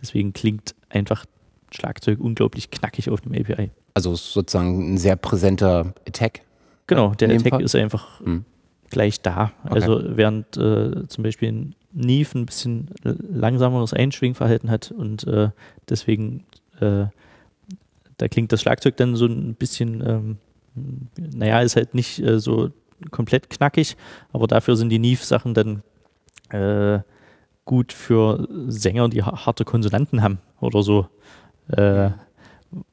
Deswegen 0.00 0.32
klingt 0.32 0.74
einfach 0.88 1.26
Schlagzeug 1.72 2.20
unglaublich 2.20 2.70
knackig 2.70 3.10
auf 3.10 3.20
dem 3.20 3.32
API. 3.32 3.70
Also 3.94 4.14
sozusagen 4.14 4.94
ein 4.94 4.98
sehr 4.98 5.16
präsenter 5.16 5.94
Attack. 6.06 6.40
Genau, 6.86 7.14
der 7.14 7.30
Attack 7.30 7.50
Fall? 7.50 7.62
ist 7.62 7.74
einfach 7.76 8.20
Mhm. 8.20 8.44
gleich 8.88 9.20
da. 9.20 9.52
Okay. 9.64 9.74
Also 9.74 10.02
während 10.16 10.56
äh, 10.56 11.06
zum 11.08 11.22
Beispiel 11.24 11.52
ein 11.52 11.74
Neve 11.92 12.38
ein 12.38 12.46
bisschen 12.46 12.90
langsameres 13.04 13.92
Einschwingverhalten 13.92 14.70
hat 14.70 14.90
und 14.92 15.26
äh, 15.26 15.50
deswegen, 15.88 16.44
äh, 16.80 17.06
da 18.16 18.28
klingt 18.28 18.52
das 18.52 18.60
Schlagzeug 18.62 18.96
dann 18.96 19.16
so 19.16 19.26
ein 19.26 19.54
bisschen, 19.54 20.02
ähm, 20.06 20.36
naja, 21.16 21.60
ist 21.62 21.76
halt 21.76 21.94
nicht 21.94 22.20
äh, 22.20 22.38
so 22.38 22.70
komplett 23.10 23.50
knackig, 23.50 23.96
aber 24.32 24.46
dafür 24.46 24.76
sind 24.76 24.90
die 24.90 24.98
Neve-Sachen 24.98 25.54
dann 25.54 25.82
äh, 26.50 27.00
gut 27.64 27.92
für 27.92 28.48
Sänger, 28.66 29.08
die 29.08 29.22
harte 29.22 29.64
Konsonanten 29.64 30.22
haben 30.22 30.38
oder 30.60 30.82
so, 30.82 31.08
äh, 31.68 32.10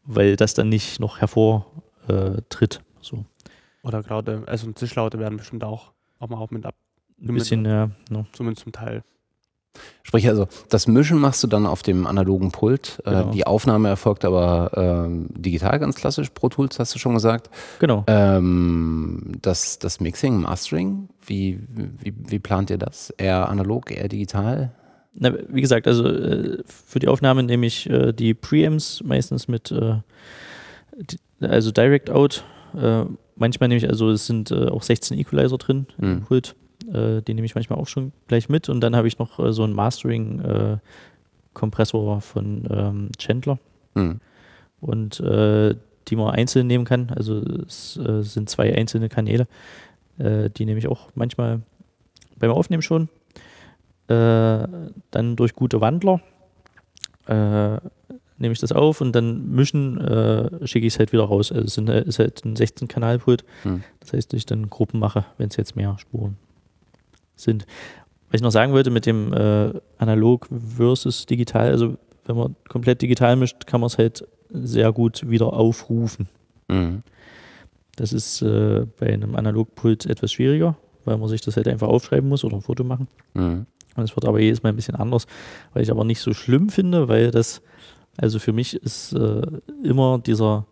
weil 0.04 0.36
das 0.36 0.54
dann 0.54 0.70
nicht 0.70 1.00
noch 1.00 1.20
hervortritt. 1.20 2.82
So. 3.02 3.26
Oder 3.84 4.04
gerade, 4.04 4.44
also 4.48 4.72
Zischlaute 4.74 5.20
werden 5.20 5.38
bestimmt 5.38 5.64
auch, 5.64 5.94
auch 6.20 6.30
mal 6.30 6.38
auch 6.38 6.52
mit 6.52 6.66
ab. 6.66 6.76
Ein 7.20 7.34
bisschen, 7.34 7.66
ja. 7.66 7.90
No. 8.10 8.26
Zumindest 8.34 8.64
zum 8.64 8.72
Teil. 8.72 9.04
Sprich 10.04 10.28
also, 10.30 10.48
das 10.70 10.88
Mischen 10.88 11.18
machst 11.20 11.44
du 11.44 11.48
dann 11.48 11.66
auf 11.66 11.84
dem 11.84 12.08
analogen 12.08 12.52
Pult. 12.52 13.00
Äh, 13.06 13.10
Genau. 13.10 13.32
die 13.32 13.46
Aufnahme 13.46 13.90
erfolgt 13.90 14.24
aber 14.24 14.72
ähm, 14.76 15.28
digital 15.36 15.80
ganz 15.80 15.96
klassisch, 15.96 16.30
Pro 16.30 16.48
Tools 16.50 16.80
hast 16.80 16.96
du 16.96 17.00
schon 17.00 17.14
gesagt. 17.14 17.50
Genau. 17.80 18.06
Ähm, 18.08 19.34
das, 19.42 19.80
das 19.80 20.00
Mixing, 20.00 20.42
Mastering, 20.42 21.10
wie, 21.26 21.60
wie, 21.76 22.14
wie 22.16 22.40
plant 22.40 22.70
ihr 22.70 22.78
das? 22.78 23.10
Eher 23.18 23.50
analog, 23.50 23.92
eher 23.92 24.08
digital? 24.08 24.72
Na, 25.14 25.34
wie 25.50 25.62
gesagt, 25.62 25.88
also 25.88 26.08
äh, 26.08 26.60
für 26.68 27.00
die 27.00 27.08
Aufnahme 27.08 27.44
nehme 27.44 27.66
ich 27.66 27.90
äh, 27.90 28.14
die 28.14 28.34
Preamps 28.34 29.02
meistens 29.04 29.48
mit, 29.48 29.72
äh, 29.72 29.96
also 31.42 31.72
Direct 31.72 32.10
Out. 32.10 32.44
Äh, 32.80 33.04
manchmal 33.36 33.70
nehme 33.70 33.78
ich, 33.80 33.90
also 33.90 34.10
es 34.12 34.26
sind 34.28 34.52
äh, 34.52 34.68
auch 34.68 34.84
16 34.84 35.18
Equalizer 35.18 35.58
drin 35.58 35.88
im 36.00 36.10
Mhm. 36.16 36.22
Pult. 36.22 36.56
Äh, 36.92 37.22
die 37.22 37.34
nehme 37.34 37.46
ich 37.46 37.56
manchmal 37.56 37.80
auch 37.80 37.88
schon 37.88 38.12
gleich 38.28 38.50
mit. 38.50 38.68
Und 38.70 38.82
dann 38.82 38.96
habe 38.96 39.08
ich 39.08 39.18
noch 39.20 39.40
äh, 39.40 39.54
so 39.54 39.64
einen 39.64 39.74
Mastering-Kompressor 39.74 42.22
von 42.22 42.68
ähm, 42.70 43.10
Chandler. 43.18 43.58
Hm. 43.96 44.20
und 44.80 45.20
äh, 45.22 45.74
die 46.08 46.16
man 46.16 46.36
einzeln 46.36 46.68
nehmen 46.68 46.86
kann. 46.86 47.10
Also 47.16 47.42
es 47.68 47.98
äh, 47.98 48.22
sind 48.22 48.48
zwei 48.50 48.76
einzelne 48.76 49.10
Kanäle. 49.10 49.48
Äh, 50.20 50.52
die 50.52 50.66
nehme 50.66 50.80
ich 50.80 50.88
auch 50.88 51.10
manchmal 51.16 51.62
beim 52.38 52.52
Aufnehmen 52.52 52.84
schon. 52.84 53.10
Äh, 54.08 54.68
dann 55.12 55.36
durch 55.36 55.54
gute 55.54 55.82
Wandler 55.82 56.22
äh, 57.26 57.78
nehme 58.38 58.54
ich 58.54 58.60
das 58.60 58.72
auf 58.72 59.02
und 59.02 59.14
dann 59.14 59.52
mischen 59.52 60.00
äh, 60.00 60.68
schicke 60.68 60.86
ich 60.86 60.94
es 60.94 61.00
halt 61.00 61.12
wieder 61.12 61.24
raus. 61.24 61.52
Also 61.52 61.82
es 61.82 61.90
äh, 61.90 62.04
ist 62.04 62.20
halt 62.20 62.46
ein 62.46 62.56
16-Kanal-Pult. 62.56 63.44
Hm. 63.64 63.84
Das 64.00 64.14
heißt, 64.14 64.32
dass 64.32 64.38
ich 64.38 64.46
dann 64.46 64.70
Gruppen 64.70 65.00
mache, 65.00 65.26
wenn 65.38 65.50
es 65.50 65.58
jetzt 65.58 65.76
mehr 65.76 65.98
Spuren 65.98 66.38
sind. 67.38 67.66
Was 68.30 68.40
ich 68.40 68.44
noch 68.44 68.52
sagen 68.52 68.74
wollte 68.74 68.90
mit 68.92 69.06
dem 69.06 69.34
äh, 69.34 69.72
Analog 69.98 70.48
versus 70.50 71.26
Digital, 71.26 71.72
also 71.72 71.98
wenn 72.26 72.36
man 72.36 72.56
komplett 72.68 73.02
digital 73.02 73.38
mischt, 73.38 73.68
kann 73.68 73.80
man 73.80 73.88
es 73.88 73.98
halt 73.98 74.28
sehr 74.50 74.92
gut 74.92 75.30
wieder 75.30 75.54
aufrufen. 75.54 76.28
Mhm. 76.68 77.04
Das 77.96 78.14
ist 78.14 78.42
äh, 78.42 78.86
bei 79.00 79.08
einem 79.12 79.36
Analogpult 79.36 80.06
etwas 80.06 80.32
schwieriger, 80.32 80.76
weil 81.06 81.18
man 81.18 81.30
sich 81.30 81.42
das 81.42 81.56
halt 81.56 81.68
einfach 81.68 81.88
aufschreiben 81.88 82.30
muss 82.30 82.44
oder 82.44 82.58
ein 82.58 82.62
Foto 82.62 82.84
machen. 82.84 83.08
Mhm. 83.34 83.66
Und 83.96 84.04
es 84.04 84.16
wird 84.16 84.26
aber 84.26 84.40
jedes 84.40 84.62
Mal 84.62 84.70
ein 84.70 84.76
bisschen 84.76 84.96
anders, 84.96 85.26
weil 85.74 85.82
ich 85.82 85.90
aber 85.90 86.04
nicht 86.04 86.20
so 86.20 86.34
schlimm 86.34 86.70
finde, 86.70 87.08
weil 87.08 87.32
das, 87.32 87.62
also 88.18 88.38
für 88.38 88.54
mich 88.54 88.76
ist 88.76 89.14
äh, 89.14 89.42
immer 89.84 90.20
dieser, 90.20 90.68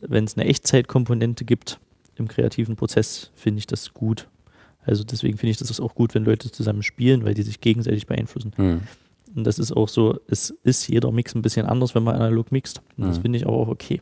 wenn 0.00 0.24
es 0.24 0.36
eine 0.36 0.46
Echtzeitkomponente 0.46 1.44
gibt 1.44 1.78
im 2.16 2.26
kreativen 2.26 2.74
Prozess, 2.74 3.30
finde 3.34 3.60
ich 3.60 3.66
das 3.66 3.94
gut. 3.94 4.28
Also 4.84 5.04
deswegen 5.04 5.36
finde 5.38 5.50
ich 5.50 5.56
das 5.58 5.80
auch 5.80 5.94
gut, 5.94 6.14
wenn 6.14 6.24
Leute 6.24 6.50
zusammen 6.50 6.82
spielen, 6.82 7.24
weil 7.24 7.34
die 7.34 7.42
sich 7.42 7.60
gegenseitig 7.60 8.06
beeinflussen. 8.06 8.52
Mhm. 8.56 8.80
Und 9.36 9.44
das 9.44 9.58
ist 9.58 9.72
auch 9.72 9.88
so, 9.88 10.18
es 10.26 10.50
ist 10.64 10.88
jeder 10.88 11.12
Mix 11.12 11.34
ein 11.34 11.42
bisschen 11.42 11.66
anders, 11.66 11.94
wenn 11.94 12.02
man 12.02 12.16
analog 12.16 12.50
mixt. 12.50 12.80
Und 12.96 13.06
das 13.06 13.18
Mhm. 13.18 13.22
finde 13.22 13.38
ich 13.38 13.46
aber 13.46 13.56
auch 13.56 13.68
okay. 13.68 14.00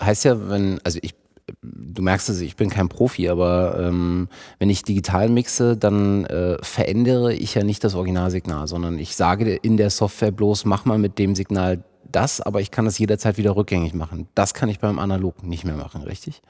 Heißt 0.00 0.24
ja, 0.24 0.48
wenn, 0.50 0.80
also 0.84 0.98
ich, 1.02 1.14
du 1.62 2.02
merkst 2.02 2.28
es, 2.28 2.40
ich 2.40 2.56
bin 2.56 2.70
kein 2.70 2.88
Profi, 2.88 3.28
aber 3.28 3.78
ähm, 3.80 4.28
wenn 4.58 4.70
ich 4.70 4.82
digital 4.82 5.28
mixe, 5.28 5.76
dann 5.76 6.24
äh, 6.26 6.56
verändere 6.62 7.32
ich 7.34 7.54
ja 7.54 7.62
nicht 7.62 7.84
das 7.84 7.94
Originalsignal, 7.94 8.66
sondern 8.66 8.98
ich 8.98 9.14
sage 9.16 9.54
in 9.54 9.76
der 9.76 9.90
Software 9.90 10.32
bloß, 10.32 10.64
mach 10.64 10.84
mal 10.84 10.98
mit 10.98 11.18
dem 11.18 11.34
Signal 11.34 11.84
das, 12.10 12.40
aber 12.40 12.60
ich 12.60 12.70
kann 12.70 12.84
das 12.84 12.98
jederzeit 12.98 13.38
wieder 13.38 13.56
rückgängig 13.56 13.94
machen. 13.94 14.28
Das 14.34 14.52
kann 14.54 14.68
ich 14.68 14.80
beim 14.80 14.98
Analog 14.98 15.42
nicht 15.42 15.64
mehr 15.64 15.76
machen, 15.76 16.02
richtig? 16.02 16.42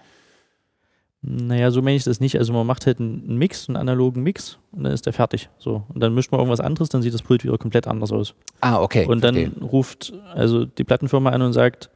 Naja, 1.24 1.70
so 1.70 1.82
meine 1.82 1.96
ich 1.96 2.02
das 2.04 2.18
nicht. 2.18 2.36
Also 2.36 2.52
man 2.52 2.66
macht 2.66 2.84
halt 2.86 2.98
einen 2.98 3.38
Mix, 3.38 3.68
einen 3.68 3.76
analogen 3.76 4.24
Mix 4.24 4.58
und 4.72 4.82
dann 4.82 4.92
ist 4.92 5.06
der 5.06 5.12
fertig. 5.12 5.48
So. 5.56 5.84
Und 5.88 6.00
dann 6.00 6.14
mischt 6.14 6.32
man 6.32 6.40
irgendwas 6.40 6.60
anderes, 6.60 6.88
dann 6.88 7.00
sieht 7.00 7.14
das 7.14 7.22
Pult 7.22 7.44
wieder 7.44 7.56
komplett 7.58 7.86
anders 7.86 8.10
aus. 8.10 8.34
Ah, 8.60 8.80
okay. 8.80 9.06
und 9.06 9.22
dann 9.22 9.36
verstehe. 9.36 9.64
ruft 9.64 10.12
also 10.34 10.64
die 10.64 10.82
Plattenfirma 10.82 11.30
an 11.30 11.42
und 11.42 11.52
sagt, 11.52 11.90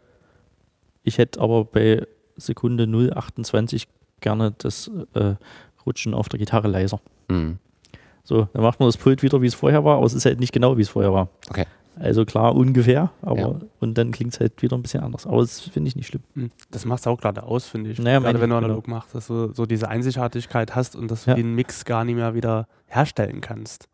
ich 1.03 1.19
hätte 1.19 1.41
aber 1.41 1.65
bei 1.65 2.07
Sekunde 2.37 2.85
0,28 2.85 3.87
gerne 4.21 4.55
das 4.59 4.91
äh, 5.15 5.35
Rutschen 5.85 6.15
auf 6.15 6.29
der 6.29 6.39
Gitarre 6.39 6.69
leiser. 6.69 7.01
Mhm. 7.29 7.59
So, 8.23 8.49
dann 8.53 8.63
macht 8.63 8.79
man 8.79 8.89
das 8.89 8.97
Pult 8.97 9.23
wieder, 9.23 9.43
wie 9.43 9.47
es 9.47 9.55
vorher 9.55 9.85
war, 9.85 9.97
aber 9.97 10.07
es 10.07 10.15
ist 10.15 10.25
halt 10.25 10.39
nicht 10.39 10.53
genau, 10.53 10.77
wie 10.77 10.83
es 10.83 10.89
vorher 10.89 11.13
war. 11.13 11.29
Okay. 11.49 11.65
Also 11.99 12.27
klar, 12.27 12.55
ungefähr, 12.55 13.11
aber 13.23 13.41
Ja. 13.41 13.59
und 13.81 13.97
dann 13.97 14.11
klingt 14.11 14.35
es 14.35 14.41
halt 14.41 14.61
wieder 14.61 14.77
ein 14.77 14.83
bisschen 14.83 15.03
anders. 15.03 15.27
Aber 15.27 15.41
das 15.41 15.61
finde 15.61 15.89
ich 15.89 15.97
nicht 15.97 16.09
schlimm. 16.09 16.23
Hm. 16.35 16.51
Das 16.71 16.85
macht 16.85 17.01
es 17.01 17.07
auch 17.07 17.19
gerade 17.19 17.43
aus, 17.43 17.67
finde 17.67 17.91
ich. 17.91 17.99
Naja, 17.99 18.19
gerade 18.19 18.39
wenn 18.41 18.51
du 18.51 18.57
analog 18.57 18.87
machst, 18.87 19.15
dass 19.15 19.29
du 19.29 19.53
so 19.55 19.65
diese 19.65 19.89
Einzigartigkeit 19.89 20.75
hast 20.75 20.95
und 20.95 21.11
dass 21.11 21.25
du 21.25 21.31
Ja. 21.31 21.37
den 21.37 21.55
Mix 21.55 21.87
gar 21.87 22.05
nicht 22.05 22.17
mehr 22.17 22.35
wieder 22.35 22.69
herstellen 22.87 23.41
kannst. 23.41 23.89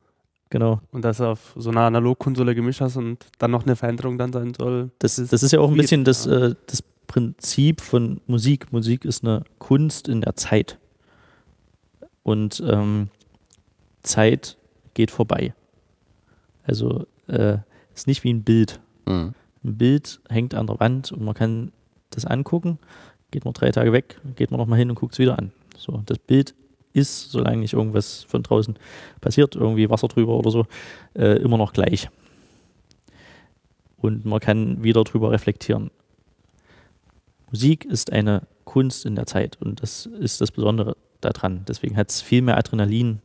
Genau. 0.50 0.80
Und 0.90 1.04
dass 1.04 1.18
du 1.18 1.26
auf 1.30 1.54
so 1.56 1.70
einer 1.70 1.82
Analogkonsole 1.82 2.54
gemischt 2.56 2.80
hast 2.80 2.96
und 2.96 3.24
dann 3.38 3.52
noch 3.52 3.62
eine 3.64 3.76
Veränderung 3.76 4.18
dann 4.18 4.32
sein 4.32 4.52
soll. 4.52 4.90
Das, 4.98 5.14
das 5.16 5.42
ist 5.42 5.52
ja 5.52 5.60
auch 5.60 5.70
ein 5.70 5.76
bisschen 5.76 6.04
das, 6.04 6.26
äh, 6.26 6.54
das 6.66 6.82
Prinzip 7.06 7.80
von 7.80 8.20
Musik. 8.26 8.72
Musik 8.72 9.04
ist 9.04 9.22
eine 9.24 9.44
Kunst 9.58 10.08
in 10.08 10.22
der 10.22 10.34
Zeit. 10.34 10.78
Und 12.24 12.62
ähm, 12.66 13.08
Zeit 14.02 14.56
geht 14.94 15.10
vorbei. 15.10 15.54
Also 16.64 17.06
äh, 17.28 17.58
ist 17.94 18.06
nicht 18.06 18.24
wie 18.24 18.32
ein 18.32 18.42
Bild. 18.42 18.80
Mhm. 19.06 19.34
Ein 19.64 19.76
Bild 19.76 20.20
hängt 20.28 20.54
an 20.54 20.66
der 20.66 20.80
Wand 20.80 21.12
und 21.12 21.24
man 21.24 21.34
kann 21.34 21.72
das 22.10 22.24
angucken, 22.24 22.78
geht 23.30 23.44
man 23.44 23.54
drei 23.54 23.70
Tage 23.70 23.92
weg, 23.92 24.20
geht 24.36 24.50
man 24.50 24.58
nochmal 24.58 24.78
hin 24.78 24.90
und 24.90 24.96
guckt 24.96 25.14
es 25.14 25.18
wieder 25.18 25.38
an. 25.38 25.52
So, 25.76 26.02
das 26.06 26.18
Bild 26.18 26.54
ist, 26.92 27.30
solange 27.30 27.58
nicht 27.58 27.72
irgendwas 27.72 28.24
von 28.24 28.42
draußen 28.42 28.78
passiert, 29.20 29.56
irgendwie 29.56 29.88
Wasser 29.88 30.08
drüber 30.08 30.36
oder 30.36 30.50
so, 30.50 30.66
äh, 31.14 31.38
immer 31.38 31.58
noch 31.58 31.72
gleich. 31.72 32.10
Und 33.96 34.24
man 34.24 34.40
kann 34.40 34.82
wieder 34.82 35.04
drüber 35.04 35.30
reflektieren. 35.30 35.90
Musik 37.50 37.84
ist 37.84 38.12
eine 38.12 38.42
Kunst 38.64 39.06
in 39.06 39.14
der 39.14 39.26
Zeit 39.26 39.58
und 39.60 39.82
das 39.82 40.06
ist 40.06 40.40
das 40.40 40.50
Besondere 40.50 40.96
daran. 41.20 41.64
Deswegen 41.68 41.96
hat 41.96 42.10
es 42.10 42.20
viel 42.20 42.42
mehr 42.42 42.58
Adrenalin 42.58 43.20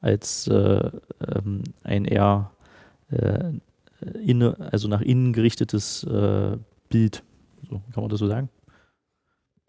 als 0.00 0.46
äh, 0.48 0.90
ähm, 1.26 1.64
ein 1.82 2.04
eher 2.04 2.50
äh, 3.10 3.52
inne, 4.24 4.56
also 4.72 4.88
nach 4.88 5.00
innen 5.00 5.32
gerichtetes 5.32 6.04
äh, 6.04 6.56
Bild. 6.88 7.22
So, 7.68 7.80
kann 7.92 8.02
man 8.02 8.08
das 8.08 8.20
so 8.20 8.26
sagen? 8.26 8.48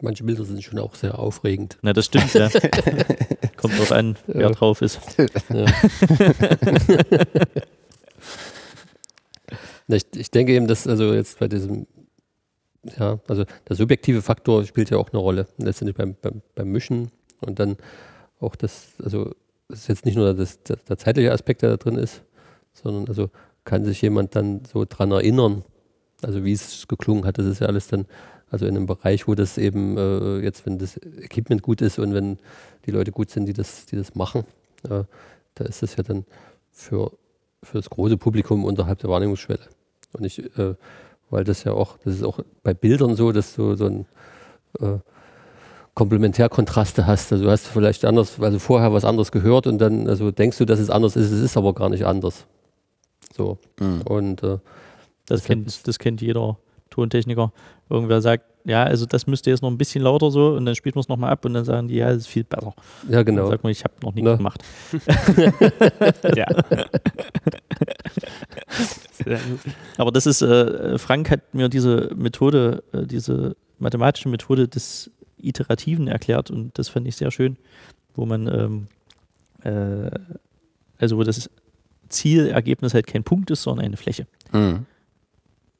Manche 0.02 0.24
Bilder 0.24 0.44
sind 0.44 0.62
schon 0.62 0.78
auch 0.78 0.94
sehr 0.94 1.18
aufregend. 1.18 1.78
Na, 1.80 1.94
das 1.94 2.04
stimmt, 2.06 2.34
ja. 2.34 2.48
Kommt 3.56 3.78
drauf 3.78 3.92
an, 3.92 4.16
wer 4.26 4.50
drauf 4.50 4.82
ist. 4.82 5.00
Ja. 5.16 5.26
Na, 9.86 9.96
ich, 9.96 10.04
ich 10.14 10.30
denke 10.30 10.52
eben, 10.52 10.66
dass 10.66 10.86
also 10.86 11.14
jetzt 11.14 11.38
bei 11.38 11.48
diesem, 11.48 11.86
ja, 12.98 13.18
also 13.26 13.44
der 13.68 13.76
subjektive 13.76 14.20
Faktor 14.20 14.64
spielt 14.64 14.90
ja 14.90 14.98
auch 14.98 15.10
eine 15.12 15.18
Rolle. 15.18 15.46
Letztendlich 15.56 15.96
beim, 15.96 16.14
beim, 16.20 16.42
beim 16.54 16.68
Mischen 16.68 17.10
und 17.40 17.58
dann 17.58 17.76
auch 18.40 18.56
das, 18.56 18.88
also 19.02 19.34
es 19.68 19.80
ist 19.80 19.88
jetzt 19.88 20.04
nicht 20.04 20.16
nur 20.16 20.34
das, 20.34 20.62
der, 20.62 20.76
der 20.76 20.98
zeitliche 20.98 21.32
Aspekt, 21.32 21.62
der 21.62 21.70
da 21.70 21.76
drin 21.76 21.96
ist, 21.96 22.22
sondern 22.74 23.08
also 23.08 23.30
kann 23.66 23.84
sich 23.84 24.00
jemand 24.00 24.34
dann 24.34 24.62
so 24.64 24.86
dran 24.88 25.10
erinnern, 25.10 25.62
also 26.22 26.44
wie 26.44 26.52
es 26.52 26.88
geklungen 26.88 27.26
hat, 27.26 27.36
das 27.36 27.44
ist 27.44 27.60
ja 27.60 27.66
alles 27.66 27.88
dann, 27.88 28.06
also 28.50 28.64
in 28.64 28.76
einem 28.76 28.86
Bereich, 28.86 29.28
wo 29.28 29.34
das 29.34 29.58
eben 29.58 29.98
äh, 29.98 30.38
jetzt, 30.38 30.64
wenn 30.64 30.78
das 30.78 30.96
Equipment 30.96 31.60
gut 31.62 31.82
ist 31.82 31.98
und 31.98 32.14
wenn 32.14 32.38
die 32.86 32.92
Leute 32.92 33.12
gut 33.12 33.28
sind, 33.28 33.46
die 33.46 33.52
das, 33.52 33.84
die 33.84 33.96
das 33.96 34.14
machen, 34.14 34.44
äh, 34.84 35.02
da 35.56 35.64
ist 35.64 35.82
das 35.82 35.96
ja 35.96 36.04
dann 36.04 36.24
für, 36.72 37.12
für 37.62 37.78
das 37.78 37.90
große 37.90 38.16
Publikum 38.16 38.64
unterhalb 38.64 39.00
der 39.00 39.10
Wahrnehmungsschwelle. 39.10 39.68
Und 40.12 40.24
ich, 40.24 40.38
äh, 40.58 40.74
weil 41.28 41.44
das 41.44 41.64
ja 41.64 41.72
auch, 41.72 41.98
das 42.04 42.14
ist 42.14 42.22
auch 42.22 42.38
bei 42.62 42.72
Bildern 42.72 43.16
so, 43.16 43.32
dass 43.32 43.56
du 43.56 43.74
so 43.74 43.86
ein 43.86 44.06
äh, 44.80 44.98
Komplementärkontraste 45.94 47.06
hast. 47.06 47.32
Also 47.32 47.44
du 47.44 47.50
hast 47.50 47.66
vielleicht 47.66 48.04
anders, 48.04 48.38
also 48.38 48.58
vorher 48.58 48.92
was 48.92 49.04
anderes 49.04 49.32
gehört 49.32 49.66
und 49.66 49.78
dann 49.78 50.08
also 50.08 50.30
denkst 50.30 50.58
du, 50.58 50.64
dass 50.64 50.78
es 50.78 50.88
anders 50.88 51.16
ist, 51.16 51.32
es 51.32 51.42
ist 51.42 51.56
aber 51.56 51.74
gar 51.74 51.88
nicht 51.88 52.06
anders. 52.06 52.46
So. 53.36 53.58
Mhm. 53.80 54.00
Und 54.02 54.42
äh, 54.42 54.58
Das 55.26 55.44
kennt, 55.44 55.86
das 55.86 55.98
kennt 55.98 56.20
jeder 56.22 56.58
Tontechniker. 56.90 57.52
Irgendwer 57.90 58.20
sagt, 58.20 58.44
ja, 58.64 58.82
also 58.82 59.06
das 59.06 59.26
müsste 59.28 59.50
jetzt 59.50 59.62
noch 59.62 59.70
ein 59.70 59.78
bisschen 59.78 60.02
lauter 60.02 60.30
so 60.32 60.54
und 60.54 60.66
dann 60.66 60.74
spielt 60.74 60.96
man 60.96 61.00
es 61.00 61.08
nochmal 61.08 61.30
ab 61.30 61.44
und 61.44 61.54
dann 61.54 61.64
sagen 61.64 61.86
die, 61.86 61.96
ja, 61.96 62.08
das 62.08 62.22
ist 62.22 62.26
viel 62.26 62.42
besser. 62.42 62.74
Ja, 63.08 63.22
Dann 63.22 63.26
genau. 63.26 63.48
sagt 63.48 63.62
man, 63.62 63.70
ich 63.70 63.84
habe 63.84 63.94
noch 64.02 64.12
nichts 64.12 64.28
Na. 64.28 64.36
gemacht. 64.36 64.60
ja. 66.36 66.46
Aber 69.98 70.10
das 70.10 70.26
ist, 70.26 70.42
äh, 70.42 70.98
Frank 70.98 71.30
hat 71.30 71.54
mir 71.54 71.68
diese 71.68 72.10
Methode, 72.16 72.82
äh, 72.92 73.06
diese 73.06 73.54
mathematische 73.78 74.28
Methode 74.28 74.66
des 74.66 75.10
Iterativen 75.38 76.08
erklärt 76.08 76.50
und 76.50 76.76
das 76.78 76.88
fand 76.88 77.06
ich 77.06 77.14
sehr 77.16 77.30
schön, 77.30 77.56
wo 78.14 78.26
man, 78.26 78.48
ähm, 78.48 78.88
äh, 79.62 80.10
also 80.98 81.18
wo 81.18 81.22
das 81.22 81.48
Zielergebnis 82.08 82.94
halt 82.94 83.06
kein 83.06 83.24
Punkt 83.24 83.50
ist, 83.50 83.62
sondern 83.62 83.86
eine 83.86 83.96
Fläche. 83.96 84.26
Mhm. 84.52 84.86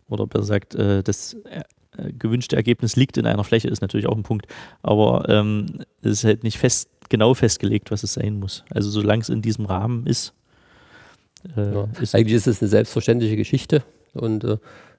Oder 0.08 0.26
besser 0.26 0.40
gesagt, 0.60 0.74
äh, 0.74 1.02
das 1.02 1.34
äh, 1.44 2.12
gewünschte 2.12 2.56
Ergebnis 2.56 2.96
liegt 2.96 3.16
in 3.16 3.26
einer 3.26 3.44
Fläche, 3.44 3.68
ist 3.68 3.80
natürlich 3.82 4.06
auch 4.06 4.16
ein 4.16 4.22
Punkt. 4.22 4.46
Aber 4.82 5.28
ähm, 5.28 5.80
es 6.02 6.12
ist 6.12 6.24
halt 6.24 6.44
nicht 6.44 6.58
fest, 6.58 6.88
genau 7.08 7.34
festgelegt, 7.34 7.90
was 7.90 8.02
es 8.02 8.14
sein 8.14 8.38
muss. 8.38 8.64
Also 8.70 8.90
solange 8.90 9.22
es 9.22 9.28
in 9.28 9.42
diesem 9.42 9.66
Rahmen 9.66 10.06
ist, 10.06 10.32
äh, 11.56 11.74
Ja. 11.74 11.88
ist 12.00 12.14
Eigentlich 12.14 12.34
ist 12.34 12.46
es 12.46 12.60
eine 12.62 12.68
selbstverständliche 12.68 13.36
Geschichte 13.36 13.82
und 14.14 14.44
äh, 14.44 14.58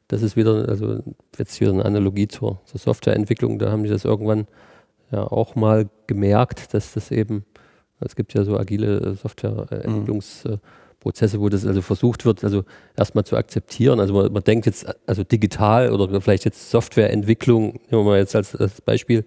das 0.10 0.22
ist 0.22 0.38
wieder, 0.38 0.70
also 0.70 1.04
jetzt 1.38 1.60
wieder 1.60 1.72
eine 1.72 1.84
Analogie 1.84 2.28
zur, 2.30 2.62
zur 2.66 2.80
Softwareentwicklung. 2.80 3.60
Da 3.60 3.72
haben 3.72 3.84
die 3.84 3.90
das 3.90 4.06
irgendwann 4.06 4.48
ja 5.12 5.24
auch 5.24 5.56
mal 5.56 5.90
gemerkt, 6.08 6.74
dass 6.74 6.94
das 6.94 7.12
eben, 7.12 7.46
es 8.00 8.16
gibt 8.16 8.34
ja 8.34 8.44
so 8.46 8.58
agile 8.58 9.18
äh, 10.46 10.58
Softwareentwicklungsprozesse, 11.08 11.40
wo 11.40 11.50
das 11.50 11.66
also 11.66 11.82
versucht 11.82 12.26
wird, 12.26 12.44
also 12.44 12.64
erstmal 12.96 13.24
zu 13.24 13.36
akzeptieren. 13.38 14.00
Also 14.00 14.14
man, 14.14 14.32
man 14.32 14.44
denkt 14.44 14.66
jetzt, 14.66 14.86
also 15.06 15.24
digital 15.24 15.92
oder 15.92 16.22
vielleicht 16.22 16.46
jetzt 16.46 16.70
Softwareentwicklung, 16.70 17.74
nehmen 17.74 17.82
wir 17.90 18.04
mal 18.04 18.20
jetzt 18.20 18.36
als, 18.36 18.56
als 18.56 18.82
Beispiel, 18.82 19.24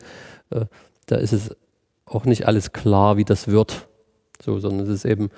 äh, 0.51 0.66
da 1.07 1.16
ist 1.16 1.32
es 1.32 1.57
auch 2.07 2.24
nicht 2.24 2.47
alles 2.47 2.73
klar, 2.73 3.16
wie 3.16 3.24
das 3.24 3.48
wird. 3.48 3.89
So, 4.43 4.59
sondern 4.59 4.86
es 4.86 4.93
ist 4.93 5.05
eben, 5.05 5.31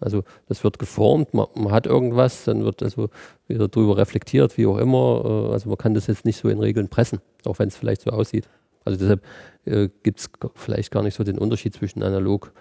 also 0.00 0.24
das 0.48 0.64
wird 0.64 0.78
geformt, 0.78 1.34
man, 1.34 1.46
man 1.54 1.72
hat 1.72 1.86
irgendwas, 1.86 2.44
dann 2.44 2.64
wird 2.64 2.82
also 2.82 3.08
wieder 3.46 3.68
drüber 3.68 3.96
reflektiert, 3.96 4.56
wie 4.56 4.66
auch 4.66 4.78
immer. 4.78 5.22
Äh, 5.24 5.52
also 5.52 5.68
man 5.68 5.78
kann 5.78 5.94
das 5.94 6.06
jetzt 6.06 6.24
nicht 6.24 6.38
so 6.38 6.48
in 6.48 6.60
Regeln 6.60 6.88
pressen, 6.88 7.20
auch 7.44 7.58
wenn 7.58 7.68
es 7.68 7.76
vielleicht 7.76 8.02
so 8.02 8.10
aussieht. 8.10 8.48
Also 8.84 8.98
deshalb 8.98 9.22
äh, 9.64 9.88
gibt 10.02 10.20
es 10.20 10.30
vielleicht 10.54 10.90
gar 10.90 11.02
nicht 11.02 11.14
so 11.14 11.24
den 11.24 11.38
Unterschied 11.38 11.74
zwischen 11.74 12.02
analog 12.02 12.46
und 12.46 12.56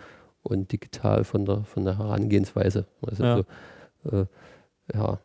digital 0.55 1.23
von 1.23 1.45
der, 1.45 1.63
von 1.63 1.83
der 1.85 1.97
Herangehensweise. 1.97 2.85
Also, 3.01 3.23
Ja. 3.23 3.43
also, 4.03 4.17
äh, 4.21 4.25
ja. 4.93 5.19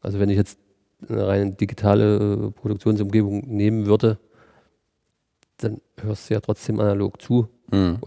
also 0.00 0.18
wenn 0.20 0.30
ich 0.30 0.36
jetzt 0.36 0.58
eine 1.08 1.26
rein 1.26 1.56
digitale 1.56 2.16
äh, 2.16 2.50
Produktionsumgebung 2.50 3.40
nehmen 3.46 3.86
würde, 3.86 4.18
dann 5.58 5.80
hörst 6.00 6.28
du 6.30 6.34
ja 6.34 6.40
trotzdem 6.40 6.80
analog 6.80 7.20
zu 7.20 7.48
Mhm. 7.72 7.98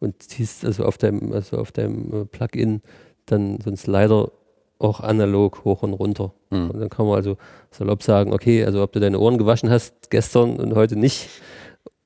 und 0.00 0.22
ziehst 0.22 0.64
also 0.64 0.84
auf 0.84 0.96
deinem, 0.98 1.32
also 1.32 1.58
auf 1.58 1.70
deinem 1.70 2.22
äh, 2.22 2.24
Plugin 2.24 2.80
dann 3.26 3.58
so 3.60 3.68
einen 3.68 3.76
Slider 3.76 4.32
auch 4.78 5.00
analog 5.00 5.64
hoch 5.64 5.82
und 5.82 5.92
runter. 5.92 6.32
Mhm. 6.50 6.70
Und 6.70 6.80
dann 6.80 6.88
kann 6.88 7.06
man 7.06 7.16
also 7.16 7.36
salopp 7.70 8.02
sagen, 8.02 8.32
okay, 8.32 8.64
also 8.64 8.82
ob 8.82 8.92
du 8.92 9.00
deine 9.00 9.18
Ohren 9.20 9.38
gewaschen 9.38 9.70
hast 9.70 10.10
gestern 10.10 10.56
und 10.56 10.74
heute 10.74 10.96
nicht 10.96 11.28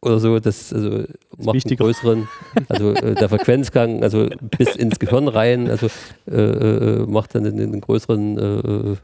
oder 0.02 0.18
so, 0.18 0.38
das 0.38 0.72
also 0.72 0.90
macht 0.90 1.08
einen 1.38 1.54
wichtiger. 1.54 1.84
größeren, 1.84 2.28
also 2.68 2.92
äh, 2.92 3.14
der 3.14 3.28
Frequenzgang, 3.30 4.02
also 4.02 4.28
bis 4.56 4.76
ins 4.76 4.98
Gehirn 4.98 5.28
rein, 5.28 5.68
also 5.70 5.88
äh, 6.28 6.34
äh, 6.34 7.06
macht 7.06 7.34
dann 7.34 7.46
einen, 7.46 7.60
einen 7.60 7.80
größeren 7.80 8.38
äh, 8.38 8.96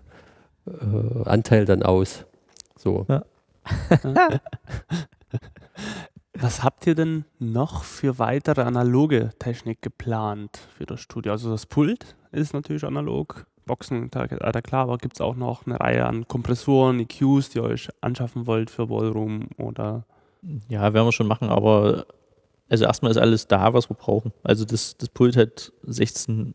äh, 0.70 1.24
Anteil 1.24 1.64
dann 1.64 1.82
aus. 1.82 2.24
So. 2.78 3.06
Was 6.34 6.62
habt 6.64 6.86
ihr 6.86 6.94
denn 6.94 7.24
noch 7.38 7.84
für 7.84 8.18
weitere 8.18 8.62
analoge 8.62 9.30
Technik 9.38 9.82
geplant 9.82 10.58
für 10.76 10.86
das 10.86 11.00
Studio? 11.00 11.32
Also 11.32 11.50
das 11.50 11.66
Pult 11.66 12.16
ist 12.32 12.54
natürlich 12.54 12.84
analog, 12.84 13.46
Boxen, 13.64 14.10
da, 14.10 14.26
da 14.26 14.60
klar, 14.60 14.82
aber 14.84 14.98
gibt 14.98 15.14
es 15.14 15.20
auch 15.20 15.36
noch 15.36 15.66
eine 15.66 15.78
Reihe 15.78 16.04
an 16.04 16.26
Kompressoren, 16.26 16.98
EQs, 16.98 17.50
die 17.50 17.58
ihr 17.58 17.64
euch 17.64 17.88
anschaffen 18.00 18.46
wollt 18.46 18.70
für 18.70 18.88
Ballroom 18.88 19.48
oder 19.56 20.04
Ja, 20.68 20.92
werden 20.92 21.06
wir 21.06 21.12
schon 21.12 21.28
machen, 21.28 21.48
aber 21.48 22.06
also 22.68 22.84
erstmal 22.84 23.10
ist 23.10 23.18
alles 23.18 23.46
da, 23.46 23.74
was 23.74 23.90
wir 23.90 23.96
brauchen. 23.96 24.32
Also 24.42 24.64
das, 24.64 24.96
das 24.96 25.08
Pult 25.08 25.36
hat 25.36 25.72
16 25.84 26.54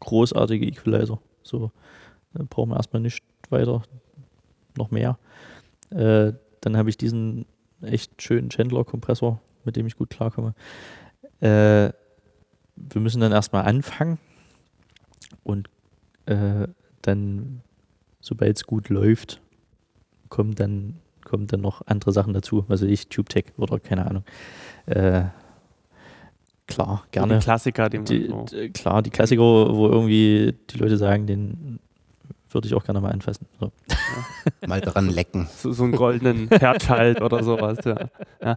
großartige 0.00 0.66
Equalizer. 0.66 1.20
So 1.42 1.70
da 2.32 2.44
brauchen 2.48 2.70
wir 2.70 2.76
erstmal 2.76 3.02
nicht 3.02 3.24
weiter, 3.48 3.82
noch 4.76 4.90
mehr. 4.90 5.18
Äh, 5.90 6.32
dann 6.60 6.76
habe 6.76 6.90
ich 6.90 6.96
diesen 6.96 7.46
echt 7.82 8.20
schönen 8.22 8.50
Chandler-Kompressor, 8.50 9.40
mit 9.64 9.76
dem 9.76 9.86
ich 9.86 9.96
gut 9.96 10.10
klarkomme. 10.10 10.54
Äh, 11.40 11.92
wir 12.76 13.00
müssen 13.00 13.20
dann 13.20 13.32
erstmal 13.32 13.64
anfangen 13.64 14.18
und 15.42 15.68
äh, 16.26 16.68
dann, 17.02 17.62
sobald 18.20 18.56
es 18.56 18.64
gut 18.64 18.88
läuft, 18.88 19.40
kommen 20.28 20.54
dann 20.54 21.00
kommen 21.30 21.46
dann 21.46 21.60
noch 21.60 21.82
andere 21.86 22.12
Sachen 22.12 22.34
dazu, 22.34 22.64
also 22.68 22.84
ich 22.86 23.08
TubeTech 23.08 23.46
oder 23.56 23.78
keine 23.78 24.06
Ahnung. 24.06 24.24
Äh, 24.86 25.22
klar, 26.66 27.04
gerne. 27.10 27.34
die 27.38 27.40
Klassiker, 27.44 27.88
die 27.88 27.98
man 27.98 28.46
Die, 28.46 28.70
klar, 28.70 29.02
die 29.02 29.10
Klassiker, 29.10 29.40
wo 29.42 29.88
irgendwie 29.88 30.54
die 30.70 30.78
Leute 30.78 30.96
sagen, 30.96 31.26
den 31.26 31.78
würde 32.50 32.66
ich 32.66 32.74
auch 32.74 32.84
gerne 32.84 33.00
mal 33.00 33.12
anfassen. 33.12 33.46
So. 33.60 33.70
Mal 34.66 34.80
dran 34.80 35.08
lecken. 35.14 35.48
So, 35.56 35.72
so 35.72 35.84
einen 35.84 35.92
goldenen 35.92 36.48
Fairchild 36.48 37.22
oder 37.22 37.44
sowas. 37.44 37.78
Ja. 37.84 38.56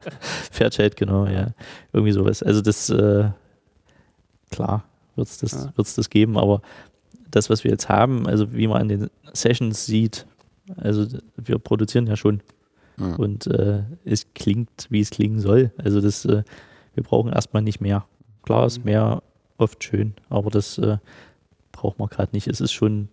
Fairchild, 0.52 0.96
genau, 0.96 1.28
ja. 1.28 1.52
Irgendwie 1.92 2.12
sowas. 2.12 2.42
Also 2.42 2.62
das, 2.62 2.90
äh, 2.90 3.30
klar, 4.50 4.84
wird 5.16 5.28
es 5.28 5.38
das, 5.38 5.52
Ja. 5.52 5.72
wird's 5.76 5.94
das 5.94 6.10
geben, 6.10 6.38
aber 6.40 6.62
das, 7.30 7.50
was 7.52 7.64
wir 7.64 7.70
jetzt 7.72 7.88
haben, 7.90 8.26
also 8.28 8.52
wie 8.54 8.68
man 8.68 8.82
an 8.82 8.90
den 8.90 9.10
Sessions 9.34 9.86
sieht, 9.86 10.26
also 10.78 11.06
wir 11.36 11.60
produzieren 11.60 12.08
ja 12.08 12.16
schon 12.16 12.42
Mhm. 12.98 13.16
und 13.16 13.48
äh, 13.48 13.84
es 14.06 14.34
klingt, 14.34 14.88
wie 14.90 15.00
es 15.02 15.10
klingen 15.10 15.40
soll. 15.40 15.72
Also 15.78 16.02
das, 16.02 16.26
äh, 16.26 16.44
wir 16.94 17.04
brauchen 17.04 17.32
erstmal 17.32 17.64
nicht 17.64 17.82
mehr. 17.82 18.06
Klar 18.44 18.66
ist 18.66 18.80
Mhm. 18.80 18.86
mehr 18.86 19.24
oft 19.58 19.84
schön, 19.84 20.14
aber 20.30 20.50
das 20.50 20.78
äh, 20.78 20.98
braucht 21.72 22.00
man 22.00 22.10
gerade 22.10 22.30
nicht. 22.34 22.48
Es 22.48 22.62
ist 22.62 22.72
schon 22.74 23.10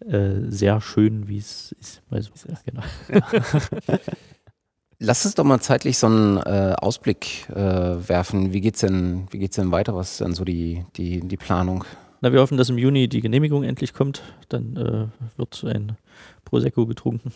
äh, 0.00 0.40
sehr 0.48 0.80
schön, 0.80 1.28
wie 1.28 1.38
es 1.38 1.72
ist. 1.80 2.02
Also, 2.10 2.30
ja, 2.48 2.58
genau. 2.64 2.82
Lass 4.98 5.24
uns 5.24 5.34
doch 5.34 5.44
mal 5.44 5.60
zeitlich 5.60 5.98
so 5.98 6.06
einen 6.06 6.36
äh, 6.38 6.74
Ausblick 6.78 7.48
äh, 7.50 7.56
werfen. 8.08 8.52
Wie 8.52 8.60
geht's 8.60 8.80
denn, 8.80 9.26
wie 9.32 9.38
geht's 9.40 9.56
denn 9.56 9.72
weiter? 9.72 9.96
Was 9.96 10.12
ist 10.12 10.20
denn 10.20 10.32
so 10.34 10.44
die, 10.44 10.84
die, 10.96 11.20
die 11.20 11.36
Planung? 11.36 11.84
Na, 12.20 12.32
wir 12.32 12.40
hoffen, 12.40 12.56
dass 12.56 12.68
im 12.70 12.78
Juni 12.78 13.08
die 13.08 13.20
Genehmigung 13.20 13.64
endlich 13.64 13.94
kommt. 13.94 14.22
Dann 14.48 14.76
äh, 14.76 15.06
wird 15.36 15.64
ein 15.64 15.96
Prosecco 16.44 16.86
getrunken. 16.86 17.32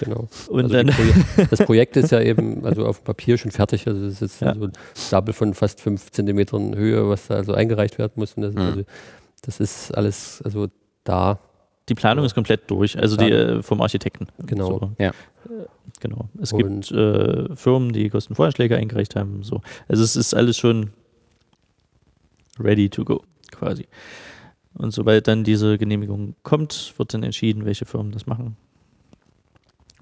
Genau. 0.00 0.28
Und 0.48 0.64
Also 0.74 0.76
Proje- 0.76 1.46
das 1.50 1.58
Projekt 1.60 1.96
ist 1.96 2.10
ja 2.10 2.20
eben 2.20 2.64
also 2.64 2.86
auf 2.86 3.00
dem 3.00 3.04
Papier 3.04 3.36
schon 3.38 3.50
fertig. 3.50 3.86
Also 3.86 4.00
das 4.02 4.14
ist 4.14 4.20
jetzt 4.20 4.40
Ja. 4.40 4.54
so 4.54 4.64
ein 4.64 4.72
Stapel 4.96 5.34
von 5.34 5.52
fast 5.54 5.80
fünf 5.80 6.10
Zentimetern 6.10 6.74
Höhe, 6.74 7.08
was 7.08 7.26
da 7.26 7.34
also 7.34 7.52
eingereicht 7.52 7.98
werden 7.98 8.12
muss. 8.16 8.34
Und 8.34 8.42
das, 8.42 8.54
Mhm. 8.54 8.60
also, 8.60 8.82
das 9.42 9.60
ist 9.60 9.94
alles 9.96 10.40
also 10.44 10.68
da. 11.04 11.38
die 11.88 11.94
Planung 11.94 12.24
ist 12.24 12.34
komplett 12.34 12.70
durch, 12.70 12.98
also 12.98 13.16
die 13.16 13.30
äh, 13.30 13.62
vom 13.62 13.80
Architekten. 13.82 14.26
Genau. 14.46 14.66
So. 14.78 14.92
Ja. 14.98 15.08
Äh, 15.10 15.12
Genau. 15.98 16.30
Es 16.40 16.52
Und- 16.52 16.86
gibt 16.86 16.92
äh, 16.92 17.54
Firmen, 17.56 17.92
die 17.92 18.08
Kostenvoranschläge 18.08 18.74
eingereicht 18.76 19.16
haben. 19.16 19.42
So. 19.42 19.60
Also 19.86 20.02
es 20.02 20.16
ist 20.16 20.32
alles 20.34 20.56
schon 20.56 20.90
ready 22.58 22.88
to 22.88 23.04
go, 23.04 23.22
quasi. 23.50 23.86
Und 24.74 24.92
sobald 24.92 25.26
dann 25.28 25.44
diese 25.44 25.76
Genehmigung 25.78 26.36
kommt, 26.42 26.94
wird 26.96 27.12
dann 27.12 27.22
entschieden, 27.22 27.64
welche 27.64 27.84
Firmen 27.86 28.12
das 28.12 28.26
machen. 28.26 28.56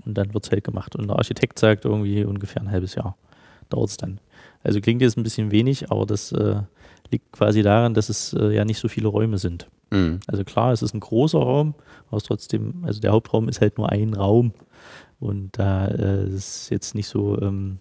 Und 0.09 0.15
dann 0.15 0.35
wird 0.35 0.45
es 0.45 0.51
halt 0.51 0.65
gemacht. 0.65 0.97
Und 0.97 1.07
der 1.09 1.17
Architekt 1.17 1.59
sagt 1.59 1.85
irgendwie 1.85 2.25
ungefähr 2.25 2.63
ein 2.63 2.71
halbes 2.71 2.95
Jahr 2.95 3.17
dauert 3.69 3.91
es 3.91 3.97
dann. 3.99 4.19
Also 4.65 4.81
klingt 4.81 5.03
jetzt 5.03 5.19
ein 5.19 5.23
bisschen 5.23 5.51
wenig, 5.51 5.91
aber 5.91 6.07
das 6.07 6.33
äh, 6.33 6.63
liegt 7.11 7.31
quasi 7.33 7.63
daran, 7.63 7.93
dass 7.95 8.09
es 8.09 8.33
äh, 8.33 8.55
ja 8.55 8.65
nicht 8.65 8.79
so 8.79 8.89
viele 8.89 9.09
Räume 9.09 9.37
sind. 9.39 9.69
Mhm. 9.91 10.21
Also 10.27 10.43
klar, 10.45 10.73
es 10.73 10.81
ist 10.83 10.95
ein 10.95 11.01
großer 11.01 11.39
Raum, 11.39 11.75
aber 12.11 12.21
trotzdem, 12.23 12.83
also 12.85 13.01
der 13.01 13.13
Hauptraum 13.13 13.49
ist 13.49 13.61
halt 13.61 13.77
nur 13.77 13.91
ein 13.91 14.15
Raum. 14.15 14.53
Und 15.21 15.59
da 15.59 15.87
äh, 15.89 16.25
ist 16.29 16.35
es 16.63 16.71
jetzt 16.71 16.95
nicht 16.95 17.09
so 17.09 17.39
ähm, 17.43 17.79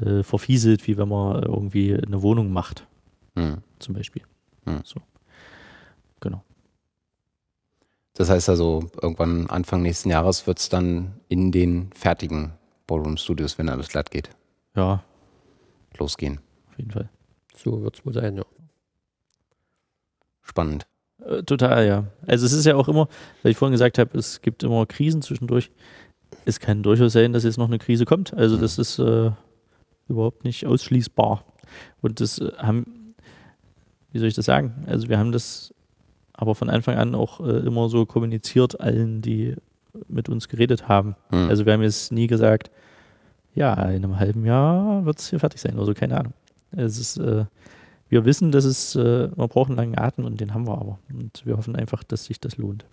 äh, 0.00 0.22
verfieselt, 0.22 0.86
wie 0.86 0.96
wenn 0.96 1.08
man 1.08 1.42
irgendwie 1.42 1.94
eine 1.96 2.22
Wohnung 2.22 2.52
macht, 2.52 2.86
Mhm. 3.34 3.58
zum 3.80 3.94
Beispiel. 3.94 4.22
Hm. 4.66 4.80
So. 4.84 5.00
Genau. 6.20 6.44
Das 8.22 8.30
heißt 8.30 8.50
also, 8.50 8.88
irgendwann 9.02 9.48
Anfang 9.48 9.82
nächsten 9.82 10.08
Jahres 10.08 10.46
wird 10.46 10.60
es 10.60 10.68
dann 10.68 11.14
in 11.26 11.50
den 11.50 11.90
fertigen 11.92 12.52
Ballroom 12.86 13.16
Studios, 13.16 13.58
wenn 13.58 13.68
alles 13.68 13.88
glatt 13.88 14.12
geht, 14.12 14.30
Ja, 14.76 15.02
losgehen. 15.98 16.38
auf 16.70 16.78
jeden 16.78 16.92
Fall. 16.92 17.08
So 17.56 17.82
wird 17.82 17.98
es 17.98 18.06
wohl 18.06 18.12
sein, 18.12 18.36
ja. 18.36 18.44
Spannend. 20.42 20.86
Äh, 21.26 21.42
total, 21.42 21.84
ja. 21.84 22.04
Also 22.24 22.46
es 22.46 22.52
ist 22.52 22.64
ja 22.64 22.76
auch 22.76 22.86
immer, 22.88 23.08
weil 23.42 23.50
ich 23.50 23.58
vorhin 23.58 23.72
gesagt 23.72 23.98
habe, 23.98 24.16
es 24.16 24.40
gibt 24.40 24.62
immer 24.62 24.86
Krisen 24.86 25.20
zwischendurch. 25.20 25.72
es 26.44 26.60
kann 26.60 26.84
durchaus 26.84 27.14
sein, 27.14 27.32
dass 27.32 27.42
jetzt 27.42 27.58
noch 27.58 27.66
eine 27.66 27.80
Krise 27.80 28.04
kommt. 28.04 28.32
Also 28.34 28.56
das 28.56 28.78
ist 28.78 29.00
äh, 29.00 29.32
überhaupt 30.06 30.44
nicht 30.44 30.64
ausschließbar. 30.64 31.44
Und 32.02 32.20
das 32.20 32.38
äh, 32.38 32.52
haben, 32.58 33.16
wie 34.12 34.20
soll 34.20 34.28
ich 34.28 34.34
das 34.34 34.44
sagen? 34.44 34.84
Also 34.86 35.08
wir 35.08 35.18
haben 35.18 35.32
das 35.32 35.74
aber 36.32 36.54
von 36.54 36.70
Anfang 36.70 36.96
an 36.96 37.14
auch 37.14 37.40
äh, 37.40 37.58
immer 37.60 37.88
so 37.88 38.06
kommuniziert 38.06 38.80
allen, 38.80 39.22
die 39.22 39.56
mit 40.08 40.28
uns 40.28 40.48
geredet 40.48 40.88
haben. 40.88 41.16
Hm. 41.30 41.48
Also 41.48 41.66
wir 41.66 41.72
haben 41.72 41.82
jetzt 41.82 42.12
nie 42.12 42.26
gesagt, 42.26 42.70
ja, 43.54 43.74
in 43.74 44.04
einem 44.04 44.18
halben 44.18 44.44
Jahr 44.44 45.04
wird 45.04 45.18
es 45.18 45.28
hier 45.28 45.40
fertig 45.40 45.60
sein 45.60 45.74
oder 45.76 45.86
so, 45.86 45.94
keine 45.94 46.18
Ahnung. 46.18 46.32
Es 46.70 46.98
ist, 46.98 47.18
äh, 47.18 47.44
wir 48.08 48.24
wissen, 48.24 48.50
dass 48.50 48.64
es, 48.64 48.94
äh, 48.94 49.28
man 49.36 49.48
braucht 49.48 49.68
einen 49.68 49.76
langen 49.76 49.98
Atem 49.98 50.24
und 50.24 50.40
den 50.40 50.54
haben 50.54 50.66
wir 50.66 50.78
aber. 50.78 50.98
Und 51.12 51.44
wir 51.44 51.56
hoffen 51.56 51.76
einfach, 51.76 52.02
dass 52.02 52.24
sich 52.24 52.40
das 52.40 52.56
lohnt. 52.56 52.86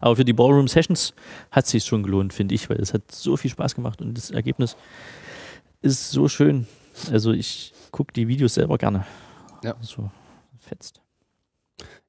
Aber 0.00 0.16
für 0.16 0.24
die 0.24 0.32
Ballroom 0.32 0.68
Sessions 0.68 1.14
hat 1.50 1.64
es 1.64 1.70
sich 1.70 1.84
schon 1.84 2.02
gelohnt, 2.02 2.32
finde 2.32 2.54
ich, 2.54 2.68
weil 2.68 2.80
es 2.80 2.92
hat 2.92 3.12
so 3.12 3.36
viel 3.36 3.50
Spaß 3.50 3.74
gemacht 3.74 4.00
und 4.00 4.16
das 4.16 4.30
Ergebnis 4.30 4.76
ist 5.80 6.10
so 6.10 6.28
schön. 6.28 6.66
Also 7.10 7.32
ich 7.32 7.72
gucke 7.90 8.12
die 8.12 8.28
Videos 8.28 8.54
selber 8.54 8.78
gerne. 8.78 9.04
Ja. 9.62 9.74
So 9.80 10.10
fetzt. 10.58 11.01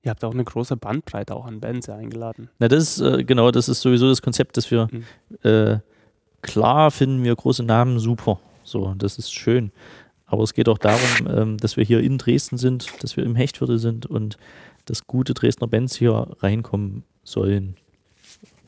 Ihr 0.02 0.10
habt 0.11 0.23
auch 0.23 0.34
eine 0.34 0.44
große 0.44 0.76
Bandbreite 0.77 1.35
auch 1.35 1.45
an 1.45 1.60
Bands 1.60 1.88
eingeladen. 1.90 2.49
Na, 2.60 2.68
das 2.68 2.98
ist, 2.98 3.02
äh, 3.02 3.23
genau, 3.23 3.52
das 3.52 3.69
ist 3.69 3.81
sowieso 3.81 4.07
das 4.10 4.22
Konzept, 4.22 4.57
dass 4.57 4.69
wir 4.69 4.88
Mhm. 4.91 5.03
äh, 5.49 5.80
klar 6.41 6.91
finden 6.91 7.23
wir 7.23 7.35
große 7.35 7.64
Namen 7.64 7.99
super. 7.99 8.40
So, 8.64 8.94
das 8.98 9.18
ist 9.18 9.31
schön. 9.34 9.72
Aber 10.26 10.44
es 10.44 10.53
geht 10.53 10.68
auch 10.68 10.77
darum, 10.77 11.27
ähm, 11.27 11.57
dass 11.57 11.77
wir 11.77 11.84
hier 11.85 12.02
in 12.02 12.18
Dresden 12.18 12.57
sind, 12.57 12.88
dass 13.02 13.15
wir 13.18 13.23
im 13.23 13.35
Hechtviertel 13.35 13.77
sind 13.80 14.06
und 14.06 14.38
dass 14.85 15.06
gute 15.07 15.34
Dresdner 15.34 15.68
Bands 15.68 15.95
hier 15.95 16.27
reinkommen 16.40 17.03
sollen. 17.23 17.76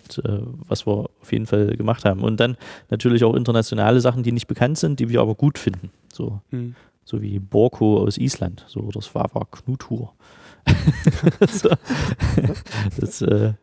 Und, 0.04 0.24
äh, 0.26 0.40
was 0.68 0.86
wir 0.86 1.10
auf 1.22 1.32
jeden 1.32 1.48
Fall 1.48 1.76
gemacht 1.76 2.06
haben. 2.06 2.22
Und 2.22 2.40
dann 2.40 2.56
natürlich 2.90 3.24
auch 3.24 3.34
internationale 3.36 4.00
Sachen, 4.00 4.22
die 4.24 4.32
nicht 4.32 4.48
bekannt 4.48 4.78
sind, 4.78 5.00
die 5.00 5.10
wir 5.10 5.20
aber 5.22 5.34
gut 5.36 5.58
finden. 5.58 5.90
So, 6.14 6.42
Hm. 6.52 6.76
so 7.04 7.22
wie 7.22 7.40
Borko 7.40 7.98
aus 8.00 8.18
Island, 8.18 8.64
so 8.68 8.82
oder 8.82 9.02
Svava 9.02 9.46
Knutur. 9.52 10.14
so, 11.48 11.70
das, 13.00 13.22
äh, 13.22 13.54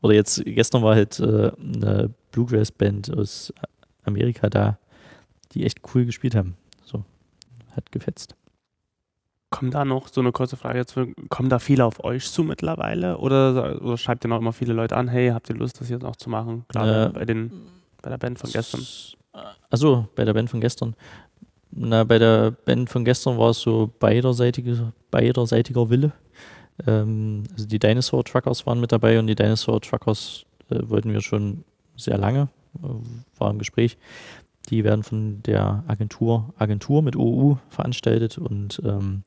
oder 0.00 0.14
jetzt, 0.14 0.42
gestern 0.44 0.82
war 0.82 0.94
halt 0.94 1.18
äh, 1.20 1.50
eine 1.58 2.10
Bluegrass-Band 2.32 3.16
aus 3.16 3.52
Amerika 4.04 4.48
da, 4.50 4.78
die 5.52 5.64
echt 5.64 5.80
cool 5.94 6.04
gespielt 6.04 6.34
haben. 6.34 6.56
So, 6.84 7.04
hat 7.74 7.90
gefetzt. 7.92 8.34
Kommen 9.50 9.70
da 9.70 9.84
noch 9.84 10.08
so 10.08 10.20
eine 10.20 10.32
kurze 10.32 10.56
Frage 10.56 10.78
jetzt, 10.78 10.98
kommen 11.28 11.48
da 11.48 11.58
viele 11.58 11.84
auf 11.84 12.02
euch 12.02 12.28
zu 12.28 12.42
mittlerweile 12.42 13.18
oder, 13.18 13.80
oder 13.80 13.96
schreibt 13.96 14.24
ihr 14.24 14.28
noch 14.28 14.40
immer 14.40 14.52
viele 14.52 14.72
Leute 14.72 14.96
an, 14.96 15.06
hey, 15.08 15.30
habt 15.30 15.48
ihr 15.48 15.54
Lust, 15.54 15.80
das 15.80 15.88
jetzt 15.88 16.02
noch 16.02 16.16
zu 16.16 16.28
machen? 16.28 16.64
Gerade 16.68 17.06
Äh, 17.06 17.18
bei, 17.18 17.24
den, 17.24 17.52
bei 18.02 18.10
der 18.10 18.18
Band 18.18 18.38
von 18.38 18.50
gestern. 18.50 18.80
Achso, 19.70 20.08
bei 20.16 20.24
der 20.24 20.34
Band 20.34 20.50
von 20.50 20.60
gestern. 20.60 20.96
Na, 21.76 22.04
bei 22.04 22.18
der 22.18 22.52
Band 22.52 22.88
von 22.88 23.04
gestern 23.04 23.36
war 23.36 23.50
es 23.50 23.60
so 23.60 23.90
beiderseitige, 23.98 24.92
beiderseitiger 25.10 25.90
Wille. 25.90 26.12
Ähm, 26.86 27.44
also 27.52 27.66
die 27.66 27.78
Dinosaur 27.78 28.24
Truckers 28.24 28.64
waren 28.66 28.80
mit 28.80 28.92
dabei 28.92 29.18
und 29.18 29.26
die 29.26 29.34
Dinosaur 29.34 29.80
Truckers 29.80 30.44
äh, 30.70 30.78
wollten 30.88 31.12
wir 31.12 31.20
schon 31.20 31.64
sehr 31.96 32.16
lange, 32.16 32.48
äh, 32.82 33.38
war 33.38 33.50
im 33.50 33.58
Gespräch. 33.58 33.98
Die 34.70 34.84
werden 34.84 35.02
von 35.02 35.42
der 35.42 35.84
Agentur, 35.88 36.54
Agentur 36.58 37.02
mit 37.02 37.16
OU 37.16 37.58
veranstaltet 37.68 38.38
und 38.38 38.80
ähm, 38.84 39.24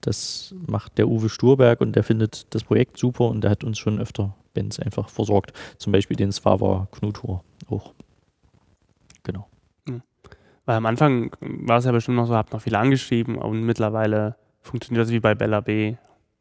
das 0.00 0.54
macht 0.66 0.96
der 0.96 1.08
Uwe 1.08 1.28
Sturberg 1.28 1.82
und 1.82 1.94
der 1.94 2.04
findet 2.04 2.46
das 2.54 2.64
Projekt 2.64 2.96
super 2.96 3.28
und 3.28 3.42
der 3.42 3.50
hat 3.50 3.64
uns 3.64 3.78
schon 3.78 4.00
öfter 4.00 4.34
Bands 4.54 4.80
einfach 4.80 5.10
versorgt. 5.10 5.52
Zum 5.76 5.92
Beispiel 5.92 6.16
den 6.16 6.32
Svava 6.32 6.88
Knutur 6.90 7.44
auch. 7.68 7.92
Weil 10.70 10.76
am 10.76 10.86
Anfang 10.86 11.32
war 11.40 11.78
es 11.78 11.84
ja 11.84 11.90
bestimmt 11.90 12.16
noch 12.16 12.26
so, 12.28 12.36
habt 12.36 12.52
noch 12.52 12.62
viele 12.62 12.78
angeschrieben 12.78 13.34
und 13.34 13.62
mittlerweile 13.62 14.36
funktioniert 14.60 15.04
das 15.04 15.10
wie 15.12 15.18
bei 15.18 15.34
Bella 15.34 15.58
B. 15.60 15.96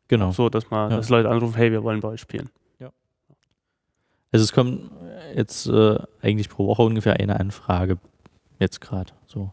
Genau. 0.08 0.30
So, 0.30 0.50
dass 0.50 0.70
man, 0.70 0.92
Ja. 0.92 0.98
dass 0.98 1.10
Leute 1.10 1.32
anrufen, 1.32 1.56
hey, 1.56 1.72
wir 1.72 1.82
wollen 1.82 2.00
bei 2.00 2.10
euch 2.10 2.22
spielen. 2.22 2.52
Also 4.32 4.44
es 4.44 4.54
kommt 4.54 4.92
jetzt 5.36 5.66
äh, 5.66 5.98
eigentlich 6.22 6.48
pro 6.48 6.68
Woche 6.68 6.84
ungefähr 6.84 7.20
eine 7.20 7.40
Anfrage, 7.40 7.98
jetzt 8.60 8.82
gerade 8.82 9.14
so. 9.26 9.52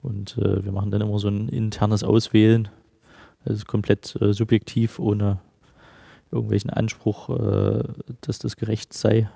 Und 0.00 0.38
äh, 0.38 0.64
wir 0.64 0.70
machen 0.70 0.92
dann 0.92 1.00
immer 1.00 1.18
so 1.18 1.26
ein 1.26 1.48
internes 1.48 2.04
Auswählen. 2.04 2.68
Das 3.44 3.56
ist 3.56 3.66
komplett 3.66 4.16
äh, 4.22 4.32
subjektiv, 4.32 5.00
ohne 5.00 5.40
irgendwelchen 6.30 6.70
Anspruch, 6.70 7.30
äh, 7.30 7.82
dass 8.20 8.38
das 8.38 8.56
gerecht 8.56 8.92
sei. 8.92 9.28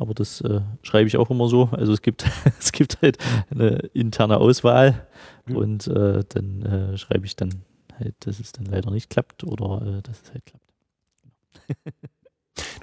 Aber 0.00 0.14
das 0.14 0.40
äh, 0.40 0.60
schreibe 0.82 1.06
ich 1.08 1.16
auch 1.18 1.30
immer 1.30 1.46
so. 1.48 1.68
Also 1.72 1.92
es 1.92 2.00
gibt, 2.02 2.24
es 2.58 2.72
gibt 2.72 3.00
halt 3.02 3.18
eine 3.50 3.76
interne 3.92 4.38
Auswahl 4.38 5.06
Mhm. 5.46 5.56
und 5.56 5.86
äh, 5.88 6.22
dann 6.28 6.62
äh, 6.62 6.98
schreibe 6.98 7.24
ich 7.26 7.34
dann 7.36 7.62
halt, 7.98 8.14
dass 8.20 8.40
es 8.40 8.52
dann 8.52 8.66
leider 8.66 8.90
nicht 8.90 9.08
klappt 9.10 9.44
oder 9.44 9.80
äh, 9.98 10.02
dass 10.02 10.22
es 10.22 10.32
halt 10.32 10.44
klappt. 10.46 10.64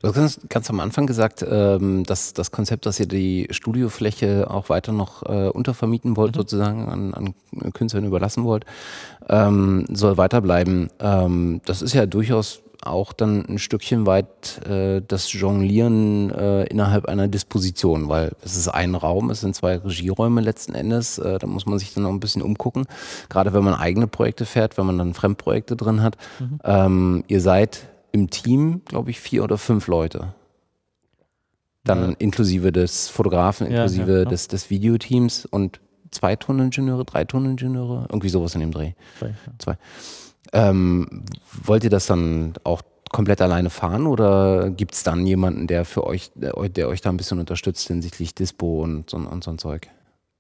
Du 0.02 0.08
hast 0.08 0.14
ganz, 0.16 0.40
ganz 0.50 0.70
am 0.70 0.80
Anfang 0.80 1.08
gesagt, 1.08 1.46
ähm, 1.48 2.04
dass 2.04 2.34
das 2.34 2.52
Konzept, 2.52 2.86
dass 2.86 3.00
ihr 3.00 3.06
die 3.08 3.48
Studiofläche 3.52 4.50
auch 4.50 4.70
weiter 4.70 4.92
noch 4.92 5.24
äh, 5.24 5.50
untervermieten 5.50 6.16
wollt, 6.18 6.36
Mhm. 6.36 6.40
sozusagen 6.40 6.88
an, 6.90 7.14
an 7.14 7.74
Künstlern 7.74 8.06
überlassen 8.06 8.44
wollt, 8.44 8.66
ähm, 9.28 9.86
soll 9.92 10.18
weiterbleiben. 10.18 10.90
Ähm, 11.00 11.62
das 11.66 11.82
ist 11.82 11.94
ja 11.94 12.06
durchaus 12.06 12.62
auch 12.84 13.14
dann 13.14 13.46
ein 13.48 13.60
Stückchen 13.60 14.06
weit 14.06 14.66
äh, 14.68 15.02
das 15.08 15.32
Jonglieren 15.34 16.30
äh, 16.32 16.64
innerhalb 16.66 17.06
einer 17.08 17.28
Disposition, 17.28 18.08
weil 18.10 18.32
es 18.44 18.56
ist 18.56 18.68
ein 18.68 18.96
Raum, 18.96 19.30
es 19.30 19.42
sind 19.42 19.56
zwei 19.56 19.78
Regieräume 19.78 20.42
letzten 20.42 20.74
Endes, 20.76 21.18
äh, 21.18 21.40
da 21.40 21.48
muss 21.48 21.66
man 21.66 21.80
sich 21.80 21.94
dann 21.94 22.04
noch 22.04 22.12
ein 22.12 22.20
bisschen 22.20 22.42
umgucken, 22.42 22.86
gerade 23.30 23.54
wenn 23.54 23.64
man 23.64 23.74
eigene 23.74 24.08
Projekte 24.08 24.46
fährt, 24.46 24.78
wenn 24.78 24.86
man 24.86 24.98
dann 24.98 25.14
Fremdprojekte 25.14 25.76
drin 25.76 26.02
hat. 26.02 26.18
Mhm. 26.40 26.60
Ähm, 26.64 27.24
ihr 27.28 27.42
seid 27.42 27.88
im 28.12 28.30
Team, 28.30 28.82
glaube 28.86 29.10
ich, 29.10 29.20
vier 29.20 29.44
oder 29.44 29.58
fünf 29.58 29.88
Leute. 29.88 30.34
Dann 31.84 32.10
Ja. 32.12 32.16
inklusive 32.20 32.72
des 32.72 33.08
Fotografen, 33.10 33.68
Ja, 33.72 33.84
inklusive 33.84 34.12
ja, 34.12 34.22
klar. 34.22 34.32
des, 34.32 34.48
des 34.48 34.70
Videoteams 34.70 35.46
und 35.46 35.80
zwei 36.12 36.36
Toningenieure, 36.36 37.06
drei 37.06 37.26
Toningenieure, 37.26 38.06
irgendwie 38.10 38.30
sowas 38.30 38.56
in 38.56 38.62
dem 38.62 38.72
Dreh. 38.72 38.94
Zwei, 39.60 39.72
ja. 39.72 39.78
Ähm, 40.54 41.24
wollt 41.64 41.84
ihr 41.84 41.90
das 41.90 42.06
dann 42.08 42.54
auch 42.64 42.82
komplett 43.12 43.42
alleine 43.42 43.70
fahren 43.70 44.06
oder 44.08 44.70
gibt 44.70 44.94
es 44.94 45.04
dann 45.04 45.26
jemanden, 45.26 45.68
der 45.68 45.86
für 45.86 46.06
euch, 46.06 46.30
der, 46.36 46.58
eu- 46.58 46.68
der 46.68 46.88
euch 46.90 47.02
da 47.02 47.10
ein 47.10 47.18
bisschen 47.18 47.40
unterstützt 47.40 47.88
hinsichtlich 47.88 48.36
Dispo 48.36 48.84
und, 48.84 49.10
so- 49.10 49.18
und 49.18 49.44
so 49.44 49.52
ein 49.52 49.58
Zeug? 49.58 49.88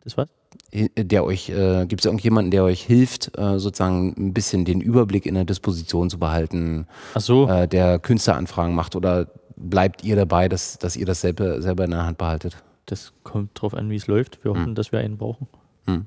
Das 0.03 0.17
was? 0.17 0.27
Der 0.73 1.23
euch, 1.23 1.49
äh, 1.49 1.85
gibt 1.87 2.01
es 2.01 2.05
irgendjemanden, 2.05 2.51
der 2.51 2.63
euch 2.63 2.81
hilft, 2.83 3.37
äh, 3.37 3.59
sozusagen 3.59 4.13
ein 4.17 4.33
bisschen 4.33 4.65
den 4.65 4.81
Überblick 4.81 5.25
in 5.25 5.35
der 5.35 5.45
Disposition 5.45 6.09
zu 6.09 6.17
behalten, 6.19 6.87
Ach 7.13 7.21
so. 7.21 7.47
äh, 7.47 7.67
der 7.67 7.99
Künstleranfragen 7.99 8.73
macht 8.75 8.95
oder 8.95 9.27
bleibt 9.55 10.03
ihr 10.03 10.15
dabei, 10.15 10.47
dass, 10.49 10.77
dass 10.77 10.95
ihr 10.95 11.05
das 11.05 11.21
selber, 11.21 11.61
selber 11.61 11.85
in 11.85 11.91
der 11.91 12.05
Hand 12.05 12.17
behaltet? 12.17 12.57
Das 12.85 13.11
kommt 13.23 13.59
drauf 13.61 13.73
an, 13.73 13.89
wie 13.89 13.95
es 13.97 14.07
läuft. 14.07 14.43
Wir 14.43 14.51
hoffen, 14.51 14.67
Hm. 14.67 14.75
dass 14.75 14.91
wir 14.91 14.99
einen 14.99 15.17
brauchen. 15.17 15.47
Hm. 15.85 16.05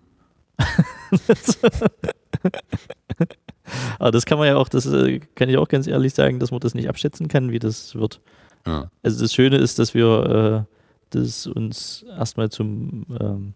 Aber 3.99 4.11
das 4.11 4.27
kann 4.27 4.39
man 4.39 4.47
ja 4.47 4.57
auch, 4.57 4.69
das 4.69 4.87
äh, 4.87 5.21
kann 5.35 5.49
ich 5.49 5.57
auch 5.57 5.69
ganz 5.69 5.87
ehrlich 5.87 6.15
sagen, 6.15 6.39
dass 6.39 6.51
man 6.51 6.61
das 6.61 6.75
nicht 6.75 6.89
abschätzen 6.89 7.29
kann, 7.29 7.51
wie 7.51 7.59
das 7.59 7.95
wird. 7.95 8.21
Ja. 8.67 8.91
Also 9.03 9.23
das 9.23 9.33
Schöne 9.33 9.57
ist, 9.57 9.79
dass 9.79 9.95
wir 9.95 10.67
äh, 10.69 10.75
das 11.11 11.47
uns 11.47 12.05
erstmal 12.17 12.51
zum 12.51 13.07
ähm, 13.21 13.55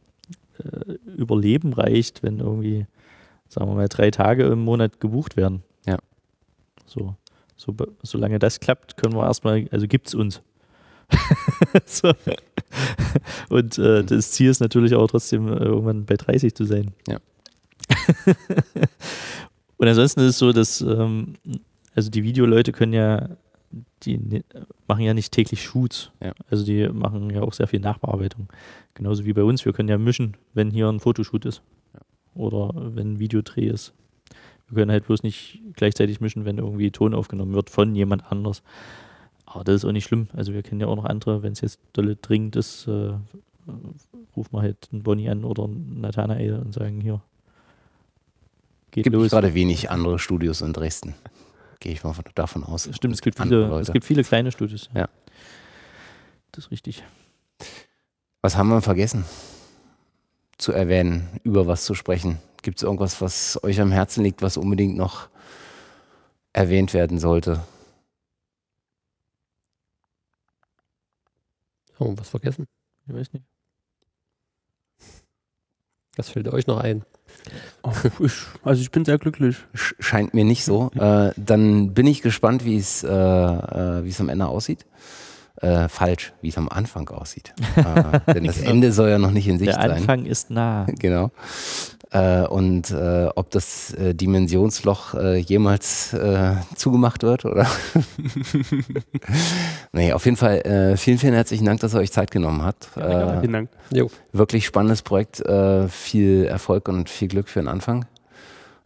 äh, 0.58 0.92
Überleben 1.16 1.72
reicht, 1.72 2.22
wenn 2.22 2.40
irgendwie, 2.40 2.86
sagen 3.48 3.70
wir 3.70 3.74
mal, 3.74 3.88
drei 3.88 4.10
Tage 4.10 4.44
im 4.44 4.60
Monat 4.60 5.00
gebucht 5.00 5.36
werden. 5.36 5.62
Ja. 5.86 5.98
So, 6.86 7.14
so 7.56 7.74
solange 8.02 8.38
das 8.38 8.60
klappt, 8.60 8.96
können 8.96 9.14
wir 9.14 9.24
erstmal, 9.24 9.68
also 9.70 9.86
gibt 9.86 10.08
es 10.08 10.14
uns. 10.14 10.42
so. 11.84 12.12
Und 13.50 13.78
äh, 13.78 14.04
das 14.04 14.32
Ziel 14.32 14.50
ist 14.50 14.60
natürlich 14.60 14.94
auch 14.94 15.06
trotzdem 15.06 15.48
äh, 15.48 15.56
irgendwann 15.56 16.04
bei 16.06 16.16
30 16.16 16.54
zu 16.54 16.64
sein. 16.64 16.92
Ja. 17.06 17.18
Und 19.84 19.88
ansonsten 19.88 20.20
ist 20.20 20.26
es 20.28 20.38
so, 20.38 20.50
dass 20.50 20.80
ähm, 20.80 21.34
also 21.94 22.10
die 22.10 22.22
Videoleute 22.22 22.72
können 22.72 22.94
ja, 22.94 23.28
die 24.02 24.16
ne- 24.16 24.42
machen 24.88 25.02
ja 25.02 25.12
nicht 25.12 25.30
täglich 25.30 25.62
Shoots. 25.62 26.10
Ja. 26.22 26.32
Also 26.48 26.64
die 26.64 26.88
machen 26.88 27.28
ja 27.28 27.42
auch 27.42 27.52
sehr 27.52 27.66
viel 27.66 27.80
Nachbearbeitung. 27.80 28.48
Genauso 28.94 29.26
wie 29.26 29.34
bei 29.34 29.42
uns. 29.42 29.66
Wir 29.66 29.74
können 29.74 29.90
ja 29.90 29.98
mischen, 29.98 30.38
wenn 30.54 30.70
hier 30.70 30.88
ein 30.88 31.00
Fotoshoot 31.00 31.44
ist. 31.44 31.60
Oder 32.34 32.70
wenn 32.74 33.12
ein 33.12 33.18
Videodreh 33.18 33.66
ist. 33.66 33.92
Wir 34.68 34.76
können 34.76 34.90
halt 34.90 35.04
bloß 35.06 35.22
nicht 35.22 35.60
gleichzeitig 35.74 36.18
mischen, 36.18 36.46
wenn 36.46 36.56
irgendwie 36.56 36.90
Ton 36.90 37.12
aufgenommen 37.12 37.52
wird 37.52 37.68
von 37.68 37.94
jemand 37.94 38.32
anders. 38.32 38.62
Aber 39.44 39.64
das 39.64 39.74
ist 39.74 39.84
auch 39.84 39.92
nicht 39.92 40.06
schlimm. 40.06 40.28
Also 40.32 40.54
wir 40.54 40.62
kennen 40.62 40.80
ja 40.80 40.86
auch 40.86 40.96
noch 40.96 41.04
andere, 41.04 41.42
wenn 41.42 41.52
es 41.52 41.60
jetzt 41.60 41.78
dolle 41.92 42.16
dringend 42.16 42.56
ist, 42.56 42.88
äh, 42.88 43.12
rufen 44.34 44.52
wir 44.54 44.62
halt 44.62 44.88
einen 44.92 45.02
Bonnie 45.02 45.28
an 45.28 45.44
oder 45.44 45.64
einen 45.64 46.00
Nathanael 46.00 46.54
und 46.54 46.72
sagen 46.72 47.02
hier. 47.02 47.20
Geht 48.94 49.02
Gibt 49.02 49.16
gerade 49.16 49.54
wenig 49.54 49.90
andere 49.90 50.20
Studios 50.20 50.60
in 50.60 50.72
Dresden. 50.72 51.16
Gehe 51.80 51.90
ich 51.90 52.04
mal 52.04 52.12
von, 52.12 52.24
davon 52.36 52.62
aus. 52.62 52.88
Stimmt, 52.92 53.14
es 53.14 53.22
gibt 53.22 53.36
viele, 53.36 53.66
Leute. 53.66 53.88
es 53.88 53.92
gibt 53.92 54.04
viele 54.04 54.22
kleine 54.22 54.52
Studios. 54.52 54.88
Ja. 54.94 55.08
Das 56.52 56.66
ist 56.66 56.70
richtig. 56.70 57.02
Was 58.40 58.56
haben 58.56 58.68
wir 58.68 58.80
vergessen 58.82 59.24
zu 60.58 60.70
erwähnen, 60.70 61.40
über 61.42 61.66
was 61.66 61.84
zu 61.84 61.96
sprechen? 61.96 62.38
Gibt 62.62 62.78
es 62.78 62.84
irgendwas, 62.84 63.20
was 63.20 63.58
euch 63.64 63.80
am 63.80 63.90
Herzen 63.90 64.22
liegt, 64.22 64.42
was 64.42 64.56
unbedingt 64.56 64.96
noch 64.96 65.28
erwähnt 66.52 66.94
werden 66.94 67.18
sollte? 67.18 67.64
Haben 71.98 72.12
wir 72.12 72.18
was 72.18 72.28
vergessen? 72.28 72.68
Ich 73.08 73.12
weiß 73.12 73.32
nicht. 73.32 73.44
Was 76.14 76.28
fällt 76.28 76.46
euch 76.46 76.68
noch 76.68 76.78
ein? 76.78 77.04
Oh, 77.82 77.92
ich, 78.20 78.32
also 78.64 78.80
ich 78.80 78.90
bin 78.90 79.04
sehr 79.04 79.18
glücklich. 79.18 79.56
Sch- 79.74 79.94
Scheint 79.98 80.32
mir 80.34 80.44
nicht 80.44 80.64
so. 80.64 80.90
äh, 80.98 81.32
dann 81.36 81.92
bin 81.94 82.06
ich 82.06 82.22
gespannt, 82.22 82.64
wie 82.64 82.76
es 82.78 83.02
äh, 83.04 83.08
äh, 83.08 84.04
wie 84.04 84.08
es 84.08 84.20
am 84.20 84.28
Ende 84.28 84.46
aussieht. 84.46 84.86
Äh, 85.60 85.88
falsch, 85.88 86.32
wie 86.42 86.48
es 86.48 86.58
am 86.58 86.68
Anfang 86.68 87.08
aussieht. 87.10 87.54
äh, 87.76 88.32
denn 88.34 88.44
das 88.44 88.58
Ende 88.72 88.90
soll 88.92 89.08
ja 89.10 89.18
noch 89.18 89.30
nicht 89.30 89.46
in 89.46 89.58
Sicht 89.58 89.68
Der 89.70 89.80
sein. 89.80 89.90
Anfang 89.92 90.24
ist 90.26 90.50
nah. 90.50 90.86
Genau. 90.98 91.30
Äh, 92.14 92.46
und 92.46 92.92
äh, 92.92 93.26
ob 93.34 93.50
das 93.50 93.92
äh, 93.94 94.14
Dimensionsloch 94.14 95.14
äh, 95.14 95.36
jemals 95.38 96.12
äh, 96.14 96.52
zugemacht 96.76 97.24
wird 97.24 97.44
oder? 97.44 97.66
nee, 99.92 100.12
auf 100.12 100.24
jeden 100.24 100.36
Fall 100.36 100.58
äh, 100.60 100.96
vielen, 100.96 101.18
vielen 101.18 101.34
herzlichen 101.34 101.64
Dank, 101.64 101.80
dass 101.80 101.92
ihr 101.92 101.98
euch 101.98 102.12
Zeit 102.12 102.30
genommen 102.30 102.62
habt. 102.62 102.96
äh, 102.96 103.40
Vielen 103.40 103.52
Dank. 103.52 103.68
Jo, 103.90 104.08
wirklich 104.32 104.64
spannendes 104.64 105.02
Projekt, 105.02 105.40
äh, 105.40 105.88
viel 105.88 106.44
Erfolg 106.44 106.88
und 106.88 107.10
viel 107.10 107.26
Glück 107.26 107.48
für 107.48 107.58
den 107.60 107.66
Anfang. 107.68 108.04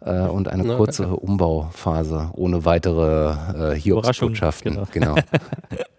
Äh, 0.01 0.21
und 0.23 0.49
eine 0.49 0.65
Na, 0.65 0.77
kurze 0.77 1.03
danke. 1.03 1.17
Umbauphase 1.19 2.31
ohne 2.35 2.65
weitere 2.65 3.73
äh, 3.75 3.79
Hiobsbotschaften. 3.79 4.73
Überraschung, 4.75 4.93
Genau. 5.03 5.17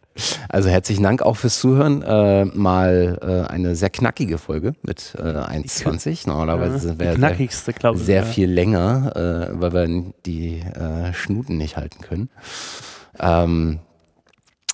Also 0.50 0.70
herzlichen 0.70 1.04
Dank 1.04 1.22
auch 1.22 1.36
fürs 1.38 1.60
Zuhören. 1.60 2.02
Äh, 2.02 2.46
mal 2.46 3.20
äh, 3.22 3.52
eine 3.52 3.76
sehr 3.76 3.90
knackige 3.90 4.38
Folge 4.38 4.74
mit 4.84 5.16
äh, 5.18 5.22
1,20. 5.22 6.28
Normalerweise 6.28 6.74
Ja, 6.74 6.80
sind 6.80 7.00
wir 7.00 7.06
sehr, 7.08 7.16
knackigste, 7.16 7.74
glaube 7.74 7.98
ich. 8.00 8.06
sehr 8.06 8.22
ja. 8.24 8.26
viel 8.26 8.50
länger, 8.52 9.16
äh, 9.52 9.62
weil 9.62 9.74
wir 9.74 10.14
die 10.26 10.60
äh, 10.60 11.14
Schnuten 11.14 11.58
nicht 11.58 11.78
halten 11.78 12.02
können. 12.02 12.30
Ähm, 13.20 13.80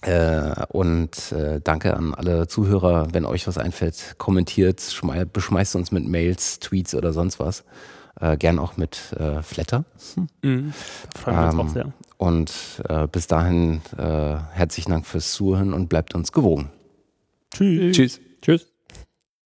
äh, 0.01 0.51
und 0.69 1.33
danke 1.63 1.95
an 1.95 2.13
alle 2.13 2.47
Zuhörer. 2.47 3.07
Wenn 3.11 3.25
euch 3.25 3.47
was 3.47 3.57
einfällt, 3.57 4.15
kommentiert, 4.17 4.79
schmei- 4.81 5.25
beschmeißt 5.25 5.75
uns 5.75 5.91
mit 5.91 6.05
Mails, 6.07 6.59
Tweets 6.59 6.93
oder 6.93 7.11
sonst 7.13 7.39
was. 7.39 7.63
Äh, 8.21 8.37
gern 8.37 8.59
auch 8.59 8.77
mit 8.77 9.13
äh, 9.19 9.41
Flatter. 9.41 9.83
Mhm. 10.43 10.73
Freuen 11.19 11.37
wir 11.37 11.43
uns 11.45 11.53
Ähm, 11.53 11.59
auch 11.59 11.69
sehr. 11.69 11.93
Und 12.17 12.81
äh, 12.87 13.07
bis 13.07 13.27
dahin 13.27 13.81
äh, 13.97 14.37
herzlichen 14.51 14.91
Dank 14.91 15.05
fürs 15.05 15.33
Zuhören 15.33 15.73
und 15.73 15.89
bleibt 15.89 16.15
uns 16.15 16.31
gewogen. 16.31 16.71
Tschüss. 17.51 17.95
Tschüss. 17.95 18.21
tschüss. 18.41 18.74